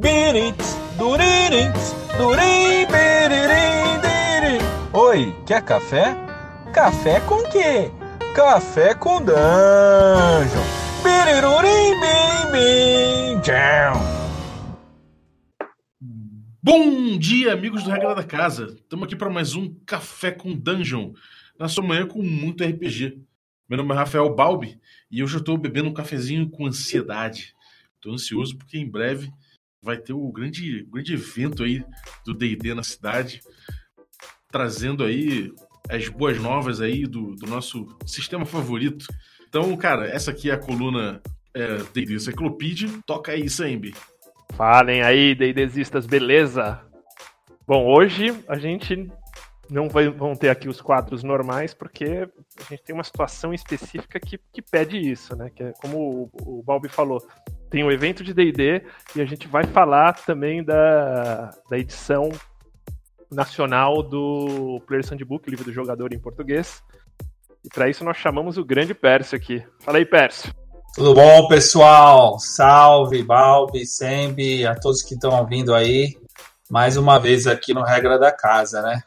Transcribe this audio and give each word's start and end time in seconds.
Birits, 0.00 0.78
duririts, 0.96 1.92
durim, 2.16 2.86
biririm, 2.86 4.00
dirim. 4.00 4.64
Oi, 4.94 5.36
quer 5.46 5.62
café? 5.62 6.16
Café 6.72 7.20
com 7.20 7.42
quê? 7.50 7.90
Café 8.34 8.94
com 8.94 9.18
dungeon. 9.18 10.64
Birirurim, 11.04 12.00
bim, 12.00 12.50
bim, 12.50 13.40
tchau. 13.42 14.00
Bom 16.62 17.18
dia, 17.18 17.52
amigos 17.52 17.82
do 17.82 17.90
Regra 17.90 18.14
da 18.14 18.24
Casa. 18.24 18.68
Estamos 18.80 19.04
aqui 19.04 19.14
para 19.14 19.28
mais 19.28 19.54
um 19.54 19.74
Café 19.84 20.30
com 20.30 20.56
Dungeon, 20.56 21.12
na 21.58 21.68
sua 21.68 21.84
manhã 21.84 22.06
com 22.06 22.22
muito 22.22 22.64
RPG. 22.64 23.20
Meu 23.68 23.76
nome 23.76 23.92
é 23.92 23.98
Rafael 23.98 24.34
Balbi 24.34 24.80
e 25.10 25.20
eu 25.20 25.26
estou 25.26 25.58
bebendo 25.58 25.90
um 25.90 25.94
cafezinho 25.94 26.48
com 26.48 26.66
ansiedade. 26.66 27.54
Estou 27.96 28.14
ansioso 28.14 28.56
porque 28.56 28.78
em 28.78 28.90
breve 28.90 29.30
vai 29.82 29.96
ter 29.96 30.12
o 30.12 30.30
grande, 30.30 30.84
grande 30.90 31.14
evento 31.14 31.62
aí 31.62 31.84
do 32.24 32.34
D&D 32.34 32.74
na 32.74 32.82
cidade, 32.82 33.40
trazendo 34.50 35.04
aí 35.04 35.52
as 35.88 36.08
boas 36.08 36.40
novas 36.40 36.80
aí 36.80 37.06
do, 37.06 37.34
do 37.34 37.46
nosso 37.46 37.86
sistema 38.06 38.44
favorito. 38.44 39.06
Então, 39.48 39.76
cara, 39.76 40.06
essa 40.06 40.30
aqui 40.30 40.50
é 40.50 40.54
a 40.54 40.58
coluna 40.58 41.20
é, 41.54 41.78
D&D 41.92 42.18
Cyclopedia. 42.20 42.88
Toca 43.06 43.32
aí, 43.32 43.48
Sambi. 43.48 43.94
Falem 44.54 45.02
aí, 45.02 45.34
D&Dzistas, 45.34 46.06
beleza? 46.06 46.80
Bom, 47.66 47.86
hoje 47.86 48.36
a 48.48 48.58
gente 48.58 49.10
não 49.70 49.88
vai, 49.88 50.08
vão 50.08 50.34
ter 50.34 50.48
aqui 50.48 50.68
os 50.68 50.80
quadros 50.80 51.22
normais, 51.22 51.72
porque 51.72 52.28
a 52.58 52.62
gente 52.70 52.82
tem 52.82 52.94
uma 52.94 53.04
situação 53.04 53.54
específica 53.54 54.18
que, 54.18 54.38
que 54.52 54.60
pede 54.60 54.98
isso, 54.98 55.36
né? 55.36 55.50
Que 55.54 55.62
é 55.62 55.72
como 55.80 56.30
o, 56.42 56.58
o 56.58 56.62
Balbi 56.62 56.88
falou, 56.88 57.24
tem 57.70 57.84
um 57.84 57.90
evento 57.90 58.24
de 58.24 58.34
D&D 58.34 58.82
e 59.14 59.20
a 59.20 59.24
gente 59.24 59.46
vai 59.46 59.64
falar 59.64 60.14
também 60.24 60.62
da, 60.62 61.50
da 61.70 61.78
edição 61.78 62.30
nacional 63.30 64.02
do 64.02 64.82
Player 64.86 65.06
Handbook, 65.08 65.48
livro 65.48 65.64
do 65.64 65.72
jogador 65.72 66.12
em 66.12 66.18
português. 66.18 66.82
E 67.64 67.68
para 67.68 67.88
isso 67.88 68.04
nós 68.04 68.16
chamamos 68.16 68.58
o 68.58 68.64
grande 68.64 68.92
Pércio 68.92 69.36
aqui. 69.36 69.64
Fala 69.80 69.98
aí, 69.98 70.04
Pércio. 70.04 70.52
Tudo 70.94 71.14
bom, 71.14 71.46
pessoal? 71.46 72.40
Salve, 72.40 73.22
Balbi, 73.22 73.86
Sembi, 73.86 74.66
a 74.66 74.74
todos 74.74 75.02
que 75.02 75.14
estão 75.14 75.38
ouvindo 75.38 75.72
aí. 75.72 76.18
Mais 76.68 76.96
uma 76.96 77.18
vez 77.18 77.46
aqui 77.46 77.72
no 77.72 77.84
Regra 77.84 78.18
da 78.18 78.32
Casa, 78.32 78.82
né? 78.82 79.00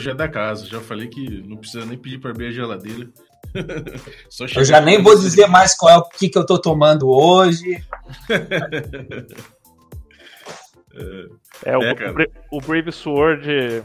Já 0.00 0.10
é 0.10 0.14
da 0.14 0.28
casa. 0.28 0.66
Já 0.66 0.80
falei 0.80 1.08
que 1.08 1.42
não 1.46 1.56
precisa 1.56 1.86
nem 1.86 1.98
pedir 1.98 2.18
para 2.18 2.30
abrir 2.30 2.48
a 2.48 2.52
geladeira. 2.52 3.08
eu 4.56 4.64
já 4.64 4.80
nem 4.80 5.02
vou 5.02 5.18
dizer 5.18 5.46
mais 5.46 5.76
qual 5.76 5.92
é 5.92 5.96
o 5.96 6.08
que, 6.08 6.28
que 6.28 6.38
eu 6.38 6.46
tô 6.46 6.58
tomando 6.58 7.08
hoje. 7.08 7.82
é, 11.64 11.76
o, 11.76 11.82
é, 11.82 11.96
o 12.50 12.60
Brave 12.60 12.92
Sword 12.92 13.82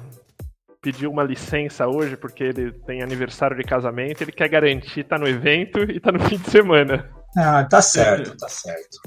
pediu 0.81 1.11
uma 1.11 1.23
licença 1.23 1.87
hoje 1.87 2.15
porque 2.15 2.45
ele 2.45 2.71
tem 2.71 3.01
aniversário 3.01 3.57
de 3.57 3.63
casamento, 3.63 4.21
ele 4.21 4.31
quer 4.31 4.47
garantir 4.47 5.03
tá 5.03 5.17
no 5.17 5.27
evento 5.27 5.79
e 5.79 5.99
tá 5.99 6.11
no 6.11 6.19
fim 6.29 6.37
de 6.37 6.49
semana. 6.49 7.09
Ah, 7.35 7.65
tá 7.65 7.81
certo, 7.81 8.37
tá 8.37 8.47
certo. 8.47 8.99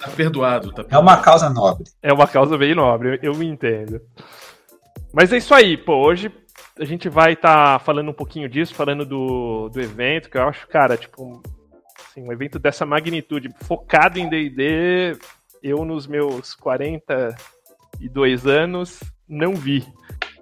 Tá 0.00 0.08
perdoado, 0.10 0.68
tá 0.68 0.84
perdoado. 0.84 0.94
É 0.94 0.98
uma 0.98 1.20
causa 1.20 1.50
nobre. 1.50 1.84
É 2.02 2.12
uma 2.12 2.28
causa 2.28 2.56
bem 2.56 2.74
nobre, 2.74 3.18
eu, 3.22 3.32
eu 3.32 3.34
me 3.34 3.46
entendo. 3.46 4.00
Mas 5.12 5.32
é 5.32 5.38
isso 5.38 5.52
aí, 5.52 5.76
pô. 5.76 5.96
Hoje 5.96 6.32
a 6.78 6.84
gente 6.84 7.08
vai 7.08 7.32
estar 7.32 7.78
tá 7.78 7.84
falando 7.84 8.10
um 8.10 8.14
pouquinho 8.14 8.48
disso, 8.48 8.74
falando 8.74 9.04
do, 9.04 9.68
do 9.68 9.80
evento, 9.80 10.30
que 10.30 10.38
eu 10.38 10.42
acho, 10.42 10.68
cara, 10.68 10.96
tipo, 10.96 11.42
assim, 12.08 12.22
um 12.22 12.32
evento 12.32 12.58
dessa 12.58 12.86
magnitude, 12.86 13.50
focado 13.62 14.18
em 14.18 14.28
DD, 14.28 15.18
eu 15.62 15.84
nos 15.84 16.06
meus 16.06 16.54
42 16.54 18.46
anos 18.46 19.00
não 19.28 19.54
vi. 19.54 19.84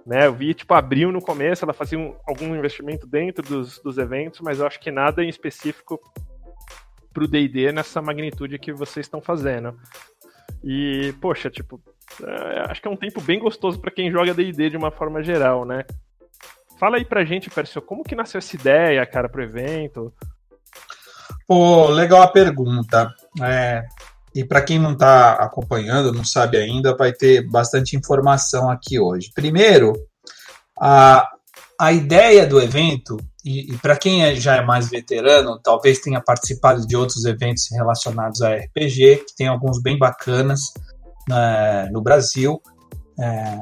Né, 0.06 0.26
eu 0.26 0.32
vi, 0.32 0.54
tipo, 0.54 0.72
abriu 0.72 1.12
no 1.12 1.20
começo, 1.20 1.66
ela 1.66 1.74
fazia 1.74 1.98
um, 1.98 2.16
algum 2.26 2.56
investimento 2.56 3.06
dentro 3.06 3.42
dos, 3.42 3.78
dos 3.78 3.98
eventos, 3.98 4.40
mas 4.40 4.58
eu 4.58 4.66
acho 4.66 4.80
que 4.80 4.90
nada 4.90 5.22
em 5.22 5.28
específico 5.28 6.00
pro 7.12 7.28
D&D 7.28 7.72
nessa 7.72 8.00
magnitude 8.00 8.58
que 8.58 8.72
vocês 8.72 9.04
estão 9.04 9.20
fazendo. 9.20 9.78
E, 10.64 11.12
poxa, 11.20 11.50
tipo, 11.50 11.78
acho 12.68 12.82
que 12.82 12.88
é 12.88 12.90
um 12.90 12.96
tempo 12.96 13.20
bem 13.20 13.38
gostoso 13.38 13.80
para 13.80 13.90
quem 13.90 14.10
joga 14.10 14.34
D&D 14.34 14.70
de 14.70 14.76
uma 14.76 14.90
forma 14.90 15.22
geral, 15.22 15.64
né? 15.64 15.84
Fala 16.78 16.96
aí 16.96 17.04
pra 17.04 17.24
gente, 17.24 17.50
Persio, 17.50 17.82
como 17.82 18.04
que 18.04 18.14
nasceu 18.14 18.38
essa 18.38 18.54
ideia, 18.54 19.04
cara, 19.04 19.28
pro 19.28 19.42
evento? 19.42 20.12
Pô, 21.46 21.88
legal 21.88 22.22
a 22.22 22.28
pergunta. 22.28 23.12
É, 23.42 23.84
e 24.34 24.44
para 24.44 24.62
quem 24.62 24.78
não 24.78 24.92
está 24.92 25.32
acompanhando, 25.32 26.12
não 26.12 26.24
sabe 26.24 26.56
ainda, 26.56 26.96
vai 26.96 27.12
ter 27.12 27.48
bastante 27.48 27.96
informação 27.96 28.70
aqui 28.70 29.00
hoje. 29.00 29.32
Primeiro, 29.34 29.92
a, 30.78 31.28
a 31.80 31.92
ideia 31.92 32.46
do 32.46 32.60
evento, 32.60 33.16
e, 33.44 33.72
e 33.72 33.78
para 33.78 33.96
quem 33.96 34.24
é, 34.24 34.36
já 34.36 34.56
é 34.56 34.64
mais 34.64 34.88
veterano, 34.88 35.58
talvez 35.58 35.98
tenha 35.98 36.20
participado 36.20 36.86
de 36.86 36.96
outros 36.96 37.24
eventos 37.24 37.68
relacionados 37.72 38.42
a 38.42 38.54
RPG, 38.54 39.24
que 39.26 39.36
tem 39.36 39.48
alguns 39.48 39.82
bem 39.82 39.98
bacanas 39.98 40.72
né, 41.28 41.88
no 41.92 42.00
Brasil. 42.00 42.60
É, 43.20 43.58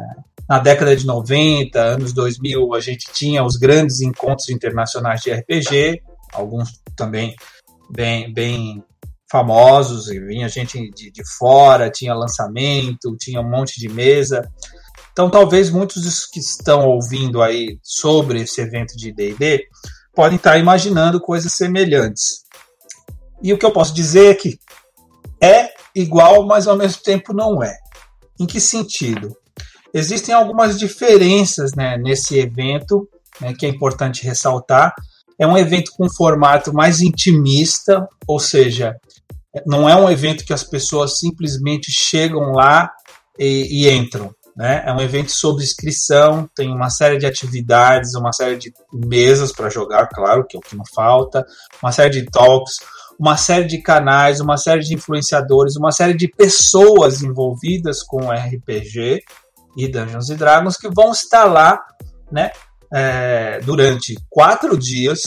na 0.49 0.59
década 0.59 0.95
de 0.95 1.05
90, 1.05 1.81
anos 1.81 2.13
2000, 2.13 2.75
a 2.75 2.81
gente 2.81 3.13
tinha 3.13 3.45
os 3.45 3.57
grandes 3.57 4.01
encontros 4.01 4.49
internacionais 4.49 5.21
de 5.21 5.33
RPG, 5.33 6.03
alguns 6.33 6.81
também 6.95 7.35
bem, 7.91 8.33
bem 8.33 8.85
famosos, 9.31 10.09
e 10.09 10.21
vinha 10.21 10.49
gente 10.49 10.91
de, 10.91 11.11
de 11.11 11.23
fora, 11.37 11.91
tinha 11.91 12.15
lançamento, 12.15 13.17
tinha 13.19 13.41
um 13.41 13.51
monte 13.51 13.81
de 13.81 13.89
mesa. 13.89 14.49
Então, 15.13 15.31
talvez 15.31 15.71
muitos 15.71 16.03
dos 16.03 16.27
que 16.27 16.39
estão 16.39 16.87
ouvindo 16.87 17.43
aí 17.43 17.79
sobre 17.83 18.43
esse 18.43 18.61
evento 18.61 18.97
de 18.97 19.13
D&D 19.13 19.67
podem 20.15 20.37
estar 20.37 20.59
imaginando 20.59 21.21
coisas 21.21 21.53
semelhantes. 21.53 22.45
E 23.43 23.53
o 23.53 23.59
que 23.59 23.67
eu 23.67 23.73
posso 23.73 23.93
dizer 23.93 24.31
é 24.31 24.35
que 24.35 24.59
é 25.43 25.76
igual, 25.97 26.47
mas 26.47 26.69
ao 26.69 26.77
mesmo 26.77 27.03
tempo 27.03 27.33
não 27.33 27.63
é. 27.63 27.75
Em 28.39 28.47
que 28.47 28.61
sentido? 28.61 29.35
Existem 29.95 30.35
algumas 30.35 30.79
diferenças 30.79 31.73
né, 31.75 31.97
nesse 31.97 32.39
evento, 32.39 33.09
né, 33.41 33.55
que 33.59 33.65
é 33.65 33.69
importante 33.69 34.25
ressaltar. 34.25 34.95
É 35.39 35.47
um 35.47 35.57
evento 35.57 35.91
com 35.97 36.09
formato 36.09 36.73
mais 36.73 37.01
intimista, 37.01 38.07
ou 38.27 38.39
seja, 38.39 38.95
não 39.67 39.89
é 39.89 39.97
um 39.97 40.11
evento 40.11 40.45
que 40.45 40.53
as 40.53 40.63
pessoas 40.63 41.19
simplesmente 41.19 41.91
chegam 41.91 42.53
lá 42.53 42.93
e, 43.39 43.87
e 43.87 43.91
entram. 43.91 44.35
Né? 44.55 44.83
É 44.87 44.93
um 44.93 45.01
evento 45.01 45.31
sob 45.31 45.63
inscrição, 45.63 46.49
tem 46.55 46.71
uma 46.71 46.91
série 46.91 47.19
de 47.19 47.27
atividades, 47.27 48.15
uma 48.15 48.33
série 48.33 48.57
de 48.57 48.73
mesas 48.93 49.53
para 49.53 49.69
jogar, 49.71 50.09
claro, 50.09 50.47
que 50.47 50.57
é 50.57 50.59
o 50.59 50.63
que 50.63 50.77
não 50.77 50.85
falta, 50.95 51.45
uma 51.83 51.93
série 51.93 52.23
de 52.23 52.31
talks, 52.31 52.77
uma 53.19 53.37
série 53.37 53.67
de 53.67 53.79
canais, 53.79 54.41
uma 54.41 54.57
série 54.57 54.83
de 54.83 54.95
influenciadores, 54.95 55.77
uma 55.77 55.91
série 55.91 56.15
de 56.15 56.29
pessoas 56.29 57.23
envolvidas 57.23 58.03
com 58.03 58.31
RPG 58.31 59.23
e 59.77 59.89
Dungeons 59.89 60.29
Dragons 60.29 60.77
que 60.77 60.89
vão 60.89 61.13
estar 61.13 61.45
lá 61.45 61.79
né, 62.31 62.51
é, 62.93 63.61
durante 63.61 64.15
quatro 64.29 64.77
dias 64.77 65.23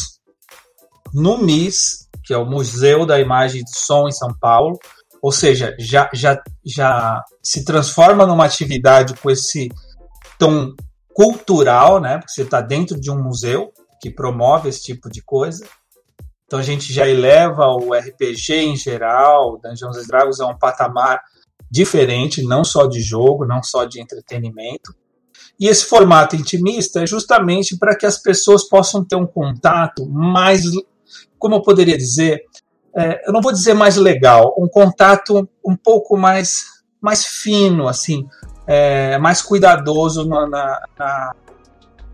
no 1.14 1.38
MIS, 1.38 2.08
que 2.24 2.34
é 2.34 2.38
o 2.38 2.46
Museu 2.46 3.06
da 3.06 3.20
Imagem 3.20 3.62
e 3.62 3.64
do 3.64 3.72
Som 3.72 4.08
em 4.08 4.12
São 4.12 4.30
Paulo, 4.40 4.78
ou 5.22 5.32
seja, 5.32 5.76
já, 5.80 6.10
já, 6.14 6.42
já 6.66 7.24
se 7.44 7.66
transforma 7.66 8.26
numa 8.26 8.46
atividade 8.46 9.14
com 9.16 9.30
esse 9.30 9.70
tom 10.38 10.74
cultural, 11.14 12.00
né? 12.00 12.18
Porque 12.18 12.32
você 12.32 12.44
está 12.44 12.62
dentro 12.62 13.00
de 13.00 13.12
um 13.12 13.22
museu 13.22 13.74
que 14.02 14.10
promove 14.10 14.70
esse 14.70 14.82
tipo 14.82 15.10
de 15.10 15.22
coisa. 15.22 15.68
Então 16.50 16.58
a 16.58 16.64
gente 16.64 16.92
já 16.92 17.08
eleva 17.08 17.68
o 17.68 17.94
RPG 17.94 18.56
em 18.56 18.76
geral, 18.76 19.60
Dungeons 19.64 20.08
Dragons 20.08 20.40
é 20.40 20.46
um 20.46 20.58
patamar 20.58 21.22
diferente, 21.70 22.42
não 22.42 22.64
só 22.64 22.88
de 22.88 23.02
jogo, 23.02 23.46
não 23.46 23.62
só 23.62 23.86
de 23.86 24.02
entretenimento. 24.02 24.96
E 25.60 25.68
esse 25.68 25.86
formato 25.86 26.36
intimista 26.36 27.04
é 27.04 27.06
justamente 27.06 27.78
para 27.78 27.96
que 27.96 28.04
as 28.04 28.18
pessoas 28.18 28.68
possam 28.68 29.06
ter 29.06 29.16
um 29.16 29.28
contato 29.28 30.10
mais, 30.10 30.64
como 31.38 31.54
eu 31.54 31.62
poderia 31.62 31.96
dizer, 31.96 32.42
é, 32.98 33.30
eu 33.30 33.32
não 33.32 33.42
vou 33.42 33.52
dizer 33.52 33.76
mais 33.76 33.96
legal, 33.96 34.56
um 34.58 34.68
contato 34.68 35.48
um 35.64 35.76
pouco 35.76 36.18
mais, 36.18 36.64
mais 37.00 37.28
fino, 37.28 37.88
assim, 37.88 38.28
é, 38.66 39.20
mais 39.20 39.40
cuidadoso 39.40 40.28
na, 40.28 40.48
na 40.98 41.36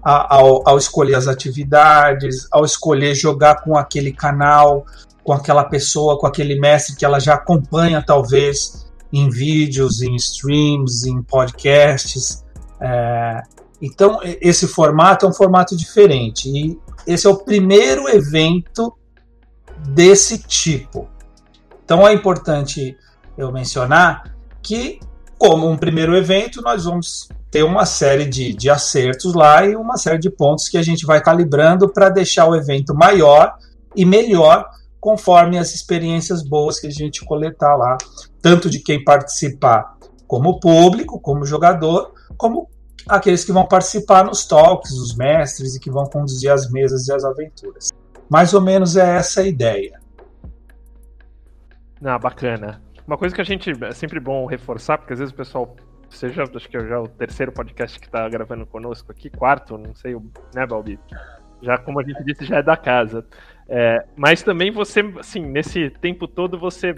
ao, 0.06 0.62
ao, 0.70 0.78
escolher 0.78 1.16
as 1.16 1.28
atividades, 1.28 2.48
ao 2.52 2.64
escolher 2.64 3.16
jogar 3.16 3.64
com 3.64 3.76
aquele 3.76 4.14
canal, 4.14 4.86
com 5.24 5.34
aquela 5.34 5.64
pessoa, 5.64 6.20
com 6.20 6.28
aquele 6.28 6.60
mestre 6.60 6.96
que 6.96 7.04
ela 7.04 7.20
já 7.20 7.34
acompanha, 7.34 8.04
talvez, 8.06 8.86
em 9.12 9.30
vídeos, 9.30 10.04
em 10.04 10.16
streams, 10.16 11.10
em 11.10 11.24
podcasts. 11.24 12.46
É, 12.80 13.42
então, 13.82 14.20
esse 14.24 14.68
formato 14.68 15.26
é 15.26 15.30
um 15.30 15.34
formato 15.34 15.76
diferente. 15.76 16.50
E 16.50 16.80
esse 17.08 17.26
é 17.26 17.30
o 17.30 17.38
primeiro 17.38 18.08
evento 18.08 18.96
desse 19.90 20.38
tipo. 20.38 21.10
Então 21.84 22.08
é 22.08 22.14
importante 22.14 22.96
eu 23.38 23.52
mencionar 23.52 24.36
que, 24.62 25.00
como 25.38 25.70
um 25.70 25.78
primeiro 25.78 26.16
evento, 26.16 26.62
nós 26.62 26.86
vamos 26.86 27.28
ter 27.56 27.64
uma 27.64 27.86
série 27.86 28.26
de, 28.26 28.54
de 28.54 28.70
acertos 28.70 29.34
lá 29.34 29.66
e 29.66 29.78
uma 29.78 29.96
série 29.96 30.20
de 30.20 30.30
pontos 30.30 30.68
que 30.68 30.78
a 30.78 30.82
gente 30.82 31.06
vai 31.06 31.22
calibrando 31.22 31.88
para 31.88 32.10
deixar 32.10 32.50
o 32.50 32.54
evento 32.54 32.94
maior 32.94 33.56
e 33.96 34.04
melhor 34.04 34.70
conforme 35.00 35.58
as 35.58 35.74
experiências 35.74 36.44
boas 36.44 36.82
que 36.82 36.88
a 36.88 36.92
gente 36.92 37.24
coletar 37.24 37.78
lá, 37.78 37.98
tanto 38.42 38.70
de 38.70 38.80
quem 38.80 39.02
participar 39.02 39.96
como 40.28 40.60
público, 40.60 41.18
como 41.18 41.46
jogador, 41.46 42.12
como 42.36 42.70
aqueles 43.08 43.46
que 43.46 43.54
vão 43.54 43.66
participar 43.66 44.26
nos 44.26 44.46
talks, 44.46 44.92
os 44.92 45.16
mestres 45.16 45.78
e 45.78 45.80
que 45.80 45.90
vão 45.90 46.04
conduzir 46.08 46.52
as 46.52 46.70
mesas 46.70 47.08
e 47.08 47.14
as 47.14 47.24
aventuras. 47.24 47.88
Mais 48.30 48.54
ou 48.54 48.60
menos 48.60 48.98
é 48.98 49.16
essa 49.16 49.40
a 49.40 49.48
ideia. 49.48 49.98
Ah, 52.04 52.20
bacana. 52.20 52.82
Uma 53.08 53.18
coisa 53.18 53.34
que 53.34 53.40
a 53.40 53.46
gente 53.46 53.72
é 53.82 53.92
sempre 53.94 54.20
bom 54.20 54.46
reforçar, 54.46 54.98
porque 54.98 55.14
às 55.14 55.20
vezes 55.20 55.34
o 55.34 55.38
pessoal, 55.38 55.74
seja, 56.10 56.44
acho 56.44 56.70
que 56.70 56.78
é 56.78 56.88
já 56.88 57.00
o 57.00 57.08
terceiro 57.08 57.52
podcast 57.52 58.00
que 58.00 58.06
está 58.06 58.28
gravando 58.30 58.66
conosco 58.66 59.12
aqui, 59.12 59.30
quarto, 59.30 59.78
não 59.78 59.96
sei, 59.96 60.16
né, 60.54 60.66
Balbi? 60.66 61.00
Já, 61.62 61.78
como 61.78 62.00
a 62.00 62.04
gente 62.04 62.24
disse, 62.24 62.46
já 62.46 62.58
é 62.58 62.64
da 62.64 62.78
casa. 62.78 63.26
É, 63.68 64.06
mas 64.16 64.44
também 64.44 64.72
você, 64.72 65.02
assim, 65.20 65.42
nesse 65.42 65.90
tempo 65.90 66.28
todo 66.28 66.60
você 66.60 66.96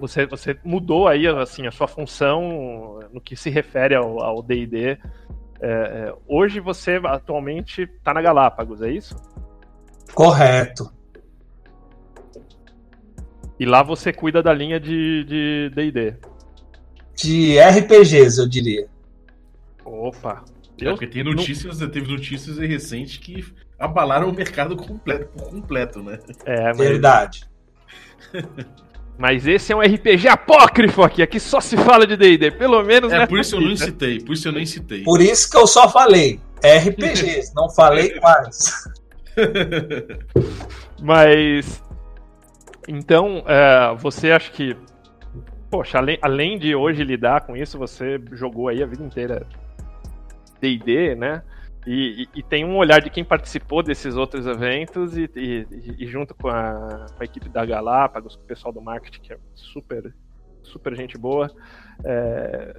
você, 0.00 0.26
você 0.26 0.58
mudou 0.64 1.06
aí 1.06 1.28
assim, 1.28 1.66
a 1.66 1.70
sua 1.70 1.86
função 1.86 3.00
no 3.12 3.20
que 3.20 3.36
se 3.36 3.50
refere 3.50 3.94
ao 3.94 4.42
D&D. 4.42 4.84
É, 4.90 4.98
é, 5.60 6.14
hoje 6.26 6.58
você 6.58 7.00
atualmente 7.04 7.82
está 7.82 8.12
na 8.12 8.20
Galápagos, 8.20 8.82
é 8.82 8.90
isso? 8.90 9.14
Correto. 10.12 10.92
E 13.60 13.64
lá 13.64 13.82
você 13.82 14.12
cuida 14.12 14.42
da 14.42 14.52
linha 14.52 14.80
de 14.80 15.70
D&D. 15.72 16.16
De, 17.22 17.58
RPGs, 17.58 18.38
eu 18.38 18.48
diria. 18.48 18.86
Opa. 19.84 20.44
É, 20.80 20.90
porque 20.90 21.06
tem 21.06 21.22
notícias, 21.22 21.78
não... 21.78 21.88
teve 21.88 22.10
notícias 22.10 22.58
recentes 22.58 23.18
que 23.18 23.44
abalaram 23.78 24.28
o 24.28 24.32
mercado 24.34 24.76
completo, 24.76 25.26
por 25.26 25.50
completo, 25.50 26.02
né? 26.02 26.18
É, 26.44 26.66
mas... 26.68 26.76
Verdade. 26.78 27.44
Mas 29.18 29.46
esse 29.46 29.72
é 29.72 29.76
um 29.76 29.80
RPG 29.80 30.26
apócrifo 30.26 31.02
aqui, 31.02 31.22
aqui 31.22 31.38
só 31.38 31.60
se 31.60 31.76
fala 31.76 32.06
de 32.06 32.16
D&D, 32.16 32.50
pelo 32.52 32.82
menos, 32.82 33.12
É, 33.12 33.18
né? 33.18 33.26
por 33.26 33.38
isso 33.38 33.56
eu 33.56 33.60
não 33.60 33.76
citei, 33.76 34.18
por 34.18 34.32
isso 34.32 34.48
eu 34.48 34.52
nem 34.52 34.64
citei. 34.64 35.04
Por 35.04 35.20
isso 35.20 35.48
que 35.50 35.56
eu 35.56 35.66
só 35.66 35.88
falei 35.88 36.40
RPGs, 36.64 37.52
não 37.54 37.68
falei 37.70 38.18
mais. 38.20 38.88
Mas 41.00 41.82
então, 42.88 43.44
é, 43.46 43.94
você 43.96 44.32
acha 44.32 44.50
que 44.50 44.76
poxa, 45.72 45.96
além, 45.96 46.18
além 46.20 46.58
de 46.58 46.74
hoje 46.74 47.02
lidar 47.02 47.46
com 47.46 47.56
isso, 47.56 47.78
você 47.78 48.20
jogou 48.32 48.68
aí 48.68 48.82
a 48.82 48.86
vida 48.86 49.02
inteira 49.02 49.46
D&D, 50.60 51.14
né? 51.14 51.42
E, 51.86 52.24
e, 52.34 52.40
e, 52.40 52.42
tem 52.42 52.62
um 52.62 52.76
olhar 52.76 53.00
de 53.00 53.08
quem 53.08 53.24
participou 53.24 53.82
desses 53.82 54.14
outros 54.14 54.46
eventos 54.46 55.16
e, 55.16 55.28
e 55.98 56.06
junto 56.06 56.34
com 56.34 56.46
a, 56.46 57.06
com 57.16 57.22
a, 57.22 57.24
equipe 57.24 57.48
da 57.48 57.64
Galápagos, 57.64 58.36
com 58.36 58.42
o 58.42 58.46
pessoal 58.46 58.72
do 58.72 58.82
marketing, 58.82 59.20
que 59.22 59.32
é 59.32 59.38
super, 59.54 60.14
super 60.62 60.94
gente 60.94 61.16
boa, 61.16 61.50
é, 62.04 62.78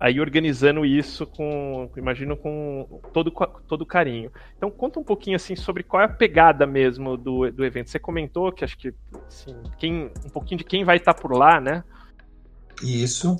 aí 0.00 0.20
organizando 0.20 0.84
isso 0.84 1.26
com, 1.26 1.90
imagino, 1.96 2.36
com 2.36 3.00
todo, 3.12 3.32
todo 3.66 3.86
carinho. 3.86 4.30
Então 4.56 4.70
conta 4.70 5.00
um 5.00 5.04
pouquinho 5.04 5.36
assim 5.36 5.56
sobre 5.56 5.82
qual 5.82 6.02
é 6.02 6.06
a 6.06 6.08
pegada 6.08 6.66
mesmo 6.66 7.16
do, 7.16 7.50
do 7.50 7.64
evento. 7.64 7.90
Você 7.90 7.98
comentou 7.98 8.52
que 8.52 8.64
acho 8.64 8.78
que 8.78 8.94
assim, 9.26 9.54
quem, 9.78 10.10
um 10.24 10.30
pouquinho 10.30 10.58
de 10.58 10.64
quem 10.64 10.84
vai 10.84 10.98
estar 10.98 11.14
por 11.14 11.36
lá, 11.36 11.60
né? 11.60 11.82
Isso. 12.82 13.36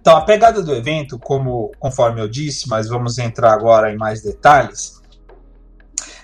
Então, 0.00 0.16
a 0.16 0.24
pegada 0.24 0.62
do 0.62 0.72
evento, 0.72 1.18
como 1.18 1.72
conforme 1.80 2.20
eu 2.20 2.28
disse, 2.28 2.68
mas 2.68 2.88
vamos 2.88 3.18
entrar 3.18 3.52
agora 3.52 3.92
em 3.92 3.96
mais 3.96 4.22
detalhes, 4.22 5.02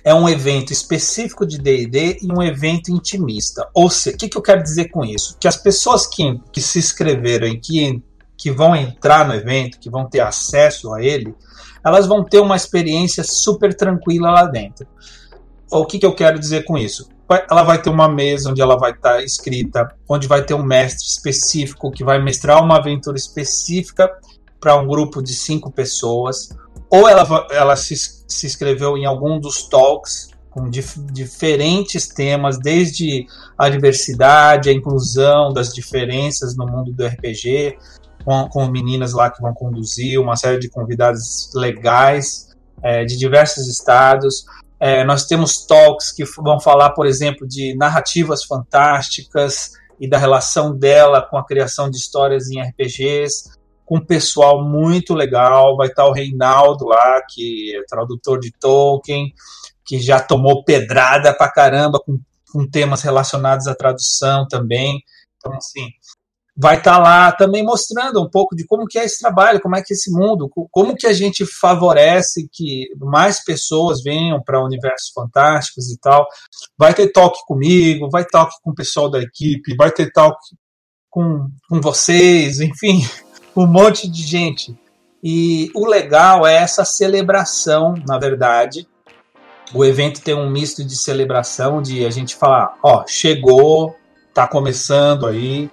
é 0.04 0.14
um 0.14 0.28
evento 0.28 0.72
específico 0.72 1.46
de 1.46 1.58
D&D 1.58 2.18
e 2.22 2.32
um 2.32 2.42
evento 2.42 2.90
intimista. 2.90 3.68
Ou 3.72 3.88
seja, 3.88 4.16
o 4.16 4.18
que, 4.18 4.28
que, 4.28 4.36
eu 4.36 4.42
quero 4.42 4.62
dizer 4.62 4.88
com 4.88 5.04
isso? 5.04 5.36
Que 5.38 5.48
as 5.48 5.56
pessoas 5.56 6.06
que, 6.06 6.40
que 6.52 6.60
se 6.60 6.78
inscreveram 6.78 7.46
e 7.46 7.58
que, 7.58 8.02
que 8.42 8.50
vão 8.50 8.74
entrar 8.74 9.24
no 9.24 9.34
evento, 9.34 9.78
que 9.78 9.88
vão 9.88 10.04
ter 10.04 10.18
acesso 10.18 10.92
a 10.92 11.00
ele, 11.00 11.32
elas 11.84 12.08
vão 12.08 12.24
ter 12.24 12.40
uma 12.40 12.56
experiência 12.56 13.22
super 13.22 13.72
tranquila 13.72 14.32
lá 14.32 14.46
dentro. 14.46 14.84
O 15.70 15.86
que, 15.86 15.96
que 15.96 16.04
eu 16.04 16.12
quero 16.12 16.40
dizer 16.40 16.64
com 16.64 16.76
isso? 16.76 17.08
ela 17.50 17.62
vai 17.62 17.80
ter 17.80 17.88
uma 17.88 18.10
mesa 18.10 18.50
onde 18.50 18.60
ela 18.60 18.76
vai 18.76 18.90
estar 18.90 19.22
escrita, 19.22 19.88
onde 20.06 20.26
vai 20.26 20.44
ter 20.44 20.52
um 20.52 20.62
mestre 20.62 21.06
específico 21.06 21.90
que 21.90 22.04
vai 22.04 22.22
mestrar 22.22 22.62
uma 22.62 22.76
aventura 22.76 23.16
específica 23.16 24.10
para 24.60 24.76
um 24.76 24.86
grupo 24.86 25.22
de 25.22 25.34
cinco 25.34 25.70
pessoas, 25.70 26.50
ou 26.90 27.08
ela, 27.08 27.46
ela 27.50 27.74
se, 27.74 27.96
se 27.96 28.46
inscreveu 28.46 28.98
em 28.98 29.06
algum 29.06 29.40
dos 29.40 29.66
talks 29.66 30.28
com 30.50 30.68
dif, 30.68 31.00
diferentes 31.10 32.06
temas, 32.06 32.58
desde 32.58 33.26
a 33.56 33.70
diversidade, 33.70 34.68
a 34.68 34.72
inclusão 34.72 35.52
das 35.52 35.72
diferenças 35.72 36.54
no 36.54 36.66
mundo 36.66 36.92
do 36.92 37.06
RPG, 37.06 37.78
com, 38.24 38.48
com 38.48 38.66
meninas 38.66 39.12
lá 39.12 39.30
que 39.30 39.40
vão 39.40 39.52
conduzir, 39.52 40.20
uma 40.20 40.36
série 40.36 40.58
de 40.58 40.68
convidados 40.68 41.50
legais 41.54 42.52
é, 42.82 43.04
de 43.04 43.16
diversos 43.16 43.68
estados. 43.68 44.44
É, 44.78 45.04
nós 45.04 45.26
temos 45.26 45.64
talks 45.64 46.10
que 46.10 46.24
vão 46.38 46.58
falar, 46.58 46.90
por 46.90 47.06
exemplo, 47.06 47.46
de 47.46 47.76
narrativas 47.76 48.44
fantásticas 48.44 49.72
e 50.00 50.08
da 50.08 50.18
relação 50.18 50.76
dela 50.76 51.22
com 51.22 51.38
a 51.38 51.46
criação 51.46 51.88
de 51.88 51.96
histórias 51.96 52.50
em 52.50 52.60
RPGs, 52.60 53.52
com 53.86 53.98
um 53.98 54.04
pessoal 54.04 54.64
muito 54.64 55.14
legal. 55.14 55.76
Vai 55.76 55.86
estar 55.86 56.06
o 56.06 56.12
Reinaldo 56.12 56.86
lá, 56.86 57.22
que 57.30 57.76
é 57.76 57.84
tradutor 57.88 58.40
de 58.40 58.50
Tolkien, 58.58 59.32
que 59.84 60.00
já 60.00 60.18
tomou 60.18 60.64
pedrada 60.64 61.32
pra 61.32 61.48
caramba 61.48 62.00
com, 62.04 62.18
com 62.52 62.68
temas 62.68 63.02
relacionados 63.02 63.68
à 63.68 63.74
tradução 63.74 64.46
também. 64.48 65.00
Então, 65.36 65.52
assim, 65.56 65.86
vai 66.56 66.76
estar 66.76 66.96
tá 66.96 66.98
lá 66.98 67.32
também 67.32 67.64
mostrando 67.64 68.22
um 68.22 68.28
pouco 68.28 68.54
de 68.54 68.66
como 68.66 68.86
que 68.86 68.98
é 68.98 69.04
esse 69.04 69.18
trabalho, 69.18 69.60
como 69.60 69.76
é 69.76 69.82
que 69.82 69.92
é 69.92 69.96
esse 69.96 70.10
mundo, 70.10 70.50
como 70.70 70.94
que 70.94 71.06
a 71.06 71.12
gente 71.12 71.46
favorece 71.46 72.48
que 72.52 72.88
mais 72.98 73.42
pessoas 73.42 74.02
venham 74.02 74.42
para 74.42 74.62
universos 74.62 75.10
fantásticos 75.14 75.90
e 75.90 75.98
tal. 75.98 76.26
Vai 76.76 76.92
ter 76.92 77.10
talk 77.10 77.38
comigo, 77.46 78.10
vai 78.10 78.24
ter 78.24 78.30
talk 78.30 78.52
com 78.62 78.70
o 78.70 78.74
pessoal 78.74 79.10
da 79.10 79.20
equipe, 79.20 79.74
vai 79.76 79.90
ter 79.90 80.12
talk 80.12 80.36
com, 81.10 81.48
com 81.68 81.80
vocês, 81.80 82.60
enfim, 82.60 83.00
um 83.56 83.66
monte 83.66 84.08
de 84.08 84.22
gente. 84.22 84.76
E 85.22 85.70
o 85.74 85.86
legal 85.86 86.46
é 86.46 86.56
essa 86.56 86.84
celebração, 86.84 87.94
na 88.06 88.18
verdade. 88.18 88.88
O 89.72 89.84
evento 89.84 90.20
tem 90.20 90.34
um 90.34 90.50
misto 90.50 90.84
de 90.84 90.96
celebração, 90.96 91.80
de 91.80 92.04
a 92.04 92.10
gente 92.10 92.36
falar, 92.36 92.76
ó, 92.82 93.04
chegou, 93.06 93.96
tá 94.34 94.46
começando 94.46 95.26
aí, 95.26 95.70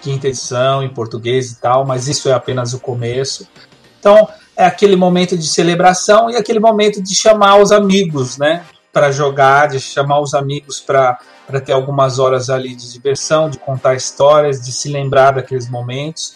quinta 0.00 0.28
edição 0.28 0.82
em 0.82 0.88
português 0.88 1.50
e 1.52 1.60
tal, 1.60 1.84
mas 1.84 2.08
isso 2.08 2.28
é 2.28 2.32
apenas 2.32 2.72
o 2.74 2.80
começo. 2.80 3.46
Então, 3.98 4.28
é 4.56 4.64
aquele 4.64 4.96
momento 4.96 5.36
de 5.36 5.46
celebração 5.46 6.30
e 6.30 6.36
aquele 6.36 6.60
momento 6.60 7.02
de 7.02 7.14
chamar 7.14 7.56
os 7.56 7.72
amigos, 7.72 8.38
né? 8.38 8.64
Para 8.92 9.10
jogar, 9.12 9.68
de 9.68 9.80
chamar 9.80 10.20
os 10.20 10.32
amigos 10.32 10.80
para 10.80 11.18
ter 11.64 11.72
algumas 11.72 12.18
horas 12.18 12.48
ali 12.48 12.74
de 12.74 12.90
diversão, 12.90 13.50
de 13.50 13.58
contar 13.58 13.94
histórias, 13.94 14.64
de 14.64 14.72
se 14.72 14.88
lembrar 14.88 15.32
daqueles 15.32 15.68
momentos. 15.68 16.34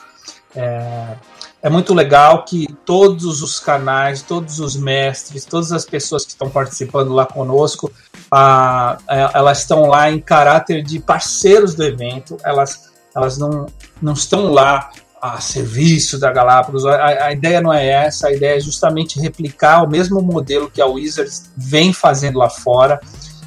É, 0.55 1.14
é 1.62 1.71
muito 1.71 1.95
legal 1.95 2.45
que 2.45 2.67
todos 2.85 3.43
os 3.43 3.59
canais, 3.59 4.23
todos 4.23 4.61
os 4.61 4.76
mestres, 4.76 5.45
todas 5.45 5.73
as 5.73 5.85
pessoas 5.85 6.25
que 6.25 6.33
estão 6.33 6.50
participando 6.50 7.12
lá 7.12 7.25
conosco, 7.25 7.90
a, 8.31 8.99
a, 9.07 9.31
elas 9.35 9.61
estão 9.61 9.87
lá 9.87 10.11
em 10.11 10.21
caráter 10.21 10.83
de 10.83 10.99
parceiros 10.99 11.75
do 11.75 11.85
evento, 11.85 12.37
elas 12.45 12.90
elas 13.14 13.38
não, 13.38 13.67
não 14.00 14.12
estão 14.12 14.50
lá 14.52 14.90
a 15.21 15.40
serviço 15.40 16.19
da 16.19 16.33
Galápagos. 16.33 16.87
A, 16.87 17.26
a, 17.26 17.33
ideia 17.33 17.61
não 17.61 17.73
é 17.73 17.87
essa, 17.87 18.29
a 18.29 18.33
ideia 18.33 18.57
é 18.57 18.61
justamente 18.61 19.21
replicar 19.21 19.85
o 19.85 19.90
mesmo 19.90 20.23
modelo 20.23 20.71
que 20.71 20.81
a 20.81 20.87
Wizards 20.87 21.50
vem 21.57 21.93
fazendo 21.93 22.38
lá 22.38 22.49
fora, 22.49 23.00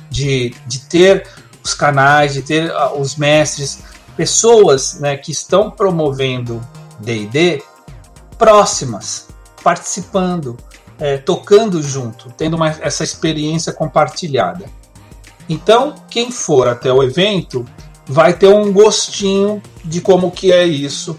de, 0.09 0.53
de 0.67 0.81
ter 0.81 1.27
os 1.63 1.73
canais, 1.73 2.33
de 2.33 2.43
ter 2.43 2.69
uh, 2.69 2.99
os 2.99 3.15
mestres, 3.15 3.79
pessoas 4.15 4.99
né, 4.99 5.17
que 5.17 5.31
estão 5.31 5.71
promovendo 5.71 6.61
DD 6.99 7.63
próximas, 8.37 9.27
participando, 9.63 10.55
é, 10.99 11.17
tocando 11.17 11.81
junto, 11.81 12.29
tendo 12.37 12.55
uma, 12.55 12.69
essa 12.69 13.03
experiência 13.03 13.73
compartilhada. 13.73 14.65
Então, 15.49 15.95
quem 16.09 16.31
for 16.31 16.67
até 16.67 16.91
o 16.91 17.01
evento 17.01 17.65
vai 18.05 18.33
ter 18.33 18.47
um 18.47 18.71
gostinho 18.71 19.61
de 19.83 20.01
como 20.01 20.31
que 20.31 20.51
é 20.51 20.63
isso. 20.63 21.17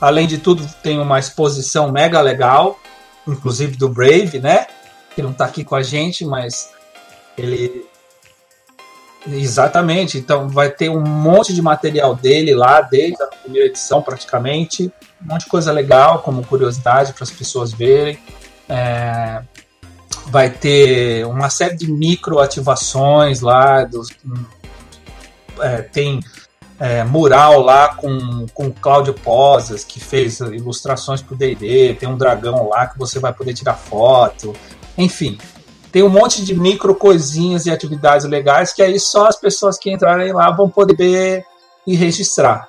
Além 0.00 0.26
de 0.26 0.38
tudo, 0.38 0.66
tem 0.82 0.98
uma 0.98 1.18
exposição 1.18 1.92
mega 1.92 2.20
legal, 2.20 2.78
inclusive 3.26 3.76
do 3.76 3.88
Brave, 3.88 4.38
né? 4.38 4.66
Que 5.14 5.22
não 5.22 5.30
está 5.30 5.44
aqui 5.44 5.64
com 5.64 5.74
a 5.74 5.82
gente, 5.82 6.24
mas 6.24 6.70
ele 7.36 7.84
Exatamente. 9.26 10.18
Então 10.18 10.48
vai 10.48 10.70
ter 10.70 10.88
um 10.88 11.02
monte 11.02 11.52
de 11.52 11.60
material 11.60 12.14
dele 12.14 12.54
lá, 12.54 12.80
desde 12.80 13.22
a 13.22 13.26
primeira 13.26 13.66
edição 13.66 14.02
praticamente. 14.02 14.92
Um 15.22 15.32
monte 15.32 15.44
de 15.44 15.50
coisa 15.50 15.72
legal, 15.72 16.20
como 16.20 16.44
curiosidade 16.46 17.12
para 17.12 17.24
as 17.24 17.30
pessoas 17.30 17.72
verem. 17.72 18.18
É, 18.68 19.42
vai 20.26 20.48
ter 20.48 21.26
uma 21.26 21.50
série 21.50 21.76
de 21.76 21.90
microativações 21.90 23.40
lá. 23.40 23.84
Dos, 23.84 24.08
é, 25.60 25.82
tem 25.82 26.20
é, 26.78 27.04
mural 27.04 27.60
lá 27.60 27.94
com, 27.94 28.46
com 28.54 28.68
o 28.68 28.72
Cláudio 28.72 29.14
Posas, 29.14 29.84
que 29.84 30.00
fez 30.00 30.40
ilustrações 30.40 31.20
para 31.20 31.34
o 31.34 31.36
D&D. 31.36 31.94
Tem 31.94 32.08
um 32.08 32.16
dragão 32.16 32.68
lá 32.68 32.86
que 32.86 32.98
você 32.98 33.18
vai 33.18 33.32
poder 33.32 33.52
tirar 33.54 33.74
foto. 33.74 34.54
Enfim, 34.96 35.38
tem 35.92 36.02
um 36.02 36.08
monte 36.08 36.44
de 36.44 36.54
micro 36.54 36.94
coisinhas 36.94 37.66
e 37.66 37.70
atividades 37.70 38.26
legais 38.26 38.72
que 38.72 38.82
aí 38.82 38.98
só 38.98 39.26
as 39.26 39.36
pessoas 39.36 39.78
que 39.78 39.90
entrarem 39.90 40.32
lá 40.32 40.50
vão 40.50 40.70
poder 40.70 40.96
ver 40.96 41.44
e 41.86 41.94
registrar. 41.94 42.68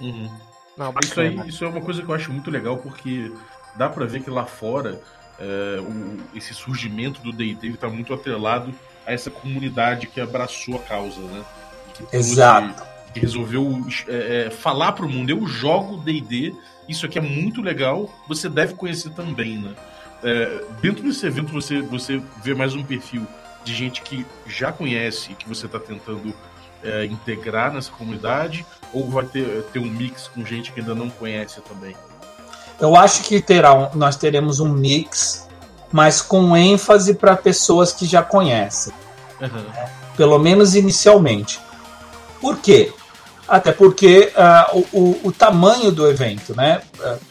Uhum. 0.00 0.30
Não, 0.76 0.92
isso, 1.02 1.20
aí, 1.20 1.48
isso 1.48 1.64
é 1.64 1.68
uma 1.68 1.80
coisa 1.80 2.02
que 2.02 2.08
eu 2.08 2.14
acho 2.14 2.32
muito 2.32 2.50
legal 2.50 2.78
porque 2.78 3.32
dá 3.76 3.88
para 3.88 4.06
ver 4.06 4.22
que 4.22 4.30
lá 4.30 4.44
fora 4.44 5.00
é, 5.38 5.80
o, 5.80 6.36
esse 6.36 6.54
surgimento 6.54 7.20
do 7.20 7.32
D&D 7.32 7.68
está 7.68 7.88
muito 7.88 8.12
atrelado 8.14 8.72
a 9.06 9.12
essa 9.12 9.30
comunidade 9.30 10.06
que 10.06 10.20
abraçou 10.20 10.76
a 10.76 10.78
causa, 10.80 11.20
né? 11.20 11.44
Que 11.94 12.16
Exato. 12.16 12.82
Que 13.12 13.20
resolveu 13.20 13.86
é, 14.08 14.46
é, 14.46 14.50
falar 14.50 14.92
para 14.92 15.06
o 15.06 15.08
mundo, 15.08 15.30
eu 15.30 15.46
jogo 15.46 15.96
D&D, 15.98 16.54
isso 16.88 17.06
aqui 17.06 17.18
é 17.18 17.22
muito 17.22 17.62
legal, 17.62 18.10
você 18.28 18.48
deve 18.48 18.74
conhecer 18.74 19.10
também, 19.10 19.58
né? 19.58 19.72
É, 20.22 20.64
dentro 20.80 21.02
desse 21.02 21.24
evento 21.26 21.52
você, 21.52 21.80
você 21.80 22.20
vê 22.42 22.54
mais 22.54 22.74
um 22.74 22.82
perfil 22.82 23.26
de 23.62 23.74
gente 23.74 24.02
que 24.02 24.26
já 24.46 24.72
conhece 24.72 25.32
e 25.32 25.34
que 25.34 25.48
você 25.48 25.66
está 25.66 25.78
tentando 25.78 26.34
é, 26.82 27.04
integrar 27.06 27.72
nessa 27.72 27.90
comunidade, 27.90 28.64
ou 28.92 29.08
vai 29.08 29.24
ter, 29.24 29.62
ter 29.72 29.78
um 29.78 29.86
mix 29.86 30.28
com 30.28 30.44
gente 30.44 30.72
que 30.72 30.80
ainda 30.80 30.94
não 30.94 31.08
conhece 31.08 31.60
também? 31.62 31.96
Eu 32.80 32.96
acho 32.96 33.22
que 33.22 33.40
terá 33.40 33.90
nós 33.94 34.16
teremos 34.16 34.60
um 34.60 34.68
mix, 34.68 35.48
mas 35.90 36.20
com 36.20 36.56
ênfase 36.56 37.14
para 37.14 37.36
pessoas 37.36 37.92
que 37.92 38.04
já 38.04 38.22
conhecem. 38.22 38.92
Uhum. 39.40 39.48
Né? 39.48 39.90
Pelo 40.16 40.38
menos 40.38 40.74
inicialmente. 40.74 41.60
Por 42.44 42.58
quê? 42.58 42.92
Até 43.48 43.72
porque 43.72 44.30
uh, 44.36 44.86
o, 44.92 44.98
o, 44.98 45.20
o, 45.28 45.32
tamanho 45.32 45.90
do 45.90 46.06
evento, 46.06 46.54
né? 46.54 46.82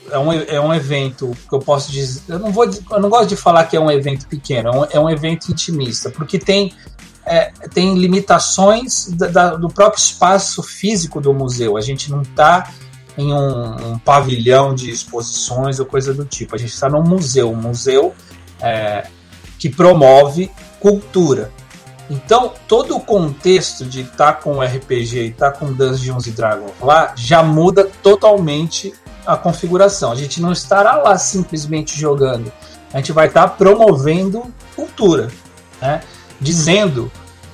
É 0.10 0.18
um, 0.18 0.34
é 0.34 0.60
um 0.60 0.74
evento 0.74 1.38
que 1.48 1.54
eu 1.54 1.60
posso 1.60 1.92
dizer. 1.92 2.24
Eu 2.28 2.40
não, 2.40 2.52
vou, 2.52 2.66
eu 2.66 3.00
não 3.00 3.12
gosto 3.12 3.30
de 3.30 3.36
falar 3.36 3.66
que 3.66 3.78
é 3.78 3.80
um 3.80 3.92
evento 3.92 4.28
pequeno, 4.28 4.70
é 4.70 4.72
um, 4.72 4.86
é 4.86 5.00
um 5.00 5.08
evento 5.08 5.52
intimista, 5.52 6.10
porque 6.10 6.40
tem, 6.40 6.74
é, 7.28 7.52
tem 7.76 7.96
limitações 7.96 9.10
da, 9.12 9.28
da, 9.28 9.56
do 9.56 9.70
próprio 9.70 10.00
espaço 10.00 10.64
físico 10.64 11.22
do 11.22 11.32
museu. 11.32 11.78
A 11.78 11.82
gente 11.82 12.10
não 12.10 12.24
está 12.24 12.74
em 13.16 13.32
um, 13.32 13.92
um, 13.92 14.00
pavilhão 14.00 14.74
de 14.74 14.90
exposições 14.90 15.80
ou 15.80 15.86
coisa 15.86 16.12
do 16.12 16.26
tipo. 16.26 16.56
A 16.56 16.58
gente 16.58 16.74
está 16.74 16.90
num 16.90 17.04
museu, 17.04 17.52
um 17.52 17.56
museu 17.56 18.16
é, 18.60 19.06
que 19.60 19.70
promove 19.70 20.50
cultura. 20.80 21.52
Então, 22.10 22.54
todo 22.68 22.96
o 22.96 23.00
contexto 23.00 23.86
de 23.86 24.02
estar 24.02 24.34
tá 24.34 24.42
com 24.42 24.62
RPG 24.62 25.18
e 25.18 25.28
estar 25.30 25.52
tá 25.52 25.58
com 25.58 25.72
Dungeons 25.72 26.26
Dragons 26.28 26.72
lá 26.82 27.14
já 27.16 27.42
muda 27.42 27.90
totalmente 28.02 28.94
a 29.26 29.38
configuração. 29.38 30.12
A 30.12 30.16
gente 30.16 30.42
não 30.42 30.52
estará 30.52 30.96
lá 30.98 31.18
simplesmente 31.18 31.98
jogando. 32.00 32.52
A 32.94 32.98
gente 32.98 33.12
vai 33.12 33.28
estar 33.28 33.48
tá 33.48 33.48
promovendo 33.48 34.54
cultura, 34.76 35.30
né? 35.82 36.02
dizendo 36.40 37.12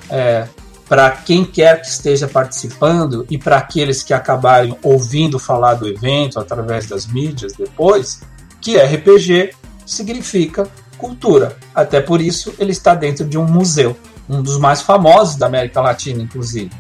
é, 0.10 0.48
para 0.88 1.12
quem 1.12 1.46
quer 1.46 1.82
que 1.82 1.88
esteja 1.88 2.28
participando 2.28 3.26
e 3.30 3.38
para 3.38 3.58
aqueles 3.58 4.02
que 4.02 4.14
acabarem 4.14 4.76
ouvindo 4.82 5.38
falar 5.38 5.76
do 5.76 5.88
evento 5.88 6.40
através 6.40 6.88
das 6.88 7.06
mídias 7.06 7.54
depois, 7.54 8.22
que 8.60 8.78
RPG 8.78 9.52
significa 9.86 10.68
cultura. 10.98 11.56
Até 11.74 12.02
por 12.02 12.20
isso 12.20 12.54
ele 12.58 12.72
está 12.72 12.96
dentro 12.96 13.26
de 13.26 13.38
um 13.38 13.46
museu 13.46 13.96
um 14.30 14.42
dos 14.42 14.58
mais 14.60 14.82
famosos 14.82 15.36
da 15.36 15.48
América 15.48 15.82
Latina, 15.82 16.22
inclusive. 16.22 16.72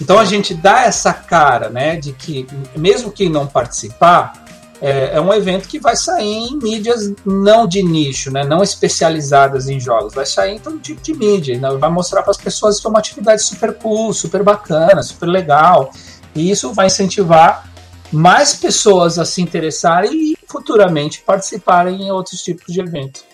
Então 0.00 0.18
a 0.18 0.24
gente 0.24 0.54
dá 0.54 0.82
essa 0.84 1.12
cara, 1.12 1.68
né, 1.68 1.96
de 1.96 2.12
que 2.12 2.46
mesmo 2.74 3.12
quem 3.12 3.28
não 3.28 3.46
participar, 3.46 4.32
é, 4.80 5.16
é, 5.16 5.20
um 5.20 5.32
evento 5.32 5.68
que 5.68 5.78
vai 5.78 5.94
sair 5.94 6.48
em 6.48 6.56
mídias 6.56 7.12
não 7.24 7.66
de 7.66 7.82
nicho, 7.82 8.30
né, 8.30 8.44
não 8.44 8.62
especializadas 8.62 9.68
em 9.68 9.78
jogos, 9.78 10.14
vai 10.14 10.24
sair 10.24 10.56
em 10.56 10.58
todo 10.58 10.78
tipo 10.78 11.02
de 11.02 11.12
mídia, 11.12 11.58
né, 11.58 11.70
vai 11.76 11.90
mostrar 11.90 12.22
para 12.22 12.30
as 12.30 12.38
pessoas 12.38 12.80
que 12.80 12.86
é 12.86 12.90
uma 12.90 12.98
atividade 12.98 13.42
super 13.42 13.74
cool, 13.74 14.14
super 14.14 14.42
bacana, 14.42 15.02
super 15.02 15.26
legal, 15.26 15.92
e 16.34 16.50
isso 16.50 16.72
vai 16.72 16.86
incentivar 16.86 17.70
mais 18.10 18.54
pessoas 18.54 19.18
a 19.18 19.24
se 19.26 19.42
interessarem 19.42 20.12
e 20.12 20.38
futuramente 20.48 21.22
participarem 21.22 22.02
em 22.02 22.10
outros 22.10 22.40
tipos 22.42 22.72
de 22.72 22.80
eventos. 22.80 23.29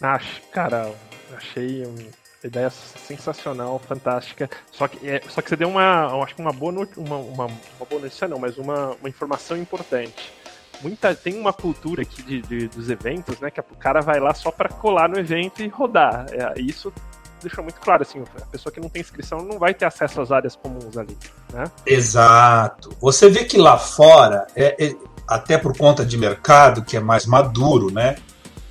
Acho, 0.00 0.42
cara, 0.52 0.92
achei 1.36 1.84
uma 1.84 1.98
ideia 2.44 2.70
sensacional, 2.70 3.78
fantástica. 3.78 4.48
Só 4.70 4.86
que, 4.88 5.08
é, 5.08 5.22
só 5.28 5.40
que 5.40 5.48
você 5.48 5.56
deu 5.56 5.68
uma, 5.68 6.22
acho 6.22 6.34
que 6.34 6.42
uma 6.42 6.52
boa, 6.52 6.72
uma, 6.96 7.16
uma, 7.16 7.46
uma 7.46 7.86
boa 7.88 8.02
notícia 8.02 8.28
não, 8.28 8.38
mas 8.38 8.58
uma, 8.58 8.96
uma 9.00 9.08
informação 9.08 9.56
importante. 9.56 10.32
Muita, 10.82 11.14
tem 11.14 11.38
uma 11.38 11.52
cultura 11.52 12.02
aqui 12.02 12.22
de, 12.22 12.42
de, 12.42 12.68
dos 12.68 12.90
eventos, 12.90 13.40
né? 13.40 13.50
Que 13.50 13.60
o 13.60 13.76
cara 13.78 14.00
vai 14.02 14.20
lá 14.20 14.34
só 14.34 14.50
para 14.50 14.68
colar 14.68 15.08
no 15.08 15.18
evento 15.18 15.62
e 15.62 15.68
rodar. 15.68 16.26
É, 16.30 16.60
isso 16.60 16.92
deixou 17.40 17.62
muito 17.62 17.80
claro, 17.80 18.02
assim, 18.02 18.22
a 18.40 18.46
pessoa 18.46 18.72
que 18.72 18.80
não 18.80 18.88
tem 18.88 19.00
inscrição 19.00 19.38
não 19.38 19.58
vai 19.58 19.72
ter 19.72 19.84
acesso 19.84 20.20
às 20.20 20.32
áreas 20.32 20.56
comuns 20.56 20.96
ali, 20.96 21.16
né? 21.52 21.64
Exato. 21.86 22.90
Você 23.00 23.28
vê 23.28 23.44
que 23.44 23.56
lá 23.56 23.78
fora, 23.78 24.46
é, 24.54 24.84
é, 24.84 24.96
até 25.28 25.56
por 25.56 25.76
conta 25.76 26.04
de 26.04 26.16
mercado 26.18 26.82
que 26.82 26.96
é 26.96 27.00
mais 27.00 27.24
maduro, 27.24 27.90
né? 27.90 28.16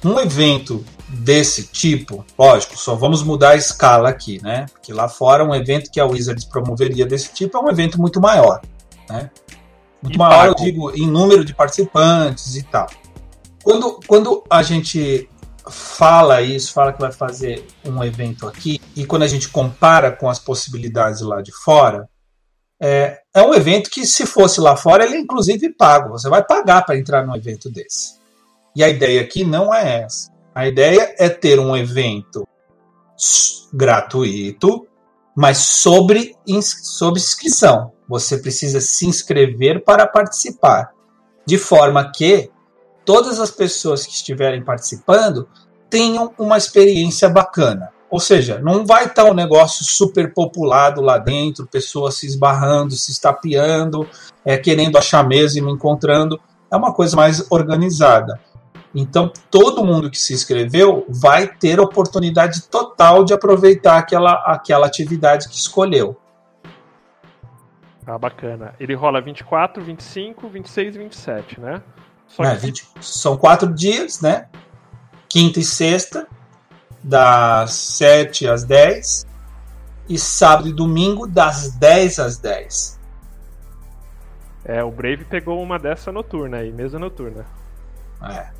Um 0.03 0.19
evento 0.19 0.85
desse 1.15 1.67
tipo, 1.67 2.25
lógico, 2.37 2.77
só 2.77 2.95
vamos 2.95 3.23
mudar 3.23 3.51
a 3.51 3.55
escala 3.55 4.09
aqui, 4.09 4.41
né? 4.43 4.65
Porque 4.71 4.91
lá 4.91 5.07
fora 5.07 5.43
um 5.43 5.55
evento 5.55 5.89
que 5.89 5.99
a 5.99 6.05
Wizards 6.05 6.45
promoveria 6.45 7.05
desse 7.05 7.33
tipo 7.33 7.57
é 7.57 7.61
um 7.61 7.69
evento 7.69 7.99
muito 7.99 8.19
maior, 8.19 8.61
né? 9.09 9.29
Muito 10.01 10.15
e 10.15 10.17
maior, 10.17 10.47
pago. 10.47 10.59
eu 10.59 10.65
digo, 10.65 10.91
em 10.91 11.07
número 11.07 11.45
de 11.45 11.53
participantes 11.53 12.55
e 12.55 12.63
tal. 12.63 12.87
Quando, 13.63 13.99
quando 14.05 14.43
a 14.49 14.61
gente 14.61 15.29
fala 15.69 16.41
isso, 16.41 16.73
fala 16.73 16.93
que 16.93 17.01
vai 17.01 17.11
fazer 17.11 17.65
um 17.83 18.03
evento 18.03 18.47
aqui, 18.47 18.79
e 18.95 19.05
quando 19.05 19.23
a 19.23 19.27
gente 19.27 19.49
compara 19.49 20.11
com 20.11 20.29
as 20.29 20.37
possibilidades 20.37 21.21
lá 21.21 21.41
de 21.41 21.51
fora, 21.51 22.07
é, 22.79 23.19
é 23.33 23.41
um 23.41 23.53
evento 23.53 23.89
que, 23.89 24.05
se 24.05 24.25
fosse 24.25 24.59
lá 24.59 24.75
fora, 24.75 25.05
ele 25.05 25.15
é 25.15 25.19
inclusive 25.19 25.69
pago. 25.73 26.09
Você 26.09 26.29
vai 26.29 26.43
pagar 26.43 26.85
para 26.85 26.97
entrar 26.97 27.25
num 27.25 27.35
evento 27.35 27.69
desse. 27.69 28.19
E 28.75 28.83
a 28.83 28.89
ideia 28.89 29.21
aqui 29.21 29.43
não 29.43 29.73
é 29.73 30.01
essa. 30.01 30.34
A 30.55 30.65
ideia 30.65 31.13
é 31.19 31.27
ter 31.27 31.59
um 31.59 31.75
evento 31.75 32.47
gratuito, 33.73 34.87
mas 35.35 35.57
sobre, 35.57 36.33
inscrição. 36.47 37.91
Você 38.07 38.37
precisa 38.37 38.79
se 38.79 39.05
inscrever 39.05 39.83
para 39.83 40.07
participar, 40.07 40.93
de 41.45 41.57
forma 41.57 42.09
que 42.09 42.49
todas 43.03 43.37
as 43.41 43.51
pessoas 43.51 44.05
que 44.05 44.13
estiverem 44.13 44.63
participando 44.63 45.45
tenham 45.89 46.33
uma 46.39 46.57
experiência 46.57 47.27
bacana. 47.27 47.89
Ou 48.09 48.21
seja, 48.21 48.57
não 48.59 48.85
vai 48.85 49.07
estar 49.07 49.25
um 49.25 49.33
negócio 49.33 49.83
super 49.83 50.33
populado 50.33 51.01
lá 51.01 51.17
dentro, 51.17 51.67
pessoas 51.67 52.15
se 52.15 52.27
esbarrando, 52.27 52.93
se 52.93 53.11
estapeando, 53.11 54.07
é, 54.45 54.57
querendo 54.57 54.97
achar 54.97 55.27
mesa 55.27 55.59
e 55.59 55.61
não 55.61 55.71
encontrando. 55.71 56.39
É 56.71 56.77
uma 56.77 56.93
coisa 56.93 57.13
mais 57.17 57.45
organizada. 57.51 58.39
Então, 58.97 59.29
todo 59.51 59.83
mundo 59.83 60.09
que 60.09 60.17
se 60.17 60.33
inscreveu 60.33 61.05
vai 61.09 61.47
ter 61.47 61.81
oportunidade 61.81 62.63
total 62.69 63.25
de 63.25 63.33
aproveitar 63.33 63.97
aquela, 63.97 64.31
aquela 64.45 64.87
atividade 64.87 65.49
que 65.49 65.55
escolheu. 65.55 66.15
Ah, 68.07 68.17
bacana. 68.17 68.73
Ele 68.79 68.95
rola 68.95 69.19
24, 69.19 69.83
25, 69.83 70.47
26 70.47 70.95
e 70.95 70.99
27, 70.99 71.59
né? 71.59 71.83
É, 72.39 72.55
20, 72.55 72.87
são 73.01 73.35
quatro 73.35 73.73
dias, 73.73 74.21
né? 74.21 74.47
Quinta 75.27 75.59
e 75.59 75.63
sexta, 75.63 76.25
das 77.03 77.73
7 77.73 78.47
às 78.47 78.63
10. 78.63 79.25
E 80.07 80.17
sábado 80.17 80.69
e 80.69 80.73
domingo, 80.73 81.27
das 81.27 81.71
10 81.71 82.19
às 82.19 82.37
10. 82.37 82.99
É, 84.63 84.81
o 84.83 84.91
Brave 84.91 85.25
pegou 85.25 85.61
uma 85.61 85.77
dessa 85.77 86.13
noturna 86.13 86.57
aí, 86.57 86.71
mesa 86.71 86.97
noturna. 86.97 87.45
É. 88.21 88.54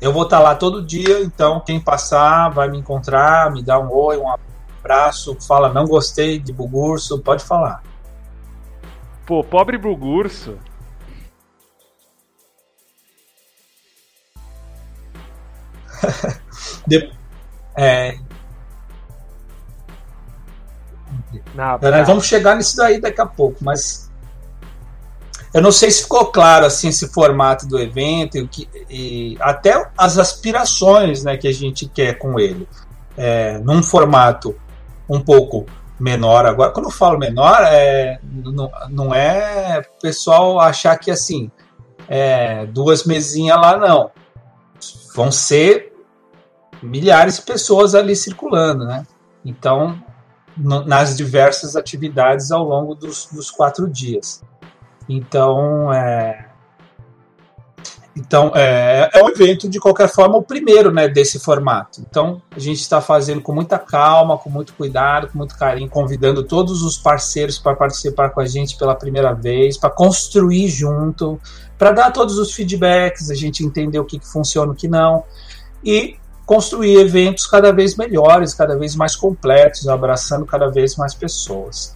Eu 0.00 0.12
vou 0.12 0.24
estar 0.24 0.40
lá 0.40 0.54
todo 0.54 0.84
dia, 0.84 1.20
então 1.22 1.60
quem 1.60 1.80
passar 1.80 2.50
vai 2.50 2.68
me 2.68 2.78
encontrar, 2.78 3.50
me 3.50 3.62
dá 3.62 3.78
um 3.78 3.90
oi, 3.90 4.18
um 4.18 4.30
abraço, 4.30 5.36
fala 5.40 5.72
não 5.72 5.86
gostei 5.86 6.38
de 6.38 6.52
Bugurso, 6.52 7.18
pode 7.20 7.42
falar. 7.44 7.82
Pô, 9.24 9.42
pobre 9.42 9.78
Bugurso. 9.78 10.58
de, 16.86 17.10
é, 17.74 18.18
Nós 21.54 22.06
vamos 22.06 22.26
chegar 22.26 22.56
nisso 22.56 22.76
daí 22.76 23.00
daqui 23.00 23.20
a 23.20 23.26
pouco, 23.26 23.58
mas 23.62 24.05
eu 25.54 25.62
não 25.62 25.72
sei 25.72 25.90
se 25.90 26.02
ficou 26.02 26.26
claro 26.26 26.66
assim 26.66 26.88
esse 26.88 27.08
formato 27.08 27.66
do 27.66 27.78
evento 27.78 28.36
e, 28.38 28.46
que, 28.48 28.68
e 28.90 29.36
até 29.40 29.90
as 29.96 30.18
aspirações 30.18 31.24
né, 31.24 31.36
que 31.36 31.48
a 31.48 31.52
gente 31.52 31.88
quer 31.88 32.18
com 32.18 32.38
ele. 32.38 32.68
É, 33.16 33.58
num 33.60 33.82
formato 33.82 34.54
um 35.08 35.20
pouco 35.20 35.64
menor 35.98 36.44
agora. 36.44 36.70
Quando 36.70 36.86
eu 36.86 36.92
falo 36.92 37.18
menor, 37.18 37.60
é, 37.62 38.18
não, 38.22 38.70
não 38.90 39.14
é 39.14 39.82
pessoal 40.02 40.60
achar 40.60 40.96
que 40.98 41.10
assim 41.10 41.50
é, 42.08 42.66
duas 42.66 43.04
mesinhas 43.04 43.56
lá, 43.58 43.76
não. 43.78 44.10
Vão 45.14 45.32
ser 45.32 45.94
milhares 46.82 47.36
de 47.36 47.42
pessoas 47.42 47.94
ali 47.94 48.14
circulando, 48.14 48.84
né? 48.84 49.06
Então, 49.44 49.98
no- 50.56 50.84
nas 50.84 51.16
diversas 51.16 51.74
atividades 51.76 52.50
ao 52.50 52.64
longo 52.64 52.94
dos, 52.94 53.28
dos 53.32 53.50
quatro 53.50 53.88
dias. 53.88 54.42
Então, 55.08 55.92
é, 55.92 56.46
então 58.16 58.50
é, 58.54 59.10
é 59.12 59.22
um 59.22 59.28
evento, 59.28 59.68
de 59.68 59.78
qualquer 59.78 60.08
forma, 60.08 60.38
o 60.38 60.42
primeiro 60.42 60.90
né, 60.90 61.06
desse 61.06 61.38
formato. 61.38 62.00
Então, 62.00 62.40
a 62.50 62.58
gente 62.58 62.80
está 62.80 63.00
fazendo 63.00 63.42
com 63.42 63.52
muita 63.52 63.78
calma, 63.78 64.38
com 64.38 64.48
muito 64.48 64.72
cuidado, 64.72 65.28
com 65.28 65.36
muito 65.36 65.56
carinho, 65.58 65.88
convidando 65.90 66.42
todos 66.42 66.82
os 66.82 66.96
parceiros 66.96 67.58
para 67.58 67.76
participar 67.76 68.30
com 68.30 68.40
a 68.40 68.46
gente 68.46 68.76
pela 68.78 68.94
primeira 68.94 69.34
vez, 69.34 69.76
para 69.76 69.90
construir 69.90 70.68
junto, 70.68 71.38
para 71.76 71.92
dar 71.92 72.10
todos 72.10 72.38
os 72.38 72.54
feedbacks, 72.54 73.30
a 73.30 73.34
gente 73.34 73.62
entender 73.62 73.98
o 73.98 74.04
que, 74.04 74.18
que 74.18 74.26
funciona 74.26 74.72
e 74.72 74.74
o 74.74 74.76
que 74.76 74.88
não, 74.88 75.22
e 75.84 76.16
construir 76.46 76.96
eventos 76.98 77.46
cada 77.46 77.72
vez 77.72 77.96
melhores, 77.96 78.54
cada 78.54 78.78
vez 78.78 78.96
mais 78.96 79.14
completos, 79.14 79.88
abraçando 79.88 80.46
cada 80.46 80.70
vez 80.70 80.96
mais 80.96 81.12
pessoas. 81.12 81.95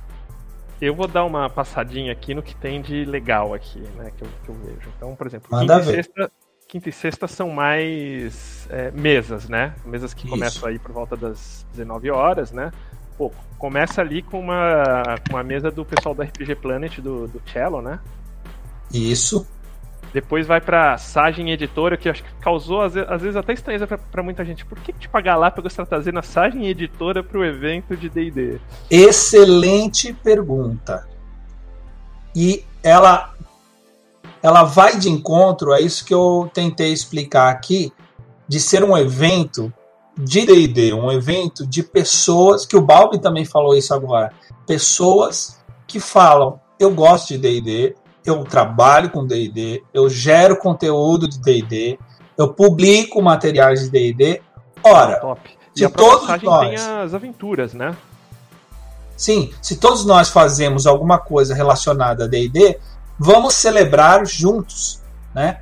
Eu 0.81 0.95
vou 0.95 1.07
dar 1.07 1.25
uma 1.25 1.51
passadinha 1.51 2.11
aqui 2.13 2.35
no 2.35 2.43
que 2.43 2.57
tem 2.57 2.81
de 2.81 3.05
legal 3.05 3.53
aqui, 3.53 3.81
né? 3.97 4.11
Que 4.17 4.25
eu, 4.25 4.29
que 4.45 4.49
eu 4.49 4.55
vejo. 4.55 4.89
Então, 4.97 5.15
por 5.15 5.27
exemplo, 5.27 5.49
Manda 5.51 5.79
quinta 5.79 5.91
e, 5.91 5.95
sexta, 5.95 6.33
quinta 6.67 6.89
e 6.89 6.93
sexta 6.93 7.29
são 7.29 7.51
mais 7.51 8.67
é, 8.71 8.91
mesas, 8.91 9.49
né? 9.49 9.75
Mesas 9.85 10.15
que 10.15 10.23
Isso. 10.23 10.31
começam 10.31 10.69
aí 10.69 10.79
por 10.79 10.93
volta 10.93 11.17
das 11.17 11.67
19 11.73 12.11
horas, 12.11 12.51
né? 12.51 12.71
Pô, 13.19 13.31
começa 13.59 14.01
ali 14.01 14.23
com 14.23 14.41
uma, 14.41 15.17
com 15.29 15.37
uma 15.37 15.43
mesa 15.43 15.71
do 15.71 15.85
pessoal 15.85 16.15
da 16.15 16.25
RPG 16.25 16.55
Planet, 16.57 16.99
do, 17.01 17.29
do 17.29 17.43
Cello, 17.51 17.83
né? 17.83 18.01
Isso. 18.93 19.47
Depois 20.13 20.47
vai 20.47 20.61
pra 20.61 20.99
Sagem 20.99 21.51
Editora, 21.53 21.97
que 21.97 22.09
acho 22.09 22.25
que 22.25 22.31
causou, 22.41 22.81
às 22.83 22.95
ve- 22.95 23.07
às 23.09 23.23
vezes, 23.23 23.37
até 23.37 23.53
estranheza 23.53 23.87
pra 23.87 24.23
muita 24.23 24.45
gente. 24.45 24.65
Por 24.67 24.79
que, 24.81 24.93
tipo, 24.93 25.17
a 25.17 25.21
Galápagos 25.21 25.73
está 25.73 25.87
trazendo 25.87 26.19
a 26.19 26.23
Sagem 26.23 26.67
Editora 26.67 27.23
pro 27.23 27.45
evento 27.45 27.97
de 27.97 28.09
D&D? 28.09 28.61
Excelente 28.91 30.13
pergunta. 30.13 31.07
E 32.35 32.65
ela 32.83 33.35
ela 34.43 34.63
vai 34.65 34.97
de 34.99 35.11
encontro 35.11 35.71
a 35.73 35.81
isso 35.83 36.03
que 36.05 36.15
eu 36.15 36.51
tentei 36.55 36.91
explicar 36.93 37.51
aqui, 37.51 37.93
de 38.49 38.59
ser 38.59 38.83
um 38.83 38.97
evento 38.97 39.71
de 40.17 40.47
D&D, 40.47 40.95
um 40.95 41.13
evento 41.13 41.67
de 41.67 41.83
pessoas, 41.83 42.65
que 42.65 42.75
o 42.75 42.81
Balbi 42.81 43.21
também 43.21 43.45
falou 43.45 43.77
isso 43.77 43.93
agora, 43.93 44.33
pessoas 44.67 45.63
que 45.87 46.01
falam, 46.01 46.59
eu 46.79 46.91
gosto 46.91 47.29
de 47.29 47.39
D&D, 47.39 47.95
eu 48.31 48.45
trabalho 48.45 49.11
com 49.11 49.27
D&D, 49.27 49.83
eu 49.93 50.09
gero 50.09 50.57
conteúdo 50.57 51.29
de 51.29 51.39
D&D, 51.41 51.99
eu 52.39 52.53
publico 52.53 53.21
materiais 53.21 53.83
de 53.83 53.91
D&D. 53.91 54.41
Ora, 54.83 55.17
Top. 55.17 55.41
Se 55.75 55.89
todos 55.89 56.43
nós- 56.43 56.69
tem 56.69 56.75
as 56.77 57.15
aventuras, 57.15 57.75
né? 57.75 57.95
Sim, 59.17 59.53
se 59.61 59.77
todos 59.77 60.05
nós 60.05 60.31
fazemos 60.31 60.87
alguma 60.87 61.19
coisa 61.19 61.55
relacionada 61.55 62.25
a 62.25 62.27
D&D, 62.27 62.79
vamos 63.19 63.55
celebrar 63.55 64.27
juntos, 64.27 65.03
né? 65.35 65.61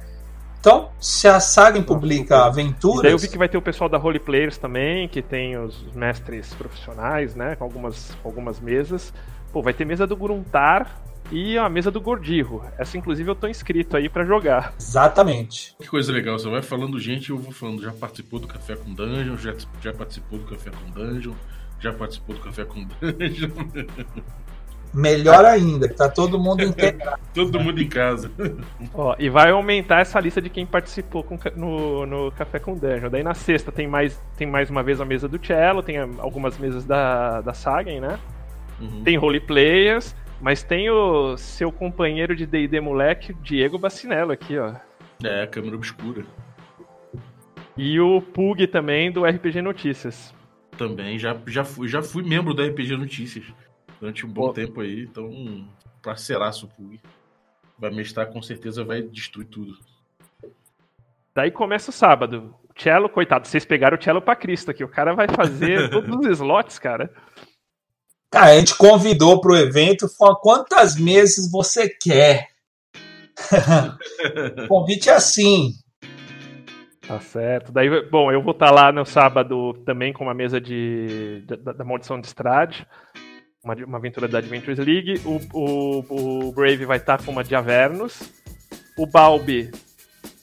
Então, 0.60 0.90
se 1.00 1.26
a 1.28 1.40
Saga 1.40 1.80
publica 1.82 2.34
E 2.34 2.38
daí 2.38 2.42
eu 2.44 2.48
aventuras, 2.48 3.22
vi 3.22 3.28
que 3.28 3.38
vai 3.38 3.48
ter 3.48 3.56
o 3.58 3.62
pessoal 3.62 3.88
da 3.88 3.96
Role 3.98 4.18
Players 4.18 4.58
também, 4.58 5.08
que 5.08 5.22
tem 5.22 5.56
os 5.56 5.82
mestres 5.94 6.52
profissionais, 6.54 7.34
né? 7.34 7.56
Com 7.56 7.64
algumas, 7.64 8.10
com 8.22 8.28
algumas 8.28 8.60
mesas. 8.60 9.12
Pô, 9.52 9.62
vai 9.62 9.72
ter 9.72 9.84
mesa 9.84 10.06
do 10.06 10.16
Gruntar 10.16 11.00
e 11.30 11.58
a 11.58 11.68
mesa 11.68 11.90
do 11.90 12.00
Gordirro. 12.00 12.64
Essa, 12.78 12.96
inclusive, 12.96 13.30
eu 13.30 13.34
tô 13.34 13.46
inscrito 13.46 13.96
aí 13.96 14.08
pra 14.08 14.24
jogar. 14.24 14.74
exatamente. 14.78 15.74
Que 15.78 15.88
coisa 15.88 16.12
legal, 16.12 16.38
você 16.38 16.48
vai 16.48 16.62
falando 16.62 16.98
gente, 16.98 17.30
eu 17.30 17.38
vou 17.38 17.52
falando, 17.52 17.82
já 17.82 17.92
participou 17.92 18.40
do 18.40 18.46
Café 18.46 18.76
com 18.76 18.92
Dungeon, 18.92 19.36
já, 19.36 19.54
já 19.80 19.92
participou 19.92 20.38
do 20.38 20.44
Café 20.46 20.70
com 20.70 20.90
Dungeon, 20.90 21.34
já 21.80 21.92
participou 21.92 22.34
do 22.34 22.42
Café 22.42 22.64
com 22.64 22.84
Dungeon, 22.84 23.50
Melhor 24.92 25.44
ainda, 25.44 25.88
que 25.88 25.94
tá 25.94 26.08
todo 26.08 26.38
mundo 26.38 26.62
integrado. 26.62 27.20
todo 27.34 27.60
mundo 27.60 27.80
em 27.80 27.88
casa. 27.88 28.30
Ó, 28.94 29.14
e 29.18 29.28
vai 29.28 29.50
aumentar 29.50 30.00
essa 30.00 30.18
lista 30.18 30.40
de 30.40 30.48
quem 30.48 30.64
participou 30.64 31.22
com 31.22 31.38
no, 31.54 32.06
no 32.06 32.32
Café 32.32 32.58
com 32.58 32.74
Dungeon. 32.74 33.10
Daí 33.10 33.22
na 33.22 33.34
sexta 33.34 33.70
tem 33.70 33.86
mais, 33.86 34.20
tem 34.36 34.46
mais 34.46 34.70
uma 34.70 34.82
vez 34.82 35.00
a 35.00 35.04
mesa 35.04 35.28
do 35.28 35.38
Cello, 35.44 35.82
tem 35.82 35.98
algumas 35.98 36.56
mesas 36.58 36.84
da, 36.84 37.40
da 37.40 37.52
Sagen, 37.52 38.00
né? 38.00 38.18
Uhum. 38.80 39.02
Tem 39.04 39.16
Role 39.16 39.40
Players, 39.40 40.14
mas 40.40 40.62
tem 40.62 40.90
o 40.90 41.36
seu 41.36 41.72
companheiro 41.72 42.34
de 42.34 42.46
D&D 42.46 42.80
moleque, 42.80 43.34
Diego 43.34 43.78
Bacinello 43.78 44.32
aqui, 44.32 44.58
ó. 44.58 44.74
É, 45.24 45.46
câmera 45.46 45.76
obscura. 45.76 46.24
E 47.76 47.98
o 48.00 48.20
Pug 48.20 48.66
também 48.66 49.10
do 49.10 49.24
RPG 49.24 49.62
Notícias. 49.62 50.34
Também, 50.76 51.18
já, 51.18 51.36
já, 51.46 51.64
fui, 51.64 51.88
já 51.88 52.02
fui 52.02 52.22
membro 52.22 52.54
da 52.54 52.64
RPG 52.64 52.96
Notícias 52.96 53.44
durante 54.00 54.24
um 54.24 54.28
bom 54.28 54.52
tempo 54.52 54.80
aí, 54.80 55.02
então, 55.02 55.68
parceiraço 56.02 56.66
o 56.66 56.68
Pug. 56.68 57.00
Vai 57.78 57.90
mestrar, 57.90 58.26
com 58.26 58.42
certeza 58.42 58.84
vai 58.84 59.02
destruir 59.02 59.46
tudo. 59.46 59.76
Daí 61.34 61.50
começa 61.50 61.90
o 61.90 61.92
sábado. 61.92 62.54
Cello, 62.76 63.08
coitado, 63.08 63.46
vocês 63.46 63.64
pegaram 63.64 63.96
o 63.96 64.02
Cello 64.02 64.20
pra 64.20 64.36
Cristo 64.36 64.70
aqui. 64.70 64.82
O 64.82 64.88
cara 64.88 65.14
vai 65.14 65.28
fazer 65.28 65.90
todos 65.90 66.16
os 66.16 66.26
slots, 66.26 66.78
cara. 66.78 67.10
Cara, 68.30 68.50
a 68.50 68.58
gente 68.58 68.76
convidou 68.76 69.40
pro 69.40 69.56
evento, 69.56 70.08
falou 70.08 70.36
quantas 70.36 70.96
meses 70.96 71.50
você 71.50 71.88
quer. 71.88 72.48
o 74.64 74.68
convite 74.68 75.08
é 75.08 75.14
assim. 75.14 75.72
Tá 77.06 77.18
certo. 77.20 77.72
Daí, 77.72 77.88
bom, 78.10 78.30
eu 78.30 78.42
vou 78.42 78.52
estar 78.52 78.70
lá 78.70 78.92
no 78.92 79.04
sábado 79.06 79.72
também 79.86 80.12
com 80.12 80.24
uma 80.24 80.34
mesa 80.34 80.60
de 80.60 81.42
da, 81.46 81.72
da 81.72 81.84
Maldição 81.84 82.20
de 82.20 82.26
Strade. 82.26 82.86
Uma, 83.64 83.74
uma 83.74 83.96
aventura 83.96 84.28
da 84.28 84.38
Adventures 84.38 84.78
League. 84.78 85.22
O, 85.24 85.40
o, 85.54 86.48
o 86.48 86.52
Brave 86.52 86.84
vai 86.84 86.98
estar 86.98 87.24
com 87.24 87.30
uma 87.30 87.42
de 87.42 87.54
Avernus. 87.54 88.30
O 88.98 89.06
Balbi 89.06 89.70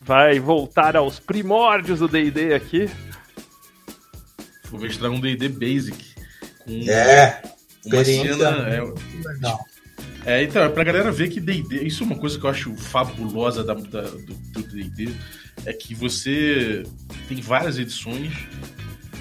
vai 0.01 0.39
voltar 0.39 0.95
aos 0.95 1.19
primórdios 1.19 1.99
do 1.99 2.07
D&D 2.07 2.55
aqui. 2.55 2.89
Vou 4.71 4.79
mestrar 4.79 5.11
um 5.11 5.19
D&D 5.19 5.49
Basic. 5.49 6.15
Com 6.65 6.91
É, 6.91 7.41
experiência 7.85 8.33
cena... 8.33 8.69
É, 8.69 8.81
legal. 9.27 9.65
É, 10.25 10.43
então, 10.43 10.63
é 10.63 10.69
pra 10.69 10.83
galera 10.83 11.11
ver 11.11 11.29
que 11.29 11.39
D&D, 11.39 11.83
isso 11.83 12.03
é 12.03 12.05
uma 12.07 12.15
coisa 12.17 12.39
que 12.39 12.45
eu 12.45 12.49
acho 12.49 12.75
fabulosa 12.75 13.63
da, 13.63 13.75
da- 13.75 14.01
do 14.09 14.63
D&D, 14.63 15.11
é 15.65 15.71
que 15.73 15.93
você 15.93 16.83
tem 17.27 17.39
várias 17.41 17.77
edições 17.77 18.33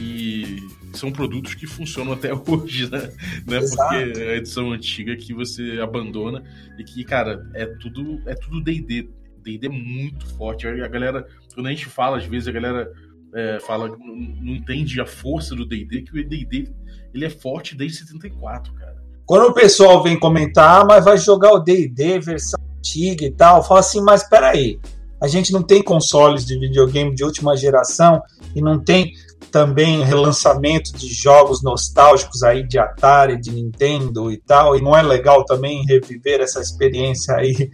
e 0.01 0.57
são 0.95 1.13
produtos 1.13 1.55
que 1.55 1.67
funcionam 1.67 2.13
até 2.13 2.31
hoje, 2.49 2.91
né? 2.91 3.13
É 3.49 3.57
Exato. 3.57 3.77
porque 3.77 4.21
é 4.21 4.31
a 4.31 4.37
edição 4.37 4.73
antiga 4.73 5.15
que 5.17 5.35
você 5.35 5.79
abandona 5.81 6.43
e 6.79 6.85
que, 6.85 7.05
cara, 7.05 7.47
é 7.55 7.67
tudo 7.67 8.21
é 8.27 8.35
tudo 8.35 8.63
D&D. 8.63 9.09
D&D 9.43 9.67
é 9.67 9.71
muito 9.71 10.27
forte. 10.37 10.67
A 10.67 10.89
galera, 10.89 11.27
quando 11.55 11.67
a 11.67 11.71
gente 11.71 11.87
fala, 11.87 12.17
às 12.17 12.25
vezes 12.25 12.49
a 12.49 12.53
galera 12.53 12.91
é, 13.35 13.59
fala, 13.61 13.89
não, 13.89 14.17
não 14.17 14.55
entende 14.55 15.01
a 15.01 15.07
força 15.07 15.55
do 15.55 15.67
D&D, 15.67 16.03
que 16.03 16.19
o 16.19 16.29
D&D 16.29 16.73
ele 17.15 17.25
é 17.25 17.31
forte 17.31 17.77
desde 17.77 17.99
74, 17.99 18.73
cara. 18.75 18.97
Quando 19.25 19.49
o 19.49 19.55
pessoal 19.55 20.03
vem 20.03 20.19
comentar, 20.19 20.83
ah, 20.83 20.85
mas 20.85 21.05
vai 21.05 21.17
jogar 21.17 21.53
o 21.53 21.61
D&D 21.61 22.19
versão 22.19 22.61
antiga 22.79 23.25
e 23.25 23.31
tal, 23.31 23.63
fala 23.63 23.81
assim, 23.81 24.03
mas 24.03 24.29
peraí, 24.29 24.79
a 25.21 25.27
gente 25.27 25.53
não 25.53 25.63
tem 25.63 25.83
consoles 25.83 26.45
de 26.45 26.59
videogame 26.59 27.15
de 27.15 27.25
última 27.25 27.57
geração 27.57 28.23
e 28.55 28.61
não 28.61 28.79
tem 28.79 29.15
também 29.51 30.03
relançamento 30.03 30.93
de 30.93 31.07
jogos 31.07 31.63
nostálgicos 31.63 32.43
aí 32.43 32.67
de 32.67 32.79
Atari, 32.79 33.41
de 33.41 33.53
Nintendo 33.53 34.31
e 34.31 34.37
tal, 34.37 34.77
e 34.77 34.83
não 34.83 34.97
é 34.97 35.01
legal 35.01 35.45
também 35.45 35.85
reviver 35.87 36.41
essa 36.41 36.61
experiência 36.61 37.37
aí 37.37 37.71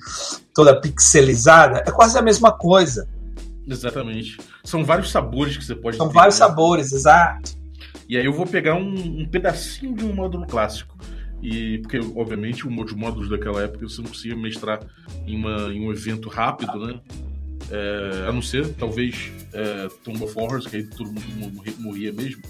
toda 0.54 0.78
pixelizada? 0.78 1.82
É 1.86 1.90
quase 1.90 2.18
a 2.18 2.22
mesma 2.22 2.52
coisa. 2.52 3.08
Exatamente. 3.66 4.38
São 4.62 4.84
vários 4.84 5.10
sabores 5.10 5.56
que 5.56 5.64
você 5.64 5.74
pode 5.74 5.96
São 5.96 6.08
ter, 6.08 6.14
vários 6.14 6.38
né? 6.38 6.46
sabores, 6.46 6.92
exato. 6.92 7.59
E 8.10 8.16
aí 8.16 8.24
eu 8.24 8.32
vou 8.32 8.44
pegar 8.44 8.74
um, 8.74 9.20
um 9.20 9.24
pedacinho 9.24 9.94
de 9.94 10.04
um 10.04 10.12
módulo 10.12 10.44
clássico. 10.44 10.98
E 11.40 11.78
porque, 11.78 12.00
obviamente, 12.16 12.66
os 12.66 12.92
módulos 12.92 13.30
daquela 13.30 13.62
época 13.62 13.88
você 13.88 14.02
não 14.02 14.08
conseguia 14.08 14.36
mestrar 14.36 14.80
em, 15.24 15.36
uma- 15.36 15.72
em 15.72 15.86
um 15.86 15.92
evento 15.92 16.28
rápido, 16.28 16.76
né? 16.84 17.00
É, 17.70 18.26
a 18.28 18.32
não 18.32 18.42
ser, 18.42 18.74
talvez, 18.74 19.30
é, 19.52 19.86
Tomb 20.02 20.24
of 20.24 20.34
Horrors, 20.36 20.66
que 20.66 20.78
aí 20.78 20.82
todo 20.82 21.06
mundo 21.12 21.62
morria 21.78 22.12
mesmo. 22.12 22.42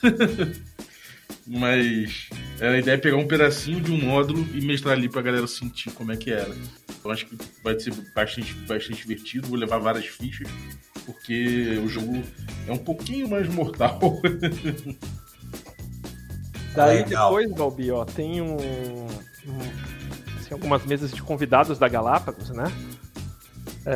Mas 1.50 2.28
a 2.60 2.76
ideia 2.76 2.96
é 2.96 2.98
pegar 2.98 3.16
um 3.16 3.26
pedacinho 3.26 3.80
de 3.80 3.90
um 3.90 3.98
módulo 4.04 4.46
e 4.54 4.60
mestrar 4.60 4.94
ali 4.94 5.08
pra 5.08 5.22
galera 5.22 5.46
sentir 5.46 5.90
como 5.92 6.12
é 6.12 6.16
que 6.16 6.30
era. 6.30 6.54
Então 6.98 7.10
acho 7.10 7.24
que 7.26 7.38
vai 7.64 7.78
ser 7.80 7.94
bastante, 8.14 8.52
bastante 8.52 8.96
divertido, 9.00 9.48
vou 9.48 9.56
levar 9.58 9.78
várias 9.78 10.04
fichas, 10.06 10.46
porque 11.06 11.80
o 11.82 11.88
jogo 11.88 12.22
é 12.66 12.72
um 12.72 12.76
pouquinho 12.76 13.30
mais 13.30 13.48
mortal. 13.48 13.98
Daí 16.74 16.98
Legal. 16.98 17.30
depois, 17.30 17.50
Balbi, 17.52 17.90
ó, 17.90 18.04
tem 18.04 18.42
um, 18.42 18.56
um- 18.56 19.06
assim, 20.38 20.52
algumas 20.52 20.84
mesas 20.84 21.12
de 21.12 21.22
convidados 21.22 21.78
da 21.78 21.88
Galápagos, 21.88 22.50
né? 22.50 22.64
É, 23.86 23.94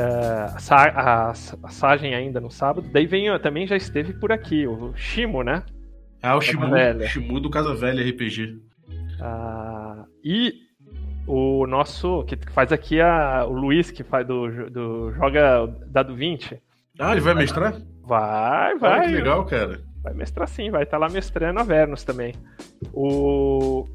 a, 0.71 1.29
a, 1.29 1.31
a 1.31 1.69
Sagem 1.69 2.15
ainda 2.15 2.41
no 2.41 2.51
sábado. 2.51 2.89
Daí 2.91 3.07
vem, 3.07 3.31
ó, 3.31 3.39
também 3.39 3.67
já 3.67 3.77
esteve 3.77 4.15
por 4.15 4.33
aqui, 4.33 4.67
o 4.67 4.95
Shimo, 4.97 5.43
né? 5.43 5.63
Ah, 6.23 6.37
o 6.37 6.41
Shimu, 6.41 6.71
Velha. 6.71 7.07
Shimu 7.09 7.41
do 7.41 7.51
Casa 7.51 7.75
Velha 7.75 8.09
RPG. 8.09 8.59
Ah, 9.21 10.05
e 10.25 10.55
o 11.27 11.67
nosso, 11.67 12.25
que 12.25 12.37
faz 12.53 12.73
aqui 12.73 13.01
a, 13.01 13.45
o 13.47 13.53
Luiz, 13.53 13.91
que 13.91 14.03
faz 14.03 14.27
do, 14.27 14.71
do 14.71 15.13
Joga 15.13 15.67
Dado 15.87 16.15
20. 16.15 16.61
Ah, 16.99 17.13
ele 17.13 17.21
vai 17.21 17.35
mestrar? 17.35 17.75
Vai, 18.05 18.77
vai. 18.79 19.07
que 19.09 19.15
legal, 19.15 19.45
cara. 19.47 19.81
Vai 20.03 20.15
mestrar 20.15 20.49
sim, 20.49 20.71
vai 20.71 20.83
estar 20.83 20.99
lá 20.99 21.09
mestrando 21.09 21.61
a 21.61 21.63
Vernus 21.63 22.03
também. 22.05 22.35
O. 22.93 23.87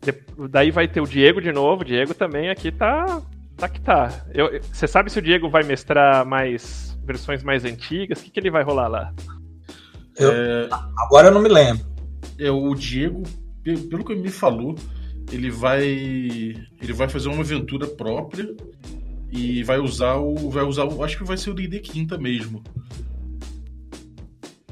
de- 0.00 0.48
Daí 0.48 0.70
vai 0.70 0.86
ter 0.86 1.00
o 1.00 1.06
Diego 1.06 1.40
de 1.40 1.50
novo. 1.52 1.82
O 1.82 1.84
Diego 1.84 2.14
também 2.14 2.48
aqui 2.48 2.70
tá. 2.70 3.20
Tá 3.56 3.68
que 3.68 3.80
tá. 3.80 4.08
Você 4.72 4.86
sabe 4.86 5.10
se 5.10 5.18
o 5.18 5.22
Diego 5.22 5.48
vai 5.48 5.62
mestrar 5.62 6.24
mais 6.24 6.98
versões 7.04 7.42
mais 7.42 7.64
antigas? 7.64 8.20
O 8.20 8.24
que, 8.24 8.30
que 8.30 8.40
ele 8.40 8.50
vai 8.50 8.62
rolar 8.62 8.88
lá? 8.88 9.12
Agora 10.98 11.28
eu 11.28 11.34
não 11.34 11.42
me 11.42 11.48
lembro. 11.48 11.84
É, 12.38 12.50
o 12.50 12.74
Diego, 12.74 13.22
pe- 13.62 13.76
pelo 13.76 14.04
que 14.04 14.12
ele 14.12 14.22
me 14.22 14.30
falou, 14.30 14.74
ele 15.30 15.50
vai 15.50 15.84
ele 15.84 16.92
vai 16.92 17.08
fazer 17.08 17.28
uma 17.28 17.40
aventura 17.42 17.86
própria 17.86 18.54
e 19.30 19.62
vai 19.62 19.78
usar 19.78 20.16
o 20.16 20.50
vai 20.50 20.64
usar 20.64 20.84
o, 20.84 21.02
acho 21.04 21.16
que 21.18 21.24
vai 21.24 21.36
ser 21.36 21.50
o 21.50 21.54
D&D 21.54 21.78
quinta 21.80 22.18
mesmo. 22.18 22.62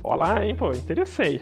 Olá, 0.02 0.44
hein, 0.44 0.54
pô, 0.54 0.72
interessei. 0.72 1.40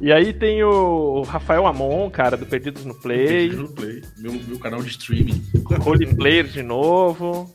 E 0.00 0.12
aí 0.12 0.32
tem 0.32 0.62
o 0.62 1.22
Rafael 1.22 1.66
Amon, 1.66 2.10
cara, 2.10 2.36
do 2.36 2.44
Perdidos 2.44 2.84
no 2.84 2.94
Play. 2.94 3.48
No 3.50 3.68
Play, 3.72 4.02
meu, 4.18 4.32
meu 4.32 4.58
canal 4.58 4.82
de 4.82 4.90
streaming. 4.90 5.42
Roleplayer 5.80 6.46
de 6.46 6.62
novo. 6.62 7.52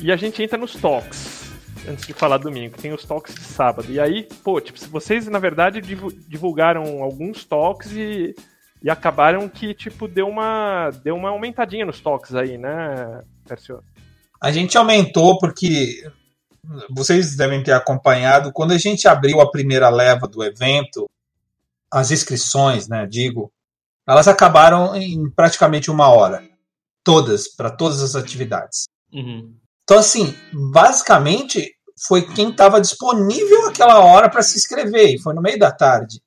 E 0.00 0.12
a 0.12 0.16
gente 0.16 0.40
entra 0.42 0.56
nos 0.56 0.74
talks. 0.76 1.43
Antes 1.86 2.06
de 2.06 2.14
falar 2.14 2.38
domingo, 2.38 2.76
tem 2.78 2.92
os 2.92 3.04
talks 3.04 3.34
de 3.34 3.42
sábado. 3.42 3.90
E 3.90 4.00
aí, 4.00 4.26
pô, 4.42 4.60
tipo, 4.60 4.78
vocês 4.88 5.26
na 5.26 5.38
verdade 5.38 5.80
divu- 5.80 6.12
divulgaram 6.12 7.02
alguns 7.02 7.44
talks 7.44 7.92
e, 7.92 8.34
e 8.82 8.88
acabaram 8.88 9.48
que, 9.48 9.74
tipo, 9.74 10.08
deu 10.08 10.26
uma, 10.26 10.90
deu 11.02 11.14
uma 11.14 11.28
aumentadinha 11.28 11.84
nos 11.84 12.00
talks 12.00 12.34
aí, 12.34 12.56
né, 12.56 13.22
Persio? 13.46 13.82
A 14.40 14.50
gente 14.50 14.78
aumentou 14.78 15.38
porque 15.38 16.02
vocês 16.90 17.36
devem 17.36 17.62
ter 17.62 17.72
acompanhado. 17.72 18.52
Quando 18.52 18.72
a 18.72 18.78
gente 18.78 19.06
abriu 19.06 19.40
a 19.40 19.50
primeira 19.50 19.90
leva 19.90 20.26
do 20.26 20.42
evento, 20.42 21.08
as 21.90 22.10
inscrições, 22.10 22.88
né, 22.88 23.06
digo, 23.06 23.52
elas 24.06 24.26
acabaram 24.26 24.96
em 24.96 25.30
praticamente 25.30 25.90
uma 25.90 26.08
hora. 26.08 26.42
Todas, 27.02 27.48
para 27.48 27.70
todas 27.70 28.02
as 28.02 28.16
atividades. 28.16 28.84
Uhum. 29.12 29.54
Então, 29.82 29.98
assim, 29.98 30.34
basicamente 30.72 31.73
foi 32.06 32.22
quem 32.22 32.50
estava 32.50 32.80
disponível 32.80 33.66
aquela 33.66 34.00
hora 34.00 34.28
para 34.28 34.42
se 34.42 34.58
inscrever, 34.58 35.14
e 35.14 35.18
foi 35.18 35.34
no 35.34 35.42
meio 35.42 35.58
da 35.58 35.70
tarde. 35.70 36.20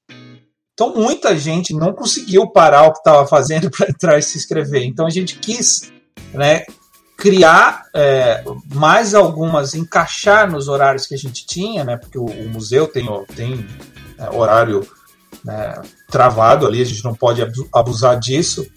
Então, 0.74 0.94
muita 0.96 1.36
gente 1.36 1.74
não 1.74 1.94
conseguiu 1.94 2.48
parar 2.52 2.84
o 2.88 2.94
que 2.94 3.00
estava 3.00 3.28
fazendo 3.28 3.70
para 3.72 3.90
entrar 3.90 4.18
e 4.18 4.22
se 4.22 4.38
inscrever. 4.38 4.84
Então, 4.84 5.06
a 5.06 5.10
gente 5.10 5.38
quis 5.40 5.92
né, 6.34 6.64
criar 7.18 7.86
é, 7.96 8.44
mais 8.74 9.16
algumas, 9.16 9.74
encaixar 9.74 10.50
nos 10.50 10.68
horários 10.68 11.08
que 11.08 11.16
a 11.16 11.18
gente 11.18 11.46
tinha, 11.46 11.84
né, 11.84 11.98
porque 11.98 12.18
o, 12.18 12.26
o 12.26 12.50
museu 12.50 12.88
tem, 12.88 13.08
tem 13.36 13.66
é, 14.20 14.30
horário 14.30 14.88
né, 15.44 15.82
travado 16.10 16.68
ali, 16.68 16.82
a 16.82 16.86
gente 16.86 17.04
não 17.04 17.16
pode 17.16 17.42
abu- 17.42 17.68
abusar 17.74 18.20
disso. 18.20 18.68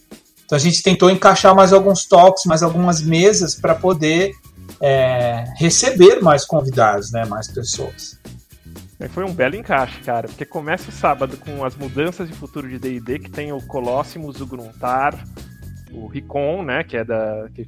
Então, 0.44 0.56
a 0.56 0.60
gente 0.60 0.82
tentou 0.82 1.10
encaixar 1.10 1.54
mais 1.54 1.72
alguns 1.72 2.06
toques, 2.06 2.44
mais 2.44 2.62
algumas 2.62 3.00
mesas 3.00 3.54
para 3.54 3.74
poder 3.74 4.34
é, 4.80 5.44
receber 5.56 6.20
mais 6.20 6.44
convidados, 6.44 7.12
né, 7.12 7.24
mais 7.24 7.48
pessoas. 7.48 8.18
Aí 8.98 9.08
Foi 9.08 9.24
um 9.24 9.32
belo 9.32 9.56
encaixe, 9.56 10.00
cara, 10.00 10.28
porque 10.28 10.44
começa 10.44 10.90
o 10.90 10.92
sábado 10.92 11.36
com 11.38 11.64
as 11.64 11.74
mudanças 11.74 12.28
de 12.28 12.34
futuro 12.34 12.68
de 12.68 12.78
D&D, 12.78 13.18
que 13.18 13.30
tem 13.30 13.52
o 13.52 13.60
Colossus, 13.60 14.40
o 14.40 14.46
Gruntar, 14.46 15.14
o 15.92 16.06
Ricon, 16.06 16.62
né, 16.62 16.84
que 16.84 16.96
é 16.96 17.04
da... 17.04 17.48
Que 17.54 17.66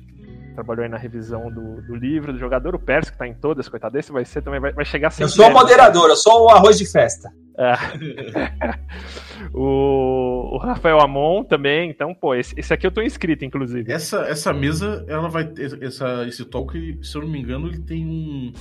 trabalhou 0.53 0.83
aí 0.85 0.89
na 0.89 0.97
revisão 0.97 1.51
do, 1.51 1.81
do 1.83 1.95
livro 1.95 2.33
do 2.33 2.39
jogador, 2.39 2.75
o 2.75 2.79
Perso, 2.79 3.13
que 3.13 3.19
tá 3.19 3.27
em 3.27 3.35
todas, 3.35 3.69
coitado, 3.69 3.99
esse 3.99 4.13
vai 4.13 4.25
ser 4.25 4.43
também, 4.43 4.61
vai, 4.61 4.73
vai 4.73 4.85
chegar 4.85 5.11
sem 5.11 5.25
Eu 5.25 5.29
sou 5.29 5.45
o 5.47 5.49
medo. 5.49 5.59
moderador, 5.61 6.09
eu 6.09 6.17
sou 6.17 6.45
o 6.47 6.49
arroz 6.51 6.79
de 6.79 6.87
festa. 6.87 7.31
o, 9.53 10.55
o 10.55 10.59
Rafael 10.59 11.01
Amon 11.01 11.45
também, 11.45 11.91
então, 11.91 12.15
pô, 12.15 12.35
esse, 12.35 12.59
esse 12.59 12.73
aqui 12.73 12.87
eu 12.87 12.91
tô 12.91 13.03
inscrito, 13.03 13.45
inclusive. 13.45 13.91
Essa, 13.93 14.23
essa 14.23 14.53
mesa, 14.53 15.05
ela 15.09 15.29
vai 15.29 15.45
ter. 15.47 15.83
Essa, 15.83 16.27
esse 16.27 16.45
talk, 16.45 16.99
se 17.03 17.17
eu 17.17 17.23
não 17.23 17.29
me 17.29 17.41
engano, 17.41 17.69
ele 17.69 17.79
tem 17.81 18.07
um, 18.07 18.53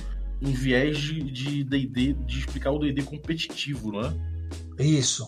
um 0.42 0.52
viés 0.52 0.98
de 0.98 1.22
de 1.22 1.64
D&D, 1.64 2.12
de, 2.14 2.38
explicar 2.38 2.70
o 2.70 2.78
DD 2.78 3.02
competitivo, 3.02 3.92
não 3.92 4.00
é? 4.02 4.12
Isso. 4.78 5.26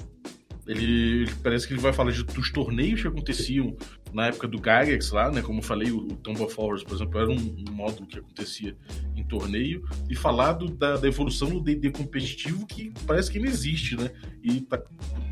Ele, 0.67 1.23
ele- 1.23 1.31
parece 1.43 1.67
que 1.67 1.75
ele 1.75 1.81
vai 1.81 1.93
falar 1.93 2.11
de- 2.11 2.25
dos 2.25 2.51
torneios 2.51 3.01
que 3.03 3.09
aconteciam 3.09 3.77
na 4.15 4.29
época 4.29 4.47
do 4.49 4.57
Gygax 4.59 5.11
lá, 5.11 5.31
né? 5.31 5.43
Como 5.43 5.59
eu 5.59 5.63
falei, 5.63 5.91
o, 5.91 5.99
o 5.99 6.17
Tomb 6.17 6.41
of 6.43 6.55
Horrors, 6.57 6.85
por 6.85 6.95
exemplo, 6.95 7.19
era 7.21 7.29
um, 7.31 7.35
um 7.69 7.73
módulo 7.73 8.07
que 8.07 8.19
acontecia 8.19 8.77
em 9.17 9.25
torneio. 9.25 9.85
E 10.09 10.15
falar 10.15 10.53
do- 10.53 10.69
da, 10.71 10.97
da 10.97 11.09
evolução 11.09 11.51
do 11.51 11.61
D&D 11.61 11.91
competitivo 11.91 12.65
que 12.67 12.93
parece 13.07 13.31
que 13.31 13.39
não 13.39 13.47
existe, 13.47 13.97
né? 13.97 14.11
E 14.43 14.61
tá- 14.61 14.81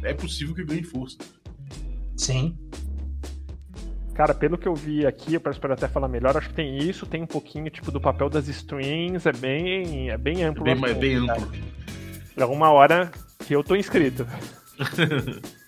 é 0.03 0.13
possível 0.13 0.55
que 0.55 0.65
ganhe 0.65 0.83
força. 0.83 1.17
Sim. 2.17 2.57
Cara, 4.15 4.35
pelo 4.35 4.59
que 4.59 4.69
eu 4.69 4.75
vi 4.75 5.07
aqui, 5.07 5.33
eu 5.35 5.41
peço 5.41 5.59
para 5.59 5.73
até 5.73 5.89
falar 5.89 6.07
melhor, 6.09 6.37
acho 6.37 6.49
que 6.51 6.55
tem 6.55 6.77
isso, 6.79 7.07
tem 7.07 7.23
um 7.23 7.27
pouquinho, 7.27 7.71
tipo, 7.71 7.91
do 7.91 7.99
papel 8.01 8.29
das 8.29 8.47
strings, 8.47 9.25
é 9.25 9.33
bem, 9.33 10.11
é 10.11 10.19
bem 10.19 10.43
É 10.43 10.47
amplo. 10.47 10.65
bem, 10.65 10.75
o 10.79 10.87
é 10.87 10.95
bem 10.95 11.27
cara. 11.27 11.41
amplo. 11.41 11.53
É 12.37 12.45
uma 12.45 12.71
hora 12.71 13.11
que 13.47 13.55
eu 13.55 13.63
tô 13.65 13.75
inscrito. 13.75 14.27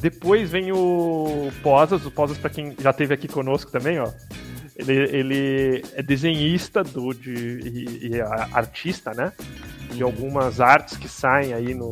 Depois 0.00 0.50
vem 0.50 0.70
o 0.70 1.50
Posas, 1.60 2.06
o 2.06 2.10
Posas 2.10 2.38
pra 2.38 2.48
quem 2.48 2.74
já 2.78 2.90
esteve 2.90 3.14
aqui 3.14 3.26
conosco 3.26 3.70
também, 3.70 3.98
ó. 3.98 4.08
Ele, 4.76 4.92
ele 4.92 5.82
é 5.94 6.02
desenhista 6.02 6.84
do, 6.84 7.12
de, 7.12 7.32
e, 7.32 8.06
e 8.06 8.14
é 8.14 8.22
artista, 8.52 9.12
né? 9.12 9.32
De 9.92 10.00
algumas 10.04 10.60
artes 10.60 10.96
que 10.96 11.08
saem 11.08 11.52
aí 11.52 11.74
no, 11.74 11.90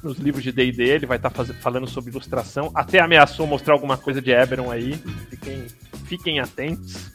nos 0.00 0.16
livros 0.18 0.44
de 0.44 0.52
D&D. 0.52 0.84
Ele 0.84 1.06
vai 1.06 1.16
estar 1.16 1.30
falando 1.30 1.88
sobre 1.88 2.12
ilustração. 2.12 2.70
Até 2.72 3.00
ameaçou 3.00 3.48
mostrar 3.48 3.74
alguma 3.74 3.96
coisa 3.96 4.22
de 4.22 4.30
Eberron 4.30 4.70
aí. 4.70 4.94
Fiquem, 5.28 5.66
fiquem 6.04 6.38
atentos. 6.38 7.12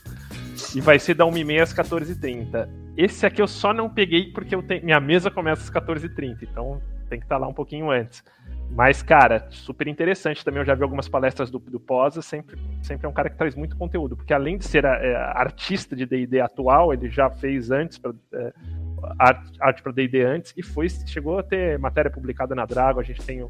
E 0.75 0.81
vai 0.81 0.99
ser 0.99 1.13
da 1.13 1.23
1h30 1.25 1.61
às 1.61 1.73
14h30. 1.73 2.67
Esse 2.97 3.25
aqui 3.25 3.41
eu 3.41 3.47
só 3.47 3.73
não 3.73 3.89
peguei 3.89 4.33
porque 4.33 4.53
eu 4.53 4.61
tenho, 4.61 4.83
minha 4.83 4.99
mesa 4.99 5.31
começa 5.31 5.63
às 5.63 5.69
14h30, 5.69 6.39
então 6.43 6.81
tem 7.11 7.19
que 7.19 7.25
estar 7.25 7.37
lá 7.37 7.47
um 7.47 7.53
pouquinho 7.53 7.91
antes. 7.91 8.23
Mas, 8.73 9.03
cara, 9.03 9.45
super 9.49 9.85
interessante 9.89 10.45
também. 10.45 10.61
Eu 10.61 10.65
já 10.65 10.73
vi 10.73 10.81
algumas 10.81 11.09
palestras 11.09 11.51
do, 11.51 11.59
do 11.59 11.79
Posa, 11.79 12.21
sempre, 12.21 12.57
sempre 12.81 13.05
é 13.05 13.09
um 13.09 13.13
cara 13.13 13.29
que 13.29 13.37
traz 13.37 13.53
muito 13.53 13.75
conteúdo, 13.75 14.15
porque 14.15 14.33
além 14.33 14.57
de 14.57 14.65
ser 14.65 14.85
é, 14.85 15.15
artista 15.15 15.93
de 15.93 16.05
DD 16.05 16.39
atual, 16.39 16.93
ele 16.93 17.09
já 17.09 17.29
fez 17.29 17.69
antes 17.69 17.97
pra, 17.97 18.13
é, 18.33 18.53
arte, 19.19 19.51
arte 19.59 19.83
para 19.83 19.91
DD 19.91 20.23
antes 20.23 20.53
e 20.55 20.63
foi, 20.63 20.87
chegou 20.89 21.39
a 21.39 21.43
ter 21.43 21.77
matéria 21.77 22.09
publicada 22.09 22.55
na 22.55 22.65
Drago. 22.65 23.01
A 23.01 23.03
gente 23.03 23.21
tem 23.21 23.43
um, 23.43 23.49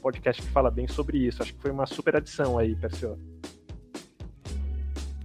podcast 0.00 0.40
que 0.40 0.48
fala 0.48 0.70
bem 0.70 0.86
sobre 0.86 1.18
isso. 1.18 1.42
Acho 1.42 1.52
que 1.52 1.60
foi 1.60 1.72
uma 1.72 1.86
super 1.86 2.14
adição 2.14 2.58
aí, 2.58 2.76
Persio. 2.76 3.18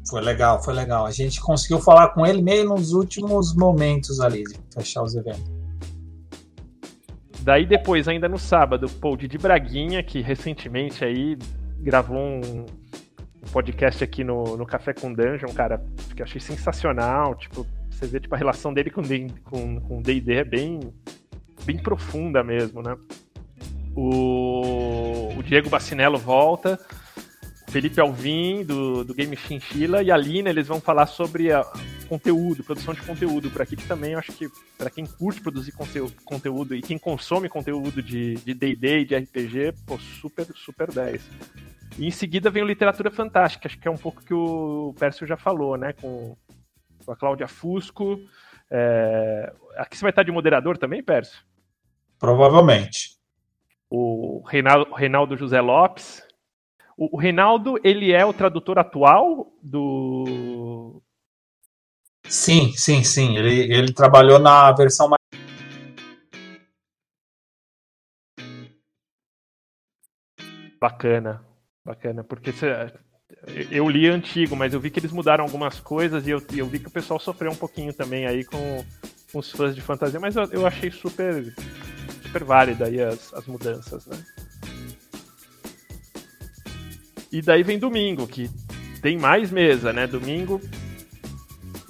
Foi 0.09 0.21
legal, 0.21 0.61
foi 0.63 0.73
legal. 0.73 1.05
A 1.05 1.11
gente 1.11 1.39
conseguiu 1.39 1.79
falar 1.79 2.09
com 2.09 2.25
ele 2.25 2.41
meio 2.41 2.65
nos 2.65 2.93
últimos 2.93 3.55
momentos 3.55 4.19
ali 4.19 4.43
de 4.43 4.59
fechar 4.73 5.03
os 5.03 5.13
eventos. 5.13 5.52
Daí 7.43 7.65
depois, 7.65 8.07
ainda 8.07 8.29
no 8.29 8.39
sábado, 8.39 8.89
pô, 8.89 9.17
Didi 9.17 9.37
Braguinha, 9.37 10.01
que 10.01 10.21
recentemente 10.21 11.03
aí 11.03 11.37
gravou 11.81 12.17
um, 12.17 12.65
podcast 13.51 14.03
aqui 14.03 14.23
no, 14.23 14.55
no 14.57 14.65
Café 14.65 14.93
com 14.93 15.13
Dungeon, 15.13 15.53
cara, 15.53 15.83
que 16.15 16.21
eu 16.21 16.23
achei 16.23 16.39
sensacional. 16.39 17.35
Tipo, 17.35 17.67
você 17.89 18.07
vê 18.07 18.19
tipo, 18.19 18.33
a 18.33 18.37
relação 18.37 18.73
dele 18.73 18.89
com 18.89 19.01
D&D 19.01 19.33
com, 19.43 19.79
com 19.81 20.01
D&D 20.01 20.35
é 20.35 20.43
bem, 20.43 20.79
bem 21.65 21.77
profunda 21.77 22.43
mesmo, 22.43 22.81
né? 22.81 22.95
O, 23.95 25.33
o 25.37 25.43
Diego 25.43 25.69
Bacinello 25.69 26.17
volta, 26.17 26.79
Felipe 27.73 27.99
Alvim, 27.99 28.63
do, 28.63 29.03
do 29.03 29.15
Game 29.15 29.35
Chinchilla, 29.35 30.03
e 30.03 30.11
a 30.11 30.15
Lina, 30.15 30.47
eles 30.47 30.67
vão 30.67 30.79
falar 30.79 31.07
sobre 31.07 31.51
a, 31.51 31.65
conteúdo, 32.07 32.63
produção 32.63 32.93
de 32.93 33.01
conteúdo 33.01 33.49
por 33.49 33.63
aqui, 33.63 33.75
que 33.75 33.87
também 33.87 34.11
eu 34.11 34.19
acho 34.19 34.31
que 34.33 34.47
para 34.77 34.91
quem 34.91 35.07
curte 35.07 35.41
produzir 35.41 35.73
conteúdo 36.23 36.75
e 36.75 36.83
quem 36.83 36.99
consome 36.99 37.49
conteúdo 37.49 38.03
de 38.03 38.35
D&D 38.35 38.99
e 38.99 39.05
de 39.05 39.15
RPG, 39.15 39.73
pô, 39.87 39.97
super, 39.97 40.45
super 40.53 40.91
10. 40.91 41.27
E 41.97 42.05
em 42.05 42.11
seguida 42.11 42.51
vem 42.51 42.61
o 42.61 42.67
Literatura 42.67 43.09
Fantástica, 43.09 43.67
acho 43.67 43.79
que 43.79 43.87
é 43.87 43.91
um 43.91 43.97
pouco 43.97 44.23
que 44.23 44.35
o 44.35 44.93
Pércio 44.99 45.25
já 45.25 45.35
falou, 45.35 45.75
né, 45.75 45.93
com, 45.93 46.37
com 47.03 47.11
a 47.11 47.15
Cláudia 47.15 47.47
Fusco. 47.47 48.19
É... 48.69 49.51
Aqui 49.77 49.97
você 49.97 50.03
vai 50.03 50.11
estar 50.11 50.21
de 50.21 50.31
moderador 50.31 50.77
também, 50.77 51.01
Pércio? 51.01 51.39
Provavelmente. 52.19 53.17
O 53.89 54.43
Reinaldo, 54.47 54.93
Reinaldo 54.93 55.35
José 55.35 55.59
Lopes, 55.59 56.21
o, 56.97 57.17
Reinaldo, 57.17 57.79
ele 57.83 58.11
é 58.11 58.25
o 58.25 58.33
tradutor 58.33 58.79
atual 58.79 59.51
do. 59.61 61.01
Sim, 62.25 62.71
sim, 62.73 63.03
sim. 63.03 63.37
Ele, 63.37 63.73
ele 63.73 63.93
trabalhou 63.93 64.39
na 64.39 64.71
versão 64.71 65.09
mais. 65.09 65.19
Bacana, 70.79 71.45
bacana, 71.85 72.23
porque 72.23 72.51
eu 73.71 73.89
li 73.89 74.07
antigo, 74.07 74.55
mas 74.55 74.73
eu 74.73 74.79
vi 74.79 74.89
que 74.89 74.99
eles 74.99 75.11
mudaram 75.11 75.43
algumas 75.43 75.79
coisas 75.79 76.27
e 76.27 76.31
eu, 76.31 76.41
eu 76.55 76.65
vi 76.65 76.79
que 76.79 76.87
o 76.87 76.91
pessoal 76.91 77.19
sofreu 77.19 77.51
um 77.51 77.55
pouquinho 77.55 77.93
também 77.93 78.25
aí 78.25 78.43
com, 78.43 78.83
com 79.31 79.39
os 79.39 79.49
fãs 79.49 79.73
de 79.73 79.81
fantasia, 79.81 80.19
mas 80.19 80.35
eu, 80.35 80.43
eu 80.51 80.67
achei 80.67 80.91
super, 80.91 81.53
super 82.21 82.43
válida 82.43 82.85
aí 82.85 83.01
as, 83.01 83.33
as 83.33 83.45
mudanças, 83.47 84.05
né? 84.07 84.17
E 87.33 87.41
daí 87.41 87.63
vem 87.63 87.79
domingo, 87.79 88.27
que 88.27 88.47
tem 89.01 89.17
mais 89.17 89.49
mesa, 89.51 89.91
né? 89.91 90.05
Domingo 90.05 90.61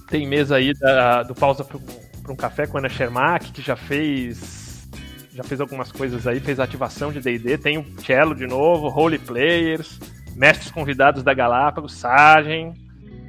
tem 0.09 0.25
mesa 0.25 0.55
aí 0.55 0.73
da, 0.73 1.21
do 1.23 1.35
Pausa 1.35 1.65
para 1.65 2.31
um 2.31 2.35
Café 2.35 2.65
com 2.65 2.77
Ana 2.77 2.87
Shermack, 2.87 3.51
que 3.51 3.61
já 3.61 3.75
fez 3.75 4.87
já 5.33 5.43
fez 5.43 5.59
algumas 5.59 5.91
coisas 5.91 6.27
aí, 6.27 6.39
fez 6.39 6.59
ativação 6.59 7.11
de 7.11 7.19
D&D, 7.19 7.57
tem 7.57 7.77
o 7.77 7.83
Cello 7.99 8.35
de 8.35 8.45
novo, 8.45 8.87
Role 8.87 9.17
Players, 9.17 9.99
mestres 10.35 10.71
convidados 10.71 11.23
da 11.23 11.33
Galápagos, 11.33 11.95
Sagem, 11.95 12.73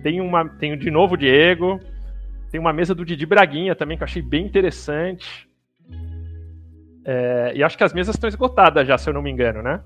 tem 0.02 0.20
uma 0.20 0.48
tem 0.48 0.78
de 0.78 0.90
novo 0.92 1.14
o 1.14 1.16
Diego, 1.16 1.80
tem 2.52 2.60
uma 2.60 2.72
mesa 2.72 2.94
do 2.94 3.04
Didi 3.04 3.26
Braguinha 3.26 3.74
também 3.74 3.96
que 3.96 4.04
eu 4.04 4.06
achei 4.06 4.22
bem 4.22 4.46
interessante. 4.46 5.48
É, 7.04 7.52
e 7.56 7.62
acho 7.64 7.76
que 7.76 7.84
as 7.84 7.92
mesas 7.92 8.14
estão 8.14 8.28
esgotadas 8.28 8.86
já, 8.86 8.96
se 8.96 9.10
eu 9.10 9.14
não 9.14 9.22
me 9.22 9.30
engano, 9.30 9.62
né? 9.62 9.80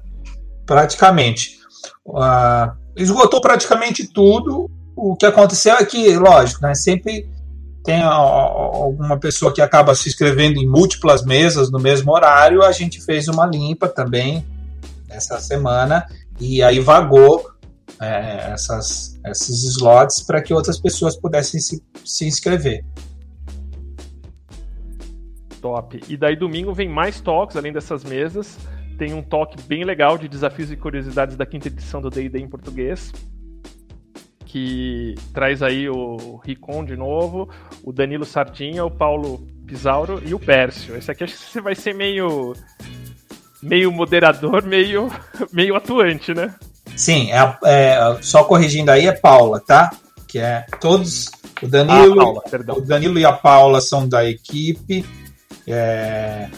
Praticamente. 0.68 1.58
Uh, 2.06 2.76
esgotou 2.94 3.40
praticamente 3.40 4.06
tudo. 4.06 4.70
O 4.94 5.16
que 5.16 5.24
aconteceu 5.24 5.74
é 5.76 5.84
que, 5.86 6.14
lógico, 6.18 6.60
né, 6.60 6.74
sempre 6.74 7.26
tem 7.82 8.02
alguma 8.02 9.18
pessoa 9.18 9.50
que 9.50 9.62
acaba 9.62 9.94
se 9.94 10.10
inscrevendo 10.10 10.60
em 10.60 10.68
múltiplas 10.68 11.24
mesas 11.24 11.70
no 11.70 11.78
mesmo 11.78 12.12
horário. 12.12 12.62
A 12.62 12.70
gente 12.70 13.00
fez 13.00 13.28
uma 13.28 13.46
limpa 13.46 13.88
também 13.88 14.46
essa 15.08 15.40
semana 15.40 16.06
e 16.38 16.62
aí 16.62 16.80
vagou 16.80 17.50
é, 17.98 18.52
essas, 18.52 19.18
esses 19.24 19.64
slots 19.64 20.20
para 20.20 20.42
que 20.42 20.52
outras 20.52 20.78
pessoas 20.78 21.16
pudessem 21.16 21.60
se, 21.60 21.82
se 22.04 22.26
inscrever. 22.26 22.84
Top. 25.62 25.98
E 26.06 26.14
daí 26.14 26.36
domingo 26.36 26.74
vem 26.74 26.90
mais 26.90 27.22
talks 27.22 27.56
além 27.56 27.72
dessas 27.72 28.04
mesas 28.04 28.58
tem 28.98 29.14
um 29.14 29.22
toque 29.22 29.62
bem 29.62 29.84
legal 29.84 30.18
de 30.18 30.28
desafios 30.28 30.72
e 30.72 30.76
curiosidades 30.76 31.36
da 31.36 31.46
quinta 31.46 31.68
edição 31.68 32.02
do 32.02 32.10
D&D 32.10 32.40
em 32.40 32.48
português, 32.48 33.12
que 34.44 35.14
traz 35.32 35.62
aí 35.62 35.88
o 35.88 36.40
Ricon 36.44 36.84
de 36.84 36.96
novo, 36.96 37.48
o 37.84 37.92
Danilo 37.92 38.24
Sardinha, 38.24 38.84
o 38.84 38.90
Paulo 38.90 39.46
Pisauro 39.64 40.20
e 40.26 40.34
o 40.34 40.38
Pércio. 40.38 40.96
Esse 40.96 41.12
aqui 41.12 41.24
acho 41.24 41.52
que 41.52 41.60
vai 41.60 41.76
ser 41.76 41.94
meio 41.94 42.54
meio 43.62 43.92
moderador, 43.92 44.64
meio 44.64 45.08
meio 45.52 45.76
atuante, 45.76 46.34
né? 46.34 46.54
Sim, 46.96 47.30
é, 47.30 47.58
é, 47.64 48.18
só 48.20 48.42
corrigindo 48.42 48.90
aí 48.90 49.06
é 49.06 49.12
Paula, 49.12 49.60
tá? 49.60 49.90
Que 50.26 50.40
é 50.40 50.66
todos 50.80 51.30
o 51.62 51.68
Danilo, 51.68 52.20
ah, 52.20 52.42
Paula, 52.42 52.78
o 52.78 52.80
Danilo 52.80 53.18
e 53.18 53.24
a 53.24 53.32
Paula 53.32 53.80
são 53.80 54.08
da 54.08 54.28
equipe. 54.28 55.04
É, 55.66 56.48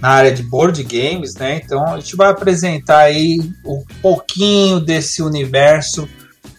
na 0.00 0.10
área 0.10 0.32
de 0.32 0.42
board 0.42 0.82
games, 0.84 1.34
né? 1.34 1.56
Então 1.56 1.84
a 1.86 2.00
gente 2.00 2.16
vai 2.16 2.30
apresentar 2.30 3.00
aí 3.00 3.38
um 3.64 3.84
pouquinho 4.00 4.80
desse 4.80 5.22
universo 5.22 6.08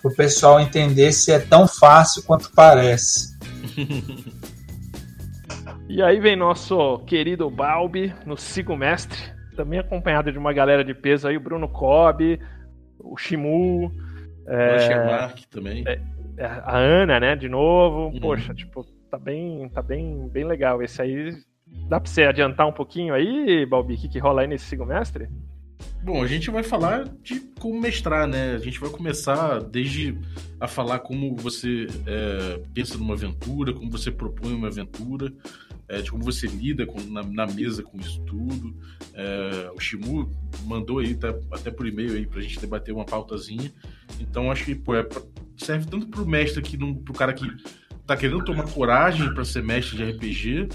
para 0.02 0.12
o 0.12 0.15
pessoal 0.15 0.60
entender 0.60 1.12
se 1.12 1.32
é 1.32 1.39
tão 1.39 1.67
fácil 1.67 2.23
quanto 2.23 2.52
parece. 2.54 3.38
e 5.88 6.02
aí 6.02 6.19
vem 6.19 6.36
nosso 6.36 6.99
querido 6.99 7.49
Balbi 7.49 8.13
no 8.25 8.38
Sigo 8.38 8.75
Mestre, 8.75 9.19
também 9.56 9.80
acompanhado 9.80 10.32
de 10.32 10.38
uma 10.38 10.54
galera 10.54 10.84
de 10.84 10.93
peso 10.93 11.28
aí, 11.28 11.38
o 11.38 11.41
Bruno 11.41 11.67
Cobb, 11.67 12.39
o 12.99 13.17
Shimu, 13.17 13.91
é, 14.47 15.30
também. 15.52 15.84
É, 15.88 15.99
é, 16.38 16.45
a 16.45 16.78
Ana, 16.78 17.19
né, 17.19 17.36
de 17.36 17.47
novo. 17.47 18.08
Uhum. 18.08 18.19
Poxa, 18.19 18.54
tipo, 18.54 18.84
tá 19.12 19.17
bem, 19.17 19.69
tá 19.69 19.82
bem, 19.82 20.28
bem 20.28 20.43
legal. 20.43 20.82
Esse 20.82 21.02
aí 21.02 21.38
Dá 21.88 21.99
pra 21.99 22.10
você 22.10 22.23
adiantar 22.23 22.67
um 22.67 22.71
pouquinho 22.71 23.13
aí, 23.13 23.65
Balbi, 23.65 23.95
o 23.95 23.97
que, 23.97 24.08
que 24.08 24.19
rola 24.19 24.41
aí 24.41 24.47
nesse 24.47 24.65
segundo 24.65 24.89
mestre? 24.89 25.27
Bom, 26.03 26.23
a 26.23 26.27
gente 26.27 26.49
vai 26.49 26.63
falar 26.63 27.10
de 27.21 27.41
como 27.60 27.79
mestrar, 27.79 28.27
né? 28.27 28.53
A 28.55 28.60
gente 28.60 28.79
vai 28.79 28.89
começar 28.89 29.60
desde 29.60 30.17
a 30.60 30.67
falar 30.67 30.99
como 30.99 31.36
você 31.36 31.88
é, 32.05 32.62
pensa 32.73 32.97
numa 32.97 33.15
aventura, 33.15 33.73
como 33.73 33.91
você 33.91 34.10
propõe 34.10 34.53
uma 34.53 34.67
aventura, 34.67 35.32
é, 35.89 36.01
de 36.01 36.10
como 36.10 36.23
você 36.23 36.47
lida 36.47 36.86
com, 36.86 37.01
na, 37.01 37.23
na, 37.23 37.47
mesa 37.47 37.84
com 37.84 37.97
isso 37.97 38.21
tudo. 38.21 38.75
É, 39.13 39.71
o 39.75 39.79
Shimu 39.79 40.32
mandou 40.65 40.99
aí, 40.99 41.15
tá, 41.15 41.34
até 41.51 41.69
por 41.69 41.86
e-mail 41.86 42.13
aí, 42.13 42.25
pra 42.25 42.41
gente 42.41 42.60
debater 42.60 42.93
uma 42.93 43.05
pautazinha. 43.05 43.71
Então 44.21 44.51
acho 44.51 44.65
que 44.65 44.75
pô, 44.75 44.95
é 44.95 45.05
serve 45.58 45.86
tanto 45.86 46.08
pro 46.08 46.25
mestre 46.25 46.60
aqui, 46.60 46.77
pro 46.77 47.13
cara 47.13 47.34
que 47.34 47.45
tá 48.05 48.15
querendo 48.15 48.43
tomar 48.43 48.69
coragem 48.71 49.34
para 49.34 49.43
ser 49.43 49.63
mestre 49.63 49.97
de 49.97 50.03
RPG, 50.12 50.69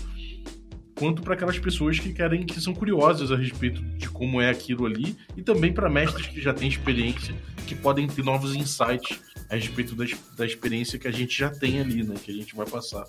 quanto 0.94 1.22
para 1.22 1.34
aquelas 1.34 1.58
pessoas 1.58 1.98
que 1.98 2.12
querem 2.12 2.46
que 2.46 2.60
são 2.60 2.72
curiosas 2.72 3.32
a 3.32 3.36
respeito 3.36 3.82
de 3.96 4.08
como 4.08 4.40
é 4.40 4.50
aquilo 4.50 4.86
ali 4.86 5.16
e 5.36 5.42
também 5.42 5.72
para 5.72 5.90
mestres 5.90 6.26
que 6.26 6.40
já 6.40 6.52
têm 6.52 6.68
experiência 6.68 7.34
que 7.66 7.74
podem 7.74 8.06
ter 8.06 8.24
novos 8.24 8.54
insights 8.54 9.20
a 9.50 9.56
respeito 9.56 9.94
da, 9.94 10.04
da 10.36 10.46
experiência 10.46 10.98
que 10.98 11.08
a 11.08 11.10
gente 11.10 11.36
já 11.36 11.50
tem 11.50 11.80
ali, 11.80 12.02
né, 12.02 12.14
que 12.22 12.30
a 12.30 12.34
gente 12.34 12.54
vai 12.54 12.66
passar. 12.66 13.04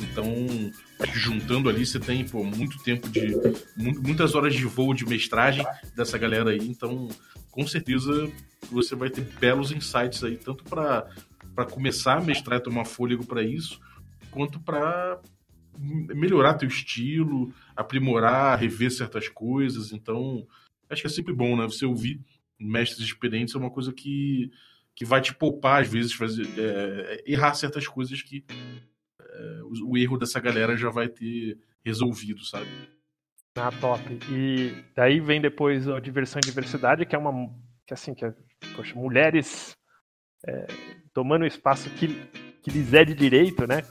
Então, 0.00 0.24
juntando 1.14 1.68
ali, 1.68 1.84
você 1.84 1.98
tem 1.98 2.24
pô, 2.24 2.44
muito 2.44 2.78
tempo 2.82 3.08
de 3.08 3.34
muitas 3.76 4.34
horas 4.34 4.54
de 4.54 4.64
voo 4.64 4.94
de 4.94 5.04
mestragem 5.06 5.64
dessa 5.96 6.18
galera 6.18 6.50
aí, 6.50 6.66
então 6.68 7.08
com 7.50 7.66
certeza 7.66 8.30
você 8.70 8.94
vai 8.94 9.10
ter 9.10 9.22
belos 9.38 9.70
insights 9.70 10.22
aí 10.24 10.36
tanto 10.36 10.64
para 10.64 11.08
para 11.54 11.66
começar 11.66 12.18
a 12.18 12.20
mestrar 12.20 12.58
e 12.58 12.62
tomar 12.62 12.84
fôlego 12.84 13.24
para 13.24 13.40
isso, 13.40 13.80
quanto 14.32 14.58
para 14.58 15.20
melhorar 15.78 16.54
teu 16.54 16.68
estilo, 16.68 17.52
aprimorar, 17.76 18.58
rever 18.58 18.90
certas 18.90 19.28
coisas. 19.28 19.92
Então, 19.92 20.46
acho 20.88 21.02
que 21.02 21.06
é 21.06 21.10
sempre 21.10 21.32
bom, 21.32 21.56
né? 21.56 21.64
Você 21.64 21.84
ouvir 21.86 22.20
mestres 22.58 23.06
experientes 23.06 23.54
é 23.54 23.58
uma 23.58 23.70
coisa 23.70 23.92
que, 23.92 24.50
que 24.94 25.04
vai 25.04 25.20
te 25.20 25.34
poupar, 25.34 25.82
às 25.82 25.88
vezes, 25.88 26.12
fazer, 26.12 26.46
é, 26.58 27.24
errar 27.26 27.54
certas 27.54 27.86
coisas 27.86 28.22
que 28.22 28.44
é, 29.20 29.60
o, 29.64 29.90
o, 29.90 29.98
erro 29.98 30.16
dessa 30.16 30.40
galera 30.40 30.76
já 30.76 30.90
vai 30.90 31.08
ter 31.08 31.58
resolvido, 31.84 32.44
sabe? 32.44 32.68
Ah, 33.56 33.70
top. 33.70 34.02
E 34.30 34.84
daí 34.94 35.20
vem 35.20 35.40
depois 35.40 35.88
a 35.88 36.00
diversão 36.00 36.40
e 36.42 36.46
diversidade, 36.46 37.06
que 37.06 37.14
é 37.14 37.18
uma. 37.18 37.52
que 37.86 37.94
assim, 37.94 38.14
que 38.14 38.24
é, 38.24 38.34
poxa, 38.74 38.94
mulheres 38.94 39.76
é, 40.46 40.66
tomando 41.12 41.42
o 41.42 41.46
espaço 41.46 41.88
que, 41.90 42.08
que 42.62 42.70
lhes 42.70 42.92
é 42.92 43.04
de 43.04 43.14
direito, 43.14 43.66
né? 43.66 43.82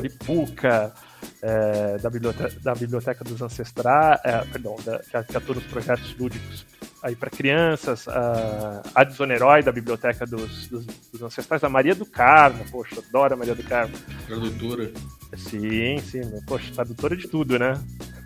Lipuca, 0.00 0.94
é, 1.42 1.98
da, 1.98 2.08
biblioteca, 2.08 2.54
da 2.60 2.74
Biblioteca 2.74 3.24
dos 3.24 3.42
Ancestrais, 3.42 4.20
é, 4.24 4.38
perdão, 4.44 4.76
da, 4.84 4.98
que, 4.98 5.32
que 5.32 5.36
atua 5.36 5.54
nos 5.56 5.64
projetos 5.64 6.16
lúdicos 6.16 6.64
aí 7.02 7.16
para 7.16 7.30
crianças, 7.30 8.06
a, 8.06 8.82
a 8.94 9.04
Desonerói 9.04 9.62
da 9.62 9.72
Biblioteca 9.72 10.24
dos, 10.24 10.68
dos, 10.68 10.86
dos, 10.86 11.22
Ancestrais, 11.22 11.64
a 11.64 11.68
Maria 11.68 11.94
do 11.94 12.06
Carmo, 12.06 12.64
poxa, 12.70 13.02
adoro 13.08 13.34
a 13.34 13.36
Maria 13.36 13.54
do 13.54 13.62
Carmo. 13.64 13.94
Tradutora. 14.26 14.92
Sim, 15.36 15.98
sim, 15.98 16.22
poxa, 16.46 16.72
tradutora 16.72 17.16
de 17.16 17.26
tudo, 17.26 17.58
né? 17.58 17.74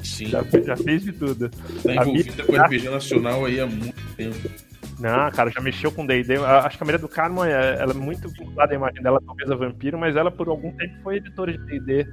Sim. 0.04 0.26
Já, 0.26 0.42
já 0.42 0.76
fez 0.76 1.02
de 1.02 1.12
tudo. 1.12 1.48
Tá 1.48 1.94
envolvida 1.94 2.44
com 2.44 2.52
o 2.52 2.62
RPG 2.62 2.90
Nacional 2.90 3.44
aí 3.46 3.60
há 3.60 3.66
muito 3.66 4.14
tempo. 4.14 4.50
Não, 4.98 5.30
cara, 5.30 5.50
já 5.50 5.60
mexeu 5.60 5.92
com 5.92 6.06
D&D. 6.06 6.36
Acho 6.36 6.76
que 6.76 6.82
a 6.82 6.86
Maria 6.86 6.98
do 6.98 7.08
Carmo, 7.08 7.44
é, 7.44 7.76
ela 7.78 7.92
é 7.92 7.94
muito 7.94 8.28
vinculada 8.28 8.72
à 8.72 8.76
imagem 8.76 9.02
dela, 9.02 9.20
talvez 9.24 9.50
a 9.50 9.54
Vampiro, 9.54 9.98
mas 9.98 10.16
ela 10.16 10.30
por 10.30 10.48
algum 10.48 10.72
tempo 10.72 10.94
foi 11.02 11.16
editora 11.16 11.52
de 11.52 11.80
D&D 11.80 12.06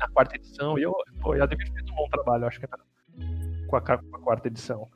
na 0.00 0.08
quarta 0.08 0.36
edição. 0.36 0.78
E 0.78 0.82
eu, 0.82 0.92
pô, 1.20 1.34
ela 1.34 1.46
ter 1.46 1.56
feito 1.56 1.92
um 1.92 1.96
bom 1.96 2.08
trabalho, 2.10 2.46
acho 2.46 2.58
que 2.58 2.66
com 3.70 3.76
a, 3.76 3.80
com 3.80 3.92
a 3.92 4.18
quarta 4.18 4.48
edição. 4.48 4.88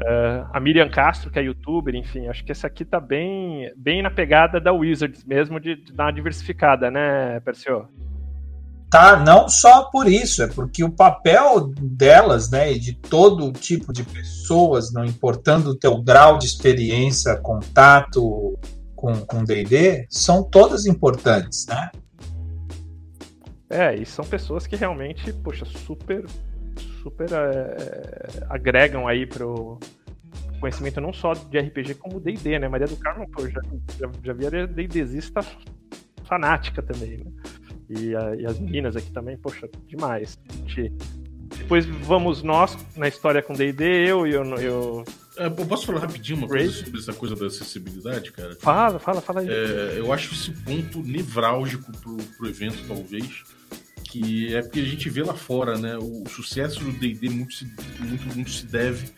Uh, 0.00 0.48
a 0.52 0.58
Miriam 0.58 0.88
Castro, 0.88 1.30
que 1.30 1.38
é 1.38 1.42
youtuber, 1.42 1.94
enfim, 1.94 2.28
acho 2.28 2.44
que 2.44 2.52
esse 2.52 2.66
aqui 2.66 2.84
tá 2.84 2.98
bem, 2.98 3.70
bem 3.76 4.02
na 4.02 4.10
pegada 4.10 4.58
da 4.58 4.72
Wizards 4.72 5.24
mesmo, 5.24 5.60
de, 5.60 5.76
de 5.76 5.92
dar 5.92 6.04
uma 6.04 6.12
diversificada, 6.12 6.90
né, 6.90 7.40
Persio? 7.40 7.86
Tá, 8.90 9.16
não 9.16 9.48
só 9.48 9.84
por 9.90 10.06
isso, 10.06 10.42
é 10.42 10.46
porque 10.46 10.84
o 10.84 10.90
papel 10.90 11.72
delas, 11.80 12.50
né, 12.50 12.72
e 12.72 12.78
de 12.78 12.94
todo 12.94 13.52
tipo 13.52 13.92
de 13.92 14.02
pessoas, 14.02 14.92
não 14.92 15.04
importando 15.04 15.70
o 15.70 15.78
teu 15.78 16.02
grau 16.02 16.38
de 16.38 16.46
experiência, 16.46 17.36
contato 17.36 18.58
com 18.94 19.44
D&D, 19.44 20.06
são 20.08 20.44
todas 20.44 20.86
importantes, 20.86 21.66
né? 21.66 21.90
É, 23.72 23.94
e 23.94 24.04
são 24.04 24.24
pessoas 24.24 24.66
que 24.66 24.76
realmente, 24.76 25.32
poxa, 25.32 25.64
super 25.64 26.24
super 27.02 27.28
é, 27.32 28.46
agregam 28.48 29.08
aí 29.08 29.26
pro 29.26 29.78
conhecimento 30.60 31.00
não 31.00 31.12
só 31.12 31.34
de 31.34 31.58
RPG 31.58 31.96
como 31.96 32.20
D&D, 32.20 32.58
né? 32.58 32.68
Maria 32.68 32.86
do 32.86 32.96
Carmo, 32.96 33.28
pô, 33.28 33.48
já, 33.48 33.60
já, 33.98 34.10
já 34.22 34.32
via 34.32 34.66
D&Dista 34.66 35.44
fanática 36.24 36.80
também, 36.80 37.18
né? 37.18 37.32
E, 37.90 38.14
a, 38.14 38.36
e, 38.36 38.46
as 38.46 38.58
meninas 38.58 38.96
aqui 38.96 39.10
também, 39.10 39.36
poxa, 39.36 39.68
demais. 39.86 40.38
Depois 41.58 41.84
vamos 41.84 42.42
nós 42.42 42.78
na 42.96 43.08
história 43.08 43.42
com 43.42 43.52
D&D, 43.52 43.84
eu 44.08 44.26
e 44.26 44.32
eu, 44.32 44.44
eu... 44.56 45.04
É, 45.36 45.50
posso 45.50 45.86
falar 45.86 46.00
rapidinho 46.00 46.38
uma 46.38 46.48
coisa 46.48 46.70
sobre 46.70 47.00
essa 47.00 47.12
coisa 47.12 47.34
da 47.34 47.46
acessibilidade, 47.46 48.30
cara? 48.32 48.56
Fala, 48.60 48.98
fala, 48.98 49.20
fala 49.20 49.40
aí. 49.40 49.48
É, 49.48 49.98
eu 49.98 50.12
acho 50.12 50.32
esse 50.32 50.52
ponto 50.52 51.02
nevrálgico 51.02 51.90
pro, 51.98 52.16
pro 52.16 52.48
evento, 52.48 52.78
talvez, 52.86 53.42
que 54.12 54.54
é 54.54 54.60
porque 54.60 54.80
a 54.80 54.84
gente 54.84 55.08
vê 55.08 55.22
lá 55.22 55.32
fora, 55.32 55.78
né? 55.78 55.96
O 55.96 56.28
sucesso 56.28 56.84
do 56.84 56.92
D&D 56.92 57.30
muito, 57.30 57.54
muito, 57.98 58.26
muito 58.34 58.50
se 58.50 58.66
deve 58.66 59.08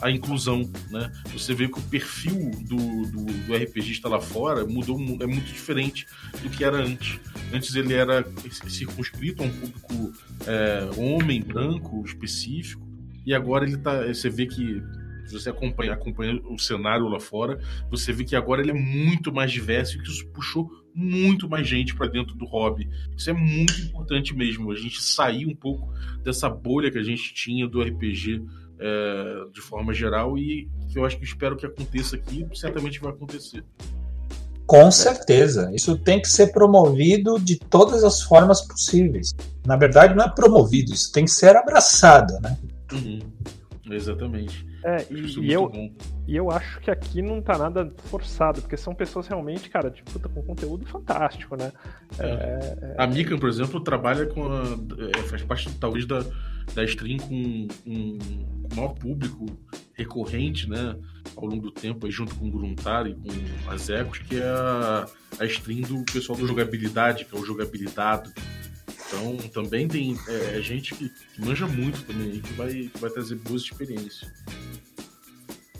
à 0.00 0.12
inclusão, 0.12 0.70
né? 0.90 1.10
Você 1.32 1.52
vê 1.52 1.66
que 1.66 1.76
o 1.76 1.82
perfil 1.82 2.52
do, 2.60 2.76
do, 2.76 3.24
do 3.24 3.52
RPGista 3.52 4.08
lá 4.08 4.20
fora 4.20 4.64
mudou, 4.64 4.96
é 5.20 5.26
muito 5.26 5.52
diferente 5.52 6.06
do 6.40 6.48
que 6.48 6.62
era 6.62 6.76
antes. 6.76 7.18
Antes 7.52 7.74
ele 7.74 7.94
era 7.94 8.24
circunscrito 8.68 9.42
a 9.42 9.46
um 9.46 9.50
público 9.50 10.12
é, 10.46 10.88
homem, 10.96 11.42
branco, 11.42 12.04
específico, 12.06 12.86
e 13.26 13.34
agora 13.34 13.64
ele 13.64 13.76
tá. 13.76 14.06
Você 14.06 14.30
vê 14.30 14.46
que 14.46 14.80
se 15.26 15.32
você 15.32 15.50
acompanha, 15.50 15.94
acompanha 15.94 16.40
o 16.48 16.56
cenário 16.60 17.08
lá 17.08 17.18
fora, 17.18 17.58
você 17.90 18.12
vê 18.12 18.22
que 18.22 18.36
agora 18.36 18.62
ele 18.62 18.70
é 18.70 18.74
muito 18.74 19.32
mais 19.32 19.50
diverso 19.50 19.96
e 19.96 20.00
que 20.00 20.08
isso 20.08 20.28
puxou 20.28 20.83
muito 20.94 21.48
mais 21.48 21.66
gente 21.66 21.94
para 21.94 22.06
dentro 22.06 22.34
do 22.36 22.44
hobby. 22.44 22.88
Isso 23.16 23.28
é 23.28 23.32
muito 23.32 23.80
importante 23.80 24.34
mesmo, 24.34 24.70
a 24.70 24.76
gente 24.76 25.02
sair 25.02 25.46
um 25.46 25.54
pouco 25.54 25.92
dessa 26.22 26.48
bolha 26.48 26.90
que 26.90 26.98
a 26.98 27.02
gente 27.02 27.34
tinha 27.34 27.66
do 27.66 27.82
RPG 27.82 28.42
é, 28.78 29.44
de 29.52 29.60
forma 29.60 29.92
geral 29.92 30.38
e 30.38 30.68
que 30.88 30.98
eu 30.98 31.04
acho 31.04 31.18
que 31.18 31.24
espero 31.24 31.56
que 31.56 31.66
aconteça 31.66 32.16
aqui, 32.16 32.46
certamente 32.54 33.00
vai 33.00 33.12
acontecer. 33.12 33.64
Com 34.66 34.90
certeza, 34.90 35.70
isso 35.74 35.98
tem 35.98 36.20
que 36.20 36.28
ser 36.28 36.52
promovido 36.52 37.38
de 37.38 37.58
todas 37.58 38.02
as 38.02 38.22
formas 38.22 38.62
possíveis. 38.62 39.34
Na 39.66 39.76
verdade, 39.76 40.14
não 40.14 40.24
é 40.24 40.28
promovido, 40.28 40.92
isso 40.92 41.12
tem 41.12 41.26
que 41.26 41.30
ser 41.30 41.54
abraçado, 41.54 42.32
né? 42.40 42.56
Uhum. 42.92 43.18
Exatamente. 43.90 44.66
É, 44.82 45.06
e, 45.10 45.40
e 45.40 45.52
eu, 45.52 45.70
e 46.26 46.36
eu 46.36 46.50
acho 46.50 46.80
que 46.80 46.90
aqui 46.90 47.20
não 47.20 47.40
tá 47.42 47.58
nada 47.58 47.92
forçado, 48.04 48.62
porque 48.62 48.76
são 48.76 48.94
pessoas 48.94 49.26
realmente, 49.26 49.68
cara, 49.68 49.90
tipo, 49.90 50.18
com 50.28 50.42
conteúdo 50.42 50.86
fantástico, 50.86 51.56
né? 51.56 51.72
É. 52.18 52.26
É, 52.26 52.94
a 52.96 53.06
Mikan, 53.06 53.38
por 53.38 53.48
exemplo, 53.48 53.80
trabalha 53.80 54.26
com 54.26 54.44
a. 54.46 54.62
É, 55.16 55.22
faz 55.22 55.42
parte, 55.42 55.70
talvez, 55.78 56.06
da, 56.06 56.24
da 56.74 56.84
stream 56.84 57.18
com 57.18 57.34
um, 57.34 57.68
um 57.86 58.18
maior 58.74 58.94
público 58.94 59.46
recorrente, 59.92 60.68
né? 60.68 60.96
Ao 61.36 61.46
longo 61.46 61.62
do 61.62 61.70
tempo, 61.70 62.06
aí, 62.06 62.12
junto 62.12 62.34
com 62.36 62.48
o 62.48 62.50
Gruntar 62.50 63.06
e 63.06 63.14
com 63.14 63.70
as 63.70 63.90
Ecos, 63.90 64.18
que 64.18 64.36
é 64.36 64.46
a, 64.46 65.06
a 65.40 65.44
stream 65.46 65.82
do 65.82 66.04
pessoal 66.04 66.38
do 66.38 66.46
jogabilidade, 66.46 67.24
que 67.24 67.36
é 67.36 67.38
o 67.38 67.44
jogabilidado. 67.44 68.32
Então 69.14 69.64
também 69.64 69.86
tem 69.88 70.16
é, 70.28 70.58
é, 70.58 70.60
gente 70.60 70.94
que, 70.94 71.08
que, 71.08 71.40
manja 71.40 71.66
muito 71.66 72.04
também 72.04 72.40
que 72.40 72.52
vai, 72.54 72.70
que 72.70 72.98
vai 72.98 73.10
trazer 73.10 73.36
boas 73.36 73.62
experiências. 73.62 74.30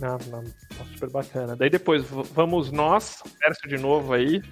Não, 0.00 0.18
não, 0.30 0.44
tá 0.44 0.84
super 0.92 1.10
bacana. 1.10 1.56
Daí 1.56 1.70
depois 1.70 2.04
vamos 2.04 2.70
nós, 2.70 3.22
verso 3.40 3.68
de 3.68 3.78
novo 3.78 4.12
aí. 4.12 4.42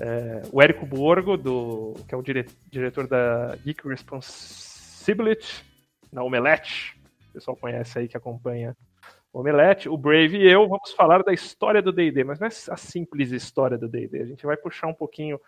É, 0.00 0.42
o 0.52 0.62
Érico 0.62 0.84
Borgo, 0.84 1.36
do, 1.36 1.94
que 2.06 2.14
é 2.14 2.18
o 2.18 2.22
dire, 2.22 2.46
diretor 2.70 3.06
da 3.06 3.56
Geek 3.64 3.86
Responsibility, 3.86 5.64
na 6.12 6.22
Omelete. 6.22 7.00
O 7.30 7.32
pessoal 7.34 7.56
conhece 7.56 7.98
aí 7.98 8.08
que 8.08 8.16
acompanha 8.16 8.76
o 9.32 9.40
Omelete. 9.40 9.88
O 9.88 9.96
Brave 9.96 10.38
e 10.38 10.50
eu 10.50 10.68
vamos 10.68 10.92
falar 10.92 11.22
da 11.22 11.32
história 11.32 11.80
do 11.80 11.92
DD, 11.92 12.24
mas 12.24 12.38
não 12.38 12.46
é 12.46 12.50
a 12.50 12.76
simples 12.76 13.30
história 13.30 13.78
do 13.78 13.88
DD. 13.88 14.20
A 14.20 14.26
gente 14.26 14.44
vai 14.44 14.56
puxar 14.56 14.88
um 14.88 14.94
pouquinho 14.94 15.40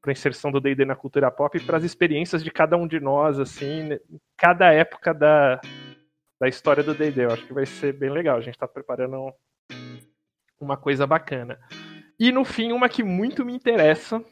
para 0.00 0.12
inserção 0.12 0.50
do 0.50 0.60
D&D 0.60 0.84
na 0.84 0.96
cultura 0.96 1.30
pop 1.30 1.56
e 1.56 1.60
para 1.60 1.76
as 1.76 1.84
experiências 1.84 2.42
de 2.42 2.50
cada 2.50 2.76
um 2.76 2.86
de 2.86 2.98
nós, 2.98 3.38
assim, 3.38 3.98
cada 4.36 4.72
época 4.72 5.12
da, 5.12 5.60
da 6.40 6.48
história 6.48 6.82
do 6.82 6.94
D&D. 6.94 7.24
Eu 7.24 7.32
acho 7.32 7.46
que 7.46 7.52
vai 7.52 7.66
ser 7.66 7.92
bem 7.92 8.10
legal. 8.10 8.38
A 8.38 8.40
gente 8.40 8.54
está 8.54 8.66
preparando 8.66 9.32
uma 10.60 10.76
coisa 10.76 11.06
bacana. 11.06 11.58
E 12.18 12.32
no 12.32 12.44
fim, 12.44 12.72
uma 12.72 12.88
que 12.88 13.02
muito 13.02 13.44
me 13.44 13.54
interessa, 13.54 14.22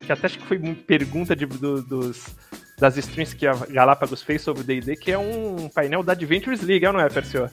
que 0.00 0.12
até 0.12 0.26
acho 0.26 0.38
que 0.38 0.46
foi 0.46 0.58
pergunta 0.74 1.34
de, 1.34 1.46
do, 1.46 1.82
dos, 1.82 2.36
das 2.78 2.96
streams 2.96 3.34
que 3.34 3.46
a 3.46 3.54
Galápagos 3.54 4.22
fez 4.22 4.42
sobre 4.42 4.62
o 4.62 4.64
D&D, 4.64 4.96
que 4.96 5.12
é 5.12 5.18
um 5.18 5.68
painel 5.68 6.02
da 6.02 6.12
Adventures 6.12 6.62
League, 6.62 6.84
não 6.84 7.00
é, 7.00 7.08
Persio? 7.08 7.48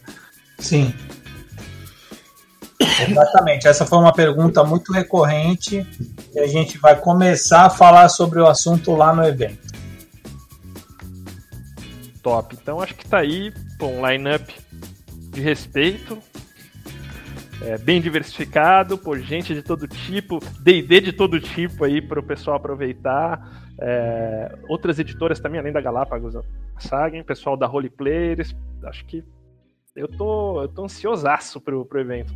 Sim. 0.57 0.93
Exatamente, 3.07 3.67
essa 3.67 3.85
foi 3.85 3.97
uma 3.97 4.13
pergunta 4.13 4.63
muito 4.63 4.91
recorrente 4.91 5.85
e 6.33 6.39
a 6.39 6.47
gente 6.47 6.77
vai 6.77 6.95
começar 6.99 7.65
a 7.65 7.69
falar 7.69 8.09
sobre 8.09 8.39
o 8.39 8.47
assunto 8.47 8.95
lá 8.95 9.13
no 9.13 9.23
evento. 9.23 9.69
Top, 12.21 12.55
então 12.59 12.81
acho 12.81 12.95
que 12.95 13.07
tá 13.07 13.19
aí 13.19 13.53
um 13.81 14.05
line-up 14.05 14.53
de 15.31 15.41
respeito, 15.41 16.17
é, 17.61 17.77
bem 17.77 18.01
diversificado, 18.01 18.97
por 18.97 19.19
gente 19.19 19.53
de 19.53 19.61
todo 19.61 19.87
tipo, 19.87 20.39
D&D 20.61 21.01
de 21.01 21.13
todo 21.13 21.39
tipo 21.39 21.83
aí 21.83 22.01
para 22.01 22.19
o 22.19 22.23
pessoal 22.23 22.57
aproveitar. 22.57 23.59
É, 23.81 24.57
outras 24.67 24.99
editoras 24.99 25.39
também, 25.39 25.59
além 25.59 25.71
da 25.71 25.79
Galápagos, 25.79 26.35
a 26.35 26.41
Sagen, 26.79 27.23
pessoal 27.23 27.55
da 27.55 27.65
Role 27.65 27.89
Players, 27.89 28.55
acho 28.83 29.05
que 29.05 29.23
eu 29.95 30.07
tô, 30.07 30.61
eu 30.61 30.67
tô 30.67 30.83
ansiosaço 30.83 31.59
pro, 31.59 31.85
pro 31.85 31.99
evento. 31.99 32.33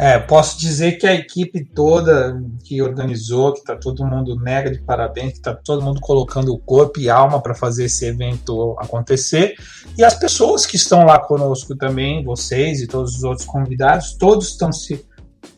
É, 0.00 0.16
posso 0.16 0.60
dizer 0.60 0.92
que 0.92 1.08
a 1.08 1.12
equipe 1.12 1.64
toda 1.64 2.40
que 2.62 2.80
organizou, 2.80 3.52
que 3.52 3.58
está 3.58 3.74
todo 3.74 4.06
mundo 4.06 4.38
mega 4.38 4.70
de 4.70 4.78
parabéns, 4.80 5.32
que 5.32 5.38
está 5.38 5.52
todo 5.52 5.82
mundo 5.82 6.00
colocando 6.00 6.54
o 6.54 6.58
corpo 6.58 7.00
e 7.00 7.10
alma 7.10 7.42
para 7.42 7.52
fazer 7.52 7.86
esse 7.86 8.06
evento 8.06 8.76
acontecer. 8.78 9.56
E 9.96 10.04
as 10.04 10.14
pessoas 10.14 10.64
que 10.64 10.76
estão 10.76 11.04
lá 11.04 11.18
conosco 11.18 11.74
também, 11.74 12.22
vocês 12.22 12.80
e 12.80 12.86
todos 12.86 13.16
os 13.16 13.24
outros 13.24 13.44
convidados, 13.44 14.14
todos 14.14 14.50
estão 14.50 14.72
se, 14.72 15.04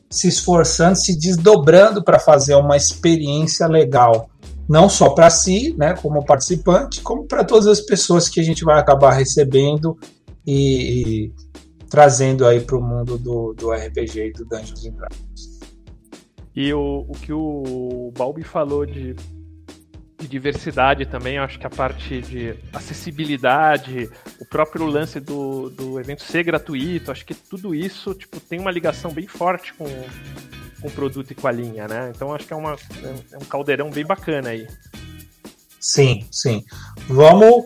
se 0.09 0.29
esforçando, 0.29 0.97
se 0.97 1.19
desdobrando 1.19 2.03
para 2.03 2.19
fazer 2.19 2.55
uma 2.55 2.79
experiência 2.79 3.67
legal. 3.67 4.31
Não 4.67 4.89
só 4.89 5.11
para 5.11 5.29
si, 5.29 5.75
né, 5.77 5.93
como 6.01 6.25
participante, 6.25 7.03
como 7.03 7.27
para 7.27 7.45
todas 7.45 7.67
as 7.67 7.83
pessoas 7.83 8.27
que 8.27 8.41
a 8.41 8.45
gente 8.45 8.65
vai 8.65 8.81
acabar 8.81 9.13
recebendo 9.13 9.99
e, 10.47 11.27
e 11.27 11.33
trazendo 11.91 12.47
aí 12.47 12.61
para 12.61 12.77
o 12.77 12.81
mundo 12.81 13.19
do, 13.19 13.53
do 13.53 13.73
RPG 13.73 14.27
e 14.29 14.33
do 14.33 14.45
Dungeons 14.45 14.87
and 14.87 14.93
Dragons. 14.93 15.61
E 16.55 16.73
o, 16.73 17.05
o 17.09 17.13
que 17.13 17.33
o 17.33 18.13
Balbi 18.17 18.45
falou 18.45 18.87
de, 18.87 19.15
de 20.19 20.29
diversidade 20.29 21.05
também, 21.05 21.39
acho 21.39 21.59
que 21.59 21.67
a 21.67 21.71
parte 21.71 22.23
de 22.23 22.55
acessibilidade, 22.73 24.09
o 24.41 24.47
próprio 24.47 24.87
lance 24.87 25.19
do, 25.19 25.69
do 25.71 25.99
evento 25.99 26.23
ser 26.23 26.45
gratuito, 26.45 27.11
acho 27.11 27.27
que 27.27 27.35
tudo 27.35 27.75
isso 27.75 28.15
tipo, 28.15 28.39
tem 28.39 28.61
uma 28.61 28.71
ligação 28.71 29.13
bem 29.13 29.27
forte 29.27 29.75
com, 29.75 29.87
com 30.81 30.89
o 30.89 30.91
produto 30.93 31.33
e 31.33 31.35
com 31.35 31.49
a 31.49 31.53
linha, 31.53 31.89
né? 31.89 32.13
Então 32.15 32.33
acho 32.33 32.47
que 32.47 32.53
é, 32.53 32.57
uma, 32.57 32.77
é 33.33 33.37
um 33.37 33.45
caldeirão 33.45 33.91
bem 33.91 34.07
bacana 34.07 34.51
aí. 34.51 34.69
Sim, 35.81 36.27
sim. 36.31 36.65
Vamos 37.09 37.65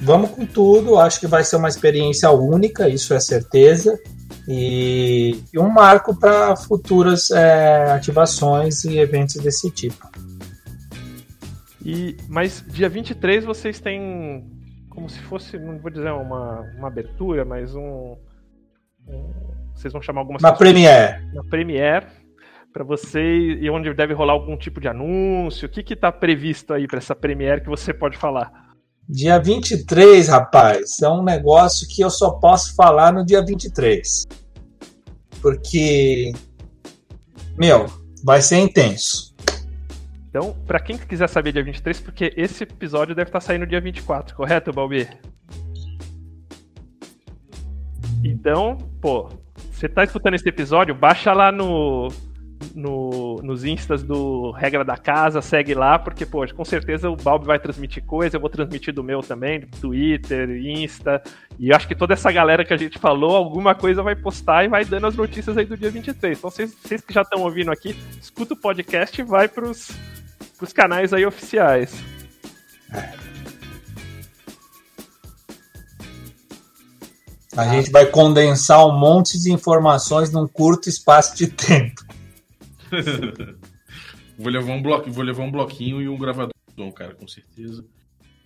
vamos 0.00 0.30
com 0.30 0.44
tudo. 0.46 0.98
Acho 0.98 1.20
que 1.20 1.26
vai 1.26 1.44
ser 1.44 1.56
uma 1.56 1.68
experiência 1.68 2.30
única, 2.30 2.88
isso 2.88 3.14
é 3.14 3.20
certeza. 3.20 3.98
E, 4.46 5.42
e 5.52 5.58
um 5.58 5.68
marco 5.68 6.14
para 6.14 6.54
futuras 6.56 7.30
é, 7.30 7.92
ativações 7.92 8.84
e 8.84 8.98
eventos 8.98 9.36
desse 9.36 9.70
tipo. 9.70 10.08
E, 11.84 12.16
mas 12.28 12.64
dia 12.68 12.88
23 12.88 13.44
vocês 13.44 13.80
têm 13.80 14.50
como 14.90 15.08
se 15.08 15.20
fosse, 15.20 15.58
não 15.58 15.78
vou 15.78 15.90
dizer 15.90 16.12
uma, 16.12 16.60
uma 16.78 16.88
abertura, 16.88 17.44
mas 17.44 17.74
um, 17.74 18.16
um 19.08 19.54
vocês 19.74 19.92
vão 19.92 20.00
chamar 20.00 20.20
algumas 20.20 20.42
uma 20.42 20.52
premiere. 20.52 21.24
Uma 21.32 21.44
premiere 21.44 22.06
para 22.72 22.84
você 22.84 23.20
e 23.20 23.68
onde 23.70 23.92
deve 23.92 24.14
rolar 24.14 24.32
algum 24.32 24.56
tipo 24.56 24.80
de 24.80 24.88
anúncio. 24.88 25.66
O 25.66 25.68
que 25.68 25.92
está 25.92 26.10
previsto 26.10 26.72
aí 26.72 26.86
para 26.86 26.98
essa 26.98 27.14
premiere 27.14 27.60
que 27.60 27.68
você 27.68 27.92
pode 27.92 28.16
falar? 28.16 28.63
Dia 29.08 29.38
23, 29.38 30.28
rapaz, 30.28 31.02
é 31.02 31.08
um 31.08 31.22
negócio 31.22 31.86
que 31.86 32.02
eu 32.02 32.08
só 32.08 32.30
posso 32.30 32.74
falar 32.74 33.12
no 33.12 33.24
dia 33.24 33.44
23. 33.44 34.24
Porque, 35.42 36.32
meu, 37.58 37.86
vai 38.24 38.40
ser 38.40 38.58
intenso. 38.58 39.34
Então, 40.30 40.56
para 40.66 40.80
quem 40.80 40.96
quiser 40.96 41.28
saber 41.28 41.52
dia 41.52 41.62
23, 41.62 42.00
porque 42.00 42.32
esse 42.34 42.64
episódio 42.64 43.14
deve 43.14 43.28
estar 43.28 43.40
saindo 43.40 43.66
dia 43.66 43.80
24, 43.80 44.34
correto, 44.34 44.72
Balbi? 44.72 45.06
Então, 48.24 48.78
pô, 49.02 49.28
você 49.70 49.86
tá 49.86 50.02
escutando 50.02 50.34
esse 50.34 50.48
episódio, 50.48 50.94
baixa 50.94 51.32
lá 51.34 51.52
no, 51.52 52.08
no, 52.74 53.36
nos 53.42 53.64
instas 53.64 54.02
do 54.02 54.50
Regra 54.52 54.84
da 54.84 54.96
Casa, 54.96 55.42
segue 55.42 55.74
lá, 55.74 55.98
porque, 55.98 56.24
pô, 56.24 56.46
com 56.54 56.64
certeza 56.64 57.10
o 57.10 57.16
Balbi 57.16 57.46
vai 57.46 57.58
transmitir 57.58 58.04
coisa, 58.04 58.36
eu 58.36 58.40
vou 58.40 58.50
transmitir 58.50 58.94
do 58.94 59.02
meu 59.02 59.20
também, 59.20 59.60
do 59.60 59.66
Twitter, 59.66 60.50
Insta, 60.50 61.22
e 61.58 61.72
acho 61.72 61.88
que 61.88 61.94
toda 61.94 62.14
essa 62.14 62.30
galera 62.30 62.64
que 62.64 62.72
a 62.72 62.76
gente 62.76 62.98
falou, 62.98 63.36
alguma 63.36 63.74
coisa 63.74 64.02
vai 64.02 64.14
postar 64.14 64.64
e 64.64 64.68
vai 64.68 64.84
dando 64.84 65.06
as 65.06 65.16
notícias 65.16 65.56
aí 65.56 65.64
do 65.64 65.76
dia 65.76 65.90
23. 65.90 66.38
Então, 66.38 66.50
vocês, 66.50 66.74
vocês 66.74 67.00
que 67.00 67.12
já 67.12 67.22
estão 67.22 67.42
ouvindo 67.42 67.70
aqui, 67.70 67.96
escuta 68.20 68.54
o 68.54 68.56
podcast 68.56 69.20
e 69.20 69.24
vai 69.24 69.48
pros, 69.48 69.90
pros 70.56 70.72
canais 70.72 71.12
aí 71.12 71.24
oficiais. 71.26 72.02
A 77.56 77.68
gente 77.68 77.90
vai 77.92 78.06
condensar 78.06 78.84
um 78.84 78.98
monte 78.98 79.38
de 79.38 79.52
informações 79.52 80.30
num 80.32 80.46
curto 80.46 80.88
espaço 80.88 81.36
de 81.36 81.46
tempo. 81.46 82.02
vou, 84.38 84.50
levar 84.50 84.72
um 84.72 84.82
bloquinho, 84.82 85.12
vou 85.14 85.24
levar 85.24 85.42
um 85.42 85.50
bloquinho 85.50 86.02
e 86.02 86.08
um 86.08 86.18
gravador, 86.18 86.52
cara, 86.94 87.14
com 87.14 87.26
certeza. 87.26 87.84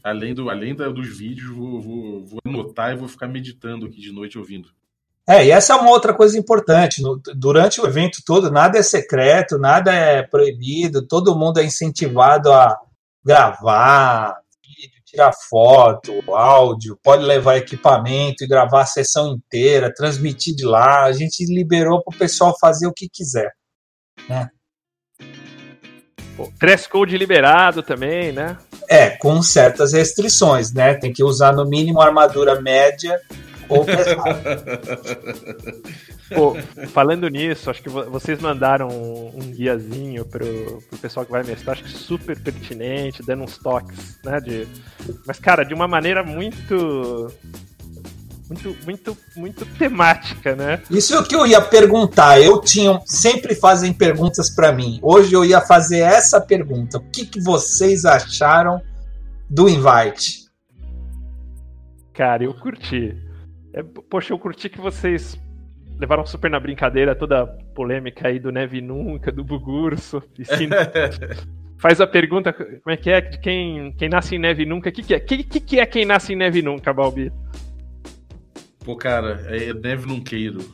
Além, 0.02 0.34
do, 0.34 0.48
além 0.48 0.74
da, 0.74 0.88
dos 0.88 1.18
vídeos, 1.18 1.50
vou, 1.50 1.80
vou, 1.80 2.26
vou 2.26 2.40
anotar 2.46 2.92
e 2.92 2.96
vou 2.96 3.08
ficar 3.08 3.28
meditando 3.28 3.86
aqui 3.86 4.00
de 4.00 4.12
noite 4.12 4.38
ouvindo. 4.38 4.70
É, 5.28 5.44
e 5.44 5.50
essa 5.50 5.74
é 5.74 5.76
uma 5.76 5.90
outra 5.90 6.14
coisa 6.14 6.38
importante. 6.38 7.02
No, 7.02 7.20
durante 7.36 7.80
o 7.82 7.86
evento 7.86 8.22
todo, 8.24 8.50
nada 8.50 8.78
é 8.78 8.82
secreto, 8.82 9.58
nada 9.58 9.92
é 9.92 10.22
proibido, 10.22 11.06
todo 11.06 11.36
mundo 11.36 11.60
é 11.60 11.64
incentivado 11.64 12.50
a 12.50 12.74
gravar, 13.22 14.38
vídeo, 14.64 15.02
tirar 15.04 15.32
foto, 15.50 16.22
áudio, 16.32 16.98
pode 17.02 17.24
levar 17.24 17.58
equipamento 17.58 18.42
e 18.42 18.48
gravar 18.48 18.80
a 18.80 18.86
sessão 18.86 19.34
inteira, 19.34 19.92
transmitir 19.92 20.54
de 20.54 20.64
lá. 20.64 21.04
A 21.04 21.12
gente 21.12 21.44
liberou 21.44 22.02
para 22.02 22.16
o 22.16 22.18
pessoal 22.18 22.56
fazer 22.58 22.86
o 22.86 22.94
que 22.94 23.06
quiser. 23.12 23.52
Né? 24.28 24.50
Dress 26.60 26.88
code 26.88 27.16
liberado 27.16 27.82
também, 27.82 28.32
né? 28.32 28.56
É, 28.88 29.10
com 29.10 29.42
certas 29.42 29.92
restrições, 29.92 30.72
né? 30.72 30.94
Tem 30.94 31.12
que 31.12 31.24
usar 31.24 31.52
no 31.52 31.64
mínimo 31.64 32.00
armadura 32.00 32.60
média 32.60 33.20
ou 33.68 33.84
pesada. 33.84 34.80
Pô, 36.34 36.54
falando 36.88 37.28
nisso, 37.28 37.70
acho 37.70 37.82
que 37.82 37.88
vocês 37.88 38.38
mandaram 38.40 38.88
um, 38.88 39.32
um 39.34 39.50
guiazinho 39.50 40.24
pro, 40.26 40.82
pro 40.88 40.98
pessoal 40.98 41.24
que 41.24 41.32
vai 41.32 41.42
mestrar, 41.42 41.74
acho 41.74 41.84
que 41.84 41.90
super 41.90 42.38
pertinente, 42.38 43.22
dando 43.22 43.44
uns 43.44 43.56
toques, 43.56 44.18
né? 44.22 44.38
De... 44.40 44.68
Mas, 45.26 45.38
cara, 45.38 45.64
de 45.64 45.72
uma 45.72 45.88
maneira 45.88 46.22
muito 46.22 47.32
muito, 48.48 48.76
muito, 48.84 49.16
muito 49.36 49.66
temática, 49.78 50.56
né? 50.56 50.82
Isso 50.90 51.14
é 51.14 51.20
o 51.20 51.24
que 51.24 51.36
eu 51.36 51.46
ia 51.46 51.60
perguntar. 51.60 52.40
Eu 52.40 52.60
tinha, 52.60 52.98
sempre 53.04 53.54
fazem 53.54 53.92
perguntas 53.92 54.48
para 54.48 54.72
mim. 54.72 54.98
Hoje 55.02 55.34
eu 55.34 55.44
ia 55.44 55.60
fazer 55.60 55.98
essa 55.98 56.40
pergunta. 56.40 56.98
O 56.98 57.10
que, 57.10 57.26
que 57.26 57.40
vocês 57.40 58.04
acharam 58.04 58.80
do 59.48 59.68
invite? 59.68 60.48
Cara, 62.14 62.42
eu 62.42 62.54
curti. 62.54 63.16
É, 63.72 63.82
poxa, 63.82 64.32
eu 64.32 64.38
curti 64.38 64.68
que 64.68 64.80
vocês 64.80 65.38
levaram 65.98 66.24
super 66.24 66.50
na 66.50 66.58
brincadeira 66.58 67.14
toda 67.14 67.42
a 67.42 67.46
polêmica 67.46 68.28
aí 68.28 68.38
do 68.38 68.50
Neve 68.50 68.80
Nunca, 68.80 69.30
do 69.30 69.44
Bugurso. 69.44 70.22
E 70.38 70.44
sim, 70.44 70.68
faz 71.78 72.00
a 72.00 72.06
pergunta, 72.06 72.52
como 72.52 72.80
é 72.86 72.96
que 72.96 73.10
é? 73.10 73.20
De 73.20 73.38
quem, 73.38 73.92
quem 73.92 74.08
nasce 74.08 74.36
em 74.36 74.38
Neve 74.38 74.64
Nunca. 74.64 74.88
O 74.88 74.92
que, 74.92 75.02
que 75.02 75.14
é? 75.14 75.18
O 75.18 75.24
que, 75.24 75.60
que 75.60 75.80
é 75.80 75.86
quem 75.86 76.04
nasce 76.04 76.32
em 76.32 76.36
Neve 76.36 76.62
Nunca, 76.62 76.92
Balbi? 76.92 77.30
Pô, 78.88 78.96
cara, 78.96 79.44
é 79.48 79.74
neve 79.74 80.06
nunqueiro. 80.06 80.64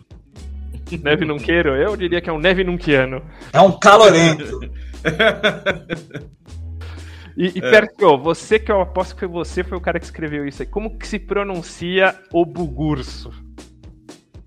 Neve 1.02 1.24
nunqueiro? 1.24 1.74
Eu 1.74 1.96
diria 1.96 2.20
que 2.20 2.30
é 2.30 2.32
um 2.32 2.38
neve 2.38 2.62
nunquiano. 2.62 3.20
É 3.52 3.60
um 3.60 3.76
calorento. 3.76 4.60
e, 7.36 7.46
e 7.46 7.58
é. 7.58 7.70
Perco, 7.72 8.16
você 8.16 8.60
que 8.60 8.70
eu 8.70 8.80
aposto 8.80 9.14
que 9.14 9.18
foi 9.18 9.28
você, 9.28 9.64
foi 9.64 9.76
o 9.76 9.80
cara 9.80 9.98
que 9.98 10.04
escreveu 10.04 10.46
isso 10.46 10.62
aí. 10.62 10.68
Como 10.68 10.96
que 10.96 11.08
se 11.08 11.18
pronuncia 11.18 12.16
o 12.32 12.46
bugurso? 12.46 13.32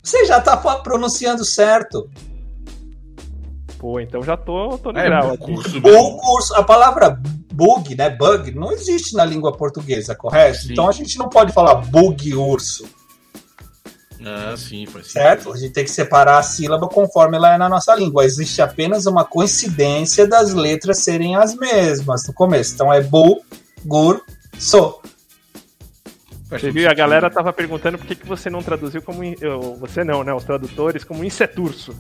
Você 0.01 0.25
já 0.25 0.39
tá 0.39 0.55
pronunciando 0.77 1.43
certo. 1.43 2.09
Pô, 3.77 3.99
então 3.99 4.23
já 4.23 4.37
tô, 4.37 4.77
tô 4.77 4.93
no 4.93 4.99
é, 4.99 5.05
grau 5.07 5.33
aqui. 5.33 5.53
Bugurso, 5.81 6.55
a 6.55 6.63
palavra 6.63 7.21
bug, 7.51 7.97
né, 7.97 8.11
bug, 8.11 8.49
não 8.51 8.71
existe 8.71 9.13
na 9.13 9.25
língua 9.25 9.51
portuguesa, 9.51 10.15
correto? 10.15 10.59
Sim. 10.59 10.71
Então 10.71 10.87
a 10.87 10.93
gente 10.93 11.17
não 11.17 11.27
pode 11.27 11.51
falar 11.51 11.75
bug 11.75 12.33
urso. 12.33 12.95
Ah, 14.25 14.55
sim, 14.57 14.85
faz 14.85 15.11
Certo? 15.11 15.51
A 15.51 15.57
gente 15.57 15.73
tem 15.73 15.83
que 15.83 15.91
separar 15.91 16.39
a 16.39 16.43
sílaba 16.43 16.87
conforme 16.87 17.37
ela 17.37 17.53
é 17.53 17.57
na 17.57 17.69
nossa 17.69 17.95
língua. 17.95 18.25
Existe 18.25 18.61
apenas 18.61 19.05
uma 19.05 19.23
coincidência 19.23 20.27
das 20.27 20.53
letras 20.53 20.99
serem 21.03 21.35
as 21.35 21.55
mesmas 21.55 22.25
no 22.27 22.33
começo. 22.33 22.73
Então 22.73 22.91
é 22.91 23.01
bu, 23.01 23.41
gur, 23.85 24.21
so. 24.57 24.99
Você 26.49 26.71
viu? 26.71 26.89
A 26.89 26.93
galera 26.93 27.29
tava 27.29 27.51
perguntando 27.51 27.97
por 27.97 28.07
que, 28.07 28.15
que 28.15 28.25
você 28.25 28.49
não 28.49 28.63
traduziu 28.63 29.01
como. 29.01 29.21
Você 29.79 30.03
não, 30.03 30.23
né? 30.23 30.33
Os 30.33 30.45
tradutores 30.45 31.03
como 31.03 31.23
inseturso. 31.23 31.93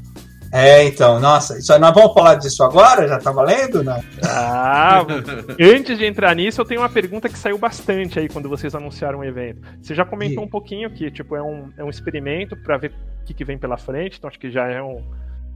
É, 0.51 0.85
então, 0.85 1.19
nossa, 1.19 1.57
isso, 1.57 1.77
nós 1.77 1.93
vamos 1.93 2.13
falar 2.13 2.35
disso 2.35 2.63
agora? 2.63 3.07
Já 3.07 3.19
tá 3.19 3.31
valendo? 3.31 3.83
Não? 3.83 4.01
Ah, 4.23 5.05
antes 5.59 5.97
de 5.97 6.05
entrar 6.05 6.35
nisso, 6.35 6.61
eu 6.61 6.65
tenho 6.65 6.81
uma 6.81 6.89
pergunta 6.89 7.27
que 7.27 7.37
saiu 7.37 7.57
bastante 7.57 8.19
aí 8.19 8.29
quando 8.29 8.47
vocês 8.47 8.73
anunciaram 8.73 9.19
o 9.19 9.23
evento. 9.25 9.61
Você 9.81 9.93
já 9.93 10.05
comentou 10.05 10.43
e... 10.43 10.47
um 10.47 10.49
pouquinho 10.49 10.89
que, 10.89 11.11
tipo, 11.11 11.35
é 11.35 11.43
um, 11.43 11.71
é 11.77 11.83
um 11.83 11.89
experimento 11.89 12.55
para 12.55 12.77
ver 12.77 12.91
o 13.21 13.25
que, 13.25 13.33
que, 13.33 13.43
vem 13.43 13.57
pela 13.57 13.77
frente, 13.77 14.17
então 14.17 14.27
acho 14.29 14.39
que 14.39 14.49
já 14.49 14.67
é 14.67 14.81
um, 14.81 15.03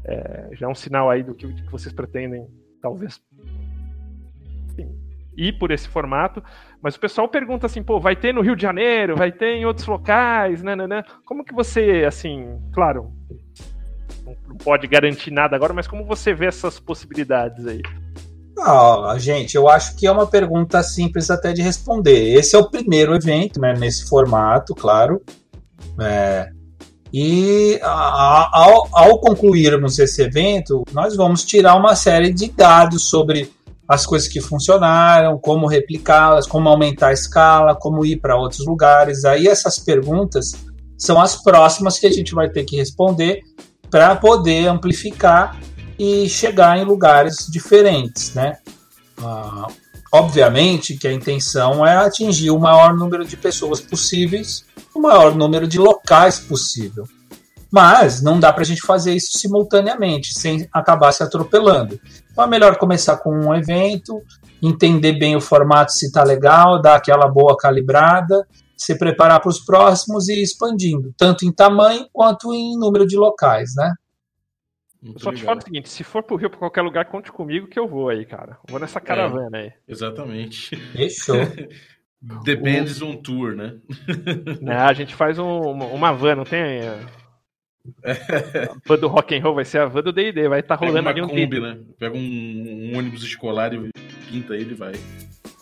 é, 0.03 0.49
já 0.53 0.65
é 0.65 0.69
um 0.69 0.75
sinal 0.75 1.09
aí 1.09 1.23
do 1.23 1.33
que, 1.33 1.47
do 1.47 1.63
que 1.63 1.71
vocês 1.71 1.93
pretendem, 1.93 2.45
talvez, 2.81 3.21
enfim, 4.71 4.89
ir 5.37 5.53
por 5.53 5.71
esse 5.71 5.87
formato. 5.87 6.43
Mas 6.81 6.95
o 6.95 6.99
pessoal 6.99 7.29
pergunta 7.29 7.65
assim, 7.65 7.81
pô, 7.81 7.99
vai 7.99 8.15
ter 8.15 8.33
no 8.33 8.41
Rio 8.41 8.55
de 8.55 8.61
Janeiro, 8.61 9.15
vai 9.15 9.31
ter 9.31 9.55
em 9.55 9.65
outros 9.65 9.87
locais, 9.87 10.61
né, 10.61 10.75
né, 10.75 10.87
né? 10.87 11.03
Como 11.25 11.45
que 11.45 11.53
você, 11.53 12.03
assim, 12.05 12.59
claro, 12.73 13.13
não 14.25 14.55
pode 14.57 14.87
garantir 14.87 15.31
nada 15.31 15.55
agora, 15.55 15.73
mas 15.73 15.87
como 15.87 16.05
você 16.05 16.33
vê 16.33 16.47
essas 16.47 16.79
possibilidades 16.79 17.65
aí? 17.65 17.81
Ah, 18.59 19.15
gente, 19.17 19.55
eu 19.55 19.67
acho 19.67 19.95
que 19.95 20.05
é 20.05 20.11
uma 20.11 20.27
pergunta 20.27 20.83
simples 20.83 21.31
até 21.31 21.51
de 21.53 21.61
responder. 21.61 22.33
Esse 22.33 22.55
é 22.55 22.59
o 22.59 22.69
primeiro 22.69 23.15
evento, 23.15 23.59
né, 23.59 23.73
nesse 23.73 24.07
formato, 24.07 24.75
claro. 24.75 25.21
É, 25.99 26.49
e 27.13 27.79
ao, 27.81 28.87
ao, 28.93 29.19
concluirmos 29.19 29.99
esse 29.99 30.21
evento, 30.21 30.83
nós 30.93 31.15
vamos 31.15 31.43
tirar 31.43 31.75
uma 31.75 31.95
série 31.95 32.31
de 32.31 32.49
dados 32.49 33.09
sobre 33.09 33.51
as 33.87 34.05
coisas 34.05 34.29
que 34.29 34.39
funcionaram, 34.39 35.37
como 35.37 35.67
replicá-las, 35.67 36.47
como 36.47 36.69
aumentar 36.69 37.07
a 37.07 37.13
escala, 37.13 37.75
como 37.75 38.05
ir 38.05 38.17
para 38.17 38.37
outros 38.37 38.65
lugares. 38.65 39.25
Aí 39.25 39.47
essas 39.47 39.77
perguntas 39.77 40.51
são 40.97 41.19
as 41.19 41.35
próximas 41.35 41.99
que 41.99 42.07
a 42.07 42.11
gente 42.11 42.33
vai 42.33 42.49
ter 42.49 42.63
que 42.63 42.77
responder 42.77 43.41
para 43.91 44.15
poder 44.15 44.67
amplificar 44.67 45.59
e 45.99 46.27
chegar 46.29 46.77
em 46.77 46.85
lugares 46.85 47.45
diferentes, 47.47 48.33
né? 48.33 48.57
Ah, 49.21 49.67
obviamente 50.11 50.97
que 50.97 51.07
a 51.07 51.13
intenção 51.13 51.85
é 51.85 51.97
atingir 51.97 52.49
o 52.49 52.59
maior 52.59 52.95
número 52.95 53.25
de 53.25 53.37
pessoas 53.37 53.81
possíveis, 53.81 54.65
o 54.95 54.99
maior 54.99 55.35
número 55.35 55.67
de 55.67 55.77
locais 55.77 56.39
possível. 56.39 57.03
Mas 57.69 58.21
não 58.21 58.39
dá 58.39 58.51
para 58.51 58.63
a 58.63 58.65
gente 58.65 58.81
fazer 58.81 59.13
isso 59.13 59.37
simultaneamente, 59.37 60.33
sem 60.33 60.67
acabar 60.73 61.11
se 61.11 61.23
atropelando. 61.23 61.99
Então 62.31 62.43
é 62.43 62.47
melhor 62.47 62.77
começar 62.77 63.17
com 63.17 63.29
um 63.29 63.53
evento, 63.53 64.21
entender 64.61 65.13
bem 65.13 65.35
o 65.35 65.41
formato 65.41 65.91
se 65.91 66.07
está 66.07 66.23
legal, 66.23 66.81
dar 66.81 66.95
aquela 66.95 67.27
boa 67.27 67.55
calibrada, 67.57 68.45
se 68.81 68.97
preparar 68.97 69.39
para 69.39 69.49
os 69.49 69.59
próximos 69.59 70.27
e 70.27 70.33
ir 70.33 70.41
expandindo, 70.41 71.13
tanto 71.17 71.45
em 71.45 71.51
tamanho 71.51 72.07
quanto 72.11 72.53
em 72.53 72.77
número 72.77 73.05
de 73.05 73.15
locais, 73.15 73.73
né? 73.75 73.93
Muito 75.01 75.17
eu 75.17 75.19
só 75.19 75.31
te 75.31 75.43
falo 75.43 75.59
o 75.59 75.63
seguinte, 75.63 75.89
se 75.89 76.03
for 76.03 76.23
pro 76.23 76.35
Rio, 76.35 76.49
pra 76.49 76.59
qualquer 76.59 76.81
lugar, 76.81 77.05
conte 77.05 77.31
comigo 77.31 77.67
que 77.67 77.79
eu 77.79 77.87
vou 77.87 78.09
aí, 78.09 78.25
cara. 78.25 78.57
Vou 78.69 78.79
nessa 78.79 78.99
é, 78.99 79.01
caravana 79.01 79.57
é, 79.57 79.61
aí. 79.61 79.73
Exatamente. 79.87 80.75
Fechou. 80.75 81.37
Depends 82.43 83.01
o... 83.01 83.07
on 83.07 83.17
tour, 83.17 83.55
né? 83.55 83.79
né? 84.61 84.77
A 84.77 84.93
gente 84.93 85.15
faz 85.15 85.39
um, 85.39 85.59
uma 85.59 86.13
van, 86.13 86.35
não 86.35 86.43
tem? 86.43 86.81
A 86.87 86.99
van 88.85 88.97
do 88.97 89.07
rock 89.07 89.35
and 89.35 89.41
roll 89.41 89.55
vai 89.55 89.65
ser 89.65 89.79
a 89.79 89.85
van 89.87 90.03
do 90.03 90.13
D&D, 90.13 90.47
vai 90.47 90.59
estar 90.59 90.77
tá 90.77 90.85
rolando 90.85 91.09
ali 91.09 91.21
um 91.21 91.27
Kombi, 91.27 91.59
né? 91.59 91.79
Pega 91.97 92.15
um, 92.15 92.19
um, 92.19 92.97
ônibus 92.97 93.23
escolar 93.23 93.73
e 93.73 93.89
pinta 94.29 94.55
ele 94.55 94.73
e 94.73 94.75
vai. 94.75 94.93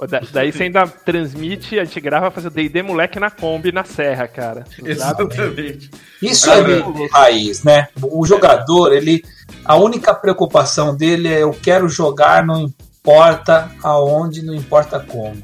Da- 0.08 0.22
Daí 0.32 0.52
você 0.52 0.64
ainda 0.64 0.88
transmite, 0.88 1.78
a 1.78 1.84
gente 1.84 2.00
grava 2.00 2.32
fazer 2.32 2.48
o 2.48 2.52
D&D 2.52 2.82
moleque 2.82 3.20
na 3.20 3.30
Kombi, 3.30 3.72
na 3.72 3.84
serra, 3.84 4.28
cara. 4.28 4.64
Exatamente. 4.84 5.92
Isso 6.22 6.46
Cara, 6.46 6.72
é 6.72 6.82
bem 6.82 7.08
raiz, 7.10 7.64
né? 7.64 7.90
O 8.02 8.26
jogador, 8.26 8.94
ele. 8.94 9.24
A 9.66 9.76
única 9.76 10.14
preocupação 10.14 10.96
dele 10.96 11.28
é 11.28 11.44
eu 11.44 11.52
quero 11.52 11.90
jogar, 11.90 12.46
não 12.46 12.62
importa 12.62 13.70
aonde, 13.84 14.42
não 14.42 14.56
importa 14.56 15.00
como. 15.00 15.42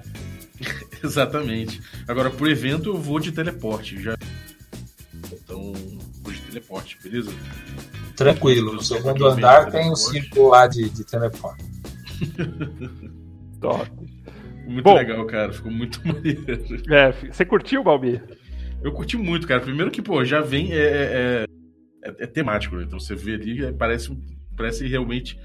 Exatamente. 1.04 1.82
Agora, 2.08 2.30
pro 2.30 2.50
evento, 2.50 2.90
eu 2.90 2.98
vou 2.98 3.20
de 3.20 3.32
teleporte. 3.32 4.02
Já... 4.02 4.16
Então, 5.34 5.74
vou 6.22 6.32
de 6.32 6.42
teleporte, 6.42 6.98
beleza? 7.04 7.32
Tranquilo. 8.16 8.74
No 8.74 8.82
segundo 8.82 9.28
andar 9.28 9.70
tem 9.70 9.92
um 9.92 9.96
círculo 9.96 10.50
lá 10.50 10.66
de, 10.66 10.90
de 10.90 11.04
teleporte. 11.04 11.64
Top. 13.60 13.92
Muito 14.66 14.84
Bom. 14.84 14.96
legal, 14.96 15.26
cara. 15.26 15.54
Ficou 15.54 15.72
muito 15.72 16.00
maneiro. 16.08 16.46
É, 16.90 17.12
você 17.12 17.46
curtiu, 17.46 17.84
Balbi? 17.84 18.22
Eu 18.84 18.92
curti 18.92 19.18
muito, 19.18 19.48
cara. 19.48 19.62
Primeiro 19.62 19.90
que, 19.92 20.02
pô, 20.02 20.24
já 20.26 20.42
vem. 20.42 20.72
É, 20.74 20.78
é, 20.78 21.46
é- 22.04 22.16
é 22.20 22.28
temático, 22.28 22.76
né? 22.76 22.84
Então 22.86 23.00
você 23.00 23.16
vê 23.16 23.34
ali, 23.34 23.66
é, 23.66 23.72
parece, 23.72 24.16
parece 24.56 24.88
realmente. 24.88 25.40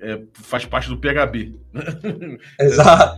é, 0.00 0.20
faz 0.34 0.64
parte 0.64 0.88
do 0.88 0.96
PHB. 0.98 1.54
Exato. 2.60 3.16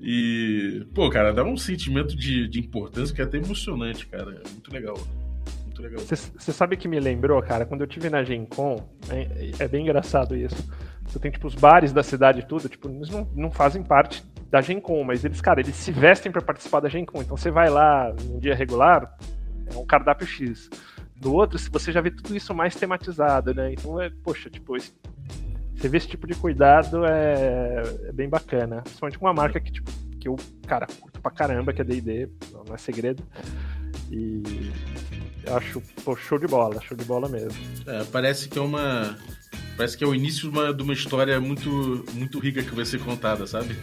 E, 0.00 0.86
pô, 0.94 1.08
cara, 1.10 1.32
dá 1.32 1.42
um 1.44 1.56
sentimento 1.56 2.14
de, 2.16 2.46
de 2.48 2.60
importância 2.60 3.14
que 3.14 3.20
é 3.20 3.24
até 3.24 3.38
emocionante, 3.38 4.06
cara. 4.06 4.30
É 4.44 4.48
muito 4.50 4.72
legal. 4.72 4.96
Muito 5.64 5.82
legal. 5.82 6.00
Você 6.00 6.52
sabe 6.52 6.76
que 6.76 6.86
me 6.88 7.00
lembrou, 7.00 7.40
cara, 7.42 7.64
quando 7.64 7.80
eu 7.80 7.86
tive 7.86 8.10
na 8.10 8.22
Gen 8.22 8.44
Con, 8.46 8.88
é, 9.10 9.50
é 9.64 9.68
bem 9.68 9.82
engraçado 9.84 10.36
isso. 10.36 10.56
Você 11.06 11.18
tem, 11.18 11.30
tipo, 11.30 11.46
os 11.46 11.54
bares 11.54 11.92
da 11.92 12.02
cidade 12.02 12.40
e 12.40 12.46
tudo, 12.46 12.68
tipo, 12.68 12.88
eles 12.88 13.08
não, 13.10 13.24
não 13.34 13.50
fazem 13.50 13.82
parte 13.82 14.22
da 14.50 14.60
Gen 14.60 14.80
Con, 14.80 15.04
mas 15.04 15.24
eles, 15.24 15.40
cara, 15.40 15.60
eles 15.60 15.74
se 15.76 15.92
vestem 15.92 16.32
pra 16.32 16.40
participar 16.42 16.80
da 16.80 16.88
Gen 16.88 17.04
Con. 17.04 17.20
Então 17.22 17.36
você 17.36 17.50
vai 17.50 17.68
lá 17.68 18.12
num 18.24 18.38
dia 18.38 18.54
regular, 18.54 19.16
é 19.72 19.76
um 19.78 19.84
cardápio 19.86 20.26
X. 20.26 20.70
No 21.22 21.32
outro, 21.34 21.58
se 21.58 21.68
você 21.68 21.90
já 21.92 22.00
vê 22.00 22.10
tudo 22.10 22.34
isso 22.36 22.54
mais 22.54 22.74
tematizado, 22.76 23.52
né? 23.52 23.72
Então, 23.72 24.00
é, 24.00 24.08
poxa, 24.22 24.48
tipo, 24.48 24.76
esse- 24.76 24.92
você 25.74 25.88
vê 25.88 25.98
esse 25.98 26.08
tipo 26.08 26.26
de 26.26 26.34
cuidado 26.34 27.04
é, 27.04 27.82
é 28.08 28.12
bem 28.12 28.28
bacana. 28.28 28.82
Principalmente 28.82 29.18
com 29.18 29.26
uma 29.26 29.34
marca 29.34 29.60
que, 29.60 29.70
tipo, 29.72 29.90
que 30.20 30.28
eu, 30.28 30.36
cara, 30.66 30.86
curto 31.00 31.20
pra 31.20 31.30
caramba, 31.30 31.72
que 31.72 31.80
é 31.80 31.84
D&D, 31.84 32.28
não 32.66 32.74
é 32.74 32.78
segredo. 32.78 33.22
E 34.10 34.42
acho, 35.56 35.80
pô, 36.04 36.16
show 36.16 36.38
de 36.38 36.46
bola, 36.46 36.80
show 36.80 36.96
de 36.96 37.04
bola 37.04 37.28
mesmo. 37.28 37.52
É, 37.86 38.04
parece 38.04 38.48
que 38.48 38.58
é 38.58 38.62
uma. 38.62 39.16
Parece 39.78 39.96
que 39.96 40.02
é 40.02 40.06
o 40.08 40.14
início 40.14 40.42
de 40.42 40.48
uma, 40.48 40.74
de 40.74 40.82
uma 40.82 40.92
história 40.92 41.40
muito, 41.40 42.04
muito 42.12 42.40
rica 42.40 42.64
que 42.64 42.74
vai 42.74 42.84
ser 42.84 42.98
contada, 42.98 43.46
sabe? 43.46 43.76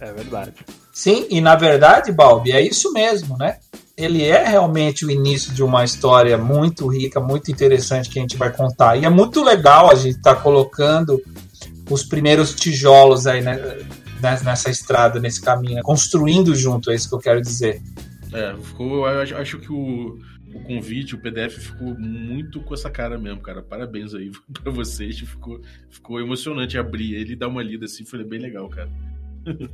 É 0.00 0.10
verdade. 0.10 0.54
Sim, 0.92 1.26
e 1.30 1.40
na 1.40 1.54
verdade, 1.54 2.10
Balbi, 2.10 2.50
é 2.50 2.60
isso 2.60 2.92
mesmo, 2.92 3.36
né? 3.36 3.58
Ele 3.96 4.24
é 4.24 4.44
realmente 4.44 5.04
o 5.04 5.10
início 5.10 5.52
de 5.52 5.62
uma 5.62 5.84
história 5.84 6.36
muito 6.36 6.88
rica, 6.88 7.20
muito 7.20 7.52
interessante 7.52 8.08
que 8.08 8.18
a 8.18 8.22
gente 8.22 8.36
vai 8.36 8.50
contar. 8.50 8.96
E 8.96 9.04
é 9.04 9.08
muito 9.10 9.44
legal 9.44 9.90
a 9.90 9.94
gente 9.94 10.16
estar 10.16 10.36
colocando 10.36 11.22
os 11.88 12.02
primeiros 12.02 12.54
tijolos 12.54 13.26
aí 13.26 13.42
né, 13.42 13.60
nessa, 14.20 14.44
nessa 14.44 14.70
estrada, 14.70 15.20
nesse 15.20 15.40
caminho, 15.40 15.76
né? 15.76 15.82
construindo 15.84 16.54
junto, 16.54 16.90
é 16.90 16.94
isso 16.94 17.08
que 17.08 17.14
eu 17.14 17.20
quero 17.20 17.40
dizer. 17.40 17.80
É, 18.32 18.56
ficou. 18.60 19.06
Eu 19.06 19.20
acho, 19.20 19.36
acho 19.36 19.58
que 19.58 19.70
o, 19.70 20.18
o 20.54 20.60
convite, 20.60 21.14
o 21.14 21.18
PDF 21.18 21.58
ficou 21.58 21.98
muito 21.98 22.60
com 22.60 22.74
essa 22.74 22.90
cara 22.90 23.18
mesmo, 23.18 23.40
cara. 23.40 23.62
Parabéns 23.62 24.14
aí 24.14 24.30
pra 24.62 24.72
vocês. 24.72 25.18
Ficou, 25.18 25.60
ficou 25.90 26.20
emocionante 26.20 26.78
abrir 26.78 27.14
ele 27.14 27.32
e 27.32 27.36
dar 27.36 27.48
uma 27.48 27.62
lida 27.62 27.86
assim, 27.86 28.04
foi 28.04 28.22
bem 28.24 28.38
legal, 28.38 28.68
cara. 28.68 28.90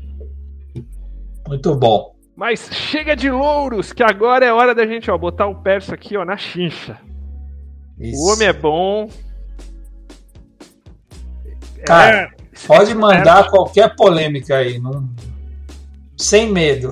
Muito 1.47 1.75
bom. 1.75 2.15
Mas 2.37 2.69
chega 2.73 3.17
de 3.17 3.31
louros, 3.31 3.93
que 3.93 4.03
agora 4.03 4.45
é 4.45 4.53
hora 4.53 4.75
da 4.75 4.87
gente 4.87 5.11
ó, 5.11 5.19
botar 5.19 5.47
o 5.47 5.57
perso 5.57 5.93
aqui 5.93 6.17
ó, 6.17 6.25
na 6.25 6.37
chincha. 6.37 6.99
Isso. 7.99 8.21
O 8.21 8.33
homem 8.33 8.47
é 8.47 8.53
bom. 8.53 9.11
Cara, 11.85 12.31
É, 12.33 12.67
Pode 12.67 12.95
mandar 12.95 13.51
qualquer 13.51 13.95
polêmica 13.95 14.57
aí, 14.57 14.79
não... 14.79 15.09
sem 16.17 16.51
medo. 16.53 16.91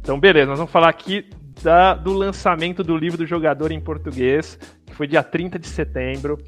Então, 0.00 0.18
beleza, 0.18 0.46
nós 0.46 0.58
vamos 0.58 0.72
falar 0.72 0.88
aqui 0.88 1.28
da- 1.62 1.94
do 1.94 2.12
lançamento 2.12 2.82
do 2.82 2.96
livro 2.96 3.18
do 3.18 3.26
jogador 3.26 3.70
em 3.72 3.80
português, 3.80 4.58
que 4.86 4.94
foi 4.94 5.06
dia 5.06 5.22
30 5.22 5.58
de 5.58 5.66
setembro. 5.66 6.38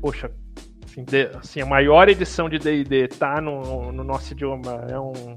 Poxa, 0.00 0.30
assim, 0.84 1.04
de- 1.04 1.30
assim, 1.34 1.60
a 1.60 1.66
maior 1.66 2.08
edição 2.08 2.48
de 2.48 2.58
DD 2.58 3.08
tá 3.08 3.40
no, 3.40 3.92
no 3.92 4.04
nosso 4.04 4.32
idioma. 4.32 4.84
É 4.88 4.98
um. 4.98 5.36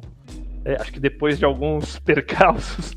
é, 0.66 0.76
acho 0.80 0.92
que 0.92 1.00
depois 1.00 1.40
de 1.40 1.46
alguns 1.46 1.98
percalços, 2.06 2.96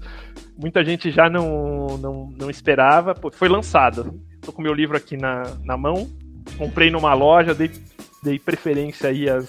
muita 0.59 0.85
gente 0.85 1.11
já 1.11 1.29
não, 1.31 1.97
não, 1.99 2.31
não 2.39 2.51
esperava. 2.51 3.15
Pô, 3.15 3.31
foi 3.31 3.49
lançado. 3.49 4.21
Tô 4.43 4.53
com 4.53 4.61
meu 4.61 4.75
livro 4.75 4.97
aqui 4.97 5.17
na, 5.17 5.43
na 5.65 5.77
mão. 5.77 6.09
Comprei 6.59 6.91
numa 6.91 7.15
loja, 7.15 7.55
dei, 7.55 7.71
dei 8.23 8.39
preferência 8.39 9.09
aí 9.09 9.29
às, 9.31 9.49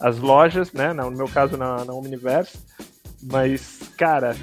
às 0.00 0.18
lojas, 0.18 0.72
né? 0.72 0.94
No 0.94 1.10
meu 1.10 1.28
caso, 1.28 1.58
na, 1.58 1.84
na 1.84 1.92
Omniverse. 1.92 2.58
Mas, 3.30 3.80
cara, 3.98 4.34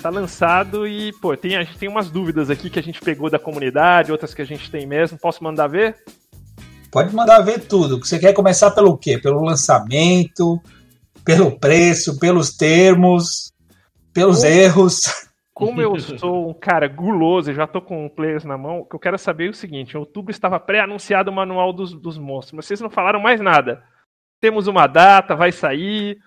tá 0.00 0.10
lançado 0.10 0.86
e, 0.86 1.12
pô, 1.20 1.36
tem, 1.36 1.56
a 1.56 1.62
gente 1.62 1.78
tem 1.78 1.88
umas 1.88 2.10
dúvidas 2.10 2.50
aqui 2.50 2.70
que 2.70 2.78
a 2.78 2.82
gente 2.82 3.00
pegou 3.00 3.30
da 3.30 3.38
comunidade, 3.38 4.12
outras 4.12 4.34
que 4.34 4.42
a 4.42 4.46
gente 4.46 4.70
tem 4.70 4.86
mesmo. 4.86 5.18
Posso 5.18 5.44
mandar 5.44 5.68
ver? 5.68 5.96
Pode 6.90 7.14
mandar 7.14 7.40
ver 7.40 7.66
tudo. 7.66 7.98
Você 7.98 8.18
quer 8.18 8.32
começar 8.32 8.70
pelo 8.72 8.96
quê? 8.98 9.18
Pelo 9.18 9.44
lançamento, 9.44 10.60
pelo 11.24 11.58
preço, 11.58 12.18
pelos 12.18 12.56
termos, 12.56 13.52
pelos 14.12 14.42
Ou- 14.42 14.48
erros. 14.48 15.00
Como 15.54 15.80
eu 15.80 15.98
sou 16.18 16.48
um 16.48 16.54
cara 16.54 16.88
guloso 16.88 17.50
e 17.50 17.54
já 17.54 17.66
tô 17.66 17.80
com 17.80 18.08
players 18.08 18.44
na 18.44 18.56
mão, 18.58 18.80
o 18.80 18.84
que 18.84 18.96
eu 18.96 19.00
quero 19.00 19.18
saber 19.18 19.48
é 19.48 19.50
o 19.50 19.54
seguinte: 19.54 19.94
em 19.94 19.98
outubro 19.98 20.30
estava 20.30 20.58
pré-anunciado 20.58 21.30
o 21.30 21.34
manual 21.34 21.72
dos, 21.72 21.92
dos 21.92 22.18
monstros, 22.18 22.54
mas 22.54 22.66
vocês 22.66 22.80
não 22.80 22.90
falaram 22.90 23.20
mais 23.20 23.40
nada. 23.40 23.82
Temos 24.40 24.66
uma 24.66 24.86
data, 24.86 25.36
vai 25.36 25.52
sair. 25.52 26.18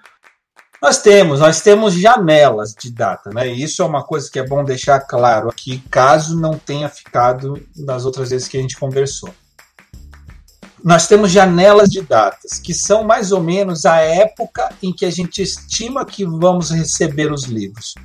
Nós 0.84 0.97
temos, 0.97 1.39
nós 1.39 1.61
temos 1.61 1.93
janelas 1.93 2.75
de 2.77 2.91
data, 2.91 3.29
né? 3.29 3.47
E 3.47 3.63
isso 3.63 3.81
é 3.81 3.86
uma 3.86 4.03
coisa 4.03 4.29
que 4.29 4.38
é 4.38 4.45
bom 4.45 4.65
deixar 4.65 4.99
claro 4.99 5.47
aqui, 5.47 5.81
caso 5.89 6.38
não 6.38 6.57
tenha 6.57 6.89
ficado 6.89 7.57
das 7.73 8.03
outras 8.03 8.31
vezes 8.31 8.49
que 8.49 8.57
a 8.57 8.61
gente 8.61 8.77
conversou. 8.77 9.34
Nós 10.84 11.07
temos 11.07 11.31
janelas 11.31 11.88
de 11.88 12.01
datas, 12.01 12.59
que 12.59 12.73
são 12.73 13.05
mais 13.05 13.31
ou 13.31 13.41
menos 13.41 13.86
a 13.86 14.01
época 14.01 14.73
em 14.84 14.91
que 14.91 15.05
a 15.05 15.09
gente 15.09 15.41
estima 15.41 16.03
que 16.03 16.25
vamos 16.25 16.69
receber 16.71 17.31
os 17.31 17.45
livros. 17.45 17.95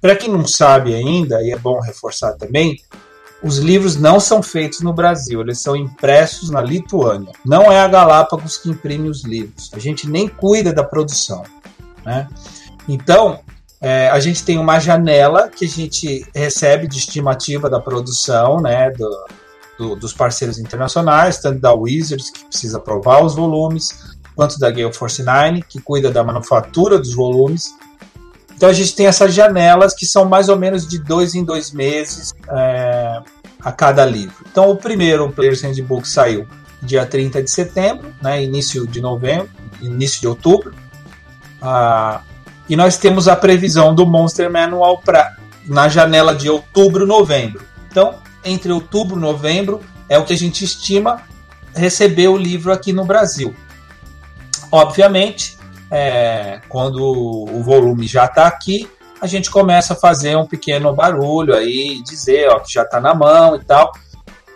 Para 0.00 0.14
quem 0.14 0.30
não 0.30 0.46
sabe 0.46 0.94
ainda, 0.94 1.42
e 1.42 1.50
é 1.50 1.58
bom 1.58 1.80
reforçar 1.80 2.34
também, 2.34 2.80
os 3.42 3.58
livros 3.58 3.96
não 3.96 4.20
são 4.20 4.40
feitos 4.40 4.80
no 4.80 4.92
Brasil, 4.92 5.40
eles 5.40 5.60
são 5.60 5.74
impressos 5.74 6.50
na 6.50 6.60
Lituânia. 6.60 7.32
Não 7.44 7.62
é 7.62 7.80
a 7.80 7.88
Galápagos 7.88 8.58
que 8.58 8.70
imprime 8.70 9.08
os 9.08 9.24
livros. 9.24 9.72
A 9.72 9.80
gente 9.80 10.08
nem 10.08 10.28
cuida 10.28 10.72
da 10.72 10.84
produção. 10.84 11.42
Né? 12.04 12.28
Então, 12.88 13.40
é, 13.80 14.08
a 14.10 14.18
gente 14.20 14.44
tem 14.44 14.58
uma 14.58 14.78
janela 14.78 15.48
que 15.48 15.64
a 15.64 15.68
gente 15.68 16.24
recebe 16.34 16.86
de 16.86 16.98
estimativa 16.98 17.68
da 17.68 17.80
produção, 17.80 18.60
né, 18.60 18.90
do, 18.90 19.26
do- 19.78 19.96
dos 19.96 20.12
parceiros 20.12 20.58
internacionais, 20.58 21.38
tanto 21.38 21.60
da 21.60 21.72
Wizards, 21.72 22.30
que 22.30 22.44
precisa 22.44 22.78
aprovar 22.78 23.24
os 23.24 23.34
volumes, 23.34 24.16
quanto 24.34 24.58
da 24.58 24.70
Gale 24.70 24.92
Force 24.92 25.22
9, 25.22 25.62
que 25.68 25.80
cuida 25.80 26.10
da 26.10 26.22
manufatura 26.24 26.98
dos 26.98 27.14
volumes. 27.14 27.74
Então 28.56 28.68
a 28.68 28.72
gente 28.72 28.94
tem 28.94 29.06
essas 29.06 29.34
janelas 29.34 29.94
que 29.94 30.06
são 30.06 30.24
mais 30.24 30.48
ou 30.48 30.56
menos 30.56 30.86
de 30.86 30.98
dois 31.00 31.34
em 31.34 31.44
dois 31.44 31.72
meses 31.72 32.32
é, 32.48 33.20
a 33.60 33.72
cada 33.72 34.04
livro. 34.04 34.34
Então 34.50 34.70
o 34.70 34.76
primeiro 34.76 35.30
Player's 35.32 35.62
Handbook 35.62 36.06
saiu 36.06 36.46
dia 36.80 37.04
30 37.04 37.42
de 37.42 37.50
setembro, 37.50 38.14
né, 38.22 38.42
início 38.42 38.86
de 38.86 39.00
novembro, 39.00 39.48
início 39.80 40.20
de 40.20 40.28
outubro. 40.28 40.72
Ah, 41.62 42.22
e 42.68 42.74
nós 42.74 42.98
temos 42.98 43.28
a 43.28 43.36
previsão 43.36 43.94
do 43.94 44.04
Monster 44.04 44.50
Manual 44.50 44.98
pra, 44.98 45.36
na 45.64 45.88
janela 45.88 46.34
de 46.34 46.50
outubro, 46.50 47.06
novembro. 47.06 47.64
Então, 47.90 48.16
entre 48.44 48.72
outubro 48.72 49.16
e 49.16 49.20
novembro 49.20 49.80
é 50.08 50.18
o 50.18 50.24
que 50.24 50.32
a 50.32 50.36
gente 50.36 50.64
estima 50.64 51.22
receber 51.74 52.28
o 52.28 52.36
livro 52.36 52.72
aqui 52.72 52.92
no 52.92 53.04
Brasil. 53.04 53.54
Obviamente, 54.70 55.56
é, 55.90 56.60
quando 56.68 57.02
o 57.02 57.62
volume 57.62 58.06
já 58.06 58.24
está 58.24 58.46
aqui, 58.46 58.88
a 59.20 59.26
gente 59.26 59.50
começa 59.50 59.92
a 59.92 59.96
fazer 59.96 60.36
um 60.36 60.46
pequeno 60.46 60.92
barulho 60.92 61.54
aí, 61.54 62.02
dizer 62.02 62.48
ó, 62.48 62.58
que 62.58 62.72
já 62.72 62.82
está 62.82 63.00
na 63.00 63.14
mão 63.14 63.54
e 63.54 63.64
tal. 63.64 63.92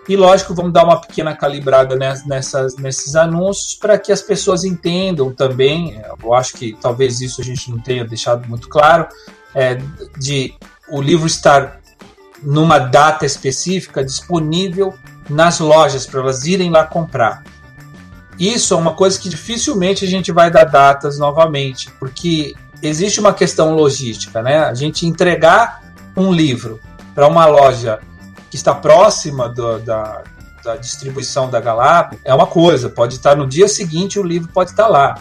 E 0.08 0.16
lógico, 0.16 0.54
vamos 0.54 0.72
dar 0.72 0.84
uma 0.84 1.00
pequena 1.00 1.34
calibrada 1.34 1.96
nessas, 2.26 2.76
nesses 2.76 3.16
anúncios 3.16 3.74
para 3.74 3.98
que 3.98 4.12
as 4.12 4.22
pessoas 4.22 4.64
entendam 4.64 5.32
também. 5.32 6.00
Eu 6.22 6.32
acho 6.32 6.54
que 6.54 6.76
talvez 6.80 7.20
isso 7.20 7.40
a 7.40 7.44
gente 7.44 7.70
não 7.70 7.78
tenha 7.78 8.04
deixado 8.04 8.48
muito 8.48 8.68
claro, 8.68 9.08
é, 9.54 9.80
de 10.16 10.54
o 10.88 11.02
livro 11.02 11.26
estar 11.26 11.80
numa 12.40 12.78
data 12.78 13.26
específica 13.26 14.04
disponível 14.04 14.94
nas 15.28 15.58
lojas 15.58 16.06
para 16.06 16.20
elas 16.20 16.46
irem 16.46 16.70
lá 16.70 16.84
comprar. 16.84 17.42
isso 18.38 18.74
é 18.74 18.76
uma 18.76 18.92
coisa 18.92 19.18
que 19.18 19.28
dificilmente 19.28 20.04
a 20.04 20.08
gente 20.08 20.30
vai 20.30 20.50
dar 20.50 20.64
datas 20.64 21.18
novamente, 21.18 21.90
porque 21.98 22.54
existe 22.82 23.18
uma 23.18 23.32
questão 23.32 23.74
logística, 23.74 24.42
né? 24.42 24.58
A 24.58 24.74
gente 24.74 25.06
entregar 25.06 25.82
um 26.16 26.30
livro 26.30 26.78
para 27.14 27.26
uma 27.26 27.46
loja 27.46 27.98
que 28.50 28.56
está 28.56 28.74
próxima 28.74 29.48
do, 29.48 29.78
da, 29.80 30.22
da 30.64 30.76
distribuição 30.76 31.48
da 31.48 31.60
Galápagos 31.60 32.20
é 32.24 32.34
uma 32.34 32.46
coisa, 32.46 32.88
pode 32.88 33.14
estar 33.14 33.36
no 33.36 33.46
dia 33.46 33.68
seguinte 33.68 34.18
o 34.18 34.22
livro 34.22 34.50
pode 34.52 34.70
estar 34.70 34.88
lá. 34.88 35.16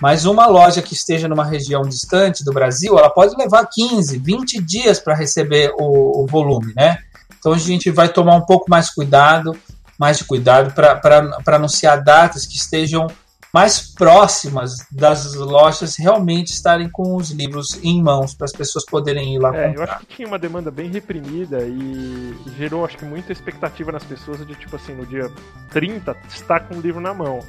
Mas 0.00 0.24
uma 0.24 0.46
loja 0.46 0.82
que 0.82 0.94
esteja 0.94 1.28
numa 1.28 1.44
região 1.44 1.82
distante 1.82 2.44
do 2.44 2.52
Brasil, 2.52 2.98
ela 2.98 3.10
pode 3.10 3.36
levar 3.36 3.66
15, 3.66 4.18
20 4.18 4.62
dias 4.62 5.00
para 5.00 5.14
receber 5.14 5.72
o, 5.78 6.22
o, 6.22 6.26
volume, 6.26 6.72
né? 6.76 6.98
Então 7.38 7.52
a 7.52 7.58
gente 7.58 7.90
vai 7.90 8.08
tomar 8.08 8.36
um 8.36 8.44
pouco 8.44 8.68
mais 8.68 8.90
cuidado, 8.90 9.56
mais 9.98 10.18
de 10.18 10.24
cuidado 10.24 10.72
para 10.74 11.40
anunciar 11.46 12.02
datas 12.02 12.46
que 12.46 12.56
estejam 12.56 13.06
mais 13.54 13.78
próximas 13.78 14.84
das 14.90 15.32
lojas 15.34 15.94
realmente 15.94 16.48
estarem 16.48 16.90
com 16.90 17.14
os 17.14 17.30
livros 17.30 17.78
em 17.84 18.02
mãos 18.02 18.34
para 18.34 18.46
as 18.46 18.52
pessoas 18.52 18.84
poderem 18.84 19.36
ir 19.36 19.38
lá 19.38 19.56
é, 19.56 19.68
comprar. 19.68 19.74
Eu 19.74 19.82
acho 19.84 20.00
que 20.00 20.16
tinha 20.16 20.26
uma 20.26 20.40
demanda 20.40 20.72
bem 20.72 20.90
reprimida 20.90 21.62
e 21.62 22.34
gerou 22.58 22.84
acho 22.84 22.98
que 22.98 23.04
muita 23.04 23.30
expectativa 23.30 23.92
nas 23.92 24.02
pessoas 24.02 24.44
de 24.44 24.56
tipo 24.56 24.74
assim, 24.74 24.92
no 24.92 25.06
dia 25.06 25.30
30 25.70 26.16
estar 26.28 26.66
com 26.66 26.74
o 26.74 26.80
livro 26.80 27.00
na 27.00 27.14
mão. 27.14 27.46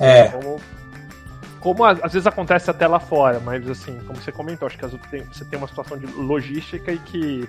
É. 0.00 0.28
Como, 0.28 0.58
como 1.60 1.84
às 1.84 2.14
vezes 2.14 2.26
acontece 2.26 2.70
até 2.70 2.86
lá 2.86 2.98
fora, 2.98 3.38
mas 3.38 3.68
assim, 3.68 3.98
como 4.06 4.18
você 4.18 4.32
comentou, 4.32 4.64
acho 4.64 4.78
que 4.78 4.86
você 4.86 5.44
tem 5.44 5.58
uma 5.58 5.68
situação 5.68 5.98
de 5.98 6.06
logística 6.06 6.90
e 6.90 6.98
que 6.98 7.46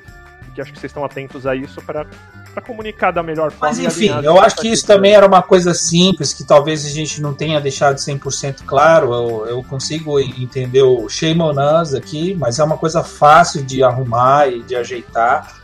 que 0.53 0.61
acho 0.61 0.71
que 0.71 0.79
vocês 0.79 0.89
estão 0.89 1.03
atentos 1.03 1.45
a 1.47 1.55
isso 1.55 1.81
para 1.81 2.05
comunicar 2.65 3.11
da 3.11 3.23
melhor 3.23 3.51
forma. 3.51 3.75
Mas 3.75 3.79
enfim, 3.79 4.09
eu 4.23 4.39
acho 4.39 4.55
que 4.57 4.67
isso 4.67 4.85
também 4.85 5.13
era 5.13 5.25
uma 5.25 5.41
coisa 5.41 5.73
simples, 5.73 6.33
que 6.33 6.43
talvez 6.43 6.85
a 6.85 6.89
gente 6.89 7.21
não 7.21 7.33
tenha 7.33 7.59
deixado 7.59 7.97
100% 7.97 8.63
claro. 8.65 9.13
Eu, 9.13 9.45
eu 9.47 9.63
consigo 9.63 10.19
entender 10.19 10.83
o 10.83 11.09
shame 11.09 11.41
on 11.41 11.81
us 11.81 11.93
aqui, 11.93 12.35
mas 12.35 12.59
é 12.59 12.63
uma 12.63 12.77
coisa 12.77 13.03
fácil 13.03 13.63
de 13.63 13.83
arrumar 13.83 14.47
e 14.47 14.61
de 14.61 14.75
ajeitar 14.75 15.61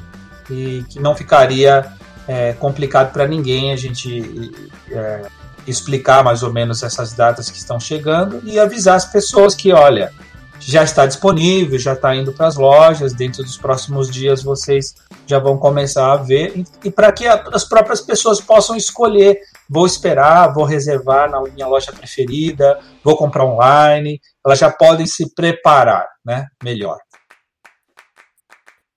e 0.49 0.83
que 0.89 0.99
não 0.99 1.15
ficaria 1.15 1.85
é, 2.27 2.53
complicado 2.53 3.11
para 3.13 3.27
ninguém 3.27 3.71
a 3.71 3.75
gente 3.75 4.51
é, 4.91 5.21
explicar 5.67 6.23
mais 6.23 6.43
ou 6.43 6.51
menos 6.51 6.83
essas 6.83 7.13
datas 7.13 7.49
que 7.49 7.57
estão 7.57 7.79
chegando 7.79 8.41
e 8.43 8.59
avisar 8.59 8.95
as 8.95 9.05
pessoas 9.05 9.53
que, 9.53 9.71
olha, 9.71 10.11
já 10.60 10.84
está 10.84 11.05
disponível, 11.05 11.80
já 11.80 11.93
está 11.93 12.16
indo 12.16 12.34
para 12.34 12.47
as 12.47 12.55
lojas. 12.55 13.14
Dentro 13.14 13.43
dos 13.43 13.57
próximos 13.57 14.10
dias 14.10 14.43
vocês 14.43 14.95
já 15.26 15.39
vão 15.39 15.57
começar 15.57 16.12
a 16.12 16.18
ver. 16.18 16.64
E 16.84 16.91
para 16.91 17.12
que 17.12 17.28
as 17.28 17.64
próprias 17.64 18.01
pessoas 18.01 18.41
possam 18.41 18.76
escolher: 18.76 19.39
vou 19.70 19.86
esperar, 19.86 20.53
vou 20.53 20.66
reservar 20.66 21.30
na 21.30 21.41
minha 21.41 21.68
loja 21.68 21.91
preferida, 21.91 22.80
vou 23.03 23.16
comprar 23.16 23.45
online. 23.45 24.20
Elas 24.45 24.60
já 24.60 24.72
podem 24.72 25.05
se 25.05 25.34
preparar 25.34 26.07
né, 26.26 26.47
melhor. 26.64 26.97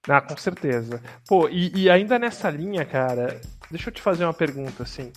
Ah, 0.08 0.20
com 0.20 0.36
certeza. 0.36 1.00
Pô, 1.28 1.48
e, 1.48 1.82
e 1.82 1.90
ainda 1.90 2.18
nessa 2.18 2.50
linha, 2.50 2.84
cara, 2.84 3.40
deixa 3.70 3.88
eu 3.88 3.94
te 3.94 4.02
fazer 4.02 4.24
uma 4.24 4.34
pergunta 4.34 4.82
assim. 4.82 5.12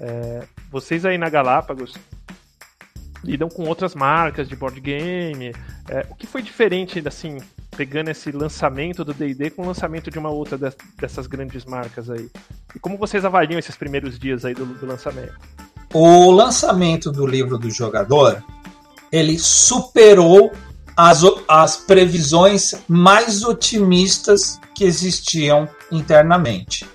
É, 0.00 0.46
vocês 0.70 1.04
aí 1.04 1.18
na 1.18 1.28
Galápagos 1.28 1.94
lidam 3.22 3.48
com 3.48 3.64
outras 3.64 3.94
marcas 3.94 4.48
de 4.48 4.56
board 4.56 4.80
game. 4.80 5.52
É, 5.88 6.06
o 6.10 6.14
que 6.14 6.26
foi 6.26 6.42
diferente, 6.42 7.02
assim, 7.06 7.38
pegando 7.76 8.10
esse 8.10 8.30
lançamento 8.32 9.04
do 9.04 9.12
D&D 9.12 9.50
com 9.50 9.62
o 9.62 9.66
lançamento 9.66 10.10
de 10.10 10.18
uma 10.18 10.30
outra 10.30 10.58
dessas 10.98 11.26
grandes 11.26 11.64
marcas 11.64 12.10
aí? 12.10 12.30
E 12.74 12.78
como 12.78 12.96
vocês 12.96 13.24
avaliam 13.24 13.58
esses 13.58 13.76
primeiros 13.76 14.18
dias 14.18 14.44
aí 14.44 14.54
do, 14.54 14.66
do 14.66 14.86
lançamento? 14.86 15.34
O 15.92 16.30
lançamento 16.30 17.10
do 17.10 17.26
livro 17.26 17.56
do 17.56 17.70
jogador, 17.70 18.44
ele 19.10 19.38
superou 19.38 20.52
as, 20.96 21.22
as 21.46 21.76
previsões 21.76 22.74
mais 22.88 23.42
otimistas 23.44 24.60
que 24.74 24.84
existiam 24.84 25.68
internamente. 25.90 26.86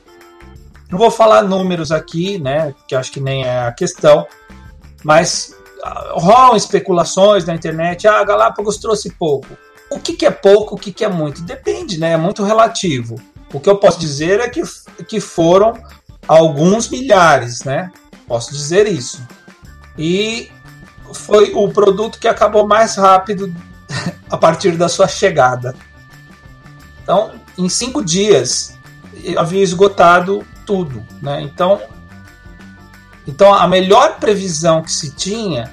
Não 0.92 1.00
vou 1.00 1.10
falar 1.10 1.42
números 1.42 1.92
aqui, 1.92 2.38
né, 2.38 2.76
que 2.88 2.94
acho 2.94 3.12
que 3.12 3.20
nem 3.20 3.46
é 3.46 3.66
a 3.66 3.72
questão, 3.72 4.28
mas 5.04 5.56
rolam 6.14 6.56
especulações 6.56 7.46
na 7.46 7.54
internet, 7.54 8.08
ah, 8.08 8.24
Galápagos 8.24 8.78
trouxe 8.78 9.12
pouco. 9.12 9.58
O 9.90 10.00
que, 10.00 10.14
que 10.14 10.26
é 10.26 10.32
pouco, 10.32 10.76
o 10.76 10.78
que, 10.78 10.92
que 10.92 11.04
é 11.06 11.10
muito? 11.10 11.42
Depende, 11.42 12.00
né? 12.00 12.14
É 12.14 12.18
muito 12.18 12.44
relativo. 12.44 13.16
O 13.54 13.60
que 13.60 13.70
eu 13.70 13.78
posso 13.78 14.00
dizer 14.00 14.40
é 14.40 14.50
que, 14.50 14.62
que 15.08 15.20
foram 15.20 15.74
alguns 16.28 16.90
milhares, 16.90 17.64
né? 17.64 17.92
Posso 18.28 18.52
dizer 18.52 18.88
isso. 18.88 19.22
E 19.98 20.50
foi 21.14 21.52
o 21.54 21.70
produto 21.70 22.18
que 22.18 22.28
acabou 22.28 22.68
mais 22.68 22.96
rápido 22.96 23.54
a 24.30 24.38
partir 24.38 24.72
da 24.72 24.90
sua 24.90 25.08
chegada. 25.08 25.76
Então, 27.04 27.32
em 27.58 27.70
cinco 27.70 28.04
dias, 28.04 28.78
havia 29.38 29.62
esgotado 29.62 30.44
tudo, 30.66 31.06
né? 31.22 31.42
Então, 31.42 31.82
então 33.28 33.54
a 33.54 33.68
melhor 33.68 34.18
previsão 34.20 34.82
que 34.82 34.92
se 34.92 35.12
tinha, 35.16 35.72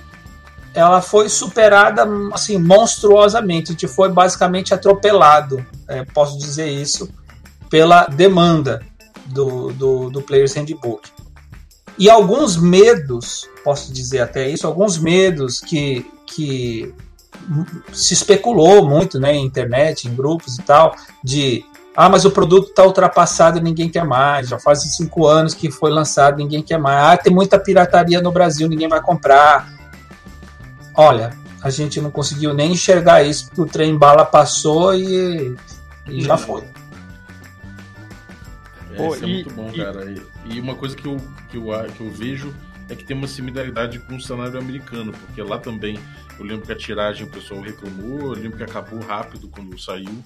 ela 0.73 1.03
foi 1.03 1.29
superada 1.29 2.07
assim 2.33 2.59
monstruosamente. 2.59 3.71
A 3.71 3.73
gente 3.73 3.89
foi 3.89 4.09
basicamente 4.09 4.73
atropelado, 4.73 5.65
é, 5.89 6.05
posso 6.05 6.39
dizer 6.39 6.69
isso, 6.69 7.09
pela 7.69 8.07
demanda 8.07 8.81
do, 9.27 9.73
do, 9.73 10.11
do 10.11 10.23
Players 10.23 10.55
Handbook. 10.55 11.11
E 11.99 12.09
alguns 12.09 12.57
medos, 12.57 13.49
posso 13.63 13.93
dizer 13.93 14.21
até 14.21 14.49
isso, 14.49 14.67
alguns 14.67 14.97
medos 14.97 15.61
que, 15.61 16.07
que 16.27 16.95
se 17.93 18.15
especulou 18.15 18.89
muito 18.89 19.19
né, 19.19 19.35
em 19.35 19.45
internet, 19.45 20.09
em 20.09 20.15
grupos 20.15 20.59
e 20.59 20.63
tal, 20.63 20.95
de 21.23 21.65
ah, 21.97 22.09
mas 22.09 22.25
o 22.25 22.31
produto 22.31 22.69
está 22.69 22.85
ultrapassado 22.85 23.59
e 23.59 23.63
ninguém 23.63 23.89
quer 23.89 24.05
mais. 24.05 24.49
Já 24.49 24.59
faz 24.59 24.81
cinco 24.95 25.27
anos 25.27 25.55
que 25.55 25.71
foi 25.71 25.91
lançado, 25.91 26.37
ninguém 26.37 26.63
quer 26.63 26.79
mais. 26.79 27.05
Ah, 27.05 27.17
tem 27.17 27.33
muita 27.33 27.59
pirataria 27.59 28.21
no 28.21 28.31
Brasil, 28.31 28.69
ninguém 28.69 28.89
vai 28.89 29.01
comprar. 29.01 29.69
Olha, 30.95 31.37
a 31.63 31.69
gente 31.69 32.01
não 32.01 32.11
conseguiu 32.11 32.55
nem 32.55 32.73
enxergar 32.73 33.23
isso, 33.23 33.47
porque 33.47 33.61
o 33.61 33.67
trem 33.67 33.97
bala 33.97 34.25
passou 34.25 34.95
e, 34.95 35.57
e 36.09 36.23
já 36.23 36.37
foi. 36.37 36.63
É, 38.93 39.09
isso 39.09 39.25
é 39.25 39.27
muito 39.27 39.55
bom, 39.55 39.73
cara. 39.73 40.11
E, 40.11 40.23
e, 40.47 40.61
uma 40.61 40.75
coisa 40.75 40.97
que 40.97 41.07
eu, 41.07 41.17
que, 41.51 41.57
eu, 41.57 41.65
que 41.97 42.01
eu 42.01 42.11
vejo 42.11 42.55
é 42.89 42.95
que 42.95 43.05
tem 43.05 43.17
uma 43.17 43.29
similaridade 43.29 43.99
com 44.01 44.17
o 44.17 44.21
cenário 44.21 44.59
americano, 44.59 45.13
porque 45.13 45.43
lá 45.43 45.59
também 45.59 45.99
eu 46.39 46.45
lembro 46.45 46.67
que 46.67 46.73
a 46.73 46.77
tiragem 46.77 47.27
o 47.27 47.31
pessoal 47.31 47.61
reclamou, 47.61 48.21
eu 48.21 48.41
lembro 48.41 48.57
que 48.57 48.65
acabou 48.65 49.01
rápido 49.01 49.49
quando 49.49 49.79
saiu 49.79 50.23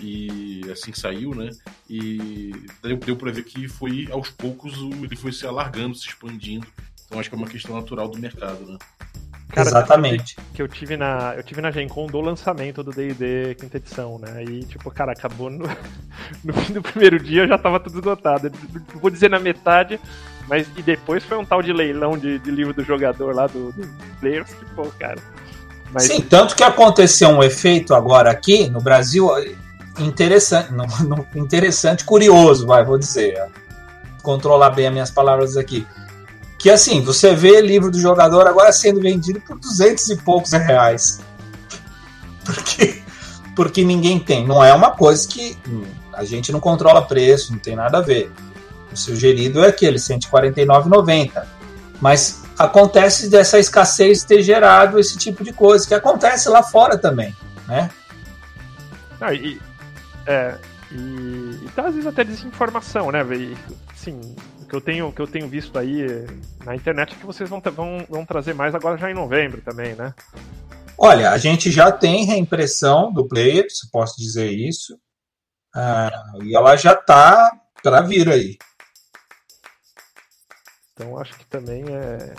e 0.00 0.62
assim 0.70 0.90
que 0.90 0.98
saiu, 0.98 1.34
né? 1.34 1.50
E 1.88 2.52
deu, 2.82 2.96
deu 2.96 3.16
para 3.16 3.32
ver 3.32 3.44
que 3.44 3.68
foi 3.68 4.08
aos 4.10 4.30
poucos 4.30 4.74
ele 5.02 5.16
foi 5.16 5.32
se 5.32 5.46
alargando, 5.46 5.94
se 5.94 6.06
expandindo. 6.06 6.66
Então 7.06 7.18
acho 7.18 7.28
que 7.28 7.34
é 7.34 7.38
uma 7.38 7.48
questão 7.48 7.74
natural 7.74 8.08
do 8.08 8.18
mercado, 8.18 8.66
né? 8.66 8.78
Cara, 9.50 9.68
Exatamente. 9.68 10.36
Que 10.52 10.60
eu 10.60 10.68
tive 10.68 10.96
na 10.96 11.34
eu 11.34 11.42
tive 11.42 11.62
na 11.62 11.70
Gen 11.70 11.88
Con 11.88 12.06
do 12.06 12.20
lançamento 12.20 12.82
do 12.82 12.90
D&D 12.90 13.54
quinta 13.54 13.78
edição, 13.78 14.18
né? 14.18 14.44
E 14.44 14.64
tipo, 14.64 14.90
cara, 14.90 15.12
acabou 15.12 15.48
no, 15.48 15.66
no 16.44 16.52
fim 16.52 16.74
do 16.74 16.82
primeiro 16.82 17.18
dia 17.18 17.46
já 17.46 17.56
tava 17.56 17.80
tudo 17.80 17.98
esgotado. 17.98 18.52
Vou 18.94 19.10
dizer 19.10 19.30
na 19.30 19.38
metade, 19.38 19.98
mas 20.46 20.68
e 20.76 20.82
depois 20.82 21.24
foi 21.24 21.38
um 21.38 21.44
tal 21.44 21.62
de 21.62 21.72
leilão 21.72 22.18
de, 22.18 22.38
de 22.38 22.50
livro 22.50 22.74
do 22.74 22.84
jogador 22.84 23.34
lá 23.34 23.46
do, 23.46 23.72
do 23.72 23.88
Players 24.20 24.52
que 24.52 24.64
pô, 24.74 24.84
cara. 24.98 25.20
Mas... 25.92 26.04
Sim, 26.04 26.20
tanto 26.20 26.54
que 26.54 26.62
aconteceu 26.62 27.30
um 27.30 27.42
efeito 27.42 27.94
agora 27.94 28.30
aqui 28.30 28.68
no 28.68 28.82
Brasil, 28.82 29.30
interessante, 30.00 30.72
não, 30.72 30.86
não, 31.04 31.26
interessante, 31.34 32.04
curioso, 32.04 32.66
vai, 32.66 32.84
vou 32.84 32.98
dizer. 32.98 33.42
Controlar 34.22 34.70
bem 34.70 34.86
as 34.86 34.92
minhas 34.92 35.10
palavras 35.10 35.56
aqui. 35.56 35.86
Que 36.58 36.70
assim, 36.70 37.02
você 37.02 37.34
vê 37.34 37.60
livro 37.60 37.90
do 37.90 38.00
jogador 38.00 38.46
agora 38.46 38.72
sendo 38.72 39.00
vendido 39.00 39.40
por 39.40 39.58
duzentos 39.58 40.08
e 40.10 40.16
poucos 40.16 40.52
reais. 40.52 41.20
Porque, 42.44 43.02
porque 43.54 43.84
ninguém 43.84 44.18
tem. 44.18 44.46
Não 44.46 44.62
é 44.62 44.74
uma 44.74 44.90
coisa 44.90 45.26
que 45.28 45.56
a 46.12 46.24
gente 46.24 46.50
não 46.50 46.58
controla 46.58 47.06
preço, 47.06 47.52
não 47.52 47.60
tem 47.60 47.76
nada 47.76 47.98
a 47.98 48.00
ver. 48.00 48.32
O 48.92 48.96
sugerido 48.96 49.64
é 49.64 49.68
aquele, 49.68 49.98
R$ 49.98 50.02
149,90. 50.02 51.44
Mas 52.00 52.42
acontece 52.58 53.28
dessa 53.28 53.58
escassez 53.58 54.24
ter 54.24 54.42
gerado 54.42 54.98
esse 54.98 55.16
tipo 55.16 55.44
de 55.44 55.52
coisa, 55.52 55.86
que 55.86 55.94
acontece 55.94 56.48
lá 56.48 56.62
fora 56.62 56.98
também, 56.98 57.34
né? 57.66 57.90
Ah, 59.20 59.32
e, 59.32 59.60
é, 60.28 60.58
e, 60.92 61.64
e 61.64 61.70
tá, 61.74 61.86
às 61.86 61.94
vezes 61.94 62.06
até 62.06 62.22
desinformação, 62.22 63.10
né, 63.10 63.24
velho? 63.24 63.56
Sim, 63.94 64.20
o 64.60 64.66
que 64.66 64.76
eu 64.76 64.80
tenho, 64.80 65.10
que 65.10 65.22
eu 65.22 65.26
tenho 65.26 65.48
visto 65.48 65.78
aí 65.78 66.06
na 66.64 66.76
internet 66.76 67.14
é 67.14 67.16
que 67.18 67.26
vocês 67.26 67.48
vão, 67.48 67.60
vão, 67.60 68.06
vão 68.08 68.26
trazer 68.26 68.54
mais 68.54 68.74
agora 68.74 68.98
já 68.98 69.10
em 69.10 69.14
novembro 69.14 69.62
também, 69.62 69.94
né? 69.94 70.14
Olha, 70.98 71.30
a 71.30 71.38
gente 71.38 71.70
já 71.70 71.90
tem 71.90 72.26
reimpressão 72.26 73.10
do 73.10 73.26
player, 73.26 73.66
se 73.70 73.90
posso 73.90 74.18
dizer 74.18 74.50
isso. 74.50 74.98
Uh, 75.74 76.42
e 76.42 76.54
ela 76.54 76.76
já 76.76 76.94
tá 76.94 77.52
para 77.82 78.00
vir 78.02 78.28
aí. 78.28 78.58
Então 80.92 81.16
acho 81.16 81.38
que 81.38 81.46
também 81.46 81.84
é. 81.88 82.34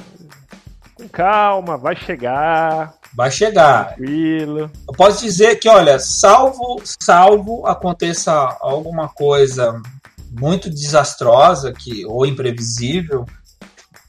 Com 0.99 1.07
calma, 1.07 1.77
vai 1.77 1.95
chegar. 1.95 2.93
Vai 3.15 3.31
chegar. 3.31 3.95
Tranquilo. 3.95 4.69
Eu 4.85 4.93
posso 4.97 5.23
dizer 5.23 5.55
que, 5.55 5.69
olha, 5.69 5.97
salvo, 5.97 6.81
salvo 6.83 7.65
aconteça 7.65 8.33
alguma 8.59 9.07
coisa 9.07 9.81
muito 10.29 10.69
desastrosa 10.69 11.71
que, 11.71 12.05
ou 12.05 12.25
imprevisível, 12.25 13.25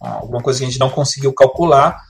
alguma 0.01 0.43
coisa 0.43 0.59
que 0.59 0.65
a 0.65 0.69
gente 0.69 0.81
não 0.81 0.91
conseguiu 0.91 1.33
calcular, 1.33 2.03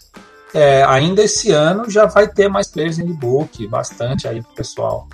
é, 0.55 0.83
ainda 0.85 1.23
esse 1.23 1.53
ano 1.53 1.91
já 1.91 2.07
vai 2.07 2.27
ter 2.27 2.49
mais 2.49 2.67
players 2.67 2.99
em 2.99 3.13
book, 3.13 3.67
bastante 3.69 4.27
aí 4.27 4.43
pro 4.43 4.55
pessoal. 4.55 5.07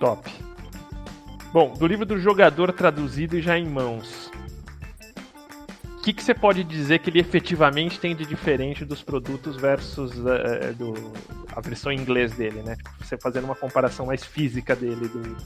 Top. 0.00 0.28
Bom, 1.52 1.74
do 1.74 1.86
livro 1.86 2.04
do 2.04 2.18
jogador 2.18 2.72
traduzido 2.72 3.38
e 3.38 3.40
já 3.40 3.56
em 3.56 3.68
mãos. 3.68 4.27
O 6.08 6.10
que, 6.10 6.14
que 6.14 6.24
você 6.24 6.32
pode 6.32 6.64
dizer 6.64 7.00
que 7.00 7.10
ele 7.10 7.20
efetivamente 7.20 8.00
tem 8.00 8.16
de 8.16 8.24
diferente 8.24 8.82
dos 8.82 9.02
produtos 9.02 9.56
versus 9.56 10.12
uh, 10.12 10.72
do, 10.74 11.12
a 11.54 11.60
versão 11.60 11.92
em 11.92 12.00
inglês 12.00 12.32
dele, 12.32 12.62
né? 12.62 12.76
Tipo, 12.76 12.90
você 13.04 13.18
fazendo 13.18 13.44
uma 13.44 13.54
comparação 13.54 14.06
mais 14.06 14.24
física 14.24 14.74
dele 14.74 15.06
do, 15.06 15.36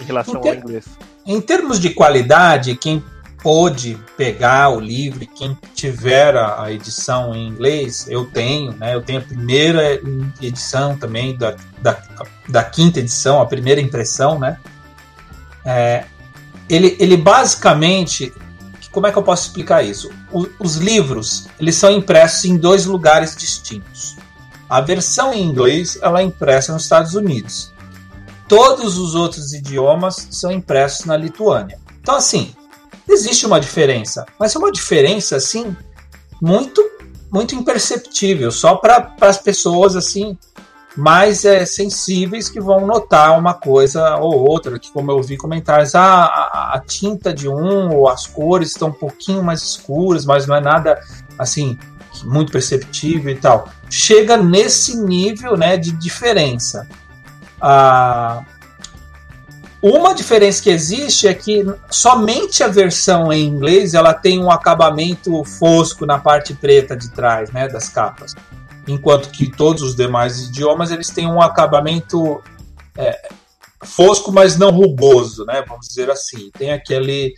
em 0.00 0.04
relação 0.04 0.40
ter, 0.40 0.50
ao 0.50 0.54
inglês. 0.54 0.86
Em 1.26 1.40
termos 1.40 1.80
de 1.80 1.90
qualidade, 1.90 2.76
quem 2.76 3.02
pôde 3.42 3.98
pegar 4.16 4.68
o 4.68 4.78
livro, 4.78 5.26
quem 5.34 5.58
tiver 5.74 6.36
a, 6.36 6.62
a, 6.62 6.72
edição 6.72 7.34
em 7.34 7.48
inglês, 7.48 8.06
eu 8.08 8.24
tenho, 8.24 8.70
né? 8.70 8.94
Eu 8.94 9.02
tenho 9.02 9.18
a 9.18 9.22
primeira 9.22 10.00
edição 10.40 10.96
também 10.96 11.36
da, 11.36 11.56
da, 11.82 12.00
da 12.48 12.62
quinta 12.62 13.00
edição, 13.00 13.40
a 13.40 13.46
primeira 13.46 13.80
impressão, 13.80 14.38
né? 14.38 14.60
É, 15.64 16.04
ele, 16.68 16.96
ele 17.00 17.16
basicamente, 17.16 18.32
como 18.96 19.06
é 19.06 19.12
que 19.12 19.18
eu 19.18 19.22
posso 19.22 19.48
explicar 19.48 19.84
isso? 19.84 20.10
O, 20.32 20.46
os 20.58 20.76
livros, 20.76 21.48
eles 21.60 21.74
são 21.74 21.90
impressos 21.90 22.46
em 22.46 22.56
dois 22.56 22.86
lugares 22.86 23.36
distintos. 23.36 24.16
A 24.70 24.80
versão 24.80 25.34
em 25.34 25.42
inglês, 25.42 25.98
ela 26.00 26.20
é 26.20 26.22
impressa 26.22 26.72
nos 26.72 26.84
Estados 26.84 27.14
Unidos. 27.14 27.74
Todos 28.48 28.96
os 28.96 29.14
outros 29.14 29.52
idiomas 29.52 30.28
são 30.30 30.50
impressos 30.50 31.04
na 31.04 31.14
Lituânia. 31.14 31.78
Então, 32.00 32.14
assim, 32.14 32.54
existe 33.06 33.44
uma 33.44 33.60
diferença, 33.60 34.24
mas 34.40 34.56
é 34.56 34.58
uma 34.58 34.72
diferença, 34.72 35.36
assim, 35.36 35.76
muito, 36.40 36.82
muito 37.30 37.54
imperceptível, 37.54 38.50
só 38.50 38.76
para 38.76 39.14
as 39.20 39.36
pessoas, 39.36 39.94
assim, 39.94 40.38
mais 40.96 41.44
é, 41.44 41.66
sensíveis 41.66 42.48
que 42.48 42.58
vão 42.58 42.86
notar 42.86 43.38
uma 43.38 43.52
coisa 43.52 44.16
ou 44.16 44.48
outra, 44.48 44.78
que 44.78 44.90
como 44.90 45.12
eu 45.12 45.22
vi 45.22 45.36
comentários, 45.36 45.94
ah, 45.94 46.24
a, 46.24 46.74
a, 46.74 46.80
tinta 46.80 47.34
de 47.34 47.48
um 47.48 47.94
ou 47.94 48.08
as 48.08 48.26
cores 48.26 48.70
estão 48.70 48.88
um 48.88 48.92
pouquinho 48.92 49.42
mais 49.42 49.62
escuras, 49.62 50.24
mas 50.24 50.46
não 50.46 50.56
é 50.56 50.60
nada 50.60 50.98
assim 51.38 51.78
muito 52.24 52.50
perceptível 52.50 53.30
e 53.30 53.36
tal. 53.36 53.68
Chega 53.90 54.38
nesse 54.38 54.96
nível 54.96 55.54
né, 55.54 55.76
de 55.76 55.92
diferença. 55.92 56.88
Ah, 57.60 58.42
uma 59.82 60.14
diferença 60.14 60.62
que 60.62 60.70
existe 60.70 61.28
é 61.28 61.34
que 61.34 61.64
somente 61.90 62.64
a 62.64 62.68
versão 62.68 63.30
em 63.30 63.46
inglês 63.46 63.92
ela 63.92 64.14
tem 64.14 64.42
um 64.42 64.50
acabamento 64.50 65.44
fosco 65.44 66.06
na 66.06 66.18
parte 66.18 66.54
preta 66.54 66.96
de 66.96 67.10
trás 67.10 67.50
né, 67.52 67.68
das 67.68 67.90
capas 67.90 68.34
enquanto 68.86 69.30
que 69.30 69.50
todos 69.50 69.82
os 69.82 69.96
demais 69.96 70.40
idiomas 70.40 70.90
eles 70.90 71.10
têm 71.10 71.26
um 71.26 71.40
acabamento 71.40 72.42
é, 72.96 73.28
fosco, 73.82 74.32
mas 74.32 74.56
não 74.56 74.70
rugoso, 74.70 75.44
né? 75.44 75.64
Vamos 75.66 75.88
dizer 75.88 76.10
assim. 76.10 76.50
Tem 76.56 76.72
aquele 76.72 77.34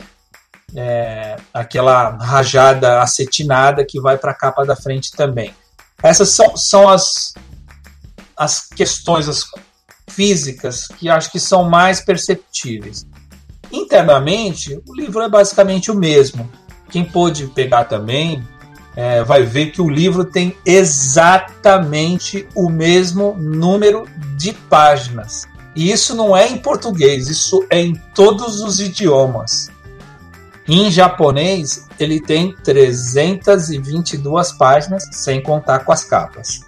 é, 0.75 1.35
aquela 1.53 2.17
rajada 2.17 3.01
acetinada 3.01 3.85
que 3.85 3.99
vai 3.99 4.17
para 4.17 4.31
a 4.31 4.35
capa 4.35 4.65
da 4.65 4.75
frente 4.75 5.11
também. 5.11 5.53
Essas 6.01 6.29
são, 6.29 6.55
são 6.55 6.87
as, 6.87 7.33
as 8.37 8.67
questões 8.67 9.27
as 9.27 9.43
físicas 10.07 10.87
que 10.87 11.09
acho 11.09 11.31
que 11.31 11.39
são 11.39 11.69
mais 11.69 12.01
perceptíveis. 12.01 13.05
Internamente, 13.71 14.81
o 14.87 14.95
livro 14.95 15.21
é 15.21 15.29
basicamente 15.29 15.91
o 15.91 15.95
mesmo. 15.95 16.49
Quem 16.89 17.05
pôde 17.05 17.47
pegar 17.47 17.85
também 17.85 18.43
é, 18.99 19.23
vai 19.23 19.43
ver 19.43 19.67
que 19.67 19.81
o 19.81 19.87
livro 19.89 20.25
tem 20.25 20.57
exatamente 20.65 22.45
o 22.53 22.69
mesmo 22.69 23.33
número 23.39 24.05
de 24.35 24.51
páginas. 24.51 25.47
E 25.73 25.89
isso 25.89 26.13
não 26.13 26.35
é 26.35 26.49
em 26.49 26.57
português, 26.57 27.29
isso 27.29 27.65
é 27.69 27.79
em 27.79 27.95
todos 28.13 28.59
os 28.59 28.81
idiomas. 28.81 29.69
Em 30.67 30.91
japonês, 30.91 31.87
ele 31.97 32.19
tem 32.19 32.53
322 32.61 34.51
páginas, 34.51 35.07
sem 35.13 35.41
contar 35.41 35.79
com 35.79 35.93
as 35.93 36.03
capas. 36.03 36.59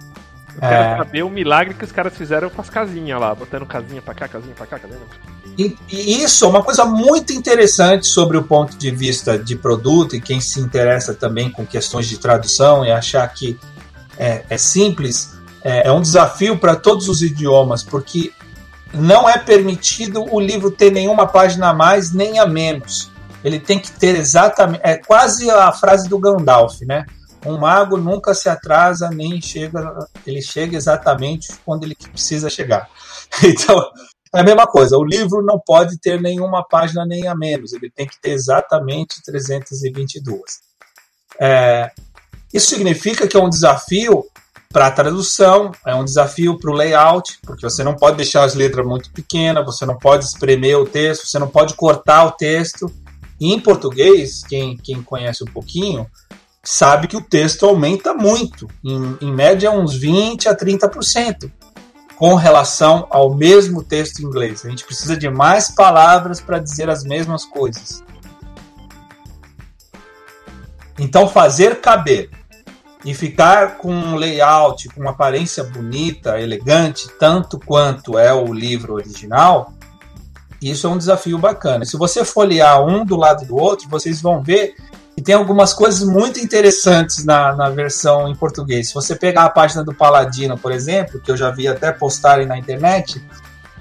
Eu 0.55 0.61
quero 0.61 0.83
é... 0.83 0.97
saber 0.97 1.23
o 1.23 1.29
milagre 1.29 1.73
que 1.73 1.83
os 1.83 1.91
caras 1.91 2.15
fizeram 2.15 2.49
com 2.49 2.61
as 2.61 2.69
casinhas 2.69 3.19
lá, 3.19 3.33
botando 3.33 3.65
casinha 3.65 4.01
pra 4.01 4.13
cá, 4.13 4.27
casinha 4.27 4.53
pra 4.53 4.65
cá, 4.65 4.79
casinha 4.79 4.99
pra 4.99 5.17
cá. 5.17 5.41
E, 5.57 5.75
e, 5.89 6.23
isso 6.23 6.45
é 6.45 6.47
uma 6.47 6.63
coisa 6.63 6.85
muito 6.85 7.33
interessante 7.33 8.07
sobre 8.07 8.37
o 8.37 8.43
ponto 8.43 8.77
de 8.77 8.91
vista 8.91 9.37
de 9.37 9.55
produto 9.55 10.15
e 10.15 10.21
quem 10.21 10.39
se 10.39 10.59
interessa 10.59 11.13
também 11.13 11.51
com 11.51 11.65
questões 11.65 12.07
de 12.07 12.17
tradução 12.17 12.85
e 12.85 12.91
achar 12.91 13.27
que 13.27 13.59
é, 14.17 14.43
é 14.49 14.57
simples, 14.57 15.37
é, 15.63 15.87
é 15.87 15.91
um 15.91 16.01
desafio 16.01 16.57
para 16.57 16.75
todos 16.75 17.09
os 17.09 17.21
idiomas, 17.21 17.83
porque 17.83 18.31
não 18.93 19.29
é 19.29 19.37
permitido 19.37 20.25
o 20.31 20.39
livro 20.39 20.71
ter 20.71 20.91
nenhuma 20.91 21.27
página 21.27 21.69
a 21.69 21.73
mais 21.73 22.11
nem 22.11 22.39
a 22.39 22.45
menos. 22.45 23.11
Ele 23.43 23.59
tem 23.59 23.79
que 23.79 23.91
ter 23.91 24.15
exatamente. 24.15 24.81
É 24.83 24.97
quase 24.97 25.49
a 25.49 25.71
frase 25.71 26.07
do 26.07 26.19
Gandalf, 26.19 26.81
né? 26.81 27.05
Um 27.45 27.57
mago 27.57 27.97
nunca 27.97 28.33
se 28.33 28.49
atrasa 28.49 29.09
nem 29.09 29.41
chega. 29.41 30.07
Ele 30.25 30.41
chega 30.41 30.77
exatamente 30.77 31.47
quando 31.65 31.83
ele 31.83 31.95
precisa 31.95 32.49
chegar. 32.49 32.89
Então, 33.43 33.79
é 34.33 34.39
a 34.39 34.43
mesma 34.43 34.65
coisa, 34.65 34.97
o 34.97 35.03
livro 35.03 35.41
não 35.41 35.59
pode 35.59 35.97
ter 35.99 36.21
nenhuma 36.21 36.65
página 36.65 37.05
nem 37.05 37.27
a 37.27 37.35
menos, 37.35 37.73
ele 37.73 37.89
tem 37.89 38.07
que 38.07 38.19
ter 38.21 38.31
exatamente 38.31 39.21
322. 39.23 40.41
É, 41.39 41.91
isso 42.53 42.67
significa 42.67 43.27
que 43.27 43.35
é 43.35 43.39
um 43.41 43.49
desafio 43.49 44.25
para 44.71 44.87
a 44.87 44.91
tradução, 44.91 45.71
é 45.85 45.93
um 45.93 46.05
desafio 46.05 46.57
para 46.57 46.71
o 46.71 46.73
layout, 46.73 47.39
porque 47.43 47.63
você 47.63 47.83
não 47.83 47.93
pode 47.93 48.17
deixar 48.17 48.43
as 48.43 48.55
letras 48.55 48.85
muito 48.85 49.11
pequenas, 49.11 49.65
você 49.65 49.85
não 49.85 49.97
pode 49.97 50.23
espremer 50.23 50.77
o 50.77 50.85
texto, 50.85 51.27
você 51.27 51.37
não 51.37 51.49
pode 51.49 51.73
cortar 51.73 52.25
o 52.25 52.31
texto. 52.31 52.89
E 53.39 53.51
em 53.51 53.59
português, 53.59 54.43
quem, 54.47 54.77
quem 54.77 55.03
conhece 55.03 55.43
um 55.43 55.51
pouquinho, 55.51 56.07
sabe 56.63 57.07
que 57.07 57.17
o 57.17 57.21
texto 57.21 57.65
aumenta 57.65 58.13
muito, 58.13 58.67
em, 58.83 59.17
em 59.21 59.31
média 59.31 59.71
uns 59.71 59.95
20 59.95 60.47
a 60.47 60.55
30% 60.55 61.51
com 62.21 62.35
relação 62.35 63.07
ao 63.09 63.33
mesmo 63.33 63.83
texto 63.83 64.19
em 64.19 64.25
inglês. 64.25 64.63
A 64.63 64.69
gente 64.69 64.85
precisa 64.85 65.17
de 65.17 65.27
mais 65.27 65.71
palavras 65.71 66.39
para 66.39 66.59
dizer 66.59 66.87
as 66.87 67.03
mesmas 67.03 67.45
coisas. 67.45 68.03
Então, 70.99 71.27
fazer 71.27 71.81
caber 71.81 72.29
e 73.03 73.15
ficar 73.15 73.79
com 73.79 73.91
um 73.91 74.15
layout, 74.15 74.87
com 74.89 75.01
uma 75.01 75.09
aparência 75.09 75.63
bonita, 75.63 76.39
elegante, 76.39 77.09
tanto 77.19 77.59
quanto 77.59 78.19
é 78.19 78.31
o 78.31 78.53
livro 78.53 78.93
original, 78.93 79.73
isso 80.61 80.85
é 80.85 80.89
um 80.91 80.99
desafio 80.99 81.39
bacana. 81.39 81.85
Se 81.85 81.97
você 81.97 82.23
folhear 82.23 82.85
um 82.85 83.03
do 83.03 83.15
lado 83.15 83.47
do 83.47 83.57
outro, 83.57 83.89
vocês 83.89 84.21
vão 84.21 84.43
ver 84.43 84.75
e 85.15 85.21
tem 85.21 85.35
algumas 85.35 85.73
coisas 85.73 86.03
muito 86.03 86.39
interessantes 86.39 87.25
na, 87.25 87.53
na 87.55 87.69
versão 87.69 88.27
em 88.27 88.35
português. 88.35 88.87
Se 88.89 88.93
você 88.93 89.15
pegar 89.15 89.43
a 89.43 89.49
página 89.49 89.83
do 89.83 89.93
Paladino, 89.93 90.57
por 90.57 90.71
exemplo, 90.71 91.19
que 91.19 91.29
eu 91.29 91.37
já 91.37 91.51
vi 91.51 91.67
até 91.67 91.91
postarem 91.91 92.47
na 92.47 92.57
internet, 92.57 93.21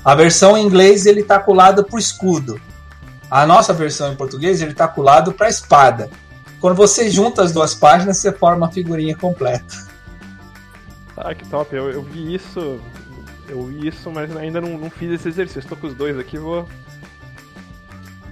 a 0.04 0.14
versão 0.14 0.56
em 0.56 0.64
inglês 0.64 1.06
ele 1.06 1.20
está 1.20 1.38
colado 1.38 1.84
para 1.84 1.96
o 1.96 1.98
escudo. 1.98 2.60
A 3.30 3.46
nossa 3.46 3.72
versão 3.72 4.12
em 4.12 4.16
português 4.16 4.60
ele 4.60 4.72
está 4.72 4.88
colado 4.88 5.32
para 5.32 5.46
a 5.46 5.50
espada. 5.50 6.10
Quando 6.60 6.74
você 6.74 7.08
junta 7.08 7.42
as 7.42 7.52
duas 7.52 7.74
páginas, 7.74 8.18
você 8.18 8.32
forma 8.32 8.66
a 8.66 8.70
figurinha 8.70 9.16
completa. 9.16 9.88
Ah, 11.16 11.34
que 11.34 11.46
top. 11.48 11.74
Eu, 11.74 11.90
eu 11.90 12.02
vi 12.02 12.34
isso. 12.34 12.80
Eu 13.48 13.66
vi 13.66 13.88
isso, 13.88 14.10
mas 14.10 14.34
ainda 14.36 14.60
não, 14.60 14.76
não 14.76 14.90
fiz 14.90 15.12
esse 15.12 15.28
exercício. 15.28 15.60
Estou 15.60 15.78
com 15.78 15.86
os 15.86 15.94
dois 15.94 16.18
aqui, 16.18 16.38
vou, 16.38 16.68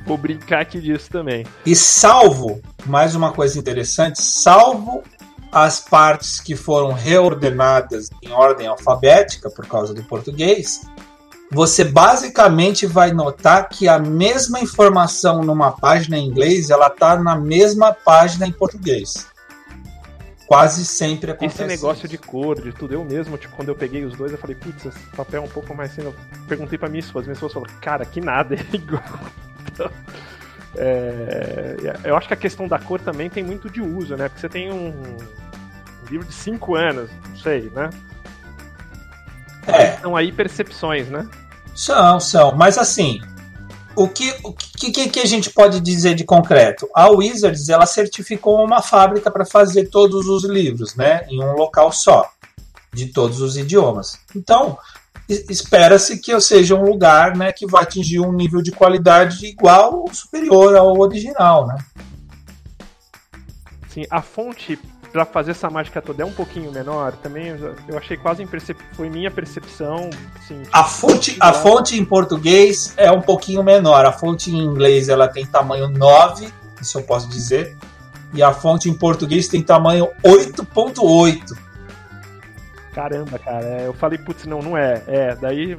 Vou 0.07 0.16
brincar 0.16 0.61
aqui 0.61 0.80
disso 0.80 1.11
também. 1.11 1.44
E 1.64 1.74
salvo, 1.74 2.61
mais 2.86 3.14
uma 3.14 3.32
coisa 3.32 3.59
interessante, 3.59 4.22
salvo 4.22 5.03
as 5.53 5.80
partes 5.80 6.40
que 6.40 6.55
foram 6.55 6.92
reordenadas 6.92 8.11
em 8.22 8.30
ordem 8.30 8.66
alfabética 8.66 9.51
por 9.51 9.66
causa 9.66 9.94
do 9.94 10.03
português, 10.05 10.82
você 11.51 11.82
basicamente 11.84 12.86
vai 12.86 13.12
notar 13.12 13.68
que 13.68 13.88
a 13.88 13.99
mesma 13.99 14.61
informação 14.61 15.42
numa 15.42 15.72
página 15.72 16.18
em 16.18 16.26
inglês, 16.26 16.68
ela 16.68 16.90
tá 16.90 17.16
na 17.16 17.36
mesma 17.36 17.92
página 17.92 18.46
em 18.46 18.53
português. 18.53 19.26
Quase 20.46 20.84
sempre 20.84 21.30
acontece. 21.30 21.62
Esse 21.62 21.68
negócio 21.68 22.07
isso. 22.07 22.09
de 22.09 22.18
cor, 22.18 22.61
de 22.61 22.72
tudo, 22.72 22.94
eu 22.94 23.05
mesmo, 23.05 23.36
tipo, 23.36 23.55
quando 23.55 23.68
eu 23.68 23.74
peguei 23.74 24.05
os 24.05 24.16
dois, 24.16 24.32
eu 24.32 24.38
falei, 24.38 24.57
putz, 24.57 24.86
esse 24.86 24.99
papel 25.14 25.42
é 25.42 25.44
um 25.44 25.49
pouco 25.49 25.74
mais 25.74 25.90
assim. 25.90 26.03
Eu 26.03 26.14
perguntei 26.46 26.78
pra 26.78 26.88
minha 26.88 27.01
esposa, 27.01 27.26
minha 27.26 27.34
esposa 27.34 27.55
falou, 27.55 27.68
cara, 27.80 28.05
que 28.07 28.20
nada, 28.20 28.55
é 28.55 28.59
igual. 28.74 29.03
É, 30.81 31.75
eu 32.05 32.16
acho 32.16 32.29
que 32.29 32.35
a 32.35 32.37
questão 32.37 32.69
da 32.69 32.79
cor 32.79 33.01
também 33.01 33.29
tem 33.29 33.43
muito 33.43 33.69
de 33.69 33.81
uso, 33.81 34.14
né? 34.16 34.29
Porque 34.29 34.43
você 34.43 34.49
tem 34.49 34.71
um, 34.71 34.91
um 34.91 35.16
livro 36.09 36.27
de 36.27 36.33
5 36.33 36.77
anos, 36.77 37.11
não 37.29 37.37
sei, 37.37 37.71
né? 37.75 37.91
É. 39.66 39.97
São 39.97 40.14
aí 40.14 40.31
percepções, 40.31 41.09
né? 41.09 41.29
São, 41.75 42.21
são. 42.21 42.53
Mas 42.55 42.79
assim, 42.79 43.21
o 43.97 44.09
que, 44.09 44.33
o 44.45 44.53
que, 44.53 45.09
que 45.09 45.21
a 45.21 45.27
gente 45.27 45.51
pode 45.51 45.81
dizer 45.81 46.14
de 46.14 46.23
concreto? 46.23 46.89
A 46.95 47.09
Wizards 47.09 47.69
ela 47.69 47.87
certificou 47.87 48.64
uma 48.64 48.81
fábrica 48.81 49.31
para 49.31 49.45
fazer 49.45 49.87
todos 49.89 50.29
os 50.29 50.45
livros, 50.45 50.95
né? 50.95 51.27
Em 51.29 51.43
um 51.43 51.53
local 51.53 51.91
só, 51.91 52.31
de 52.93 53.07
todos 53.07 53.41
os 53.41 53.57
idiomas. 53.57 54.19
Então, 54.37 54.79
espera-se 55.29 56.19
que 56.19 56.33
eu 56.33 56.41
seja 56.41 56.75
um 56.75 56.83
lugar 56.83 57.37
né, 57.37 57.53
que 57.53 57.67
vai 57.67 57.83
atingir 57.83 58.21
um 58.21 58.33
nível 58.33 58.63
de 58.63 58.71
qualidade 58.71 59.47
igual 59.47 60.01
ou 60.01 60.15
superior 60.15 60.75
ao 60.75 60.99
original, 60.99 61.67
né? 61.67 61.77
Sim, 63.89 64.05
a 64.11 64.23
fonte 64.23 64.79
para 65.13 65.25
fazer 65.25 65.53
essa 65.53 65.69
mágica 65.71 66.01
toda 66.01 66.23
é 66.23 66.27
um 66.27 66.33
pouquinho 66.33 66.71
menor, 66.71 67.13
também 67.17 67.49
eu 67.89 67.99
achei 67.99 68.17
quase 68.17 68.43
impercep... 68.43 68.79
foi 68.93 69.09
minha 69.09 69.31
percepção. 69.31 70.11
Assim, 70.37 70.63
a 70.73 70.85
fonte, 70.85 71.37
a 71.41 71.53
fonte 71.53 71.99
em 71.99 72.05
português 72.05 72.95
é 72.97 73.11
um 73.11 73.21
pouquinho 73.21 73.63
menor. 73.63 74.05
A 74.05 74.13
fonte 74.13 74.51
em 74.51 74.59
inglês 74.59 75.09
ela 75.09 75.29
tem 75.29 75.47
tamanho 75.47 75.89
9, 75.89 76.49
isso 76.81 76.99
eu 76.99 77.03
posso 77.03 77.29
dizer. 77.29 77.77
E 78.35 78.43
a 78.43 78.53
fonte 78.53 78.91
em 78.91 78.95
português 78.95 79.49
tem 79.49 79.63
tamanho 79.63 80.09
8.8. 80.23 81.68
Caramba, 82.99 83.38
cara, 83.38 83.82
eu 83.82 83.94
falei, 83.94 84.18
putz, 84.18 84.44
não, 84.44 84.61
não 84.61 84.76
é. 84.76 85.01
É, 85.07 85.36
daí 85.36 85.78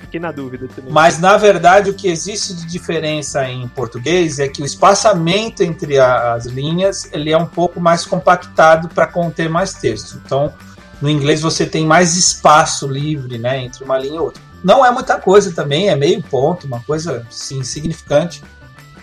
fiquei 0.00 0.18
na 0.18 0.32
dúvida 0.32 0.66
também. 0.66 0.92
Mas 0.92 1.20
na 1.20 1.36
verdade 1.36 1.90
o 1.90 1.94
que 1.94 2.08
existe 2.08 2.56
de 2.56 2.66
diferença 2.66 3.48
em 3.48 3.68
português 3.68 4.40
é 4.40 4.48
que 4.48 4.60
o 4.60 4.66
espaçamento 4.66 5.62
entre 5.62 5.96
as 5.96 6.46
linhas 6.46 7.08
ele 7.12 7.30
é 7.30 7.38
um 7.38 7.46
pouco 7.46 7.80
mais 7.80 8.04
compactado 8.04 8.88
para 8.88 9.06
conter 9.06 9.48
mais 9.48 9.74
texto. 9.74 10.20
Então 10.24 10.52
no 11.00 11.08
inglês 11.08 11.40
você 11.40 11.64
tem 11.64 11.86
mais 11.86 12.16
espaço 12.16 12.88
livre, 12.88 13.38
né, 13.38 13.62
entre 13.62 13.84
uma 13.84 13.96
linha 13.96 14.16
e 14.16 14.18
outra. 14.18 14.42
Não 14.64 14.84
é 14.84 14.90
muita 14.90 15.20
coisa 15.20 15.52
também, 15.52 15.88
é 15.88 15.94
meio 15.94 16.20
ponto, 16.20 16.66
uma 16.66 16.80
coisa 16.80 17.24
sim, 17.30 17.60
insignificante, 17.60 18.42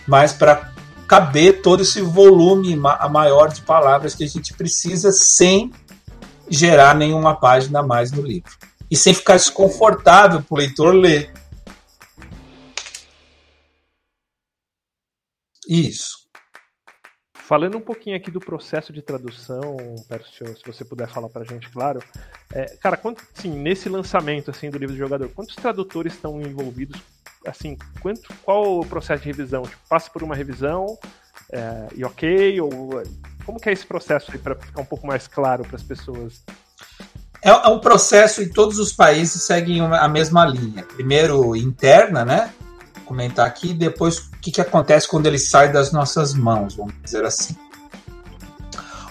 mas 0.05 0.33
para 0.33 0.69
caber 1.07 1.61
todo 1.61 1.81
esse 1.81 2.01
volume 2.01 2.75
maior 2.75 3.47
de 3.47 3.61
palavras 3.61 4.13
que 4.13 4.25
a 4.25 4.27
gente 4.27 4.53
precisa 4.53 5.13
sem 5.13 5.71
gerar 6.51 6.93
nenhuma 6.93 7.35
página 7.35 7.79
a 7.79 7.83
mais 7.83 8.11
no 8.11 8.21
livro 8.21 8.51
e 8.89 8.97
sem 8.97 9.13
ficar 9.13 9.37
desconfortável 9.37 10.43
para 10.43 10.53
o 10.53 10.57
leitor 10.57 10.93
ler. 10.93 11.33
Isso. 15.67 16.21
Falando 17.33 17.77
um 17.77 17.81
pouquinho 17.81 18.15
aqui 18.15 18.29
do 18.29 18.39
processo 18.39 18.91
de 18.91 19.01
tradução, 19.01 19.77
Pércio, 20.07 20.47
se 20.57 20.63
você 20.65 20.83
puder 20.83 21.07
falar 21.07 21.29
para 21.29 21.41
a 21.41 21.45
gente, 21.45 21.69
claro. 21.69 22.01
É, 22.53 22.65
cara, 22.77 22.97
quanto, 22.97 23.25
sim, 23.33 23.51
nesse 23.51 23.87
lançamento 23.89 24.51
assim 24.51 24.69
do 24.69 24.77
livro 24.77 24.93
do 24.93 24.99
jogador, 24.99 25.29
quantos 25.29 25.55
tradutores 25.55 26.13
estão 26.13 26.41
envolvidos? 26.41 27.01
Assim, 27.45 27.77
quanto, 28.01 28.33
qual 28.43 28.79
o 28.79 28.85
processo 28.85 29.23
de 29.23 29.29
revisão? 29.29 29.63
Tipo, 29.63 29.81
passa 29.89 30.09
por 30.09 30.23
uma 30.23 30.35
revisão 30.35 30.97
é, 31.51 31.87
e 31.95 32.05
ok? 32.05 32.61
Ou 32.61 33.01
como 33.45 33.59
que 33.59 33.69
é 33.69 33.73
esse 33.73 33.85
processo 33.85 34.31
aí 34.31 34.37
para 34.37 34.55
ficar 34.55 34.81
um 34.81 34.85
pouco 34.85 35.05
mais 35.05 35.27
claro 35.27 35.63
para 35.63 35.75
as 35.75 35.83
pessoas? 35.83 36.43
É, 37.41 37.49
é 37.49 37.67
um 37.67 37.79
processo 37.79 38.41
e 38.41 38.49
todos 38.49 38.77
os 38.79 38.93
países 38.93 39.41
seguem 39.43 39.81
a 39.81 40.07
mesma 40.07 40.45
linha. 40.45 40.83
Primeiro 40.83 41.55
interna, 41.55 42.23
né? 42.23 42.53
Vou 42.95 43.05
comentar 43.05 43.47
aqui, 43.47 43.73
depois 43.73 44.19
o 44.19 44.31
que, 44.41 44.51
que 44.51 44.61
acontece 44.61 45.07
quando 45.07 45.25
ele 45.25 45.39
sai 45.39 45.71
das 45.71 45.91
nossas 45.91 46.33
mãos, 46.33 46.75
vamos 46.75 46.93
dizer 47.03 47.25
assim. 47.25 47.55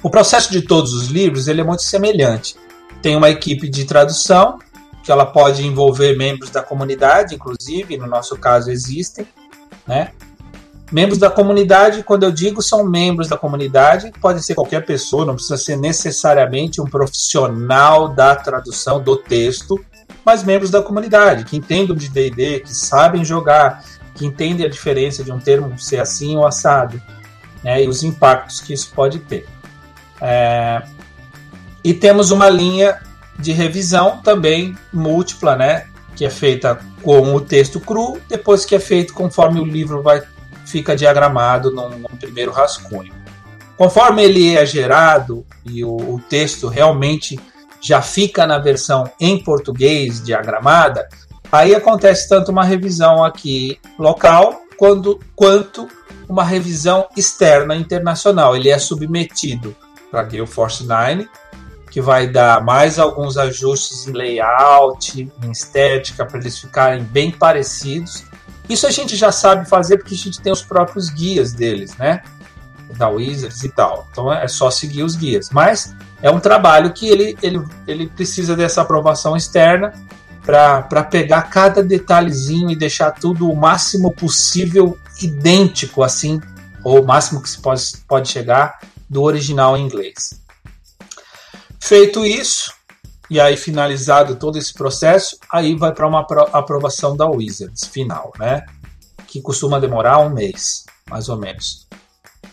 O 0.03 0.09
processo 0.09 0.51
de 0.51 0.63
todos 0.63 0.95
os 0.95 1.09
livros 1.09 1.49
ele 1.49 1.61
é 1.61 1.65
muito 1.65 1.83
semelhante. 1.83 2.57
Tem 3.03 3.17
uma 3.17 3.29
equipe 3.29 3.69
de 3.69 3.85
tradução 3.85 4.59
que 5.03 5.11
ela 5.11 5.27
pode 5.27 5.67
envolver 5.67 6.17
membros 6.17 6.51
da 6.51 6.63
comunidade, 6.63 7.35
inclusive, 7.35 7.97
no 7.97 8.07
nosso 8.07 8.37
caso 8.37 8.71
existem, 8.71 9.27
né? 9.87 10.13
Membros 10.91 11.19
da 11.19 11.31
comunidade, 11.31 12.03
quando 12.03 12.25
eu 12.25 12.33
digo 12.33 12.61
são 12.61 12.85
membros 12.85 13.29
da 13.29 13.37
comunidade, 13.37 14.13
pode 14.21 14.43
ser 14.43 14.57
qualquer 14.57 14.85
pessoa, 14.85 15.25
não 15.25 15.35
precisa 15.35 15.57
ser 15.57 15.77
necessariamente 15.77 16.81
um 16.81 16.85
profissional 16.85 18.09
da 18.09 18.35
tradução 18.35 19.01
do 19.01 19.17
texto, 19.17 19.79
mas 20.25 20.43
membros 20.43 20.71
da 20.71 20.83
comunidade, 20.83 21.45
que 21.45 21.57
entendem 21.57 21.97
de 21.97 22.09
DD, 22.09 22.61
que 22.61 22.75
sabem 22.75 23.25
jogar, 23.25 23.85
que 24.15 24.27
entendem 24.27 24.67
a 24.67 24.69
diferença 24.69 25.23
de 25.23 25.31
um 25.31 25.39
termo 25.39 25.79
ser 25.79 26.01
assim 26.01 26.37
ou 26.37 26.45
assado, 26.45 27.01
né, 27.63 27.85
e 27.85 27.89
os 27.89 28.03
impactos 28.03 28.61
que 28.61 28.73
isso 28.73 28.91
pode 28.93 29.21
ter. 29.21 29.47
É... 30.21 30.83
E 31.85 31.95
temos 31.95 32.33
uma 32.33 32.51
linha 32.51 32.99
de 33.39 33.53
revisão 33.53 34.19
também 34.19 34.77
múltipla, 34.93 35.55
né, 35.55 35.87
que 36.17 36.25
é 36.25 36.31
feita 36.31 36.81
com 37.03 37.35
o 37.35 37.41
texto 37.41 37.81
cru, 37.81 38.21
depois 38.29 38.65
que 38.65 38.75
é 38.75 38.81
feito 38.81 39.15
conforme 39.15 39.61
o 39.61 39.65
livro 39.65 40.03
vai 40.03 40.21
fica 40.71 40.97
diagramado 40.97 41.71
num, 41.71 41.91
num 41.91 42.17
primeiro 42.19 42.53
rascunho. 42.53 43.13
Conforme 43.77 44.23
ele 44.23 44.57
é 44.57 44.65
gerado 44.65 45.45
e 45.65 45.85
o, 45.85 45.97
o 45.97 46.21
texto 46.29 46.69
realmente 46.69 47.39
já 47.81 48.03
fica 48.03 48.47
na 48.47 48.59
versão 48.59 49.11
em 49.19 49.43
português 49.43 50.23
diagramada, 50.23 51.09
aí 51.51 51.75
acontece 51.75 52.29
tanto 52.29 52.51
uma 52.51 52.65
revisão 52.65 53.25
aqui 53.25 53.81
local 53.99 54.61
quando, 54.77 55.19
quanto 55.35 55.89
uma 56.29 56.45
revisão 56.45 57.09
externa 57.17 57.75
internacional. 57.75 58.55
Ele 58.55 58.69
é 58.69 58.79
submetido 58.79 59.75
para 60.11 60.23
Gale 60.23 60.47
Force 60.47 60.85
9, 60.85 61.29
que 61.91 62.01
vai 62.01 62.27
dar 62.27 62.63
mais 62.63 62.99
alguns 62.99 63.37
ajustes 63.37 64.07
em 64.07 64.13
layout, 64.13 65.31
em 65.43 65.51
estética, 65.51 66.25
para 66.25 66.39
eles 66.39 66.59
ficarem 66.59 67.03
bem 67.03 67.31
parecidos. 67.31 68.25
Isso 68.71 68.87
a 68.87 68.91
gente 68.91 69.17
já 69.17 69.33
sabe 69.33 69.69
fazer 69.69 69.99
porque 69.99 70.15
a 70.15 70.17
gente 70.17 70.41
tem 70.41 70.53
os 70.53 70.63
próprios 70.63 71.11
guias 71.11 71.53
deles, 71.53 71.97
né? 71.97 72.23
Da 72.97 73.09
Wizards 73.09 73.65
e 73.65 73.69
tal. 73.69 74.07
Então 74.13 74.33
é 74.33 74.47
só 74.47 74.71
seguir 74.71 75.03
os 75.03 75.17
guias. 75.17 75.51
Mas 75.51 75.93
é 76.23 76.31
um 76.31 76.39
trabalho 76.39 76.93
que 76.93 77.09
ele, 77.09 77.37
ele, 77.43 77.61
ele 77.85 78.07
precisa 78.09 78.55
dessa 78.55 78.83
aprovação 78.83 79.37
externa 79.37 79.93
para 80.45 81.03
pegar 81.03 81.43
cada 81.43 81.83
detalhezinho 81.83 82.71
e 82.71 82.77
deixar 82.77 83.11
tudo 83.11 83.51
o 83.51 83.57
máximo 83.57 84.13
possível 84.13 84.97
idêntico, 85.21 86.03
assim, 86.03 86.41
ou 86.85 87.03
o 87.03 87.07
máximo 87.07 87.43
que 87.43 87.51
se 87.51 87.59
pode, 87.61 87.83
pode 88.07 88.29
chegar 88.29 88.79
do 89.09 89.23
original 89.23 89.77
em 89.77 89.85
inglês. 89.85 90.41
Feito 91.81 92.25
isso, 92.25 92.73
e 93.31 93.39
aí, 93.39 93.57
finalizado 93.57 94.35
todo 94.35 94.59
esse 94.59 94.75
processo, 94.75 95.39
aí 95.53 95.77
vai 95.77 95.95
para 95.95 96.07
uma 96.07 96.27
aprovação 96.53 97.17
da 97.17 97.29
Wizards 97.29 97.87
final, 97.87 98.33
né? 98.37 98.67
Que 99.29 99.41
costuma 99.41 99.79
demorar 99.79 100.19
um 100.19 100.31
mês, 100.31 100.85
mais 101.09 101.29
ou 101.29 101.39
menos. 101.39 101.87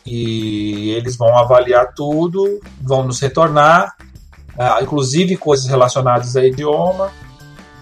E 0.06 0.92
eles 0.92 1.18
vão 1.18 1.36
avaliar 1.36 1.96
tudo, 1.96 2.62
vão 2.80 3.04
nos 3.04 3.20
retornar, 3.20 3.98
uh, 4.54 4.84
inclusive 4.84 5.36
coisas 5.36 5.66
relacionadas 5.66 6.36
a 6.36 6.46
idioma. 6.46 7.12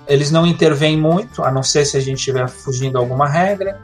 Eles 0.08 0.32
não 0.32 0.48
intervêm 0.48 0.98
muito, 0.98 1.44
a 1.44 1.52
não 1.52 1.64
ser 1.64 1.84
se 1.84 1.98
a 1.98 2.00
gente 2.00 2.20
estiver 2.20 2.48
fugindo 2.48 2.98
alguma 2.98 3.28
regra. 3.28 3.78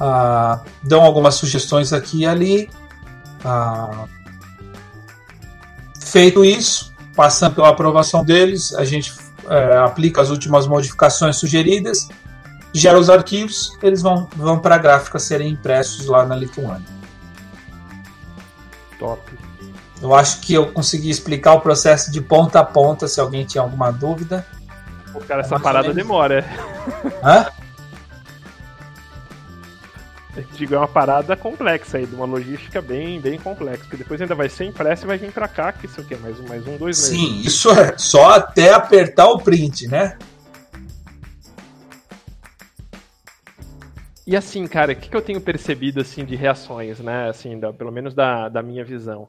Uh, 0.00 0.60
dão 0.82 1.02
algumas 1.02 1.36
sugestões 1.36 1.92
aqui 1.92 2.22
e 2.22 2.26
ali. 2.26 2.68
Uh, 3.44 4.08
feito 6.00 6.44
isso, 6.44 6.91
passando 7.14 7.54
pela 7.54 7.68
aprovação 7.68 8.24
deles, 8.24 8.74
a 8.74 8.84
gente 8.84 9.12
é, 9.48 9.76
aplica 9.78 10.20
as 10.20 10.30
últimas 10.30 10.66
modificações 10.66 11.36
sugeridas, 11.36 12.08
gera 12.72 12.98
os 12.98 13.10
arquivos, 13.10 13.76
eles 13.82 14.02
vão, 14.02 14.28
vão 14.36 14.58
para 14.58 14.76
a 14.76 14.78
gráfica 14.78 15.18
serem 15.18 15.50
impressos 15.50 16.06
lá 16.06 16.24
na 16.24 16.34
Lituânia. 16.34 16.86
Top. 18.98 19.20
Eu 20.00 20.14
acho 20.14 20.40
que 20.40 20.54
eu 20.54 20.66
consegui 20.72 21.10
explicar 21.10 21.54
o 21.54 21.60
processo 21.60 22.10
de 22.10 22.20
ponta 22.20 22.60
a 22.60 22.64
ponta, 22.64 23.06
se 23.06 23.20
alguém 23.20 23.44
tinha 23.44 23.62
alguma 23.62 23.92
dúvida. 23.92 24.44
O 25.14 25.20
cara, 25.20 25.42
essa 25.42 25.60
parada 25.60 25.92
demora. 25.92 26.44
Hã? 27.22 27.46
Digo, 30.54 30.74
é 30.74 30.78
uma 30.78 30.88
parada 30.88 31.36
complexa 31.36 31.98
aí, 31.98 32.06
de 32.06 32.14
uma 32.14 32.24
logística 32.24 32.80
bem, 32.80 33.20
bem 33.20 33.38
complexa. 33.38 33.84
Que 33.88 33.96
depois 33.96 34.20
ainda 34.20 34.34
vai 34.34 34.48
ser 34.48 34.64
impresso 34.64 35.04
e 35.04 35.06
vai 35.06 35.18
vir 35.18 35.32
pra 35.32 35.46
cá, 35.46 35.72
que 35.72 35.86
isso 35.86 36.00
aqui 36.00 36.14
é 36.14 36.18
mais 36.18 36.40
um, 36.40 36.48
mais 36.48 36.66
um, 36.66 36.76
dois 36.76 37.10
meses. 37.10 37.18
Sim, 37.18 37.40
isso 37.40 37.70
é 37.70 37.96
só 37.98 38.30
até 38.30 38.72
apertar 38.72 39.26
o 39.26 39.38
print, 39.38 39.88
né? 39.88 40.16
E 44.26 44.36
assim, 44.36 44.66
cara, 44.66 44.92
o 44.92 44.96
que, 44.96 45.10
que, 45.10 45.16
eu 45.16 45.20
tenho 45.20 45.40
percebido 45.40 46.00
assim 46.00 46.24
de 46.24 46.36
reações, 46.36 47.00
né? 47.00 47.28
Assim, 47.28 47.58
da, 47.58 47.72
pelo 47.72 47.90
menos 47.90 48.14
da, 48.14 48.48
da 48.48 48.62
minha 48.62 48.84
visão. 48.84 49.28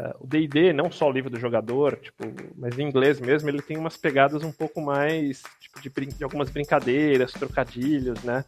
Uh, 0.00 0.24
o 0.24 0.26
D&D, 0.26 0.72
não 0.72 0.90
só 0.90 1.08
o 1.08 1.12
livro 1.12 1.28
do 1.28 1.38
jogador, 1.38 1.96
tipo, 1.96 2.24
mas 2.56 2.78
em 2.78 2.82
inglês 2.82 3.20
mesmo, 3.20 3.50
ele 3.50 3.60
tem 3.60 3.76
umas 3.76 3.96
pegadas 3.96 4.42
um 4.42 4.52
pouco 4.52 4.80
mais, 4.80 5.42
tipo, 5.60 5.80
de, 5.80 5.90
de 5.90 6.24
algumas 6.24 6.48
brincadeiras, 6.48 7.32
trocadilhos, 7.32 8.22
né? 8.22 8.44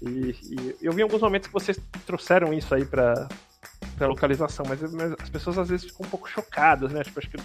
E, 0.00 0.34
e 0.42 0.76
eu 0.80 0.92
vi 0.92 1.00
em 1.00 1.02
alguns 1.02 1.20
momentos 1.20 1.48
que 1.48 1.52
vocês 1.52 1.78
trouxeram 2.06 2.54
isso 2.54 2.74
aí 2.74 2.86
pra, 2.86 3.28
pra 3.98 4.06
localização, 4.06 4.64
mas, 4.66 4.80
mas 4.92 5.12
as 5.20 5.28
pessoas 5.28 5.58
às 5.58 5.68
vezes 5.68 5.86
ficam 5.86 6.06
um 6.06 6.08
pouco 6.08 6.28
chocadas, 6.28 6.90
né? 6.92 7.02
Tipo, 7.02 7.18
acho 7.18 7.30
que 7.30 7.36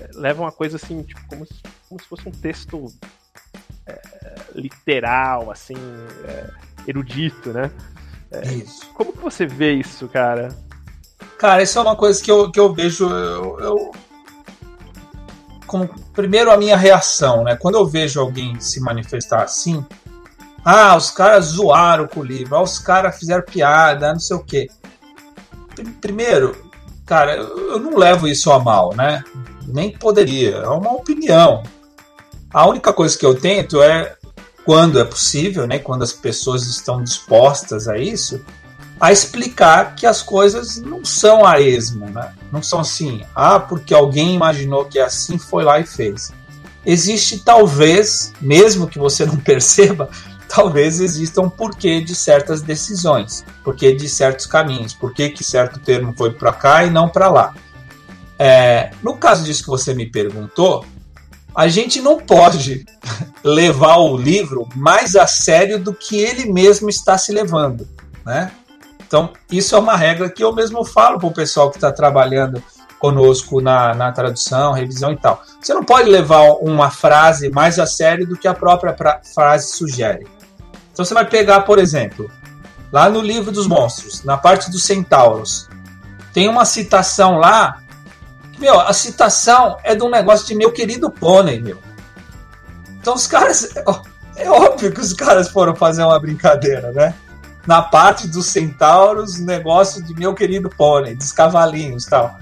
é, 0.00 0.10
levam 0.14 0.44
uma 0.44 0.52
coisa 0.52 0.76
assim, 0.76 1.02
tipo, 1.04 1.24
como 1.28 1.46
se, 1.46 1.62
como 1.88 2.00
se 2.00 2.08
fosse 2.08 2.28
um 2.28 2.32
texto 2.32 2.86
é, 3.86 4.00
literal, 4.54 5.50
assim, 5.50 5.76
é, 6.24 6.50
erudito, 6.88 7.52
né? 7.52 7.70
Isso. 8.62 8.86
Como 8.94 9.12
que 9.12 9.18
você 9.18 9.46
vê 9.46 9.74
isso, 9.74 10.08
cara? 10.08 10.48
Cara, 11.38 11.62
isso 11.62 11.78
é 11.78 11.82
uma 11.82 11.96
coisa 11.96 12.22
que 12.22 12.30
eu, 12.30 12.50
que 12.50 12.58
eu 12.58 12.72
vejo. 12.72 13.08
Eu, 13.08 13.60
eu- 13.60 13.90
como, 15.66 15.88
primeiro, 16.14 16.50
a 16.50 16.56
minha 16.56 16.76
reação, 16.76 17.44
né? 17.44 17.54
Quando 17.56 17.74
eu 17.76 17.86
vejo 17.86 18.20
alguém 18.20 18.58
se 18.58 18.80
manifestar 18.80 19.42
assim, 19.42 19.84
ah, 20.64 20.96
os 20.96 21.10
caras 21.10 21.46
zoaram 21.46 22.08
com 22.08 22.20
o 22.20 22.24
livro, 22.24 22.56
ah, 22.56 22.62
os 22.62 22.78
caras 22.78 23.18
fizeram 23.18 23.42
piada, 23.44 24.12
não 24.12 24.20
sei 24.20 24.36
o 24.36 24.42
quê. 24.44 24.68
Pr- 25.74 25.90
Primeiro, 26.00 26.56
cara, 27.04 27.36
eu 27.36 27.78
não 27.78 27.96
levo 27.98 28.26
isso 28.26 28.50
a 28.50 28.58
mal, 28.58 28.94
né? 28.96 29.22
Nem 29.66 29.90
poderia, 29.96 30.56
é 30.56 30.68
uma 30.68 30.92
opinião. 30.92 31.62
A 32.50 32.66
única 32.66 32.90
coisa 32.92 33.16
que 33.18 33.26
eu 33.26 33.38
tento 33.38 33.82
é, 33.82 34.16
quando 34.64 34.98
é 34.98 35.04
possível, 35.04 35.66
né? 35.66 35.78
Quando 35.78 36.02
as 36.02 36.12
pessoas 36.14 36.64
estão 36.66 37.02
dispostas 37.04 37.86
a 37.88 37.98
isso, 37.98 38.42
a 39.00 39.12
explicar 39.12 39.94
que 39.94 40.06
as 40.06 40.22
coisas 40.22 40.78
não 40.78 41.04
são 41.04 41.44
a 41.44 41.60
esmo, 41.60 42.08
né? 42.10 42.32
Não 42.50 42.62
são 42.62 42.80
assim, 42.80 43.24
ah, 43.34 43.60
porque 43.60 43.94
alguém 43.94 44.34
imaginou 44.34 44.84
que 44.84 44.98
é 44.98 45.04
assim, 45.04 45.38
foi 45.38 45.64
lá 45.64 45.78
e 45.78 45.86
fez. 45.86 46.32
Existe 46.84 47.38
talvez, 47.38 48.32
mesmo 48.40 48.88
que 48.88 48.98
você 48.98 49.24
não 49.24 49.36
perceba, 49.40 50.10
talvez 50.48 51.00
exista 51.00 51.40
um 51.40 51.50
porquê 51.50 52.00
de 52.00 52.14
certas 52.14 52.60
decisões, 52.60 53.44
porquê 53.62 53.94
de 53.94 54.08
certos 54.08 54.46
caminhos, 54.46 54.94
porquê 54.94 55.28
que 55.28 55.44
certo 55.44 55.78
termo 55.78 56.14
foi 56.16 56.32
para 56.32 56.52
cá 56.52 56.84
e 56.84 56.90
não 56.90 57.08
para 57.08 57.28
lá. 57.28 57.54
É, 58.38 58.90
no 59.02 59.16
caso 59.16 59.44
disso 59.44 59.62
que 59.62 59.68
você 59.68 59.94
me 59.94 60.06
perguntou, 60.06 60.84
a 61.54 61.68
gente 61.68 62.00
não 62.00 62.18
pode 62.18 62.86
levar 63.44 63.98
o 63.98 64.16
livro 64.16 64.68
mais 64.74 65.14
a 65.14 65.26
sério 65.26 65.78
do 65.78 65.92
que 65.92 66.18
ele 66.18 66.50
mesmo 66.52 66.88
está 66.88 67.18
se 67.18 67.32
levando, 67.32 67.86
né? 68.24 68.50
Então, 69.08 69.30
isso 69.50 69.74
é 69.74 69.78
uma 69.78 69.96
regra 69.96 70.28
que 70.28 70.44
eu 70.44 70.54
mesmo 70.54 70.84
falo 70.84 71.18
para 71.18 71.26
o 71.26 71.32
pessoal 71.32 71.70
que 71.70 71.78
está 71.78 71.90
trabalhando 71.90 72.62
conosco 72.98 73.58
na, 73.60 73.94
na 73.94 74.12
tradução, 74.12 74.72
revisão 74.72 75.12
e 75.12 75.16
tal. 75.16 75.42
Você 75.60 75.72
não 75.72 75.82
pode 75.82 76.10
levar 76.10 76.42
uma 76.60 76.90
frase 76.90 77.48
mais 77.48 77.78
a 77.78 77.86
sério 77.86 78.26
do 78.26 78.36
que 78.36 78.46
a 78.46 78.52
própria 78.52 78.92
pra- 78.92 79.20
frase 79.34 79.72
sugere. 79.72 80.26
Então, 80.92 81.04
você 81.06 81.14
vai 81.14 81.24
pegar, 81.24 81.62
por 81.62 81.78
exemplo, 81.78 82.30
lá 82.92 83.08
no 83.08 83.22
livro 83.22 83.50
dos 83.50 83.66
monstros, 83.66 84.24
na 84.24 84.36
parte 84.36 84.70
dos 84.70 84.82
centauros, 84.82 85.68
tem 86.34 86.46
uma 86.46 86.66
citação 86.66 87.38
lá. 87.38 87.78
Meu, 88.58 88.78
a 88.78 88.92
citação 88.92 89.78
é 89.84 89.94
de 89.94 90.02
um 90.02 90.10
negócio 90.10 90.46
de 90.46 90.54
meu 90.54 90.70
querido 90.70 91.10
pônei, 91.10 91.62
meu. 91.62 91.78
Então, 93.00 93.14
os 93.14 93.26
caras. 93.26 93.70
É 94.40 94.48
óbvio 94.48 94.92
que 94.92 95.00
os 95.00 95.12
caras 95.12 95.48
foram 95.48 95.74
fazer 95.74 96.04
uma 96.04 96.16
brincadeira, 96.20 96.92
né? 96.92 97.12
Na 97.68 97.82
parte 97.82 98.26
dos 98.26 98.46
centauros, 98.46 99.38
negócio 99.38 100.02
de 100.02 100.14
meu 100.14 100.34
querido 100.34 100.70
pônei, 100.70 101.14
dos 101.14 101.32
cavalinhos 101.32 102.06
tal. 102.06 102.34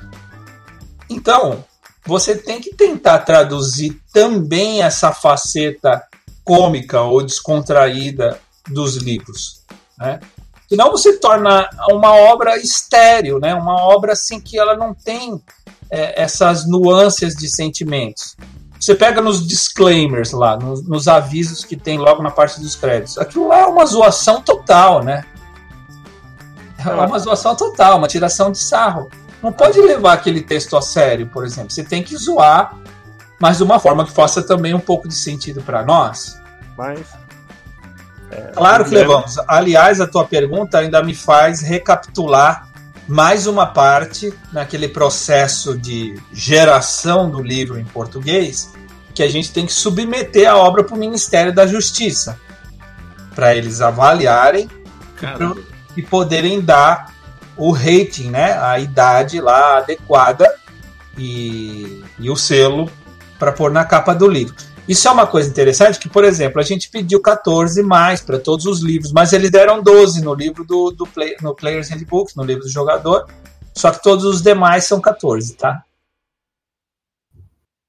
Então, 1.10 1.64
você 2.06 2.36
tem 2.36 2.60
que 2.60 2.72
tentar 2.72 3.18
traduzir 3.18 4.00
também 4.12 4.84
essa 4.84 5.12
faceta 5.12 6.00
cômica 6.44 7.00
ou 7.00 7.24
descontraída 7.24 8.38
dos 8.68 8.98
livros, 8.98 9.64
né? 9.98 10.20
Senão 10.68 10.92
você 10.92 11.18
torna 11.18 11.68
uma 11.90 12.14
obra 12.14 12.56
estéril, 12.56 13.40
né? 13.40 13.52
Uma 13.52 13.82
obra 13.82 14.12
assim 14.12 14.40
que 14.40 14.56
ela 14.56 14.76
não 14.76 14.94
tem 14.94 15.42
é, 15.90 16.22
essas 16.22 16.68
nuances 16.68 17.34
de 17.34 17.48
sentimentos. 17.48 18.36
Você 18.86 18.94
pega 18.94 19.20
nos 19.20 19.44
disclaimers 19.44 20.30
lá, 20.30 20.56
nos, 20.56 20.80
nos 20.86 21.08
avisos 21.08 21.64
que 21.64 21.74
tem 21.74 21.98
logo 21.98 22.22
na 22.22 22.30
parte 22.30 22.60
dos 22.60 22.76
créditos. 22.76 23.18
Aquilo 23.18 23.48
lá 23.48 23.62
é 23.62 23.66
uma 23.66 23.84
zoação 23.84 24.40
total, 24.40 25.02
né? 25.02 25.24
É 26.78 26.90
uma 26.90 27.18
zoação 27.18 27.56
total, 27.56 27.98
uma 27.98 28.06
tiração 28.06 28.52
de 28.52 28.58
sarro. 28.58 29.10
Não 29.42 29.52
pode 29.52 29.80
levar 29.80 30.12
aquele 30.12 30.40
texto 30.40 30.76
a 30.76 30.80
sério, 30.80 31.26
por 31.26 31.44
exemplo. 31.44 31.72
Você 31.72 31.82
tem 31.82 32.00
que 32.00 32.16
zoar, 32.16 32.76
mas 33.40 33.56
de 33.56 33.64
uma 33.64 33.80
forma 33.80 34.04
que 34.04 34.12
faça 34.12 34.40
também 34.40 34.72
um 34.72 34.78
pouco 34.78 35.08
de 35.08 35.14
sentido 35.14 35.60
para 35.62 35.84
nós. 35.84 36.40
Mas. 36.78 37.00
Claro 38.54 38.84
que 38.84 38.94
levamos. 38.94 39.36
Aliás, 39.48 40.00
a 40.00 40.06
tua 40.06 40.24
pergunta 40.24 40.78
ainda 40.78 41.02
me 41.02 41.12
faz 41.12 41.60
recapitular 41.60 42.68
mais 43.08 43.46
uma 43.46 43.66
parte 43.66 44.32
naquele 44.52 44.88
processo 44.88 45.76
de 45.76 46.20
geração 46.32 47.30
do 47.30 47.40
livro 47.40 47.78
em 47.78 47.84
português, 47.84 48.75
que 49.16 49.22
a 49.22 49.28
gente 49.28 49.50
tem 49.50 49.64
que 49.64 49.72
submeter 49.72 50.46
a 50.46 50.58
obra 50.58 50.84
para 50.84 50.94
o 50.94 50.98
Ministério 50.98 51.50
da 51.50 51.66
Justiça, 51.66 52.38
para 53.34 53.56
eles 53.56 53.80
avaliarem 53.80 54.68
e 55.96 56.02
poderem 56.02 56.60
dar 56.60 57.14
o 57.56 57.72
rating, 57.72 58.28
né, 58.28 58.52
a 58.58 58.78
idade 58.78 59.40
lá 59.40 59.78
adequada 59.78 60.54
e, 61.16 62.04
e 62.18 62.28
o 62.28 62.36
selo 62.36 62.90
para 63.38 63.52
pôr 63.52 63.70
na 63.70 63.86
capa 63.86 64.14
do 64.14 64.28
livro. 64.28 64.54
Isso 64.86 65.08
é 65.08 65.10
uma 65.10 65.26
coisa 65.26 65.48
interessante 65.48 65.98
que, 65.98 66.10
por 66.10 66.22
exemplo, 66.22 66.60
a 66.60 66.64
gente 66.64 66.90
pediu 66.90 67.18
14 67.18 67.82
mais 67.82 68.20
para 68.20 68.38
todos 68.38 68.66
os 68.66 68.82
livros, 68.82 69.12
mas 69.12 69.32
eles 69.32 69.50
deram 69.50 69.82
12 69.82 70.20
no 70.20 70.34
livro 70.34 70.62
do, 70.62 70.90
do 70.90 71.06
play, 71.06 71.34
no 71.40 71.54
Player's 71.54 71.88
Handbook, 71.88 72.36
no 72.36 72.44
livro 72.44 72.64
do 72.64 72.70
jogador, 72.70 73.26
só 73.74 73.90
que 73.90 74.02
todos 74.02 74.26
os 74.26 74.42
demais 74.42 74.84
são 74.84 75.00
14, 75.00 75.54
tá? 75.54 75.82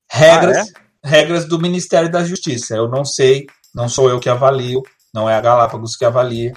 Regras, 0.10 0.72
regras 1.04 1.46
do 1.46 1.60
Ministério 1.60 2.12
da 2.12 2.24
Justiça. 2.24 2.76
Eu 2.76 2.88
não 2.88 3.04
sei, 3.06 3.48
não 3.74 3.88
sou 3.90 4.10
eu 4.10 4.20
que 4.20 4.30
avalio, 4.30 4.84
não 5.14 5.30
é 5.30 5.36
a 5.36 5.42
Galápagos 5.42 5.96
que 5.96 6.06
avalia. 6.06 6.54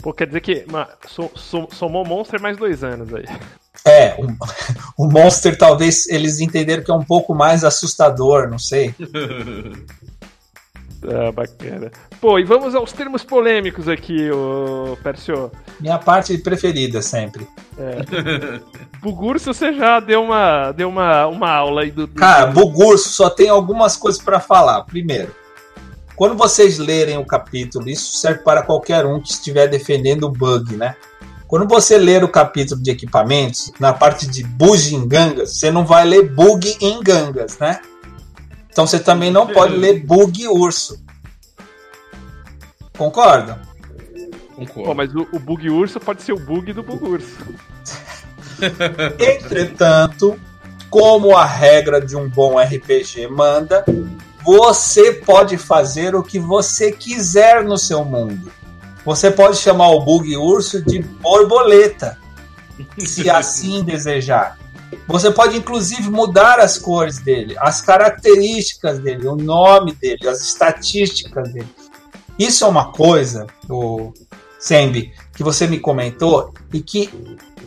Pô, 0.00 0.12
quer 0.12 0.26
dizer 0.28 0.40
que 0.40 0.64
ma- 0.70 0.88
so- 1.08 1.30
so- 1.34 1.68
somou 1.72 2.04
Monster 2.04 2.40
mais 2.40 2.56
dois 2.56 2.84
anos 2.84 3.12
aí. 3.12 3.24
É, 3.84 4.14
o, 4.18 4.26
o 5.06 5.10
Monster 5.10 5.56
talvez 5.58 6.06
eles 6.08 6.40
entenderam 6.40 6.84
que 6.84 6.90
é 6.90 6.94
um 6.94 7.04
pouco 7.04 7.34
mais 7.34 7.64
assustador, 7.64 8.48
não 8.48 8.58
sei. 8.58 8.94
Ah, 11.04 11.30
bacana. 11.32 11.90
Pô, 12.20 12.38
e 12.38 12.44
vamos 12.44 12.74
aos 12.74 12.92
termos 12.92 13.22
polêmicos 13.22 13.88
aqui, 13.88 14.30
ô 14.30 14.96
Percio. 15.02 15.50
Minha 15.80 15.98
parte 15.98 16.36
preferida 16.38 17.00
sempre. 17.02 17.46
Bugurso, 19.00 19.52
você 19.54 19.72
já 19.72 20.00
deu 20.00 20.22
uma, 20.22 20.72
deu 20.72 20.88
uma, 20.88 21.26
uma 21.26 21.50
aula 21.50 21.82
aí 21.82 21.90
do. 21.90 22.06
do- 22.06 22.14
Cara, 22.14 22.46
Bugurso 22.46 23.08
só 23.10 23.30
tem 23.30 23.48
algumas 23.48 23.96
coisas 23.96 24.20
para 24.20 24.40
falar. 24.40 24.82
Primeiro, 24.82 25.34
quando 26.16 26.34
vocês 26.36 26.78
lerem 26.78 27.16
o 27.16 27.24
capítulo, 27.24 27.88
isso 27.88 28.16
serve 28.18 28.40
para 28.42 28.62
qualquer 28.62 29.06
um 29.06 29.20
que 29.20 29.30
estiver 29.30 29.68
defendendo 29.68 30.24
o 30.24 30.30
bug, 30.30 30.76
né? 30.76 30.96
Quando 31.46 31.66
você 31.66 31.96
ler 31.96 32.22
o 32.24 32.28
capítulo 32.28 32.82
de 32.82 32.90
equipamentos, 32.90 33.72
na 33.80 33.92
parte 33.92 34.26
de 34.26 34.44
bugigangas, 34.44 35.56
você 35.56 35.70
não 35.70 35.86
vai 35.86 36.04
ler 36.04 36.28
bug 36.28 36.76
em 36.80 37.00
gangas, 37.02 37.58
né? 37.58 37.80
Então 38.78 38.86
você 38.86 39.00
também 39.00 39.28
não 39.28 39.44
pode 39.44 39.76
ler 39.76 40.04
bug 40.04 40.46
urso. 40.46 41.02
Concorda? 42.96 43.60
Pô, 44.54 44.64
concordo. 44.64 44.94
mas 44.94 45.12
o, 45.12 45.26
o 45.32 45.38
bug 45.40 45.68
urso 45.68 45.98
pode 45.98 46.22
ser 46.22 46.32
o 46.32 46.38
bug 46.38 46.72
do 46.72 46.84
bugurso. 46.84 47.44
Entretanto, 49.18 50.38
como 50.88 51.36
a 51.36 51.44
regra 51.44 52.00
de 52.00 52.14
um 52.14 52.28
bom 52.28 52.56
RPG 52.56 53.26
manda, 53.26 53.84
você 54.44 55.12
pode 55.12 55.58
fazer 55.58 56.14
o 56.14 56.22
que 56.22 56.38
você 56.38 56.92
quiser 56.92 57.64
no 57.64 57.76
seu 57.76 58.04
mundo. 58.04 58.52
Você 59.04 59.28
pode 59.28 59.56
chamar 59.56 59.88
o 59.88 60.02
bug 60.02 60.36
urso 60.36 60.80
de 60.84 61.02
borboleta, 61.02 62.16
se 62.96 63.26
assim 63.28 63.82
desejar. 63.82 64.56
Você 65.08 65.30
pode 65.30 65.56
inclusive 65.56 66.10
mudar 66.10 66.60
as 66.60 66.76
cores 66.76 67.18
dele, 67.18 67.56
as 67.58 67.80
características 67.80 68.98
dele, 68.98 69.26
o 69.26 69.34
nome 69.34 69.94
dele, 69.94 70.28
as 70.28 70.42
estatísticas 70.42 71.50
dele. 71.50 71.68
Isso 72.38 72.64
é 72.64 72.68
uma 72.68 72.92
coisa, 72.92 73.46
o 73.70 74.12
Sembi, 74.60 75.14
que 75.34 75.42
você 75.42 75.66
me 75.66 75.80
comentou 75.80 76.52
e 76.72 76.82
que 76.82 77.10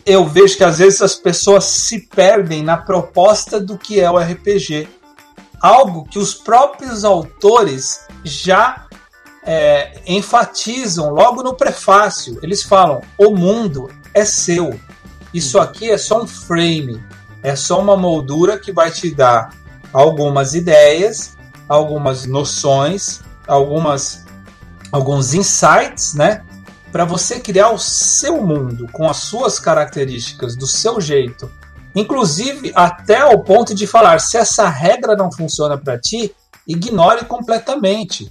eu 0.06 0.24
vejo 0.24 0.56
que 0.56 0.64
às 0.64 0.78
vezes 0.78 1.02
as 1.02 1.16
pessoas 1.16 1.64
se 1.64 2.06
perdem 2.06 2.62
na 2.62 2.76
proposta 2.76 3.60
do 3.60 3.76
que 3.76 4.00
é 4.00 4.08
o 4.08 4.18
RPG. 4.18 4.88
Algo 5.60 6.04
que 6.04 6.20
os 6.20 6.34
próprios 6.34 7.04
autores 7.04 8.06
já 8.22 8.86
é, 9.44 10.00
enfatizam 10.06 11.10
logo 11.10 11.42
no 11.42 11.54
prefácio. 11.54 12.38
Eles 12.42 12.62
falam: 12.62 13.02
o 13.18 13.30
mundo 13.30 13.90
é 14.14 14.24
seu. 14.24 14.78
Isso 15.34 15.58
aqui 15.58 15.90
é 15.90 15.98
só 15.98 16.22
um 16.22 16.26
frame, 16.26 17.02
é 17.42 17.56
só 17.56 17.80
uma 17.80 17.96
moldura 17.96 18.58
que 18.58 18.72
vai 18.72 18.90
te 18.90 19.14
dar 19.14 19.50
algumas 19.92 20.54
ideias, 20.54 21.36
algumas 21.68 22.26
noções, 22.26 23.20
algumas 23.46 24.24
alguns 24.90 25.32
insights, 25.32 26.14
né? 26.14 26.44
Para 26.92 27.06
você 27.06 27.40
criar 27.40 27.70
o 27.70 27.78
seu 27.78 28.42
mundo 28.42 28.86
com 28.92 29.08
as 29.08 29.16
suas 29.16 29.58
características, 29.58 30.54
do 30.54 30.66
seu 30.66 31.00
jeito. 31.00 31.50
Inclusive 31.94 32.70
até 32.74 33.18
ao 33.18 33.42
ponto 33.42 33.74
de 33.74 33.86
falar: 33.86 34.20
se 34.20 34.36
essa 34.36 34.68
regra 34.68 35.16
não 35.16 35.32
funciona 35.32 35.78
para 35.78 35.98
ti, 35.98 36.34
ignore 36.66 37.24
completamente. 37.24 38.30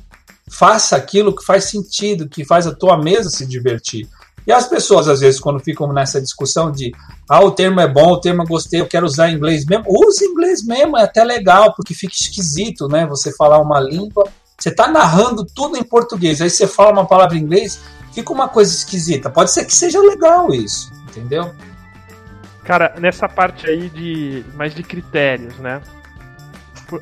Faça 0.49 0.95
aquilo 0.95 1.35
que 1.35 1.45
faz 1.45 1.65
sentido, 1.65 2.27
que 2.27 2.45
faz 2.45 2.67
a 2.67 2.75
tua 2.75 2.97
mesa 2.97 3.29
se 3.29 3.45
divertir. 3.45 4.07
E 4.45 4.51
as 4.51 4.67
pessoas, 4.67 5.07
às 5.07 5.19
vezes, 5.19 5.39
quando 5.39 5.59
ficam 5.59 5.91
nessa 5.93 6.19
discussão 6.19 6.71
de 6.71 6.91
ah, 7.29 7.43
o 7.43 7.51
termo 7.51 7.79
é 7.79 7.87
bom, 7.87 8.13
o 8.13 8.19
termo 8.19 8.41
eu 8.41 8.47
gostei, 8.47 8.81
eu 8.81 8.87
quero 8.87 9.05
usar 9.05 9.29
inglês 9.29 9.65
mesmo, 9.65 9.85
use 9.87 10.25
inglês 10.25 10.65
mesmo, 10.65 10.97
é 10.97 11.03
até 11.03 11.23
legal, 11.23 11.73
porque 11.75 11.93
fica 11.93 12.13
esquisito, 12.13 12.87
né? 12.87 13.05
Você 13.05 13.31
falar 13.35 13.59
uma 13.59 13.79
língua, 13.79 14.25
você 14.57 14.69
está 14.69 14.87
narrando 14.87 15.45
tudo 15.45 15.77
em 15.77 15.83
português, 15.83 16.41
aí 16.41 16.49
você 16.49 16.67
fala 16.67 16.91
uma 16.91 17.05
palavra 17.05 17.37
em 17.37 17.41
inglês, 17.41 17.79
fica 18.13 18.33
uma 18.33 18.47
coisa 18.47 18.73
esquisita. 18.73 19.29
Pode 19.29 19.51
ser 19.51 19.65
que 19.65 19.73
seja 19.73 19.99
legal 20.01 20.53
isso, 20.53 20.91
entendeu? 21.09 21.51
Cara, 22.63 22.95
nessa 22.99 23.27
parte 23.27 23.67
aí 23.67 23.89
de 23.89 24.45
mais 24.55 24.73
de 24.73 24.83
critérios, 24.83 25.55
né? 25.57 25.81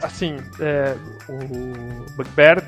Assim, 0.01 0.37
é, 0.59 0.95
o 1.27 2.05
Bugbear 2.15 2.63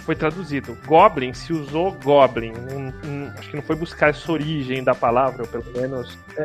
foi 0.00 0.16
traduzido. 0.16 0.76
Goblin 0.86 1.32
se 1.32 1.52
usou 1.52 1.92
Goblin. 2.02 2.52
Um, 2.52 2.92
um, 3.06 3.32
acho 3.38 3.50
que 3.50 3.56
não 3.56 3.62
foi 3.62 3.76
buscar 3.76 4.10
essa 4.10 4.30
origem 4.32 4.82
da 4.82 4.94
palavra, 4.94 5.42
ou 5.42 5.48
pelo 5.48 5.72
menos. 5.72 6.18
É, 6.36 6.44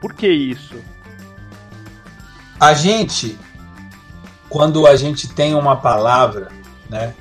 por 0.00 0.14
que 0.14 0.28
isso? 0.28 0.74
A 2.58 2.72
gente, 2.74 3.38
quando 4.48 4.86
a 4.86 4.96
gente 4.96 5.28
tem 5.28 5.54
uma 5.54 5.76
palavra, 5.76 6.48
né, 6.88 7.14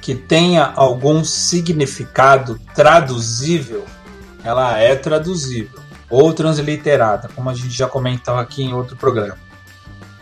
que 0.00 0.14
tenha 0.14 0.72
algum 0.76 1.24
significado 1.24 2.60
traduzível, 2.74 3.84
ela 4.44 4.78
é 4.78 4.94
traduzível 4.94 5.80
ou 6.08 6.32
transliterada, 6.32 7.28
como 7.34 7.50
a 7.50 7.54
gente 7.54 7.70
já 7.70 7.88
comentou 7.88 8.36
aqui 8.36 8.62
em 8.62 8.72
outro 8.72 8.96
programa. 8.96 9.38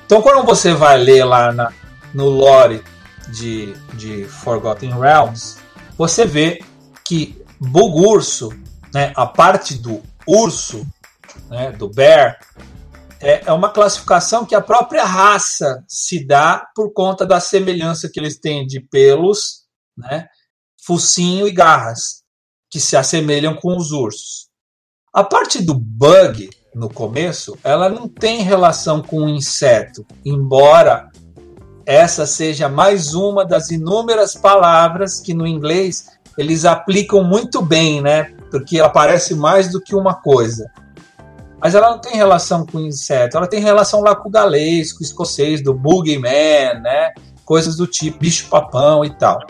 Então, 0.07 0.22
quando 0.22 0.45
você 0.45 0.72
vai 0.72 0.99
ler 0.99 1.24
lá 1.24 1.53
na, 1.53 1.72
no 2.12 2.26
lore 2.28 2.82
de, 3.31 3.72
de 3.95 4.25
Forgotten 4.25 4.99
Realms, 4.99 5.57
você 5.97 6.25
vê 6.25 6.62
que 7.05 7.43
Bugurso, 7.61 8.51
né, 8.93 9.12
a 9.16 9.27
parte 9.27 9.75
do 9.75 10.03
urso, 10.27 10.87
né, 11.49 11.72
do 11.72 11.89
bear, 11.89 12.39
é, 13.20 13.45
é 13.47 13.53
uma 13.53 13.70
classificação 13.70 14.45
que 14.45 14.55
a 14.55 14.61
própria 14.61 15.05
raça 15.05 15.83
se 15.89 16.27
dá 16.27 16.66
por 16.75 16.93
conta 16.93 17.25
da 17.25 17.41
semelhança 17.41 18.09
que 18.12 18.20
eles 18.20 18.39
têm 18.39 18.66
de 18.66 18.81
pelos, 18.81 19.64
né, 19.97 20.29
focinho 20.85 21.49
e 21.49 21.53
garras, 21.53 22.22
que 22.70 22.79
se 22.79 22.97
assemelham 22.97 23.55
com 23.55 23.77
os 23.77 23.93
ursos. 23.93 24.49
A 25.12 25.22
parte 25.22 25.62
do 25.62 25.75
bug 25.75 26.51
no 26.75 26.91
começo, 26.91 27.57
ela 27.62 27.89
não 27.89 28.09
tem 28.09 28.43
relação 28.43 29.01
com 29.01 29.22
o 29.22 29.29
inseto, 29.29 30.05
embora 30.25 31.09
essa 31.87 32.26
seja 32.26 32.68
mais 32.68 33.14
uma 33.14 33.45
das 33.45 33.70
inúmeras 33.70 34.35
palavras 34.35 35.20
que 35.20 35.35
no 35.35 35.47
inglês 35.47 36.11
eles 36.37 36.64
aplicam 36.64 37.22
muito 37.22 37.62
bem, 37.62 38.01
né? 38.01 38.35
Porque 38.51 38.78
ela 38.78 38.89
parece 38.89 39.35
mais 39.35 39.70
do 39.70 39.80
que 39.80 39.95
uma 39.95 40.14
coisa. 40.14 40.70
Mas 41.61 41.74
ela 41.74 41.91
não 41.91 41.99
tem 41.99 42.16
relação 42.16 42.66
com 42.66 42.78
o 42.78 42.87
inseto, 42.87 43.37
ela 43.37 43.47
tem 43.47 43.61
relação 43.61 44.01
lá 44.01 44.14
com 44.14 44.28
o 44.28 44.32
galês, 44.32 44.93
com 44.93 45.01
o 45.01 45.03
escocês, 45.03 45.62
do 45.62 45.72
boogeyman, 45.72 46.80
né? 46.80 47.12
Coisas 47.45 47.76
do 47.76 47.87
tipo 47.87 48.18
bicho-papão 48.18 49.05
e 49.05 49.11
tal. 49.11 49.47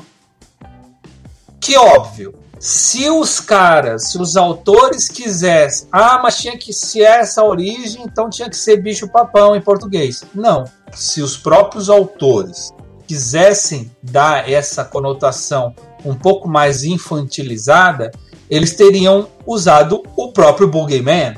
Que 1.60 1.76
óbvio, 1.76 2.34
se 2.64 3.10
os 3.10 3.40
caras, 3.40 4.10
se 4.10 4.18
os 4.18 4.38
autores 4.38 5.06
quisessem, 5.06 5.86
ah, 5.92 6.18
mas 6.22 6.38
tinha 6.38 6.56
que 6.56 6.72
ser 6.72 7.02
essa 7.02 7.44
origem, 7.44 8.02
então 8.02 8.30
tinha 8.30 8.48
que 8.48 8.56
ser 8.56 8.80
bicho-papão 8.80 9.54
em 9.54 9.60
português. 9.60 10.24
Não 10.34 10.64
se 10.96 11.20
os 11.20 11.36
próprios 11.36 11.90
autores 11.90 12.72
quisessem 13.06 13.90
dar 14.02 14.50
essa 14.50 14.84
conotação 14.84 15.74
um 16.04 16.14
pouco 16.14 16.48
mais 16.48 16.84
infantilizada, 16.84 18.10
eles 18.48 18.74
teriam 18.74 19.28
usado 19.46 20.02
o 20.16 20.32
próprio 20.32 20.68
Boogeyman, 20.68 21.34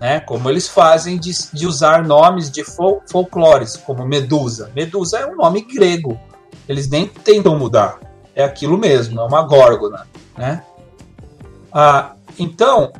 né? 0.00 0.20
como 0.20 0.48
eles 0.48 0.68
fazem 0.68 1.18
de, 1.18 1.32
de 1.52 1.66
usar 1.66 2.04
nomes 2.04 2.50
de 2.50 2.62
fol 2.62 3.02
folclores, 3.10 3.76
como 3.76 4.06
Medusa. 4.06 4.70
Medusa 4.74 5.18
é 5.18 5.26
um 5.26 5.36
nome 5.36 5.62
grego, 5.62 6.18
eles 6.68 6.88
nem 6.88 7.06
tentam 7.06 7.58
mudar, 7.58 7.98
é 8.34 8.44
aquilo 8.44 8.78
mesmo, 8.78 9.20
é 9.20 9.24
uma 9.24 9.42
górgona. 9.42 10.06
Né? 10.36 10.62
Ah, 11.72 12.12
então, 12.38 12.92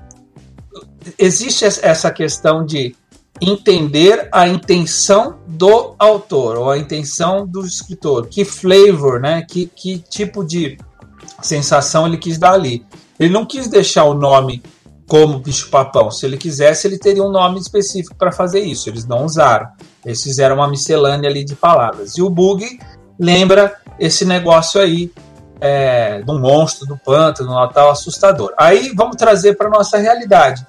existe 1.18 1.64
essa 1.64 2.10
questão 2.10 2.64
de 2.64 2.94
entender 3.40 4.28
a 4.32 4.48
intenção 4.48 5.38
do 5.46 5.94
autor 5.98 6.56
ou 6.58 6.70
a 6.70 6.78
intenção 6.78 7.46
do 7.46 7.64
escritor, 7.64 8.26
que 8.26 8.44
flavor, 8.44 9.20
né? 9.20 9.44
Que, 9.48 9.66
que 9.66 9.98
tipo 9.98 10.44
de 10.44 10.76
sensação 11.40 12.06
ele 12.06 12.16
quis 12.16 12.38
dar 12.38 12.52
ali. 12.52 12.84
Ele 13.18 13.32
não 13.32 13.46
quis 13.46 13.68
deixar 13.68 14.04
o 14.04 14.14
nome 14.14 14.62
como 15.06 15.38
bicho-papão. 15.38 16.10
Se 16.10 16.26
ele 16.26 16.36
quisesse, 16.36 16.86
ele 16.86 16.98
teria 16.98 17.22
um 17.22 17.30
nome 17.30 17.58
específico 17.58 18.14
para 18.16 18.30
fazer 18.30 18.60
isso. 18.60 18.88
Eles 18.88 19.06
não 19.06 19.24
usaram. 19.24 19.68
Eles 20.04 20.22
fizeram 20.22 20.56
uma 20.56 20.68
miscelânea 20.68 21.28
ali 21.28 21.44
de 21.44 21.54
palavras. 21.54 22.16
E 22.16 22.22
o 22.22 22.28
bug 22.28 22.78
lembra 23.18 23.76
esse 23.98 24.24
negócio 24.24 24.80
aí 24.80 25.10
é, 25.60 26.20
do 26.22 26.38
monstro 26.38 26.86
do 26.86 26.96
pântano, 26.96 27.54
tal 27.68 27.90
assustador. 27.90 28.52
Aí 28.56 28.92
vamos 28.94 29.16
trazer 29.16 29.56
para 29.56 29.68
nossa 29.68 29.98
realidade. 29.98 30.66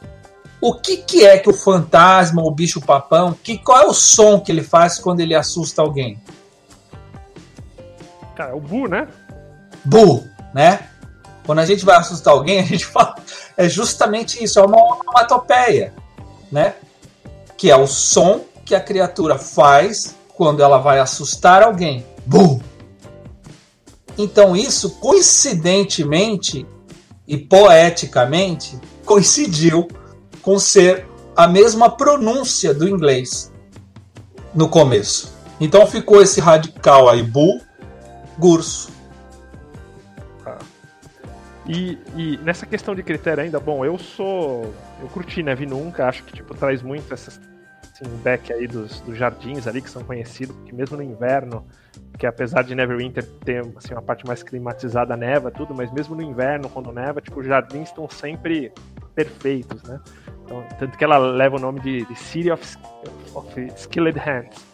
O 0.62 0.74
que, 0.74 0.98
que 0.98 1.26
é 1.26 1.38
que 1.38 1.50
o 1.50 1.54
fantasma, 1.54 2.44
o 2.44 2.52
bicho 2.52 2.82
papão, 2.82 3.36
que, 3.44 3.58
qual 3.58 3.82
é 3.82 3.86
o 3.86 3.94
som 3.94 4.40
que 4.40 4.52
ele 4.52 4.64
faz 4.64 4.98
quando 4.98 5.22
ele 5.22 5.34
assusta 5.34 5.82
alguém? 5.82 6.22
Cara, 8.36 8.52
é 8.52 8.54
o 8.54 8.60
bu, 8.60 8.88
né? 8.88 9.08
Bu, 9.86 10.24
né? 10.54 10.90
Quando 11.46 11.60
a 11.60 11.66
gente 11.66 11.86
vai 11.86 11.98
assustar 11.98 12.34
alguém, 12.34 12.60
a 12.60 12.64
gente 12.64 12.86
fala. 12.88 13.16
É 13.56 13.70
justamente 13.70 14.44
isso, 14.44 14.60
é 14.60 14.66
uma 14.66 14.78
onomatopeia, 14.78 15.94
né? 16.52 16.74
Que 17.58 17.72
é 17.72 17.76
o 17.76 17.88
som 17.88 18.42
que 18.66 18.76
a 18.76 18.80
criatura 18.80 19.38
faz 19.38 20.16
quando 20.36 20.62
ela 20.62 20.78
vai 20.78 21.00
assustar 21.00 21.64
alguém. 21.64 22.06
Bu! 22.26 22.62
Então, 24.20 24.54
isso, 24.54 25.00
coincidentemente 25.00 26.68
e 27.26 27.38
poeticamente, 27.38 28.78
coincidiu 29.06 29.88
com 30.42 30.60
ser 30.60 31.08
a 31.38 31.48
mesma 31.48 31.90
pronúncia 31.90 32.74
do 32.74 32.86
inglês 32.86 33.50
no 34.54 34.68
começo. 34.68 35.34
Então 35.58 35.88
ficou 35.88 36.22
esse 36.22 36.42
radical 36.42 37.08
aí, 37.08 37.24
bull, 37.24 37.62
gurso. 38.38 38.92
Ah. 40.46 40.58
E, 41.66 41.98
e, 42.18 42.38
nessa 42.44 42.66
questão 42.66 42.94
de 42.94 43.04
critério 43.04 43.42
ainda, 43.42 43.58
bom, 43.58 43.86
eu 43.86 43.98
sou. 43.98 44.74
Eu 45.02 45.08
curti 45.08 45.42
Neve 45.42 45.66
Nunca, 45.66 46.08
acho 46.08 46.26
que 46.26 46.34
tipo, 46.34 46.54
traz 46.54 46.82
muito 46.82 47.14
essa 47.14 47.32
assim, 48.02 48.18
back 48.24 48.52
aí 48.52 48.68
dos, 48.68 49.02
dos 49.02 49.18
jardins 49.18 49.68
ali 49.68 49.82
que 49.82 49.90
são 49.90 50.04
conhecidos, 50.04 50.56
porque 50.56 50.74
mesmo 50.74 50.98
no 50.98 51.04
inverno, 51.04 51.66
que 52.18 52.26
apesar 52.26 52.64
de 52.64 52.74
Neverwinter 52.74 53.26
ter 53.46 53.62
assim, 53.76 53.94
uma 53.94 54.02
parte 54.02 54.26
mais 54.26 54.42
climatizada, 54.44 55.16
neva, 55.16 55.52
tudo, 55.52 55.74
mas 55.74 55.92
mesmo 55.92 56.16
no 56.16 56.22
inverno, 56.22 56.70
quando 56.70 56.92
neva, 56.92 57.22
tipo, 57.22 57.40
os 57.40 57.46
jardins 57.46 57.90
estão 57.90 58.10
sempre 58.10 58.72
perfeitos, 59.14 59.84
né? 59.84 60.00
Então, 60.46 60.64
tanto 60.80 60.98
que 60.98 61.04
ela 61.04 61.18
leva 61.18 61.58
o 61.58 61.60
nome 61.60 61.80
de, 61.80 62.06
de 62.06 62.16
City 62.16 62.52
of, 62.52 62.78
of 63.36 63.62
Skilled 63.76 64.18
Hands. 64.18 64.70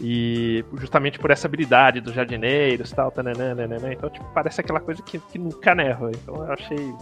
E 0.00 0.64
justamente 0.74 1.18
por 1.18 1.30
essa 1.30 1.46
habilidade 1.46 2.00
dos 2.00 2.14
jardineiros 2.14 2.90
tal, 2.92 3.10
tananana, 3.10 3.64
então 3.92 4.10
tipo, 4.10 4.24
parece 4.34 4.60
aquela 4.60 4.80
coisa 4.80 5.02
que, 5.02 5.18
que 5.18 5.38
nunca 5.38 5.74
neva. 5.74 6.10
Então 6.10 6.34
eu 6.36 6.52
achei 6.52 6.94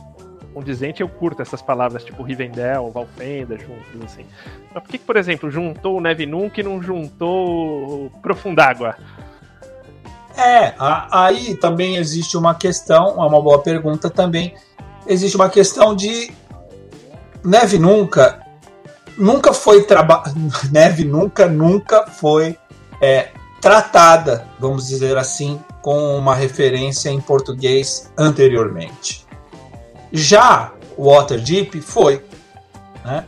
condizente, 0.52 1.02
eu 1.02 1.08
curto 1.08 1.42
essas 1.42 1.60
palavras 1.62 2.04
tipo 2.04 2.22
Rivendell, 2.22 2.90
Valfenda, 2.90 3.58
juntos, 3.58 4.04
assim. 4.04 4.24
Mas 4.72 4.82
por 4.82 4.90
que, 4.90 4.98
por 4.98 5.16
exemplo, 5.16 5.50
juntou 5.50 5.96
o 5.96 6.00
Neve 6.00 6.26
Nunca 6.26 6.60
e 6.60 6.64
não 6.64 6.82
juntou 6.82 8.10
Profundágua? 8.22 8.96
É, 10.36 10.74
aí 11.10 11.56
também 11.56 11.96
existe 11.96 12.36
uma 12.36 12.54
questão, 12.54 13.22
é 13.22 13.26
uma 13.26 13.40
boa 13.40 13.58
pergunta 13.60 14.08
também. 14.08 14.54
Existe 15.06 15.36
uma 15.36 15.48
questão 15.48 15.94
de 15.94 16.32
Neve 17.44 17.78
nunca, 17.78 18.40
nunca 19.18 19.52
foi 19.52 19.82
traba... 19.82 20.22
Neve 20.70 21.04
nunca, 21.04 21.46
nunca 21.46 22.06
foi 22.06 22.56
é, 23.00 23.30
tratada, 23.60 24.46
vamos 24.58 24.86
dizer 24.86 25.16
assim, 25.18 25.60
com 25.82 26.16
uma 26.16 26.34
referência 26.34 27.10
em 27.10 27.20
português 27.20 28.10
anteriormente. 28.16 29.26
Já 30.12 30.72
Waterdeep 30.98 31.80
foi. 31.80 32.22
Né? 33.04 33.24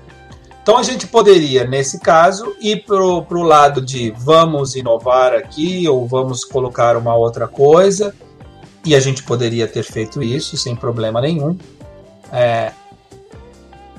Então 0.63 0.79
a 0.79 0.83
gente 0.83 1.07
poderia, 1.07 1.65
nesse 1.65 2.01
caso, 2.01 2.55
ir 2.61 2.85
para 2.85 2.97
o 3.03 3.43
lado 3.43 3.81
de 3.81 4.11
vamos 4.17 4.75
inovar 4.77 5.33
aqui 5.35 5.89
ou 5.89 6.07
vamos 6.07 6.45
colocar 6.45 6.97
uma 6.97 7.15
outra 7.15 7.47
coisa 7.47 8.15
E 8.85 8.95
a 8.95 9.01
gente 9.01 9.23
poderia 9.23 9.67
ter 9.67 9.83
feito 9.83 10.23
isso 10.23 10.57
sem 10.57 10.75
problema 10.75 11.21
nenhum. 11.21 11.57
É, 12.33 12.73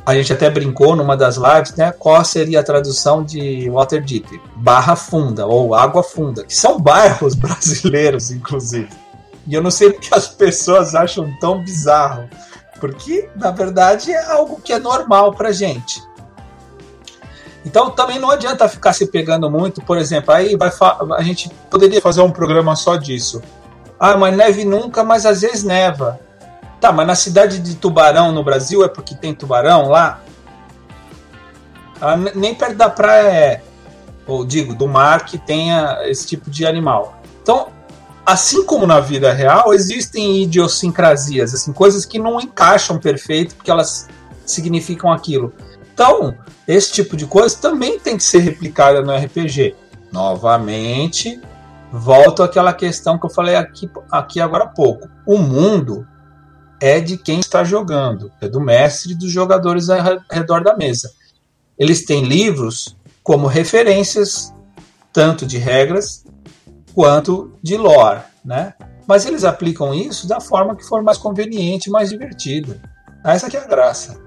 a 0.06 0.14
gente 0.14 0.32
até 0.32 0.50
brincou 0.50 0.96
numa 0.96 1.18
das 1.18 1.36
lives, 1.36 1.76
né? 1.76 1.92
Qual 1.92 2.24
seria 2.24 2.60
a 2.60 2.64
tradução 2.64 3.24
de 3.24 3.68
Water 3.70 4.04
Deep? 4.04 4.40
Barra 4.56 4.96
Funda 4.96 5.48
ou 5.48 5.74
Água 5.74 6.04
Funda, 6.04 6.44
que 6.46 6.56
são 6.56 6.80
bairros 6.80 7.34
brasileiros, 7.36 8.30
inclusive. 8.30 8.90
E 9.48 9.54
eu 9.54 9.64
não 9.64 9.72
sei 9.72 9.92
porque 9.92 10.14
as 10.14 10.28
pessoas 10.28 10.94
acham 10.94 11.32
tão 11.40 11.64
bizarro, 11.64 12.30
porque 12.86 13.28
na 13.36 13.50
verdade 13.50 14.12
é 14.12 14.32
algo 14.32 14.62
que 14.62 14.72
é 14.72 14.80
normal 14.80 15.34
pra 15.34 15.52
gente. 15.52 16.04
Então 17.66 17.90
também 17.90 18.20
não 18.20 18.30
adianta 18.30 18.70
ficar 18.70 18.94
se 18.94 19.08
pegando 19.08 19.50
muito, 19.50 19.82
por 19.82 19.98
exemplo, 19.98 20.32
aí 20.32 20.56
vai 20.56 20.72
a 21.18 21.24
gente 21.24 21.50
poderia 21.70 22.00
fazer 22.00 22.22
um 22.22 22.32
programa 22.32 22.76
só 22.76 22.96
disso. 22.96 23.42
Ah, 24.00 24.16
mas 24.16 24.36
neve 24.36 24.64
nunca, 24.64 25.04
mas 25.04 25.26
às 25.26 25.42
vezes 25.42 25.64
neva. 25.64 26.20
Tá, 26.80 26.92
mas 26.92 27.08
na 27.08 27.16
cidade 27.16 27.58
de 27.60 27.76
Tubarão, 27.76 28.32
no 28.32 28.44
Brasil, 28.44 28.84
é 28.84 28.88
porque 28.88 29.16
tem 29.16 29.34
tubarão 29.34 29.90
lá? 29.90 30.20
Ah, 32.00 32.16
nem 32.36 32.54
perto 32.54 32.76
da 32.76 32.90
praia 32.90 33.28
é, 33.28 33.62
ou 34.28 34.46
digo, 34.46 34.76
do 34.76 34.88
mar 34.88 35.26
que 35.26 35.38
tenha 35.38 36.02
esse 36.04 36.28
tipo 36.28 36.52
de 36.52 36.68
animal. 36.68 37.20
Então, 37.42 37.70
assim 38.26 38.66
como 38.66 38.88
na 38.88 39.00
vida 39.00 39.32
real, 39.32 39.74
existem 39.74 40.44
idiosincrasias, 40.44 41.54
assim, 41.54 41.72
coisas 41.72 42.06
que 42.06 42.18
não 42.18 42.42
encaixam 42.42 42.98
perfeito 42.98 43.56
porque 43.56 43.70
elas 43.70 44.08
significam 44.46 45.12
aquilo. 45.12 45.54
Então, 45.94 46.36
esse 46.68 46.92
tipo 46.92 47.16
de 47.16 47.26
coisa 47.26 47.56
também 47.58 48.00
tem 48.00 48.18
que 48.18 48.24
ser 48.24 48.40
replicada 48.40 49.02
no 49.02 49.16
RPG. 49.16 49.76
Novamente, 50.12 51.40
volto 51.92 52.42
àquela 52.42 52.74
questão 52.74 53.18
que 53.18 53.26
eu 53.26 53.30
falei 53.30 53.56
aqui, 53.56 53.90
aqui 54.12 54.42
agora 54.42 54.66
há 54.66 54.68
pouco. 54.68 55.08
O 55.26 55.38
mundo 55.38 56.06
é 56.82 57.00
de 57.00 57.18
quem 57.18 57.40
está 57.40 57.64
jogando, 57.64 58.32
é 58.42 58.48
do 58.48 58.60
mestre 58.60 59.14
e 59.14 59.16
dos 59.16 59.32
jogadores 59.32 59.90
ao 59.90 60.00
redor 60.30 60.64
da 60.64 60.76
mesa. 60.76 61.12
Eles 61.78 62.06
têm 62.06 62.24
livros 62.24 62.96
como 63.24 63.48
referências, 63.48 64.54
tanto 65.14 65.46
de 65.46 65.58
regras 65.58 66.25
quanto 66.96 67.52
de 67.62 67.76
lore, 67.76 68.22
né? 68.44 68.74
Mas 69.06 69.26
eles 69.26 69.44
aplicam 69.44 69.94
isso 69.94 70.28
da 70.28 70.40
forma 70.40 70.76
que 70.76 70.84
for 70.84 71.04
mais 71.04 71.18
conveniente, 71.18 71.92
mais 71.92 72.10
divertida. 72.10 72.82
Essa 73.24 73.50
que 73.50 73.58
é 73.58 73.60
a 73.60 73.68
graça. 73.68 74.24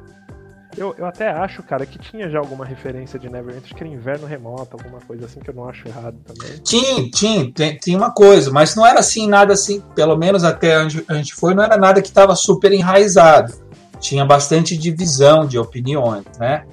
Eu, 0.76 0.94
eu 0.96 1.06
até 1.06 1.28
acho, 1.28 1.60
cara, 1.62 1.84
que 1.84 1.98
tinha 1.98 2.28
já 2.30 2.38
alguma 2.38 2.64
referência 2.64 3.18
de 3.18 3.28
Neverwinter, 3.28 3.64
acho 3.64 3.74
que 3.74 3.82
era 3.82 3.92
inverno 3.92 4.26
remoto, 4.26 4.76
alguma 4.76 5.00
coisa 5.00 5.26
assim 5.26 5.40
que 5.40 5.50
eu 5.50 5.54
não 5.54 5.68
acho 5.68 5.88
errado 5.88 6.16
também. 6.24 6.58
Tinha, 6.58 7.10
tinha, 7.10 7.52
tem, 7.52 7.76
tinha 7.78 7.96
uma 7.96 8.12
coisa, 8.12 8.52
mas 8.52 8.76
não 8.76 8.86
era 8.86 9.00
assim, 9.00 9.26
nada 9.26 9.54
assim, 9.54 9.80
pelo 9.96 10.16
menos 10.16 10.44
até 10.44 10.78
onde 10.78 11.04
a 11.08 11.14
gente 11.14 11.34
foi, 11.34 11.54
não 11.54 11.64
era 11.64 11.76
nada 11.76 12.00
que 12.00 12.08
estava 12.08 12.36
super 12.36 12.70
enraizado. 12.70 13.52
Tinha 13.98 14.24
bastante 14.24 14.76
divisão 14.76 15.46
de 15.46 15.58
opiniões, 15.58 16.24
né? 16.38 16.64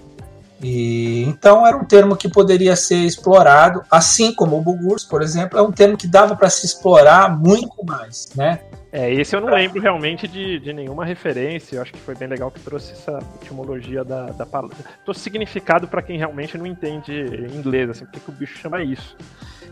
E, 0.61 1.23
então 1.23 1.65
era 1.65 1.76
um 1.76 1.84
termo 1.84 2.15
que 2.15 2.30
poderia 2.30 2.76
ser 2.76 2.98
explorado, 2.98 3.82
assim 3.91 4.34
como 4.34 4.57
o 4.57 4.61
Bugurs, 4.61 5.03
por 5.03 5.22
exemplo, 5.22 5.60
é 5.60 5.61
um 5.61 5.72
termo 5.72 5.98
que 5.98 6.07
dava 6.07 6.36
para 6.36 6.49
se 6.49 6.65
explorar 6.65 7.38
muito 7.38 7.84
mais, 7.86 8.30
né? 8.36 8.61
É, 8.91 9.14
esse 9.14 9.36
eu 9.36 9.41
não 9.41 9.49
lembro 9.49 9.82
realmente 9.82 10.26
de, 10.26 10.57
de 10.57 10.72
nenhuma 10.72 11.03
referência. 11.03 11.76
Eu 11.76 11.82
acho 11.82 11.91
que 11.91 11.99
foi 11.99 12.15
bem 12.15 12.30
legal 12.30 12.49
que 12.49 12.61
trouxe 12.61 12.94
essa 12.94 13.19
etimologia 13.41 14.06
da, 14.06 14.27
da 14.27 14.45
palavra. 14.45 14.77
Trouxe 15.03 15.19
significado 15.19 15.86
para 15.86 16.02
quem 16.02 16.18
realmente 16.18 16.57
não 16.57 16.65
entende 16.65 17.11
inglês, 17.53 17.90
assim, 17.90 18.06
porque 18.06 18.22
que 18.22 18.30
o 18.30 18.34
bicho 18.34 18.57
chama 18.57 18.82
isso. 18.82 19.18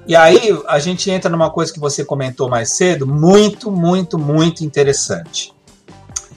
E 0.05 0.13
aí 0.13 0.37
a 0.67 0.77
gente 0.77 1.09
entra 1.09 1.29
numa 1.29 1.49
coisa 1.49 1.71
que 1.71 1.79
você 1.79 2.03
comentou 2.03 2.49
mais 2.49 2.75
cedo, 2.75 3.07
muito, 3.07 3.71
muito, 3.71 4.19
muito 4.19 4.65
interessante. 4.65 5.53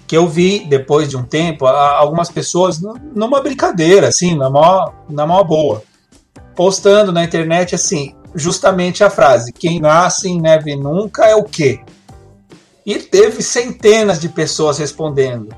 Que 0.07 0.17
eu 0.17 0.29
vi 0.29 0.61
depois 0.61 1.09
de 1.09 1.17
um 1.17 1.23
tempo 1.23 1.67
algumas 1.67 2.31
pessoas 2.31 2.81
numa 3.15 3.41
brincadeira, 3.41 4.09
assim, 4.09 4.37
na 4.37 4.49
maior, 4.49 4.95
na 5.09 5.27
maior 5.27 5.45
boa, 5.45 5.83
postando 6.55 7.13
na 7.13 7.25
internet 7.25 7.75
assim, 7.75 8.15
justamente 8.35 9.03
a 9.03 9.11
frase: 9.11 9.53
quem 9.53 9.81
nasce 9.81 10.29
em 10.29 10.41
neve 10.41 10.77
nunca 10.77 11.27
é 11.27 11.35
o 11.35 11.45
quê? 11.45 11.81
E 12.85 12.99
teve 12.99 13.43
centenas 13.43 14.21
de 14.21 14.29
pessoas 14.29 14.79
respondendo. 14.79 15.49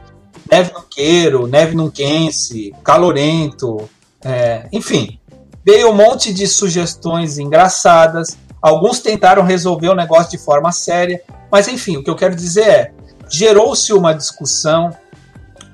Neve 0.51 0.73
Nuqueiro, 0.73 1.47
Neve 1.47 1.77
Nunquense, 1.77 2.73
Calorento, 2.83 3.89
é, 4.25 4.67
enfim. 4.73 5.19
Veio 5.65 5.91
um 5.91 5.95
monte 5.95 6.33
de 6.33 6.47
sugestões 6.47 7.39
engraçadas. 7.39 8.39
Alguns 8.63 9.01
tentaram 9.01 9.43
resolver 9.43 9.89
o 9.89 9.95
negócio 9.95 10.31
de 10.31 10.39
forma 10.39 10.73
séria. 10.73 11.23
Mas 11.53 11.69
enfim, 11.69 11.99
o 11.99 12.03
que 12.03 12.09
eu 12.09 12.17
quero 12.17 12.35
dizer 12.35 12.67
é: 12.67 12.93
gerou-se 13.29 13.93
uma 13.93 14.13
discussão 14.13 14.97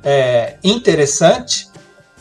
é, 0.03 0.57
interessante 0.63 1.69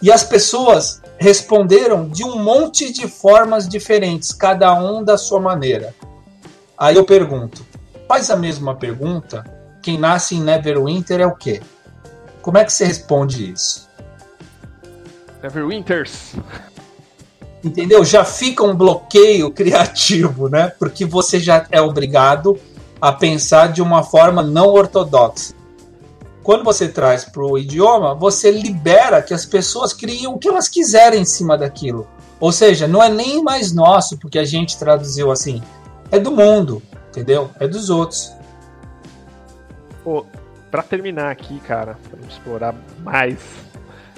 e 0.01 0.11
as 0.11 0.23
pessoas 0.23 1.01
responderam 1.17 2.07
de 2.09 2.23
um 2.23 2.37
monte 2.37 2.91
de 2.91 3.07
formas 3.07 3.67
diferentes, 3.67 4.31
cada 4.33 4.73
um 4.73 5.03
da 5.03 5.17
sua 5.17 5.39
maneira. 5.39 5.93
Aí 6.77 6.95
eu 6.95 7.05
pergunto: 7.05 7.65
faz 8.07 8.29
a 8.29 8.35
mesma 8.35 8.75
pergunta, 8.75 9.43
quem 9.81 9.97
nasce 9.97 10.35
em 10.35 10.41
Neverwinter 10.41 11.19
é 11.21 11.25
o 11.25 11.35
quê? 11.35 11.61
Como 12.41 12.57
é 12.57 12.65
que 12.65 12.73
você 12.73 12.85
responde 12.85 13.51
isso? 13.51 13.87
Neverwinters. 15.41 16.33
Entendeu? 17.63 18.03
Já 18.03 18.25
fica 18.25 18.63
um 18.63 18.75
bloqueio 18.75 19.49
criativo, 19.55 20.49
né? 20.49 20.67
Porque 20.77 21.05
você 21.05 21.39
já 21.39 21.65
é 21.71 21.81
obrigado 21.81 22.59
a 23.03 23.11
pensar 23.11 23.71
de 23.71 23.81
uma 23.81 24.03
forma 24.03 24.41
não 24.41 24.67
ortodoxa. 24.67 25.53
Quando 26.41 26.63
você 26.63 26.87
traz 26.87 27.25
para 27.25 27.43
o 27.43 27.57
idioma, 27.57 28.13
você 28.15 28.51
libera 28.51 29.21
que 29.21 29.33
as 29.33 29.45
pessoas 29.45 29.93
criem 29.93 30.27
o 30.27 30.37
que 30.37 30.47
elas 30.47 30.67
quiserem 30.67 31.21
em 31.21 31.25
cima 31.25 31.57
daquilo. 31.57 32.07
Ou 32.39 32.51
seja, 32.51 32.87
não 32.87 33.01
é 33.01 33.09
nem 33.09 33.41
mais 33.43 33.73
nosso, 33.73 34.17
porque 34.17 34.39
a 34.39 34.45
gente 34.45 34.77
traduziu 34.77 35.31
assim. 35.31 35.61
É 36.11 36.19
do 36.19 36.31
mundo 36.31 36.81
entendeu? 37.13 37.51
É 37.59 37.67
dos 37.67 37.89
outros. 37.89 38.33
Pô, 40.03 40.25
pra 40.71 40.81
terminar 40.81 41.31
aqui, 41.31 41.59
cara, 41.59 41.97
pra 42.09 42.19
explorar 42.27 42.75
mais. 43.03 43.39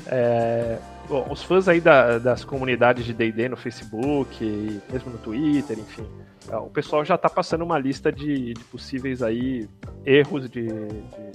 É, 0.08 0.78
bom, 1.08 1.28
os 1.30 1.44
fãs 1.44 1.68
aí 1.68 1.82
da, 1.82 2.18
das 2.18 2.46
comunidades 2.46 3.06
de 3.06 3.14
DD 3.14 3.50
no 3.50 3.58
Facebook, 3.58 4.82
mesmo 4.92 5.12
no 5.12 5.18
Twitter, 5.18 5.78
enfim. 5.78 6.08
O 6.52 6.70
pessoal 6.70 7.04
já 7.04 7.18
tá 7.18 7.30
passando 7.30 7.64
uma 7.64 7.80
lista 7.80 8.12
de, 8.12 8.54
de 8.54 8.64
possíveis 8.66 9.22
aí 9.22 9.68
erros 10.06 10.50
de, 10.50 10.68
de 10.68 11.32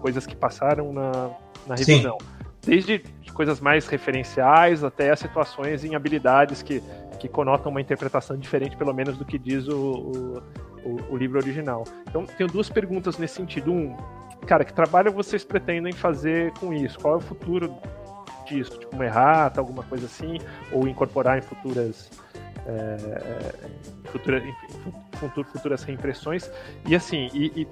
coisas 0.00 0.26
que 0.26 0.36
passaram 0.36 0.92
na, 0.92 1.30
na 1.66 1.74
revisão. 1.74 2.16
Sim. 2.20 2.26
Desde 2.62 2.98
coisas 3.32 3.60
mais 3.60 3.86
referenciais 3.86 4.84
até 4.84 5.14
situações 5.16 5.84
em 5.84 5.94
habilidades 5.94 6.62
que 6.62 6.82
que 7.20 7.28
conotam 7.28 7.70
uma 7.70 7.80
interpretação 7.80 8.36
diferente, 8.36 8.76
pelo 8.76 8.92
menos, 8.94 9.16
do 9.16 9.24
que 9.24 9.38
diz 9.38 9.68
o, 9.68 10.42
o, 10.82 11.12
o 11.12 11.16
livro 11.16 11.38
original. 11.38 11.84
Então, 12.08 12.24
tenho 12.24 12.48
duas 12.48 12.68
perguntas 12.68 13.18
nesse 13.18 13.34
sentido. 13.34 13.70
Um, 13.70 13.94
cara, 14.46 14.64
que 14.64 14.72
trabalho 14.72 15.12
vocês 15.12 15.44
pretendem 15.44 15.92
fazer 15.92 16.52
com 16.54 16.72
isso? 16.72 16.98
Qual 16.98 17.14
é 17.14 17.16
o 17.18 17.20
futuro 17.20 17.72
disso? 18.48 18.78
Tipo, 18.78 18.96
uma 18.96 19.04
errata, 19.04 19.60
alguma 19.60 19.82
coisa 19.82 20.06
assim? 20.06 20.38
Ou 20.72 20.88
incorporar 20.88 21.38
em 21.38 21.42
futuras. 21.42 22.10
É, 22.66 23.54
futura, 24.12 24.42
futuras 25.52 25.82
reimpressões 25.82 26.50
e 26.86 26.94
assim 26.94 27.30
e, 27.32 27.62
e, 27.62 27.68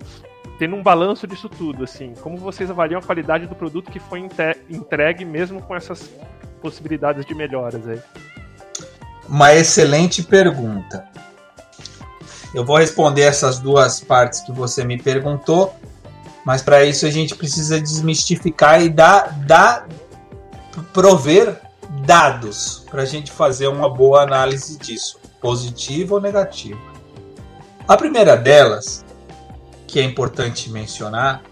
tendo 0.59 0.77
um 0.77 0.82
balanço 0.82 1.27
disso 1.27 1.47
tudo 1.47 1.85
assim 1.85 2.15
como 2.23 2.39
vocês 2.39 2.70
avaliam 2.70 2.98
a 2.98 3.02
qualidade 3.02 3.47
do 3.47 3.55
produto 3.55 3.90
que 3.90 4.01
foi 4.01 4.27
entregue 4.70 5.27
mesmo 5.27 5.60
com 5.60 5.77
essas 5.77 6.10
possibilidades 6.62 7.27
de 7.27 7.35
melhoras 7.35 7.86
aí 7.86 8.01
uma 9.28 9.55
excelente 9.55 10.23
pergunta. 10.23 11.06
Eu 12.55 12.65
vou 12.65 12.78
responder 12.78 13.23
essas 13.23 13.59
duas 13.59 14.01
partes 14.01 14.40
que 14.40 14.51
você 14.51 14.82
me 14.85 15.01
perguntou, 15.01 15.77
mas 16.44 16.62
para 16.62 16.82
isso 16.85 17.05
a 17.05 17.10
gente 17.10 17.35
precisa 17.35 17.78
desmistificar 17.78 18.82
e 18.82 18.89
dar, 18.89 19.39
dar 19.44 19.86
prover 20.94 21.60
dados 22.09 22.86
para 22.90 23.02
a 23.02 23.05
gente 23.05 23.30
fazer 23.30 23.68
uma 23.68 23.86
boa 23.86 24.22
análise 24.22 24.78
disso, 24.78 25.20
positiva 25.43 26.14
ou 26.14 26.20
negativa. 26.22 26.80
A 27.86 27.98
primeira 27.98 28.35
delas, 28.35 29.05
que 29.86 30.01
é 30.01 30.02
importante 30.02 30.70
mencionar, 30.70 31.43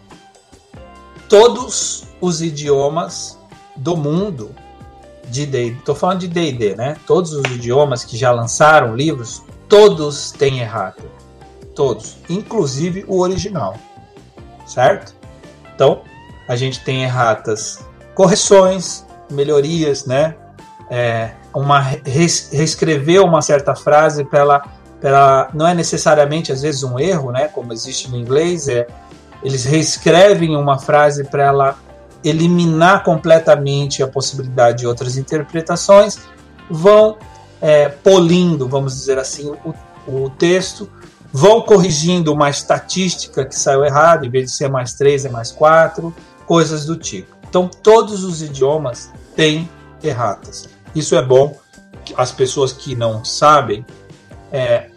todos 1.28 2.04
os 2.22 2.40
idiomas 2.40 3.38
do 3.76 3.98
mundo 3.98 4.50
de 5.28 5.44
D&D, 5.44 5.76
tô 5.84 5.94
falando 5.94 6.20
de 6.20 6.28
D&D, 6.28 6.74
né? 6.74 6.96
Todos 7.06 7.34
os 7.34 7.44
idiomas 7.52 8.02
que 8.02 8.16
já 8.16 8.32
lançaram 8.32 8.96
livros, 8.96 9.42
todos 9.68 10.30
têm 10.30 10.60
errata. 10.60 11.04
Todos, 11.74 12.16
inclusive 12.30 13.04
o 13.06 13.20
original. 13.20 13.76
Certo? 14.66 15.14
Então, 15.74 16.00
a 16.48 16.56
gente 16.56 16.82
tem 16.82 17.02
erratas, 17.02 17.84
correções, 18.14 19.04
melhorias, 19.30 20.06
né? 20.06 20.34
É, 20.88 21.30
uma 21.52 21.80
reescrever 21.80 23.20
uma 23.22 23.42
certa 23.42 23.74
frase 23.74 24.24
para 24.24 24.38
ela 25.02 25.50
não 25.52 25.66
é 25.66 25.74
necessariamente 25.74 26.52
às 26.52 26.62
vezes 26.62 26.82
um 26.82 26.98
erro, 26.98 27.32
né, 27.32 27.48
como 27.48 27.72
existe 27.72 28.10
no 28.10 28.16
inglês, 28.16 28.68
é 28.68 28.86
eles 29.42 29.64
reescrevem 29.64 30.56
uma 30.56 30.78
frase 30.78 31.24
para 31.24 31.44
ela 31.44 31.78
eliminar 32.24 33.04
completamente 33.04 34.02
a 34.02 34.08
possibilidade 34.08 34.78
de 34.78 34.86
outras 34.86 35.16
interpretações, 35.16 36.18
vão 36.68 37.16
é, 37.60 37.88
polindo, 37.88 38.68
vamos 38.68 38.94
dizer 38.94 39.18
assim, 39.18 39.52
o, 39.64 39.74
o 40.24 40.30
texto, 40.30 40.90
vão 41.32 41.60
corrigindo 41.60 42.32
uma 42.32 42.50
estatística 42.50 43.44
que 43.44 43.54
saiu 43.54 43.84
errada, 43.84 44.26
em 44.26 44.30
vez 44.30 44.46
de 44.46 44.56
ser 44.56 44.68
mais 44.68 44.94
3 44.94 45.26
é 45.26 45.28
mais 45.28 45.52
4, 45.52 46.14
coisas 46.46 46.84
do 46.84 46.96
tipo. 46.96 47.36
Então, 47.48 47.68
todos 47.68 48.24
os 48.24 48.42
idiomas 48.42 49.12
têm 49.34 49.68
erratas. 50.02 50.68
Isso 50.96 51.14
é 51.14 51.22
bom. 51.22 51.54
As 52.16 52.32
pessoas 52.32 52.72
que 52.72 52.96
não 52.96 53.22
sabem, 53.22 53.84
é, 54.50 54.88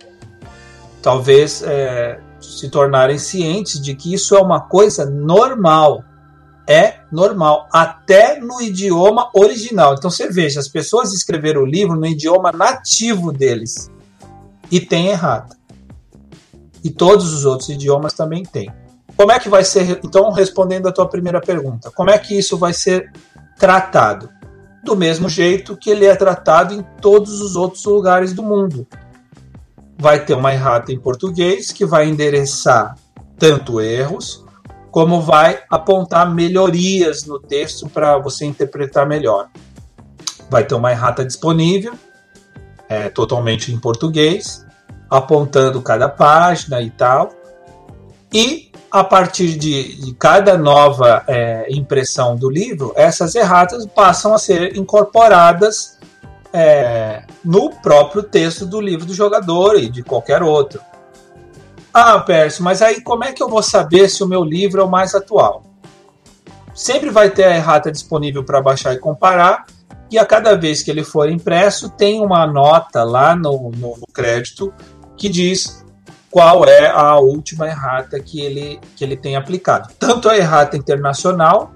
talvez 1.02 1.62
é, 1.62 2.22
se 2.40 2.70
tornarem 2.70 3.18
cientes 3.20 3.82
de 3.82 3.94
que 3.94 4.14
isso 4.14 4.34
é 4.34 4.42
uma 4.42 4.62
coisa 4.62 5.06
normal. 5.06 6.06
É 6.66 7.00
normal, 7.12 7.68
até 7.74 8.40
no 8.40 8.62
idioma 8.62 9.30
original. 9.34 9.96
Então 9.96 10.10
você 10.10 10.30
veja, 10.30 10.60
as 10.60 10.68
pessoas 10.68 11.14
escreveram 11.14 11.64
o 11.64 11.66
livro 11.66 11.96
no 11.96 12.06
idioma 12.06 12.52
nativo 12.52 13.34
deles 13.34 13.92
e 14.72 14.80
tem 14.80 15.08
errado. 15.08 15.56
E 16.84 16.92
todos 16.92 17.34
os 17.34 17.44
outros 17.44 17.70
idiomas 17.70 18.14
também 18.14 18.44
têm. 18.44 18.72
Como 19.18 19.32
é 19.32 19.40
que 19.40 19.50
vai 19.50 19.66
ser, 19.66 20.00
então, 20.04 20.32
respondendo 20.32 20.88
a 20.88 20.92
tua 20.94 21.10
primeira 21.10 21.42
pergunta, 21.42 21.92
como 21.92 22.12
é 22.12 22.18
que 22.18 22.38
isso 22.38 22.56
vai 22.58 22.72
ser 22.72 23.12
tratado? 23.58 24.30
Do 24.84 24.96
mesmo 24.96 25.30
jeito 25.30 25.78
que 25.78 25.90
ele 25.90 26.06
é 26.06 26.16
tratado 26.16 26.74
em 26.74 26.82
todos 27.02 27.42
os 27.42 27.56
outros 27.56 27.84
lugares 27.86 28.34
do 28.34 28.44
mundo 28.44 28.88
vai 30.00 30.24
ter 30.24 30.34
uma 30.34 30.54
errata 30.54 30.94
em 30.94 30.98
português 30.98 31.74
que 31.74 31.86
vai 31.86 32.08
endereçar 32.08 32.96
tanto 33.38 33.82
erros 33.82 34.46
como 34.90 35.22
vai 35.22 35.62
apontar 35.70 36.34
melhorias 36.34 37.26
no 37.26 37.38
texto 37.38 37.88
para 37.90 38.18
você 38.18 38.46
interpretar 38.46 39.06
melhor. 39.06 39.50
Vai 40.50 40.64
ter 40.64 40.74
uma 40.74 40.92
errata 40.92 41.24
disponível, 41.24 41.94
é, 42.88 43.08
totalmente 43.10 43.72
em 43.72 43.78
português, 43.78 44.66
apontando 45.10 45.80
cada 45.82 46.10
página 46.10 46.82
e 46.82 46.90
tal. 46.90 47.30
E 48.34 48.69
a 48.92 49.04
partir 49.04 49.58
de, 49.58 49.96
de 49.96 50.14
cada 50.14 50.58
nova 50.58 51.24
é, 51.28 51.68
impressão 51.70 52.36
do 52.36 52.50
livro, 52.50 52.92
essas 52.96 53.36
erratas 53.36 53.86
passam 53.86 54.34
a 54.34 54.38
ser 54.38 54.76
incorporadas 54.76 56.00
é, 56.52 57.24
no 57.44 57.70
próprio 57.82 58.24
texto 58.24 58.66
do 58.66 58.82
livro 58.82 59.06
do 59.06 59.14
jogador 59.14 59.76
e 59.78 59.90
de 59.90 60.02
qualquer 60.02 60.42
outro. 60.42 60.82
Ah, 61.94 62.20
Pércio, 62.20 62.64
mas 62.64 62.82
aí 62.82 63.02
como 63.02 63.24
é 63.24 63.32
que 63.32 63.42
eu 63.42 63.50
vou 63.50 63.62
saber 63.62 64.10
se 64.10 64.24
o 64.24 64.28
meu 64.28 64.44
livro 64.44 64.82
é 64.82 64.84
o 64.84 64.90
mais 64.90 65.14
atual? 65.14 65.64
Sempre 66.74 67.10
vai 67.10 67.30
ter 67.30 67.44
a 67.44 67.56
errata 67.56 67.92
disponível 67.92 68.44
para 68.44 68.62
baixar 68.62 68.94
e 68.94 69.00
comparar, 69.00 69.66
e 70.10 70.18
a 70.18 70.26
cada 70.26 70.56
vez 70.56 70.82
que 70.82 70.90
ele 70.90 71.04
for 71.04 71.30
impresso, 71.30 71.90
tem 71.90 72.22
uma 72.22 72.48
nota 72.48 73.04
lá 73.04 73.36
no, 73.36 73.72
no, 73.72 73.98
no 73.98 74.08
crédito 74.12 74.74
que 75.16 75.30
diz 75.30 75.86
qual 76.32 76.66
é 76.66 76.88
a 76.88 77.18
última 77.18 77.68
errata 77.68 78.20
que 78.20 78.40
ele, 78.40 78.80
que 78.96 79.04
ele 79.04 79.18
tem 79.18 79.36
aplicado. 79.36 79.90
Tanto 79.98 80.30
a 80.30 80.38
errata 80.38 80.78
internacional, 80.78 81.72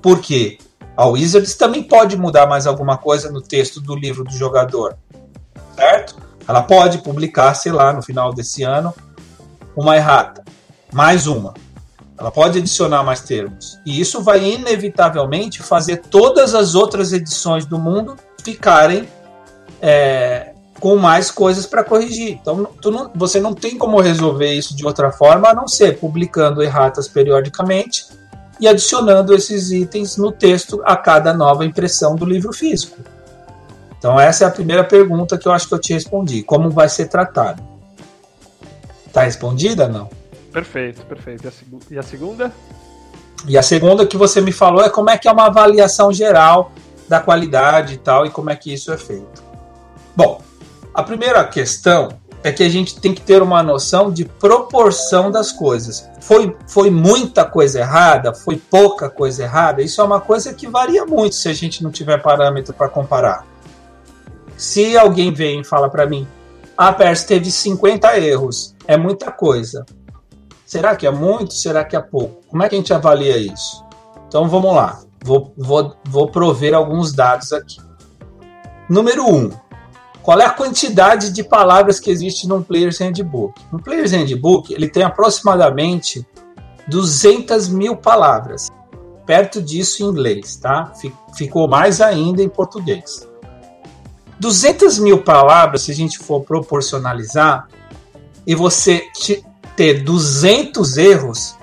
porque 0.00 0.58
a 0.96 1.06
Wizards 1.06 1.54
também 1.54 1.82
pode 1.82 2.16
mudar 2.16 2.46
mais 2.46 2.66
alguma 2.66 2.96
coisa 2.96 3.30
no 3.30 3.40
texto 3.40 3.80
do 3.80 3.94
livro 3.94 4.24
do 4.24 4.32
jogador, 4.32 4.96
certo? 5.76 6.16
Ela 6.46 6.62
pode 6.62 6.98
publicar, 6.98 7.54
sei 7.54 7.72
lá, 7.72 7.92
no 7.92 8.02
final 8.02 8.32
desse 8.32 8.62
ano, 8.62 8.94
uma 9.76 9.96
errata, 9.96 10.44
mais 10.92 11.26
uma. 11.26 11.54
Ela 12.18 12.32
pode 12.32 12.58
adicionar 12.58 13.04
mais 13.04 13.20
termos. 13.20 13.78
E 13.86 14.00
isso 14.00 14.22
vai 14.22 14.42
inevitavelmente 14.44 15.62
fazer 15.62 15.98
todas 15.98 16.54
as 16.54 16.74
outras 16.74 17.12
edições 17.12 17.64
do 17.64 17.78
mundo 17.78 18.16
ficarem 18.42 19.08
é, 19.80 20.47
com 20.80 20.96
mais 20.96 21.30
coisas 21.30 21.66
para 21.66 21.82
corrigir. 21.82 22.38
Então, 22.40 22.68
não, 22.84 23.10
você 23.14 23.40
não 23.40 23.54
tem 23.54 23.76
como 23.76 24.00
resolver 24.00 24.52
isso 24.52 24.76
de 24.76 24.86
outra 24.86 25.10
forma 25.10 25.48
a 25.48 25.54
não 25.54 25.66
ser 25.66 25.98
publicando 25.98 26.62
erratas 26.62 27.08
periodicamente 27.08 28.06
e 28.60 28.66
adicionando 28.66 29.34
esses 29.34 29.70
itens 29.70 30.16
no 30.16 30.32
texto 30.32 30.80
a 30.84 30.96
cada 30.96 31.32
nova 31.32 31.64
impressão 31.64 32.16
do 32.16 32.24
livro 32.24 32.52
físico. 32.52 32.98
Então 33.98 34.18
essa 34.18 34.44
é 34.44 34.46
a 34.46 34.50
primeira 34.50 34.84
pergunta 34.84 35.36
que 35.36 35.46
eu 35.46 35.52
acho 35.52 35.68
que 35.68 35.74
eu 35.74 35.78
te 35.78 35.92
respondi. 35.92 36.42
Como 36.42 36.70
vai 36.70 36.88
ser 36.88 37.06
tratado? 37.06 37.62
Tá 39.12 39.22
respondida 39.22 39.88
não? 39.88 40.08
Perfeito, 40.52 41.02
perfeito. 41.02 41.44
E 41.44 41.48
a, 41.48 41.50
seg 41.50 41.78
e 41.90 41.98
a 41.98 42.02
segunda? 42.02 42.52
E 43.46 43.58
a 43.58 43.62
segunda 43.62 44.06
que 44.06 44.16
você 44.16 44.40
me 44.40 44.52
falou 44.52 44.82
é 44.84 44.90
como 44.90 45.10
é 45.10 45.18
que 45.18 45.28
é 45.28 45.32
uma 45.32 45.46
avaliação 45.46 46.12
geral 46.12 46.72
da 47.08 47.20
qualidade 47.20 47.94
e 47.94 47.98
tal 47.98 48.26
e 48.26 48.30
como 48.30 48.50
é 48.50 48.56
que 48.56 48.72
isso 48.72 48.92
é 48.92 48.96
feito. 48.96 49.42
Bom, 50.14 50.40
a 50.94 51.02
primeira 51.02 51.44
questão 51.44 52.08
é 52.42 52.52
que 52.52 52.62
a 52.62 52.68
gente 52.68 53.00
tem 53.00 53.12
que 53.12 53.20
ter 53.20 53.42
uma 53.42 53.62
noção 53.62 54.10
de 54.10 54.24
proporção 54.24 55.30
das 55.30 55.50
coisas. 55.50 56.08
Foi, 56.20 56.56
foi 56.66 56.90
muita 56.90 57.44
coisa 57.44 57.80
errada? 57.80 58.32
Foi 58.32 58.56
pouca 58.56 59.10
coisa 59.10 59.42
errada? 59.42 59.82
Isso 59.82 60.00
é 60.00 60.04
uma 60.04 60.20
coisa 60.20 60.54
que 60.54 60.66
varia 60.66 61.04
muito 61.04 61.34
se 61.34 61.48
a 61.48 61.52
gente 61.52 61.82
não 61.82 61.90
tiver 61.90 62.22
parâmetro 62.22 62.72
para 62.72 62.88
comparar. 62.88 63.44
Se 64.56 64.96
alguém 64.96 65.32
vem 65.32 65.60
e 65.60 65.64
fala 65.64 65.88
para 65.88 66.06
mim, 66.06 66.26
a 66.76 66.88
ah, 66.88 66.92
Pers 66.92 67.24
teve 67.24 67.50
50 67.50 68.18
erros, 68.18 68.74
é 68.86 68.96
muita 68.96 69.32
coisa. 69.32 69.84
Será 70.64 70.94
que 70.94 71.06
é 71.06 71.10
muito? 71.10 71.54
Será 71.54 71.84
que 71.84 71.96
é 71.96 72.00
pouco? 72.00 72.42
Como 72.48 72.62
é 72.62 72.68
que 72.68 72.74
a 72.74 72.78
gente 72.78 72.92
avalia 72.92 73.36
isso? 73.36 73.84
Então 74.28 74.48
vamos 74.48 74.74
lá, 74.74 75.00
vou, 75.24 75.52
vou, 75.56 75.96
vou 76.04 76.30
prover 76.30 76.74
alguns 76.74 77.12
dados 77.12 77.52
aqui. 77.52 77.78
Número 78.88 79.24
1. 79.24 79.36
Um, 79.36 79.50
qual 80.28 80.40
é 80.40 80.44
a 80.44 80.50
quantidade 80.50 81.32
de 81.32 81.42
palavras 81.42 81.98
que 81.98 82.10
existe 82.10 82.46
num 82.46 82.62
Player's 82.62 82.98
Handbook? 82.98 83.58
No 83.72 83.82
Player's 83.82 84.12
Handbook, 84.12 84.74
ele 84.74 84.86
tem 84.86 85.02
aproximadamente 85.02 86.22
200 86.86 87.70
mil 87.70 87.96
palavras. 87.96 88.68
Perto 89.24 89.62
disso 89.62 90.02
em 90.02 90.06
inglês, 90.06 90.56
tá? 90.56 90.92
Ficou 91.34 91.66
mais 91.66 92.02
ainda 92.02 92.42
em 92.42 92.48
português. 92.50 93.26
200 94.38 94.98
mil 94.98 95.22
palavras, 95.22 95.80
se 95.80 95.92
a 95.92 95.94
gente 95.94 96.18
for 96.18 96.42
proporcionalizar, 96.42 97.66
e 98.46 98.54
você 98.54 99.04
ter 99.74 100.04
200 100.04 100.98
erros, 100.98 101.56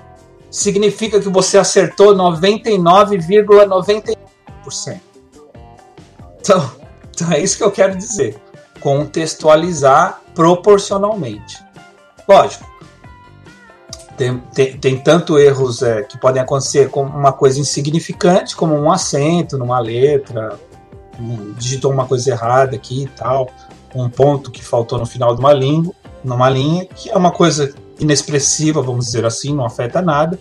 significa 0.50 1.20
que 1.20 1.28
você 1.28 1.56
acertou 1.56 2.16
99,99%. 2.16 5.00
Então, 6.40 6.68
então, 7.12 7.32
é 7.32 7.40
isso 7.40 7.56
que 7.56 7.62
eu 7.62 7.70
quero 7.70 7.96
dizer 7.96 8.44
contextualizar 8.86 10.22
proporcionalmente. 10.32 11.58
Lógico, 12.28 12.64
tem, 14.16 14.38
tem, 14.54 14.78
tem 14.78 14.96
tanto 14.96 15.40
erros 15.40 15.82
é, 15.82 16.04
que 16.04 16.16
podem 16.16 16.40
acontecer 16.40 16.88
com 16.88 17.02
uma 17.02 17.32
coisa 17.32 17.58
insignificante, 17.58 18.54
como 18.54 18.76
um 18.76 18.88
acento 18.88 19.58
numa 19.58 19.80
letra, 19.80 20.56
um, 21.18 21.52
digitou 21.54 21.90
uma 21.90 22.06
coisa 22.06 22.30
errada 22.30 22.76
aqui 22.76 23.02
e 23.02 23.08
tal, 23.08 23.48
um 23.92 24.08
ponto 24.08 24.52
que 24.52 24.64
faltou 24.64 25.00
no 25.00 25.06
final 25.06 25.34
de 25.34 25.40
uma 25.40 25.52
língua, 25.52 25.92
numa 26.22 26.48
linha, 26.48 26.84
que 26.84 27.10
é 27.10 27.16
uma 27.16 27.32
coisa 27.32 27.74
inexpressiva, 27.98 28.80
vamos 28.80 29.06
dizer 29.06 29.26
assim, 29.26 29.52
não 29.52 29.66
afeta 29.66 30.00
nada, 30.00 30.38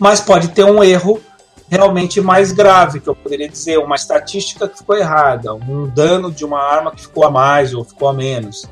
mas 0.00 0.20
pode 0.20 0.48
ter 0.48 0.64
um 0.64 0.82
erro 0.82 1.20
realmente 1.68 2.20
mais 2.20 2.50
grave, 2.50 3.00
que 3.00 3.08
eu 3.08 3.14
poderia 3.14 3.48
dizer, 3.48 3.78
uma 3.78 3.94
estatística 3.94 4.66
que 4.66 4.78
ficou 4.78 4.96
errada, 4.96 5.54
um 5.54 5.86
dano 5.86 6.30
de 6.30 6.44
uma 6.44 6.60
arma 6.60 6.90
que 6.90 7.02
ficou 7.02 7.24
a 7.24 7.30
mais 7.30 7.74
ou 7.74 7.84
ficou 7.84 8.08
a 8.08 8.12
menos. 8.12 8.66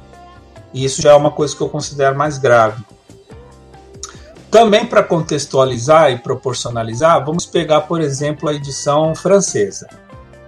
E 0.73 0.85
isso 0.85 1.02
já 1.02 1.12
é 1.12 1.14
uma 1.14 1.31
coisa 1.31 1.55
que 1.55 1.62
eu 1.62 1.68
considero 1.68 2.16
mais 2.16 2.39
grave. 2.39 2.82
Também 4.51 4.86
para 4.86 5.02
contextualizar 5.02 6.10
e 6.10 6.18
proporcionalizar, 6.18 7.23
vamos 7.24 7.44
pegar, 7.44 7.82
por 7.82 8.01
exemplo, 8.01 8.48
a 8.48 8.55
edição 8.55 9.14
francesa, 9.14 9.89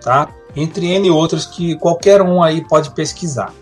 tá? 0.00 0.28
Entre 0.56 0.86
N 0.86 1.10
outras 1.10 1.44
que 1.44 1.76
qualquer 1.76 2.22
um 2.22 2.42
aí 2.42 2.66
pode 2.66 2.90
pesquisar. 2.92 3.52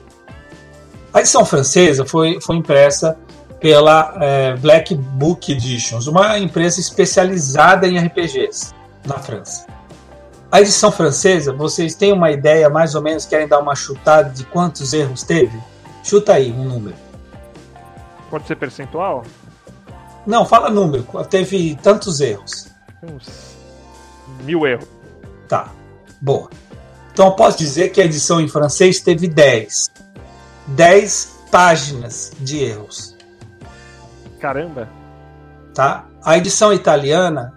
A 1.12 1.20
edição 1.20 1.44
francesa 1.44 2.04
foi, 2.04 2.38
foi 2.40 2.56
impressa 2.56 3.18
pela 3.60 4.16
é, 4.20 4.56
Black 4.56 4.94
Book 4.94 5.50
Editions, 5.52 6.06
uma 6.06 6.38
empresa 6.38 6.80
especializada 6.80 7.86
em 7.86 7.98
RPGs 7.98 8.74
na 9.06 9.18
França. 9.18 9.66
A 10.50 10.60
edição 10.60 10.92
francesa, 10.92 11.52
vocês 11.52 11.94
têm 11.94 12.12
uma 12.12 12.30
ideia, 12.30 12.70
mais 12.70 12.94
ou 12.94 13.02
menos, 13.02 13.26
querem 13.26 13.48
dar 13.48 13.58
uma 13.58 13.74
chutada 13.74 14.30
de 14.30 14.44
quantos 14.44 14.92
erros 14.92 15.22
teve? 15.22 15.58
Chuta 16.04 16.34
aí 16.34 16.52
um 16.52 16.64
número. 16.64 16.96
Pode 18.30 18.46
ser 18.46 18.56
percentual? 18.56 19.24
Não, 20.26 20.44
fala 20.44 20.70
número. 20.70 21.04
Teve 21.28 21.76
tantos 21.82 22.20
erros. 22.20 22.68
Uns 23.02 23.56
mil 24.42 24.66
erros. 24.66 24.88
Tá, 25.48 25.70
boa. 26.20 26.48
Então 27.12 27.26
eu 27.26 27.32
posso 27.32 27.58
dizer 27.58 27.90
que 27.90 28.00
a 28.00 28.04
edição 28.04 28.40
em 28.40 28.48
francês 28.48 29.00
teve 29.00 29.26
10. 29.26 29.90
10 30.68 31.36
páginas 31.50 32.32
de 32.38 32.62
erros. 32.62 33.15
Caramba! 34.46 34.88
Tá? 35.74 36.06
A 36.22 36.38
edição 36.38 36.72
italiana 36.72 37.52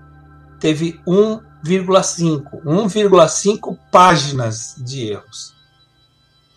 teve 0.59 0.99
1,5 1.07 2.63
1,5 2.65 3.77
páginas 3.91 4.73
de 4.75 5.11
erros. 5.11 5.53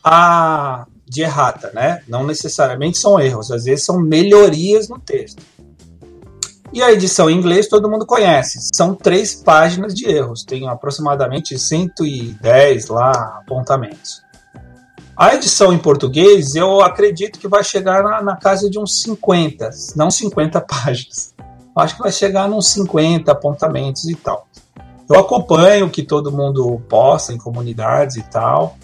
A 0.02 0.86
de 1.06 1.20
errata, 1.20 1.70
né? 1.74 2.02
Não 2.08 2.24
necessariamente 2.24 2.96
são 2.96 3.20
erros, 3.20 3.50
às 3.50 3.64
vezes 3.64 3.84
são 3.84 4.00
melhorias 4.00 4.88
no 4.88 4.98
texto. 4.98 5.42
E 6.72 6.82
a 6.82 6.90
edição 6.90 7.28
em 7.28 7.36
inglês 7.36 7.68
todo 7.68 7.90
mundo 7.90 8.06
conhece, 8.06 8.70
são 8.74 8.94
três 8.94 9.34
páginas 9.34 9.92
de 9.94 10.08
erros, 10.08 10.44
tem 10.44 10.66
aproximadamente 10.66 11.58
110 11.58 12.86
lá 12.86 13.10
apontamentos. 13.42 14.22
A 15.22 15.36
edição 15.36 15.72
em 15.72 15.78
português 15.78 16.56
eu 16.56 16.80
acredito 16.80 17.38
que 17.38 17.46
vai 17.46 17.62
chegar 17.62 18.02
na, 18.02 18.20
na 18.20 18.34
casa 18.34 18.68
de 18.68 18.76
uns 18.76 19.02
50, 19.02 19.70
não 19.94 20.10
50 20.10 20.60
páginas. 20.66 21.32
Acho 21.76 21.94
que 21.94 22.02
vai 22.02 22.10
chegar 22.10 22.48
nos 22.48 22.66
50 22.70 23.30
apontamentos 23.30 24.04
e 24.08 24.16
tal. 24.16 24.48
Eu 25.08 25.20
acompanho 25.20 25.86
o 25.86 25.90
que 25.90 26.02
todo 26.02 26.32
mundo 26.32 26.82
posta 26.88 27.32
em 27.32 27.38
comunidades 27.38 28.16
e 28.16 28.22
tal. 28.24 28.76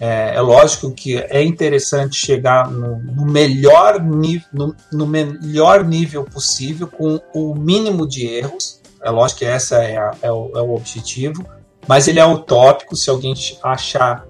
É, 0.00 0.34
é, 0.34 0.40
lógico 0.40 0.90
que 0.90 1.18
é 1.18 1.44
interessante 1.44 2.16
chegar 2.16 2.70
no, 2.70 2.96
no 3.00 3.26
melhor 3.26 4.02
no, 4.02 4.74
no, 4.90 5.06
melhor 5.06 5.84
nível 5.84 6.24
possível, 6.24 6.86
com 6.86 7.20
o 7.34 7.54
mínimo 7.54 8.08
de 8.08 8.26
erros. 8.26 8.80
É 9.02 9.10
lógico 9.10 9.40
que 9.40 9.44
esse 9.44 9.74
é, 9.74 9.96
é, 9.96 10.28
é 10.28 10.32
o 10.32 10.74
objetivo, 10.74 11.44
mas 11.86 12.08
ele 12.08 12.20
é 12.20 12.24
utópico. 12.24 12.96
Se 12.96 13.10
alguém 13.10 13.34
achar 13.62 14.24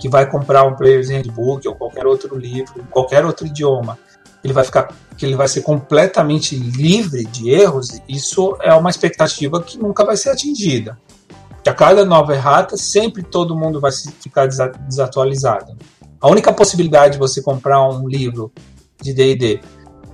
que 0.00 0.08
vai 0.08 0.28
comprar 0.28 0.64
um 0.64 0.74
Player's 0.74 1.10
Handbook 1.10 1.66
ou 1.68 1.74
qualquer 1.76 2.06
outro 2.06 2.36
livro, 2.36 2.84
qualquer 2.90 3.24
outro 3.24 3.46
idioma, 3.46 3.98
ele 4.42 4.52
vai 4.52 4.64
ficar 4.64 4.88
que 5.16 5.26
ele 5.26 5.36
vai 5.36 5.46
ser 5.46 5.60
completamente 5.60 6.56
livre 6.56 7.26
de 7.26 7.50
erros, 7.50 8.00
isso 8.08 8.56
é 8.62 8.72
uma 8.72 8.88
expectativa 8.88 9.62
que 9.62 9.76
nunca 9.76 10.02
vai 10.02 10.16
ser 10.16 10.30
atingida 10.30 10.98
que 11.62 11.68
a 11.68 11.74
cada 11.74 12.04
nova 12.04 12.34
errata, 12.34 12.76
sempre 12.76 13.22
todo 13.22 13.56
mundo 13.56 13.80
vai 13.80 13.90
ficar 13.92 14.46
desatualizado. 14.46 15.76
A 16.20 16.28
única 16.28 16.52
possibilidade 16.52 17.14
de 17.14 17.18
você 17.18 17.42
comprar 17.42 17.86
um 17.88 18.08
livro 18.08 18.52
de 19.00 19.12
D&D 19.12 19.60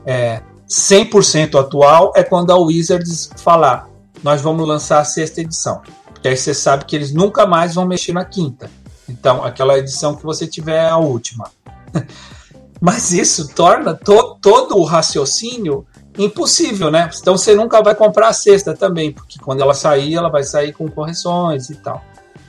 é, 0.04 0.42
100% 0.68 1.58
atual 1.58 2.12
é 2.14 2.22
quando 2.22 2.52
a 2.52 2.56
Wizards 2.56 3.30
falar 3.36 3.88
nós 4.22 4.40
vamos 4.40 4.66
lançar 4.66 5.00
a 5.00 5.04
sexta 5.04 5.40
edição. 5.40 5.82
Porque 6.06 6.28
aí 6.28 6.36
você 6.36 6.54
sabe 6.54 6.84
que 6.84 6.96
eles 6.96 7.12
nunca 7.12 7.46
mais 7.46 7.74
vão 7.74 7.86
mexer 7.86 8.12
na 8.12 8.24
quinta. 8.24 8.70
Então, 9.08 9.44
aquela 9.44 9.78
edição 9.78 10.14
que 10.14 10.24
você 10.24 10.46
tiver 10.46 10.84
é 10.84 10.88
a 10.88 10.96
última. 10.96 11.50
Mas 12.80 13.12
isso 13.12 13.54
torna 13.54 13.94
to 13.94 14.36
todo 14.40 14.76
o 14.76 14.84
raciocínio 14.84 15.86
impossível, 16.18 16.90
né? 16.90 17.10
Então 17.20 17.36
você 17.36 17.54
nunca 17.54 17.82
vai 17.82 17.94
comprar 17.94 18.28
a 18.28 18.32
sexta 18.32 18.74
também, 18.74 19.12
porque 19.12 19.38
quando 19.38 19.60
ela 19.60 19.74
sair, 19.74 20.14
ela 20.14 20.28
vai 20.28 20.44
sair 20.44 20.72
com 20.72 20.88
correções 20.88 21.70
e 21.70 21.76
tal. 21.76 22.02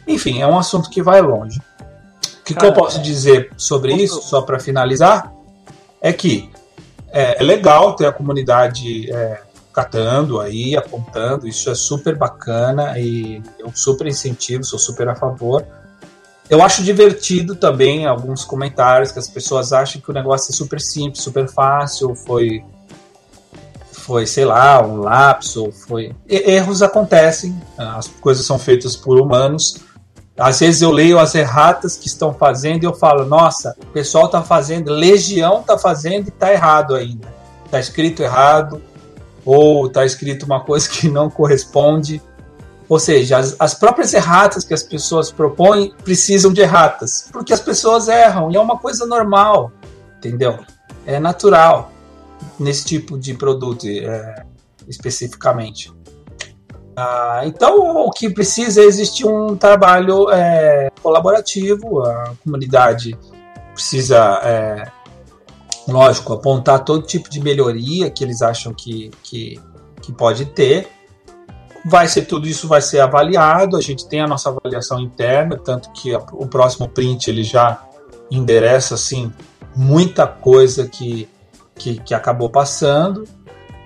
Enfim, 0.08 0.42
é 0.42 0.48
um 0.48 0.58
assunto 0.58 0.90
que 0.90 1.02
vai 1.02 1.22
longe. 1.22 1.60
O 1.60 2.44
que, 2.44 2.56
que 2.56 2.66
eu 2.66 2.74
posso 2.74 3.02
dizer 3.02 3.52
sobre 3.58 3.94
isso, 3.94 4.22
só 4.22 4.42
para 4.42 4.58
finalizar, 4.58 5.34
é 6.02 6.14
que 6.14 6.50
é, 7.10 7.42
é, 7.42 7.44
legal 7.44 7.96
ter 7.96 8.06
a 8.06 8.12
comunidade 8.12 9.12
é, 9.12 9.42
catando 9.74 10.40
aí, 10.40 10.76
apontando, 10.76 11.46
isso 11.46 11.70
é 11.70 11.76
super 11.76 12.16
bacana 12.16 12.98
e 12.98 13.44
eu 13.60 13.70
super 13.76 14.08
incentivo, 14.08 14.64
sou 14.64 14.80
super 14.80 15.10
a 15.10 15.16
favor. 15.16 15.66
Eu 16.50 16.62
acho 16.62 16.84
divertido 16.84 17.56
também 17.56 18.06
alguns 18.06 18.46
comentários 18.46 19.12
que 19.12 19.20
as 19.20 19.28
pessoas 19.28 19.74
acham 19.74 20.02
que 20.02 20.10
o 20.10 20.14
negócio 20.14 20.52
é 20.52 20.56
super 20.56 20.80
simples, 20.80 21.22
super 21.22 21.48
fácil, 21.50 22.16
foi 22.16 22.64
foi, 24.08 24.26
sei 24.26 24.46
lá, 24.46 24.82
um 24.82 25.02
lapso, 25.02 25.70
foi. 25.86 26.16
Erros 26.30 26.82
acontecem, 26.82 27.54
as 27.78 28.08
coisas 28.08 28.46
são 28.46 28.58
feitas 28.58 28.96
por 28.96 29.20
humanos. 29.20 29.82
Às 30.40 30.62
vezes 30.62 30.82
eu 30.82 30.92
leio 30.92 31.20
as 31.20 31.36
erratas 31.36 31.98
que 31.98 32.08
estão 32.08 32.34
fazendo 32.34 32.84
e 32.84 32.86
eu 32.86 32.94
falo, 32.94 33.26
nossa, 33.26 33.76
o 33.82 33.88
pessoal 33.88 34.28
está 34.28 34.42
fazendo, 34.42 34.94
legião 34.94 35.60
está 35.60 35.78
fazendo 35.78 36.28
e 36.28 36.30
está 36.30 36.54
errado 36.54 36.96
ainda. 36.96 37.28
Está 37.66 37.82
escrito 37.82 38.24
errado, 38.24 38.82
ou 39.44 39.88
está 39.88 40.06
escrito 40.06 40.46
uma 40.46 40.64
coisa 40.64 40.88
que 40.88 41.10
não 41.10 41.30
corresponde. 41.30 42.22
Ou 42.90 43.00
seja, 43.00 43.38
as, 43.38 43.56
as, 43.60 43.74
próprias 43.74 44.14
erratas 44.14 44.64
que 44.64 44.74
as 44.74 44.84
pessoas 44.84 45.32
propõem 45.32 45.94
precisam 46.04 46.54
de 46.54 46.62
erratas, 46.62 47.30
porque 47.32 47.54
as 47.54 47.60
pessoas 47.60 48.08
erram 48.08 48.50
e 48.50 48.56
é 48.56 48.60
uma 48.60 48.78
coisa 48.78 49.06
normal, 49.06 49.72
entendeu? 50.18 50.60
É 51.06 51.20
natural 51.20 51.92
nesse 52.58 52.86
tipo 52.86 53.18
de 53.18 53.34
produto 53.34 53.86
é, 53.86 54.46
especificamente. 54.88 55.92
Ah, 56.96 57.42
então, 57.46 58.06
o 58.06 58.10
que 58.10 58.28
precisa 58.28 58.82
é 58.82 58.86
existir 58.86 59.28
um 59.28 59.56
trabalho 59.56 60.32
é, 60.32 60.90
colaborativo, 61.04 62.02
a 62.04 62.34
comunidade 62.44 63.16
precisa, 63.72 64.42
é, 64.44 64.92
lógico, 65.88 66.34
apontar 66.34 66.84
todo 66.84 67.06
tipo 67.06 67.30
de 67.30 67.40
melhoria 67.40 68.10
que 68.10 68.24
eles 68.24 68.42
acham 68.42 68.74
que, 68.74 69.12
que, 69.22 69.62
que 70.02 70.12
pode 70.12 70.46
ter. 70.46 70.88
Vai 71.90 72.08
ser 72.08 72.24
tudo 72.24 72.48
isso 72.48 72.68
vai 72.68 72.82
ser 72.82 73.00
avaliado, 73.00 73.78
a 73.78 73.82
gente 73.82 74.08
tem 74.08 74.20
a 74.20 74.28
nossa 74.28 74.50
avaliação 74.50 75.00
interna, 75.00 75.58
tanto 75.58 75.92
que 75.92 76.14
o 76.16 76.46
próximo 76.46 76.88
print 76.90 77.30
ele 77.30 77.44
já 77.44 77.82
endereça 78.30 78.96
assim 78.96 79.32
muita 79.76 80.28
coisa 80.28 80.88
que 80.88 81.30
que, 81.78 82.00
que 82.00 82.14
acabou 82.14 82.50
passando 82.50 83.26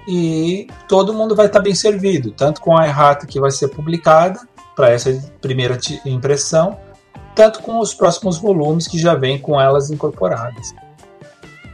e 0.07 0.67
todo 0.87 1.13
mundo 1.13 1.35
vai 1.35 1.45
estar 1.45 1.59
bem 1.59 1.75
servido, 1.75 2.31
tanto 2.31 2.61
com 2.61 2.77
a 2.77 2.87
errata 2.87 3.27
que 3.27 3.39
vai 3.39 3.51
ser 3.51 3.67
publicada 3.67 4.39
para 4.75 4.89
essa 4.89 5.11
primeira 5.41 5.77
impressão, 6.05 6.77
tanto 7.35 7.61
com 7.61 7.79
os 7.79 7.93
próximos 7.93 8.37
volumes 8.37 8.87
que 8.87 8.97
já 8.97 9.13
vêm 9.13 9.37
com 9.37 9.59
elas 9.59 9.91
incorporadas. 9.91 10.73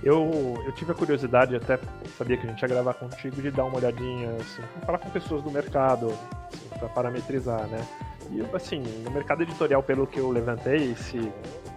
Eu, 0.03 0.61
eu 0.65 0.71
tive 0.73 0.91
a 0.91 0.95
curiosidade, 0.95 1.55
até 1.55 1.79
sabia 2.17 2.37
que 2.37 2.45
a 2.45 2.49
gente 2.49 2.61
ia 2.61 2.67
gravar 2.67 2.93
contigo, 2.93 3.41
de 3.41 3.51
dar 3.51 3.65
uma 3.65 3.77
olhadinha, 3.77 4.29
assim, 4.39 4.61
falar 4.85 4.99
com 4.99 5.09
pessoas 5.09 5.41
do 5.41 5.51
mercado, 5.51 6.07
assim, 6.53 6.79
para 6.79 6.87
parametrizar, 6.89 7.67
né? 7.67 7.85
E, 8.31 8.41
assim, 8.55 8.83
no 9.03 9.11
mercado 9.11 9.41
editorial, 9.41 9.81
pelo 9.81 10.05
que 10.05 10.19
eu 10.19 10.29
levantei, 10.29 10.95
se, 10.95 11.31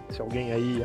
se 0.09 0.21
alguém 0.21 0.51
aí 0.51 0.83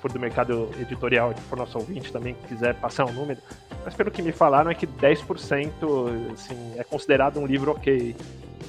for 0.00 0.10
do 0.10 0.18
mercado 0.18 0.70
editorial, 0.80 1.34
que 1.34 1.40
for 1.42 1.58
nosso 1.58 1.78
ouvinte 1.78 2.12
também, 2.12 2.34
quiser 2.48 2.74
passar 2.74 3.04
um 3.04 3.12
número, 3.12 3.40
mas 3.84 3.94
pelo 3.94 4.10
que 4.10 4.22
me 4.22 4.32
falaram 4.32 4.70
é 4.70 4.74
que 4.74 4.86
10% 4.86 6.32
assim, 6.32 6.74
é 6.76 6.84
considerado 6.84 7.38
um 7.38 7.46
livro 7.46 7.72
ok. 7.72 8.16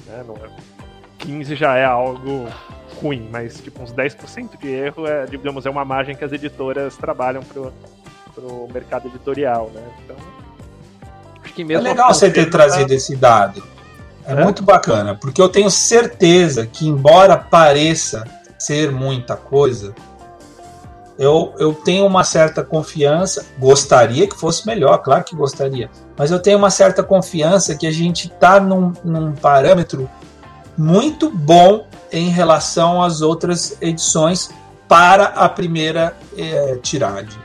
Né? 0.06 0.24
Não 0.26 0.36
é, 0.36 0.50
15 1.18 1.54
já 1.54 1.76
é 1.76 1.84
algo 1.84 2.46
ruim, 3.00 3.28
mas 3.30 3.60
tipo 3.60 3.82
uns 3.82 3.92
10% 3.92 4.58
de 4.58 4.68
erro 4.68 5.06
é, 5.06 5.26
digamos, 5.26 5.66
é 5.66 5.70
uma 5.70 5.84
margem 5.84 6.14
que 6.14 6.24
as 6.24 6.32
editoras 6.32 6.96
trabalham 6.96 7.42
pro, 7.42 7.72
pro 8.34 8.68
mercado 8.72 9.08
editorial, 9.08 9.70
né? 9.74 9.82
Então, 10.04 10.16
acho 11.42 11.54
que 11.54 11.64
mesmo 11.64 11.86
é 11.86 11.90
legal 11.90 12.12
você 12.12 12.30
ter 12.30 12.50
trazido 12.50 12.88
tá... 12.88 12.94
esse 12.94 13.16
dado. 13.16 13.62
É, 14.24 14.32
é 14.32 14.44
muito 14.44 14.62
bacana, 14.62 15.14
porque 15.14 15.42
eu 15.42 15.48
tenho 15.48 15.70
certeza 15.70 16.66
que 16.66 16.86
embora 16.86 17.36
pareça 17.36 18.24
ser 18.58 18.92
muita 18.92 19.36
coisa, 19.36 19.94
eu, 21.18 21.54
eu 21.58 21.74
tenho 21.74 22.06
uma 22.06 22.24
certa 22.24 22.62
confiança, 22.62 23.44
gostaria 23.58 24.26
que 24.26 24.36
fosse 24.36 24.66
melhor, 24.66 24.98
claro 24.98 25.24
que 25.24 25.36
gostaria, 25.36 25.90
mas 26.16 26.30
eu 26.30 26.38
tenho 26.40 26.58
uma 26.58 26.70
certa 26.70 27.02
confiança 27.02 27.74
que 27.74 27.86
a 27.86 27.90
gente 27.90 28.28
está 28.28 28.58
num, 28.60 28.92
num 29.04 29.32
parâmetro 29.32 30.08
muito 30.76 31.30
bom 31.30 31.86
em 32.12 32.28
relação 32.28 33.02
às 33.02 33.22
outras 33.22 33.76
edições 33.80 34.50
para 34.86 35.24
a 35.24 35.48
primeira 35.48 36.14
é, 36.36 36.76
tiragem. 36.76 37.40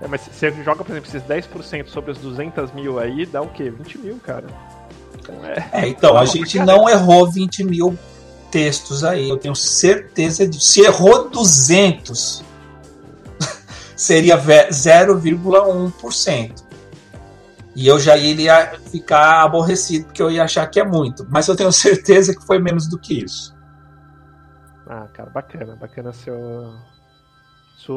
É, 0.00 0.08
mas 0.08 0.22
você 0.22 0.50
joga, 0.62 0.82
por 0.82 0.92
exemplo, 0.92 1.08
esses 1.08 1.22
10% 1.22 1.88
sobre 1.88 2.12
as 2.12 2.18
200 2.18 2.72
mil 2.72 2.98
aí, 2.98 3.26
dá 3.26 3.42
o 3.42 3.48
quê? 3.48 3.68
20 3.70 3.98
mil, 3.98 4.18
cara. 4.18 4.46
Então, 5.18 5.44
é, 5.44 5.68
é 5.72 5.86
então 5.88 6.16
a 6.16 6.24
gente 6.24 6.58
não 6.58 6.88
errou 6.88 7.30
20 7.30 7.64
mil 7.64 7.98
textos 8.50 9.04
aí. 9.04 9.28
Eu 9.28 9.36
tenho 9.36 9.54
certeza 9.54 10.46
de. 10.46 10.58
Se 10.62 10.80
errou 10.82 11.28
200, 11.28 12.42
seria 13.96 14.38
0,1%. 14.38 16.64
E 17.76 17.88
eu 17.88 17.98
já 17.98 18.16
iria 18.16 18.78
ficar 18.90 19.42
aborrecido, 19.42 20.04
porque 20.06 20.22
eu 20.22 20.30
ia 20.30 20.44
achar 20.44 20.64
que 20.68 20.78
é 20.78 20.84
muito. 20.84 21.26
Mas 21.28 21.48
eu 21.48 21.56
tenho 21.56 21.72
certeza 21.72 22.34
que 22.34 22.46
foi 22.46 22.58
menos 22.58 22.88
do 22.88 22.98
que 22.98 23.24
isso. 23.24 23.53
Ah, 24.86 25.08
cara, 25.12 25.30
bacana, 25.30 25.76
bacana 25.76 26.12
seu, 26.12 26.74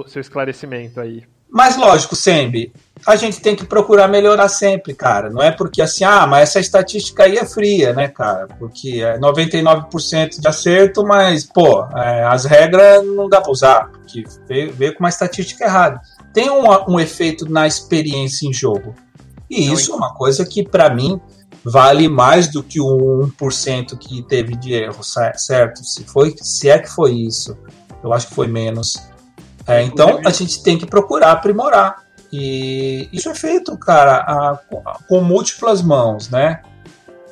seu 0.08 0.22
esclarecimento 0.22 1.00
aí. 1.00 1.24
Mas 1.50 1.78
lógico, 1.78 2.14
sempre, 2.14 2.74
a 3.06 3.16
gente 3.16 3.40
tem 3.40 3.56
que 3.56 3.66
procurar 3.66 4.08
melhorar 4.10 4.50
sempre, 4.50 4.94
cara. 4.94 5.30
Não 5.30 5.42
é 5.42 5.50
porque 5.50 5.82
assim, 5.82 6.04
ah, 6.04 6.28
mas 6.28 6.50
essa 6.50 6.60
estatística 6.60 7.24
aí 7.24 7.38
é 7.38 7.46
fria, 7.46 7.94
né, 7.94 8.10
cara? 8.10 8.48
Porque 8.60 9.02
é 9.02 9.18
99% 9.18 10.42
de 10.42 10.48
acerto, 10.48 11.06
mas, 11.06 11.46
pô, 11.46 11.86
é, 11.96 12.24
as 12.26 12.44
regras 12.44 13.06
não 13.06 13.30
dá 13.30 13.40
pra 13.40 13.52
usar, 13.52 13.90
porque 13.90 14.26
veio, 14.48 14.74
veio 14.74 14.94
com 14.94 15.00
uma 15.00 15.10
estatística 15.10 15.64
errada. 15.64 16.02
tem 16.34 16.50
um, 16.50 16.66
um 16.90 17.00
efeito 17.00 17.50
na 17.50 17.66
experiência 17.66 18.46
em 18.46 18.54
jogo. 18.54 18.94
E 19.50 19.72
isso 19.72 19.94
é 19.94 19.96
uma 19.96 20.14
coisa 20.14 20.46
que, 20.46 20.68
para 20.68 20.90
mim, 20.90 21.22
vale 21.72 22.08
mais 22.08 22.48
do 22.48 22.64
que 22.64 22.80
o 22.80 23.30
1% 23.40 23.98
que 23.98 24.22
teve 24.24 24.56
de 24.56 24.74
erro, 24.74 25.04
certo? 25.04 25.84
Se, 25.84 26.04
foi, 26.06 26.36
se 26.42 26.70
é 26.70 26.80
que 26.80 26.90
foi 26.90 27.14
isso, 27.14 27.58
eu 28.04 28.14
acho 28.14 28.28
que 28.28 28.36
foi 28.36 28.48
menos. 28.48 28.98
É, 29.68 29.82
então 29.84 30.22
a 30.26 30.30
gente 30.30 30.64
tem 30.64 30.78
que 30.78 30.86
procurar 30.86 31.32
aprimorar. 31.32 32.08
E 32.32 33.10
isso 33.12 33.30
é 33.30 33.36
feito, 33.36 33.78
cara, 33.78 34.18
a, 34.18 34.52
a, 34.52 35.00
com 35.08 35.22
múltiplas 35.22 35.82
mãos, 35.82 36.30
né? 36.30 36.62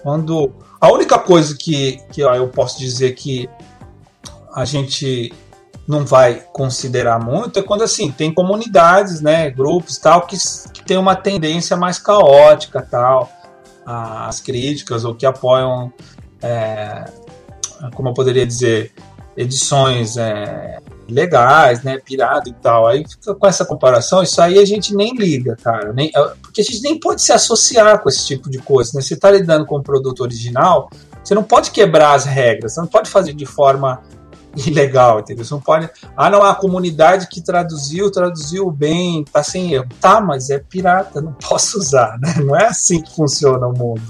Quando 0.03 0.53
a 0.79 0.91
única 0.91 1.17
coisa 1.17 1.55
que, 1.57 1.97
que 2.11 2.23
ó, 2.23 2.33
eu 2.35 2.47
posso 2.47 2.77
dizer 2.77 3.13
que 3.13 3.49
a 4.53 4.65
gente 4.65 5.33
não 5.87 6.05
vai 6.05 6.43
considerar 6.51 7.23
muito 7.23 7.59
é 7.59 7.61
quando 7.61 7.83
assim 7.83 8.11
tem 8.11 8.33
comunidades, 8.33 9.21
né, 9.21 9.49
grupos 9.51 9.97
tal 9.97 10.25
que, 10.25 10.35
que 10.73 10.83
tem 10.83 10.97
uma 10.97 11.15
tendência 11.15 11.77
mais 11.77 11.99
caótica 11.99 12.81
tal, 12.81 13.29
as 13.85 14.39
críticas 14.39 15.05
ou 15.05 15.13
que 15.13 15.25
apoiam, 15.25 15.93
é, 16.41 17.05
como 17.93 18.09
eu 18.09 18.13
poderia 18.13 18.45
dizer, 18.45 18.91
edições 19.37 20.17
é, 20.17 20.79
legais, 21.07 21.83
né, 21.83 21.99
pirado 21.99 22.49
e 22.49 22.53
tal. 22.53 22.87
Aí 22.87 23.05
fica 23.07 23.35
com 23.35 23.47
essa 23.47 23.65
comparação, 23.65 24.23
isso 24.23 24.41
aí 24.41 24.57
a 24.57 24.65
gente 24.65 24.95
nem 24.95 25.15
liga, 25.15 25.55
cara, 25.61 25.93
nem, 25.93 26.11
é, 26.15 26.21
porque 26.41 26.61
a 26.61 26.63
gente 26.63 26.81
nem 26.81 26.99
pode 26.99 27.21
se 27.21 27.31
associar 27.31 28.01
com 28.01 28.09
esse 28.09 28.25
tipo 28.25 28.49
de 28.49 28.57
coisa. 28.57 28.91
Né? 28.95 29.01
Você 29.01 29.13
está 29.13 29.29
lidando 29.29 29.65
com 29.65 29.77
um 29.77 29.83
produto 29.83 30.21
original, 30.21 30.89
você 31.23 31.35
não 31.35 31.43
pode 31.43 31.71
quebrar 31.71 32.13
as 32.13 32.25
regras, 32.25 32.73
você 32.73 32.81
não 32.81 32.87
pode 32.87 33.09
fazer 33.09 33.33
de 33.33 33.45
forma 33.45 34.01
ilegal, 34.55 35.19
entendeu? 35.19 35.43
Você 35.43 35.53
não 35.53 35.61
pode. 35.61 35.89
Ah, 36.15 36.29
não, 36.29 36.43
a 36.43 36.55
comunidade 36.55 37.27
que 37.27 37.41
traduziu, 37.41 38.11
traduziu 38.11 38.69
bem, 38.71 39.23
tá 39.25 39.43
sem 39.43 39.73
erro. 39.73 39.87
Tá, 39.99 40.21
mas 40.21 40.49
é 40.49 40.59
pirata, 40.59 41.21
não 41.21 41.33
posso 41.47 41.77
usar, 41.77 42.17
né? 42.19 42.35
Não 42.43 42.55
é 42.55 42.65
assim 42.65 43.01
que 43.01 43.15
funciona 43.15 43.67
o 43.67 43.77
mundo. 43.77 44.01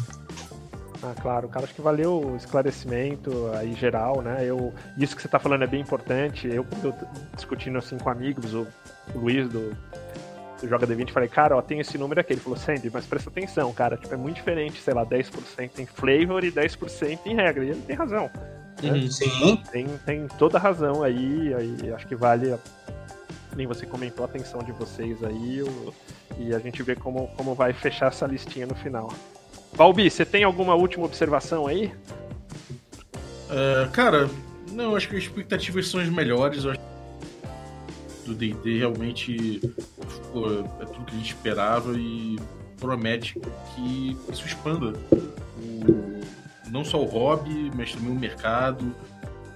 Ah, 1.03 1.13
claro, 1.22 1.47
cara, 1.47 1.65
acho 1.65 1.76
que 1.76 1.81
valeu 1.81 2.31
o 2.31 2.35
esclarecimento 2.35 3.51
aí 3.53 3.73
geral, 3.73 4.22
né? 4.22 4.43
Eu, 4.43 4.73
isso 4.97 5.15
que 5.15 5.22
você 5.22 5.27
tá 5.27 5.38
falando 5.38 5.63
é 5.63 5.67
bem 5.67 5.81
importante. 5.81 6.47
Eu, 6.47 6.65
eu 6.84 6.93
discutindo 7.35 7.77
assim 7.77 7.97
com 7.97 8.09
amigos, 8.09 8.53
o, 8.55 8.65
o 9.13 9.19
Luiz 9.19 9.47
do, 9.47 9.69
do 10.59 10.67
Joga 10.67 10.88
D20, 10.88 11.11
falei, 11.11 11.30
cara, 11.30 11.55
ó, 11.55 11.61
tem 11.61 11.80
esse 11.80 11.95
número 11.95 12.22
aqui. 12.22 12.34
Ele 12.34 12.39
falou, 12.39 12.57
Sandy, 12.57 12.89
mas 12.91 13.05
presta 13.05 13.30
atenção, 13.30 13.72
cara, 13.72 13.97
tipo, 13.97 14.13
é 14.15 14.17
muito 14.17 14.38
diferente, 14.38 14.81
sei 14.81 14.95
lá, 14.95 15.05
10% 15.05 15.77
em 15.77 15.85
flavor 15.85 16.43
e 16.43 16.51
10% 16.51 17.19
em 17.26 17.35
regra. 17.35 17.63
E 17.63 17.69
ele 17.69 17.81
tem 17.81 17.95
razão. 17.95 18.31
Uhum. 18.84 19.10
Sim. 19.10 19.61
Tem, 19.72 19.88
tem 20.06 20.27
toda 20.38 20.60
razão 20.60 21.02
aí, 21.02 21.53
aí 21.53 21.93
acho 21.93 22.07
que 22.07 22.15
vale, 22.15 22.56
nem 23.56 23.65
você 23.65 23.85
comentou, 23.85 24.26
a 24.26 24.30
atenção 24.30 24.61
de 24.61 24.72
vocês 24.73 25.23
aí 25.23 25.61
o, 25.61 25.93
e 26.38 26.53
a 26.53 26.60
gente 26.60 26.84
vê 26.84 26.95
como, 26.95 27.27
como 27.38 27.56
vai 27.56 27.73
fechar 27.73 28.07
essa 28.07 28.26
listinha 28.26 28.65
no 28.65 28.76
final. 28.76 29.11
Balbi, 29.76 30.10
você 30.10 30.26
tem 30.26 30.43
alguma 30.43 30.76
última 30.76 31.06
observação 31.06 31.68
aí? 31.68 31.91
Uh, 33.49 33.89
cara, 33.91 34.30
não, 34.72 34.95
acho 34.95 35.10
que 35.10 35.15
as 35.15 35.23
expectativas 35.23 35.88
são 35.88 35.99
as 35.99 36.10
melhores. 36.10 36.64
Eu 36.64 36.72
acho 36.72 36.81
do 38.26 38.34
D&D 38.34 38.80
realmente 38.80 39.61
pô, 40.34 40.49
é 40.81 40.85
tudo 40.85 41.06
que 41.06 41.14
a 41.14 41.18
gente 41.18 41.30
esperava 41.30 41.93
e 41.95 42.38
promete 42.80 43.39
que 43.76 44.18
isso 44.31 44.45
expanda 44.45 44.93
o, 45.60 46.22
não 46.69 46.83
só 46.83 47.01
o 47.01 47.05
hobby, 47.05 47.71
mas 47.75 47.93
também 47.93 48.11
o 48.11 48.15
mercado, 48.15 48.95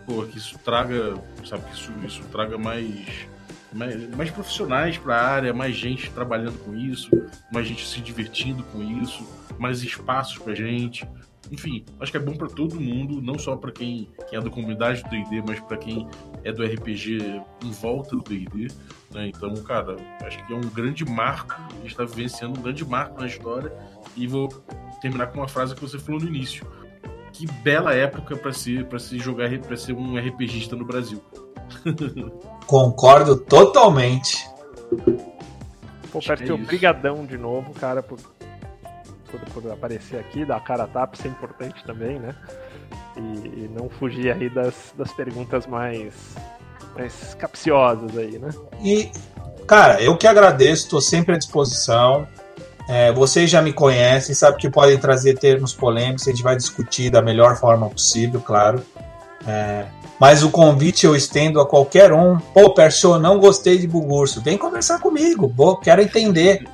pô, 0.06 0.24
que 0.24 0.38
isso 0.38 0.58
traga, 0.60 1.16
sabe, 1.46 1.64
que 1.66 1.76
isso, 1.76 1.92
isso 2.06 2.24
traga 2.30 2.58
mais, 2.58 3.28
mais, 3.72 4.10
mais 4.16 4.32
profissionais 4.32 4.98
para 4.98 5.16
a 5.16 5.28
área, 5.28 5.54
mais 5.54 5.76
gente 5.76 6.10
trabalhando 6.12 6.58
com 6.64 6.76
isso, 6.76 7.10
mais 7.52 7.68
gente 7.68 7.86
se 7.86 8.02
divertindo 8.02 8.64
com 8.64 8.82
isso, 8.82 9.24
mais 9.58 9.84
espaços 9.84 10.38
para 10.38 10.56
gente. 10.56 11.08
Enfim, 11.52 11.84
acho 12.00 12.12
que 12.12 12.18
é 12.18 12.20
bom 12.20 12.36
para 12.36 12.48
todo 12.48 12.80
mundo, 12.80 13.22
não 13.22 13.38
só 13.40 13.56
para 13.56 13.72
quem, 13.72 14.08
quem 14.30 14.38
é 14.38 14.42
da 14.42 14.50
comunidade 14.50 15.04
do 15.04 15.10
D&D, 15.10 15.44
mas 15.48 15.60
para 15.60 15.78
quem 15.78 16.08
é 16.44 16.52
do 16.52 16.64
RPG 16.64 17.42
em 17.64 17.72
volta 17.72 18.16
do 18.16 18.24
D&D. 18.24 18.68
Né? 19.12 19.28
Então, 19.28 19.56
cara, 19.64 19.96
acho 20.24 20.46
que 20.46 20.54
é 20.54 20.56
um 20.56 20.62
grande 20.62 21.04
marco, 21.06 21.60
a 21.70 21.82
gente 21.82 21.88
está 21.88 22.04
vivenciando 22.04 22.60
um 22.60 22.62
grande 22.62 22.86
marco 22.86 23.20
na 23.20 23.26
história. 23.26 23.72
E 24.16 24.28
vou 24.28 24.48
terminar 25.02 25.28
com 25.28 25.40
uma 25.40 25.48
frase 25.48 25.74
que 25.74 25.82
você 25.82 25.98
falou 25.98 26.22
no 26.22 26.28
início 26.28 26.66
que 27.40 27.48
bela 27.64 27.94
época 27.94 28.36
para 28.36 28.52
ser 28.52 28.86
para 28.88 29.00
se 29.00 29.18
jogar 29.18 29.50
para 29.60 29.78
ser 29.78 29.94
um 29.94 30.18
RPGista 30.18 30.76
no 30.76 30.84
Brasil. 30.84 31.24
Concordo 32.68 33.38
totalmente. 33.38 34.46
Pô, 36.12 36.20
Perto, 36.20 36.54
é 36.54 36.58
brigadão 36.58 37.26
de 37.26 37.38
novo, 37.38 37.74
cara, 37.76 38.04
por, 38.04 38.20
por, 39.32 39.40
por, 39.54 39.72
aparecer 39.72 40.20
aqui, 40.20 40.44
dar 40.44 40.58
a 40.58 40.60
cara 40.60 40.84
a 40.84 40.88
tapa, 40.88 41.16
isso 41.16 41.28
é 41.28 41.30
importante 41.30 41.82
também, 41.86 42.20
né? 42.20 42.36
E, 43.16 43.20
e 43.20 43.72
não 43.74 43.88
fugir 43.88 44.34
aí 44.34 44.50
das, 44.50 44.94
das 44.98 45.14
perguntas 45.14 45.66
mais, 45.66 46.14
mais 46.96 47.36
capciosas 47.36 48.18
aí, 48.18 48.38
né? 48.38 48.50
E, 48.82 49.12
cara, 49.66 50.02
eu 50.02 50.18
que 50.18 50.28
agradeço, 50.28 50.86
estou 50.86 51.00
sempre 51.00 51.36
à 51.36 51.38
disposição. 51.38 52.28
É, 52.90 53.12
vocês 53.12 53.48
já 53.52 53.62
me 53.62 53.72
conhecem, 53.72 54.34
sabem 54.34 54.58
que 54.58 54.68
podem 54.68 54.98
trazer 54.98 55.38
termos 55.38 55.72
polêmicos, 55.72 56.28
a 56.28 56.32
gente 56.32 56.42
vai 56.42 56.56
discutir 56.56 57.12
da 57.12 57.22
melhor 57.22 57.56
forma 57.56 57.88
possível, 57.88 58.42
claro. 58.42 58.84
É, 59.46 59.86
mas 60.20 60.42
o 60.42 60.50
convite 60.50 61.06
eu 61.06 61.16
estendo 61.16 61.62
a 61.62 61.68
qualquer 61.68 62.12
um. 62.12 62.40
Pô, 62.40 62.74
Persô, 62.74 63.20
não 63.20 63.38
gostei 63.40 63.78
de 63.78 63.88
Bugurso. 63.88 64.42
Vem 64.42 64.58
conversar 64.58 65.00
comigo, 65.00 65.54
pô, 65.56 65.78
quero 65.78 66.02
entender. 66.02 66.68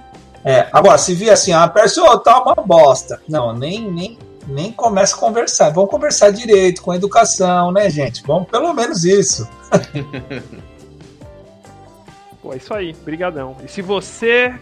É, 0.45 0.69
agora, 0.71 0.97
se 0.97 1.13
vir 1.13 1.31
assim, 1.31 1.51
ah, 1.51 1.67
Persô, 1.67 2.17
tá 2.19 2.41
uma 2.41 2.55
bosta. 2.55 3.21
Não, 3.27 3.51
nem, 3.51 3.91
nem, 3.91 4.17
nem 4.47 4.71
começa 4.71 5.17
a 5.17 5.19
conversar. 5.19 5.69
Vamos 5.71 5.89
conversar 5.89 6.31
direito, 6.31 6.81
com 6.81 6.93
educação, 6.93 7.73
né, 7.73 7.89
gente? 7.89 8.23
Vamos 8.25 8.47
pelo 8.47 8.73
menos 8.73 9.03
isso. 9.03 9.45
Pô, 12.41 12.53
é 12.53 12.57
isso 12.57 12.73
aí, 12.73 12.93
brigadão. 13.03 13.57
E 13.65 13.67
se 13.67 13.81
você 13.81 14.55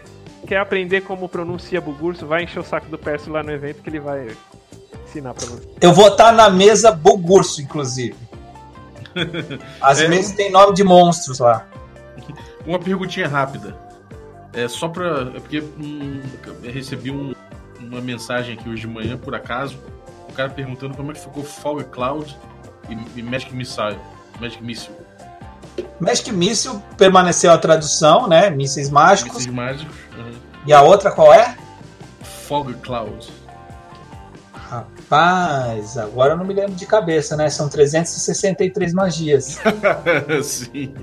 quer 0.46 0.58
aprender 0.58 1.02
como 1.02 1.28
pronuncia 1.28 1.80
Bugurso, 1.80 2.26
vai 2.26 2.44
encher 2.44 2.60
o 2.60 2.64
saco 2.64 2.86
do 2.88 2.98
Perso 2.98 3.30
lá 3.30 3.42
no 3.42 3.50
evento 3.50 3.82
que 3.82 3.90
ele 3.90 4.00
vai 4.00 4.28
ensinar 5.04 5.34
pra 5.34 5.46
você. 5.46 5.68
Eu 5.80 5.92
vou 5.92 6.08
estar 6.08 6.32
na 6.32 6.50
mesa 6.50 6.90
Bugurso, 6.90 7.60
inclusive. 7.62 8.16
As 9.80 10.00
é, 10.02 10.08
mesas 10.08 10.32
têm 10.32 10.50
nome 10.50 10.74
de 10.74 10.84
monstros 10.84 11.38
lá. 11.38 11.66
Uma 12.66 12.78
perguntinha 12.78 13.28
rápida. 13.28 13.76
É 14.52 14.68
só 14.68 14.88
pra. 14.88 15.32
É 15.34 15.40
porque 15.40 15.60
hum, 15.60 16.22
eu 16.62 16.72
recebi 16.72 17.10
um, 17.10 17.34
uma 17.80 18.00
mensagem 18.00 18.54
aqui 18.54 18.68
hoje 18.68 18.82
de 18.82 18.86
manhã, 18.86 19.16
por 19.16 19.34
acaso. 19.34 19.78
O 20.28 20.32
cara 20.32 20.50
perguntando 20.50 20.96
como 20.96 21.10
é 21.10 21.14
que 21.14 21.20
ficou 21.20 21.44
Fog 21.44 21.84
Cloud 21.84 22.36
e, 22.88 23.20
e 23.20 23.22
Magic 23.22 23.54
Missile. 23.54 23.98
Magic 24.40 24.62
Missile. 24.62 24.96
Magic 26.00 26.32
Missile 26.32 26.80
permaneceu 26.96 27.50
a 27.50 27.58
tradução, 27.58 28.28
né? 28.28 28.50
Mísseis 28.50 28.90
mágicos. 28.90 29.46
Mísseis 29.46 29.54
mágicos. 29.54 30.03
E 30.66 30.72
a 30.72 30.82
outra 30.82 31.10
qual 31.10 31.32
é? 31.32 31.56
Fog 32.22 32.72
Cloud. 32.74 33.32
Rapaz, 34.52 35.98
agora 35.98 36.32
eu 36.32 36.36
não 36.36 36.44
me 36.44 36.54
lembro 36.54 36.74
de 36.74 36.86
cabeça, 36.86 37.36
né? 37.36 37.48
São 37.50 37.68
363 37.68 38.92
magias. 38.92 39.60
Sim. 40.42 40.94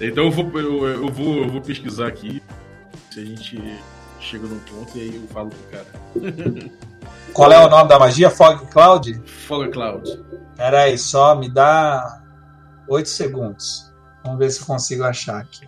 Então 0.00 0.24
eu 0.24 0.30
vou, 0.30 0.50
eu, 0.58 0.88
eu, 0.88 1.08
vou, 1.08 1.36
eu 1.44 1.48
vou 1.50 1.60
pesquisar 1.60 2.08
aqui. 2.08 2.42
Se 3.10 3.20
a 3.20 3.24
gente 3.24 3.80
chega 4.18 4.46
num 4.46 4.58
ponto 4.60 4.96
e 4.96 5.00
aí 5.02 5.14
eu 5.14 5.28
falo 5.28 5.50
pro 5.50 5.78
cara. 5.78 6.70
Qual 7.32 7.50
é 7.52 7.64
o 7.64 7.68
nome 7.68 7.88
da 7.88 7.98
magia? 7.98 8.30
Fog 8.30 8.66
Cloud? 8.66 9.22
Fog 9.26 9.70
Cloud. 9.70 10.24
Pera 10.56 10.82
aí, 10.82 10.98
só 10.98 11.34
me 11.34 11.48
dá 11.48 12.22
8 12.88 13.08
segundos. 13.08 13.92
Vamos 14.24 14.38
ver 14.38 14.50
se 14.50 14.60
eu 14.60 14.66
consigo 14.66 15.04
achar 15.04 15.40
aqui. 15.40 15.66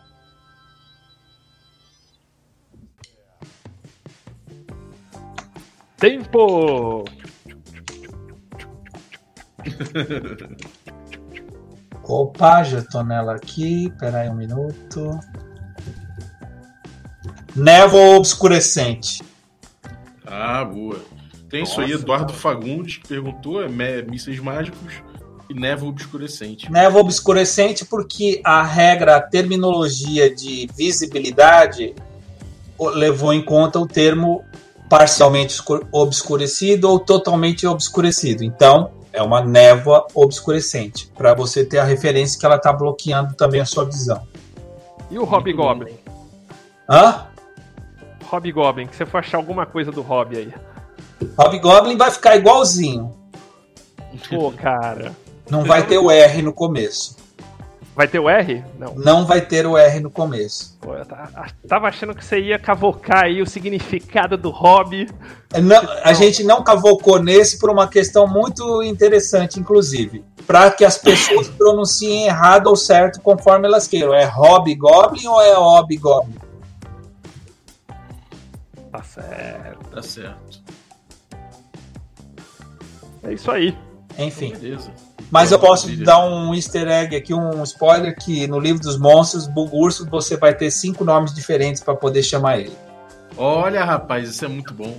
Tempo! 6.04 7.06
Opa, 12.02 12.62
já 12.62 12.82
tô 12.82 13.02
nela 13.02 13.36
aqui. 13.36 13.90
Pera 13.98 14.20
aí 14.20 14.28
um 14.28 14.34
minuto. 14.34 15.18
Névoa 17.56 18.18
obscurecente. 18.18 19.22
Ah, 20.26 20.62
boa. 20.62 21.00
Tem 21.48 21.60
Nossa, 21.60 21.72
isso 21.72 21.80
aí, 21.80 21.92
Eduardo 21.92 22.34
Fagundes 22.34 22.98
que 22.98 23.08
perguntou, 23.08 23.64
é 23.64 23.68
mísseis 24.02 24.38
mágicos 24.40 25.02
e 25.48 25.54
névoa 25.54 25.88
obscurecente. 25.88 26.70
Névoa 26.70 27.00
obscurecente 27.00 27.86
porque 27.86 28.42
a 28.44 28.62
regra, 28.62 29.16
a 29.16 29.22
terminologia 29.22 30.28
de 30.34 30.68
visibilidade 30.76 31.94
levou 32.78 33.32
em 33.32 33.42
conta 33.42 33.78
o 33.78 33.88
termo 33.88 34.44
parcialmente 34.94 35.60
obscurecido 35.90 36.88
ou 36.88 37.00
totalmente 37.00 37.66
obscurecido. 37.66 38.44
Então, 38.44 38.92
é 39.12 39.20
uma 39.20 39.40
névoa 39.40 40.06
obscurecente, 40.14 41.10
para 41.16 41.34
você 41.34 41.64
ter 41.64 41.78
a 41.78 41.84
referência 41.84 42.38
que 42.38 42.46
ela 42.46 42.54
está 42.54 42.72
bloqueando 42.72 43.34
também 43.34 43.60
a 43.60 43.64
sua 43.64 43.84
visão. 43.84 44.22
E 45.10 45.18
o 45.18 45.24
Hobgoblin? 45.24 45.94
Hã? 46.88 47.26
Hobgoblin, 48.30 48.86
que 48.86 48.94
você 48.94 49.04
for 49.04 49.18
achar 49.18 49.36
alguma 49.36 49.66
coisa 49.66 49.90
do 49.90 50.00
Hobby 50.00 50.36
aí. 50.36 50.54
Hobgoblin 51.36 51.96
vai 51.96 52.12
ficar 52.12 52.36
igualzinho. 52.36 53.12
Pô, 54.30 54.52
cara. 54.52 55.10
Não 55.50 55.64
vai 55.64 55.84
ter 55.84 55.98
o 55.98 56.08
R 56.08 56.40
no 56.40 56.52
começo. 56.52 57.16
Vai 57.94 58.08
ter 58.08 58.18
o 58.18 58.28
R? 58.28 58.64
Não. 58.76 58.94
Não 58.96 59.24
vai 59.24 59.40
ter 59.40 59.66
o 59.66 59.78
R 59.78 60.00
no 60.00 60.10
começo. 60.10 60.76
Pô, 60.80 60.96
eu 60.96 61.06
tava 61.68 61.86
achando 61.86 62.12
que 62.12 62.24
você 62.24 62.40
ia 62.40 62.58
cavocar 62.58 63.24
aí 63.24 63.40
o 63.40 63.46
significado 63.46 64.36
do 64.36 64.50
hobby. 64.50 65.08
É, 65.52 65.60
não, 65.60 65.80
a 66.02 66.12
gente 66.12 66.42
não 66.42 66.64
cavocou 66.64 67.22
nesse 67.22 67.56
por 67.56 67.70
uma 67.70 67.86
questão 67.86 68.26
muito 68.26 68.82
interessante, 68.82 69.60
inclusive. 69.60 70.24
Para 70.44 70.72
que 70.72 70.84
as 70.84 70.98
pessoas 70.98 71.46
pronunciem 71.56 72.26
errado 72.26 72.66
ou 72.66 72.74
certo 72.74 73.20
conforme 73.20 73.68
elas 73.68 73.86
queiram. 73.86 74.12
É 74.12 74.24
Hobgoblin 74.24 75.28
ou 75.28 75.40
é 75.40 75.54
Hobgoblin? 75.54 76.34
Tá 78.90 79.02
certo. 79.04 79.90
Tá 79.90 80.02
certo. 80.02 80.64
É 83.22 83.32
isso 83.32 83.50
aí. 83.52 83.76
Enfim. 84.18 84.52
Beleza. 84.52 84.90
Mas 85.34 85.50
eu 85.50 85.58
posso 85.58 85.90
dar 85.96 86.24
um 86.24 86.54
easter 86.54 86.86
egg 86.86 87.16
aqui, 87.16 87.34
um 87.34 87.64
spoiler, 87.64 88.14
que 88.16 88.46
no 88.46 88.60
livro 88.60 88.80
dos 88.80 88.96
monstros, 88.96 89.48
Bugurso, 89.48 90.08
você 90.08 90.36
vai 90.36 90.54
ter 90.54 90.70
cinco 90.70 91.04
nomes 91.04 91.34
diferentes 91.34 91.82
para 91.82 91.96
poder 91.96 92.22
chamar 92.22 92.60
ele. 92.60 92.72
Olha, 93.36 93.84
rapaz, 93.84 94.28
isso 94.28 94.44
é 94.44 94.48
muito 94.48 94.72
bom. 94.72 94.96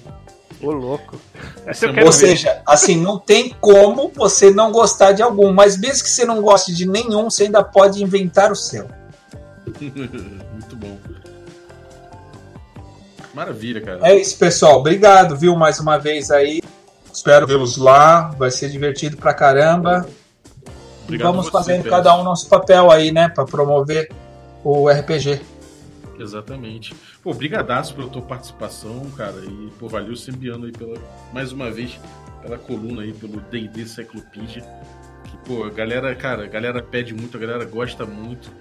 Ô, 0.61 0.71
louco. 0.71 1.17
Essa 1.65 1.87
Ou 2.03 2.11
seja, 2.11 2.61
assim, 2.65 3.01
não 3.01 3.17
tem 3.17 3.55
como 3.61 4.11
você 4.13 4.51
não 4.51 4.73
gostar 4.73 5.13
de 5.13 5.23
algum, 5.23 5.53
mas 5.53 5.77
mesmo 5.77 6.03
que 6.03 6.09
você 6.09 6.25
não 6.25 6.41
goste 6.41 6.75
de 6.75 6.85
nenhum, 6.85 7.29
você 7.29 7.45
ainda 7.45 7.63
pode 7.63 8.03
inventar 8.03 8.51
o 8.51 8.57
seu. 8.57 8.89
muito 9.79 10.75
bom. 10.75 10.97
Maravilha, 13.33 13.79
cara. 13.79 13.99
É 14.03 14.17
isso, 14.17 14.37
pessoal. 14.37 14.79
Obrigado, 14.79 15.37
viu, 15.37 15.55
mais 15.55 15.79
uma 15.79 15.97
vez 15.97 16.29
aí. 16.29 16.61
Espero 17.09 17.47
vê-los 17.47 17.77
lá. 17.77 18.31
Vai 18.37 18.51
ser 18.51 18.69
divertido 18.69 19.15
pra 19.15 19.33
caramba. 19.33 20.05
Obrigado 21.05 21.31
vamos 21.31 21.45
você, 21.45 21.51
fazendo 21.51 21.89
cada 21.89 22.17
um 22.19 22.23
nosso 22.23 22.49
papel 22.49 22.91
aí, 22.91 23.11
né? 23.11 23.29
Pra 23.29 23.45
promover 23.45 24.11
o 24.63 24.89
RPG. 24.89 25.41
Exatamente. 26.19 26.95
Pô, 27.23 27.33
brigadaço 27.33 27.95
pela 27.95 28.09
tua 28.09 28.21
participação, 28.21 29.09
cara. 29.11 29.37
E, 29.45 29.71
pô, 29.79 29.87
valeu 29.87 30.15
Sembiano 30.15 30.65
aí 30.65 30.71
pela, 30.71 30.97
mais 31.31 31.51
uma 31.51 31.69
vez, 31.69 31.99
pela 32.41 32.57
coluna 32.57 33.03
aí, 33.03 33.13
pelo 33.13 33.39
D&D 33.39 33.85
Cyclopedia. 33.85 34.63
Que, 35.25 35.37
pô, 35.45 35.63
a 35.63 35.69
galera, 35.69 36.13
cara, 36.15 36.45
a 36.45 36.47
galera 36.47 36.81
pede 36.81 37.13
muito, 37.13 37.37
a 37.37 37.39
galera 37.39 37.65
gosta 37.65 38.05
muito. 38.05 38.51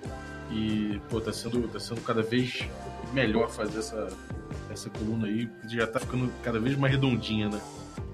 E, 0.51 1.01
pô, 1.09 1.21
tá 1.21 1.33
sendo, 1.33 1.67
tá 1.69 1.81
sendo 1.81 2.01
cada 2.03 2.23
vez 2.23 2.65
melhor 3.13 3.49
fazer 3.49 3.79
essa, 3.79 4.09
essa 4.71 4.91
coluna 4.91 5.27
aí. 5.27 5.49
Já 5.69 5.87
tá 5.87 5.99
ficando 5.99 6.31
cada 6.43 6.61
vez 6.61 6.77
mais 6.77 6.93
redondinha, 6.93 7.49
né? 7.49 7.61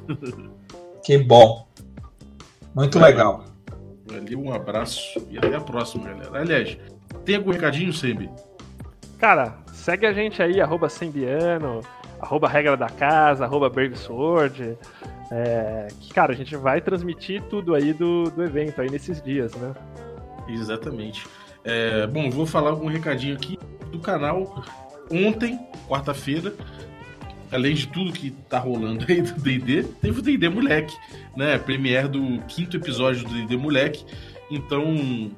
Que 1.02 1.16
bom. 1.16 1.66
Muito 2.74 2.98
legal. 2.98 3.46
Um 4.36 4.52
abraço 4.52 5.26
e 5.30 5.38
até 5.38 5.54
a 5.54 5.60
próxima, 5.60 6.08
galera. 6.08 6.40
Aliás, 6.40 6.78
tem 7.24 7.36
algum 7.36 7.50
recadinho, 7.50 7.92
Sembi? 7.92 8.30
Cara, 9.18 9.58
segue 9.72 10.06
a 10.06 10.12
gente 10.12 10.42
aí, 10.42 10.60
arroba 10.60 10.88
Sembiano, 10.88 11.80
arroba 12.20 12.48
Regra 12.48 12.76
da 12.76 12.88
Casa, 12.88 13.44
arroba 13.44 13.68
Brave 13.68 13.96
Sword. 13.96 14.78
É, 15.30 15.88
que, 16.00 16.12
cara, 16.12 16.32
a 16.32 16.36
gente 16.36 16.56
vai 16.56 16.80
transmitir 16.80 17.42
tudo 17.44 17.74
aí 17.74 17.92
do, 17.92 18.24
do 18.30 18.42
evento 18.42 18.80
aí 18.80 18.90
nesses 18.90 19.22
dias, 19.22 19.54
né? 19.54 19.72
Exatamente. 20.48 21.26
É, 21.64 22.06
bom, 22.06 22.30
vou 22.30 22.46
falar 22.46 22.70
algum 22.70 22.88
recadinho 22.88 23.36
aqui 23.36 23.58
do 23.92 24.00
canal. 24.00 24.64
Ontem, 25.10 25.58
quarta-feira, 25.88 26.52
além 27.52 27.74
de 27.74 27.86
tudo 27.88 28.12
que 28.12 28.30
tá 28.30 28.58
rolando 28.58 29.04
aí 29.08 29.22
do 29.22 29.32
D&D, 29.40 29.82
teve 30.00 30.18
o 30.18 30.22
D&D 30.22 30.48
Moleque, 30.48 30.94
né? 31.36 31.58
Premiere 31.58 32.08
do 32.08 32.40
quinto 32.48 32.76
episódio 32.76 33.24
do 33.26 33.34
D&D 33.34 33.56
Moleque. 33.56 34.04
Então, 34.50 35.30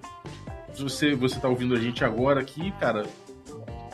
se 0.72 0.82
você, 0.82 1.14
você 1.14 1.38
tá 1.40 1.48
ouvindo 1.48 1.74
a 1.74 1.80
gente 1.80 2.04
agora 2.04 2.40
aqui, 2.40 2.70
cara, 2.80 3.04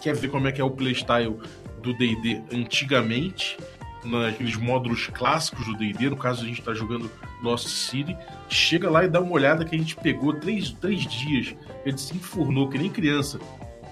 quer 0.00 0.14
ver 0.14 0.28
como 0.28 0.46
é 0.48 0.52
que 0.52 0.60
é 0.60 0.64
o 0.64 0.70
playstyle 0.70 1.36
do 1.82 1.92
D&D 1.94 2.40
antigamente, 2.52 3.56
naqueles 4.04 4.56
módulos 4.56 5.06
clássicos 5.08 5.66
do 5.66 5.76
D&D, 5.76 6.10
no 6.10 6.16
caso 6.16 6.44
a 6.44 6.46
gente 6.46 6.62
tá 6.62 6.72
jogando 6.72 7.10
Lost 7.42 7.66
City, 7.66 8.16
chega 8.48 8.88
lá 8.90 9.04
e 9.04 9.08
dá 9.08 9.20
uma 9.20 9.32
olhada 9.32 9.64
que 9.64 9.74
a 9.74 9.78
gente 9.78 9.96
pegou 9.96 10.32
três, 10.34 10.70
três 10.72 11.02
dias, 11.02 11.54
ele 11.84 11.98
se 11.98 12.14
enfurnou 12.16 12.68
que 12.68 12.78
nem 12.78 12.90
criança 12.90 13.38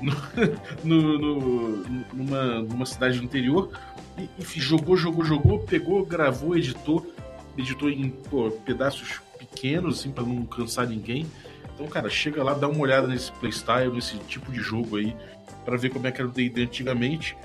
no, 0.00 0.12
no- 0.84 1.18
no- 1.18 1.84
numa, 2.14 2.44
numa 2.60 2.86
cidade 2.86 3.18
do 3.18 3.24
interior 3.24 3.70
e, 4.18 4.28
e 4.38 4.60
jogou, 4.60 4.96
jogou, 4.96 5.24
jogou, 5.24 5.58
pegou, 5.60 6.04
gravou, 6.04 6.56
editou, 6.56 7.06
editou 7.56 7.90
em 7.90 8.10
pô, 8.10 8.50
pedaços 8.50 9.20
pequenos, 9.38 10.00
assim, 10.00 10.10
pra 10.10 10.24
não 10.24 10.44
cansar 10.44 10.86
ninguém. 10.86 11.26
Então, 11.74 11.86
cara, 11.86 12.08
chega 12.08 12.42
lá, 12.42 12.54
dá 12.54 12.68
uma 12.68 12.80
olhada 12.80 13.06
nesse 13.06 13.30
playstyle, 13.32 13.92
nesse 13.92 14.16
tipo 14.20 14.50
de 14.50 14.60
jogo 14.60 14.96
aí, 14.96 15.14
pra 15.64 15.76
ver 15.76 15.90
como 15.90 16.06
é 16.06 16.12
que 16.12 16.20
era 16.20 16.28
o 16.28 16.32
D&D 16.32 16.62
antigamente. 16.62 17.36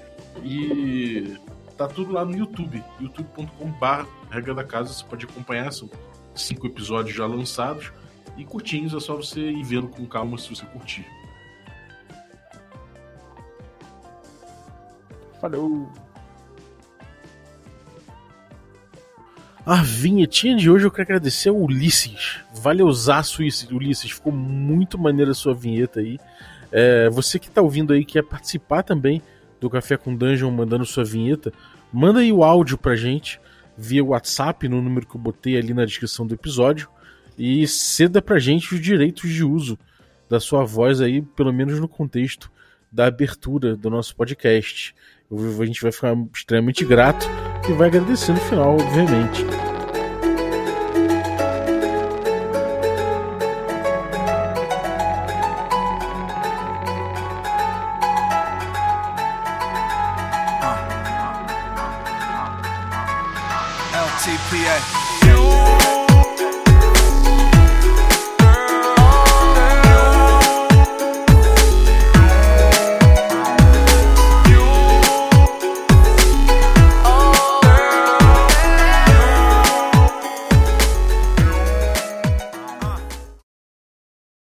E 0.43 1.37
tá 1.77 1.87
tudo 1.87 2.13
lá 2.13 2.23
no 2.23 2.37
YouTube, 2.37 2.81
youtube.com.br 2.99 4.05
regra 4.29 4.53
da 4.53 4.63
casa, 4.63 4.93
você 4.93 5.03
pode 5.03 5.25
acompanhar, 5.25 5.71
são 5.73 5.89
cinco 6.33 6.65
episódios 6.67 7.15
já 7.15 7.25
lançados 7.25 7.91
e 8.37 8.45
curtinhos, 8.45 8.93
é 8.93 8.99
só 8.99 9.15
você 9.15 9.41
ir 9.41 9.63
vendo 9.63 9.89
com 9.89 10.05
calma 10.05 10.37
se 10.37 10.49
você 10.49 10.65
curtir. 10.67 11.05
Falou! 15.41 15.91
A 19.63 19.83
vinhetinha 19.83 20.55
de 20.55 20.71
hoje 20.71 20.85
eu 20.85 20.91
quero 20.91 21.03
agradecer 21.03 21.49
ao 21.49 21.55
Ulisses. 21.55 22.39
Valeuzaço, 22.51 23.43
Ulisses. 23.71 24.11
Ficou 24.11 24.33
muito 24.33 24.97
maneira 24.97 25.31
a 25.31 25.35
sua 25.35 25.53
vinheta 25.53 25.99
aí. 25.99 26.19
É, 26.71 27.09
você 27.09 27.37
que 27.37 27.49
tá 27.49 27.61
ouvindo 27.61 27.93
aí, 27.93 28.03
quer 28.03 28.23
participar 28.23 28.81
também 28.81 29.21
do 29.59 29.69
Café 29.69 29.97
com 29.97 30.15
Dungeon 30.15 30.49
mandando 30.49 30.83
sua 30.83 31.03
vinheta, 31.03 31.53
manda 31.93 32.21
aí 32.21 32.31
o 32.31 32.43
áudio 32.43 32.75
pra 32.75 32.95
gente 32.95 33.39
via 33.77 34.03
WhatsApp 34.03 34.67
no 34.67 34.81
número 34.81 35.05
que 35.05 35.15
eu 35.15 35.21
botei 35.21 35.55
ali 35.57 35.73
na 35.73 35.85
descrição 35.85 36.25
do 36.25 36.33
episódio 36.33 36.89
e 37.37 37.67
ceda 37.67 38.19
pra 38.21 38.39
gente 38.39 38.73
os 38.73 38.81
direitos 38.81 39.29
de 39.29 39.43
uso 39.43 39.77
da 40.27 40.39
sua 40.39 40.63
voz 40.63 41.01
aí, 41.01 41.21
pelo 41.21 41.53
menos 41.53 41.79
no 41.79 41.87
contexto 41.87 42.51
da 42.91 43.05
abertura 43.05 43.75
do 43.75 43.91
nosso 43.91 44.15
podcast. 44.15 44.95
A 45.31 45.65
gente 45.65 45.81
vai 45.81 45.91
ficar 45.91 46.17
extremamente 46.33 46.83
grato 46.83 47.27
e 47.69 47.73
vai 47.73 47.87
agradecer 47.87 48.33
no 48.33 48.39
final, 48.39 48.75
obviamente. 48.75 49.45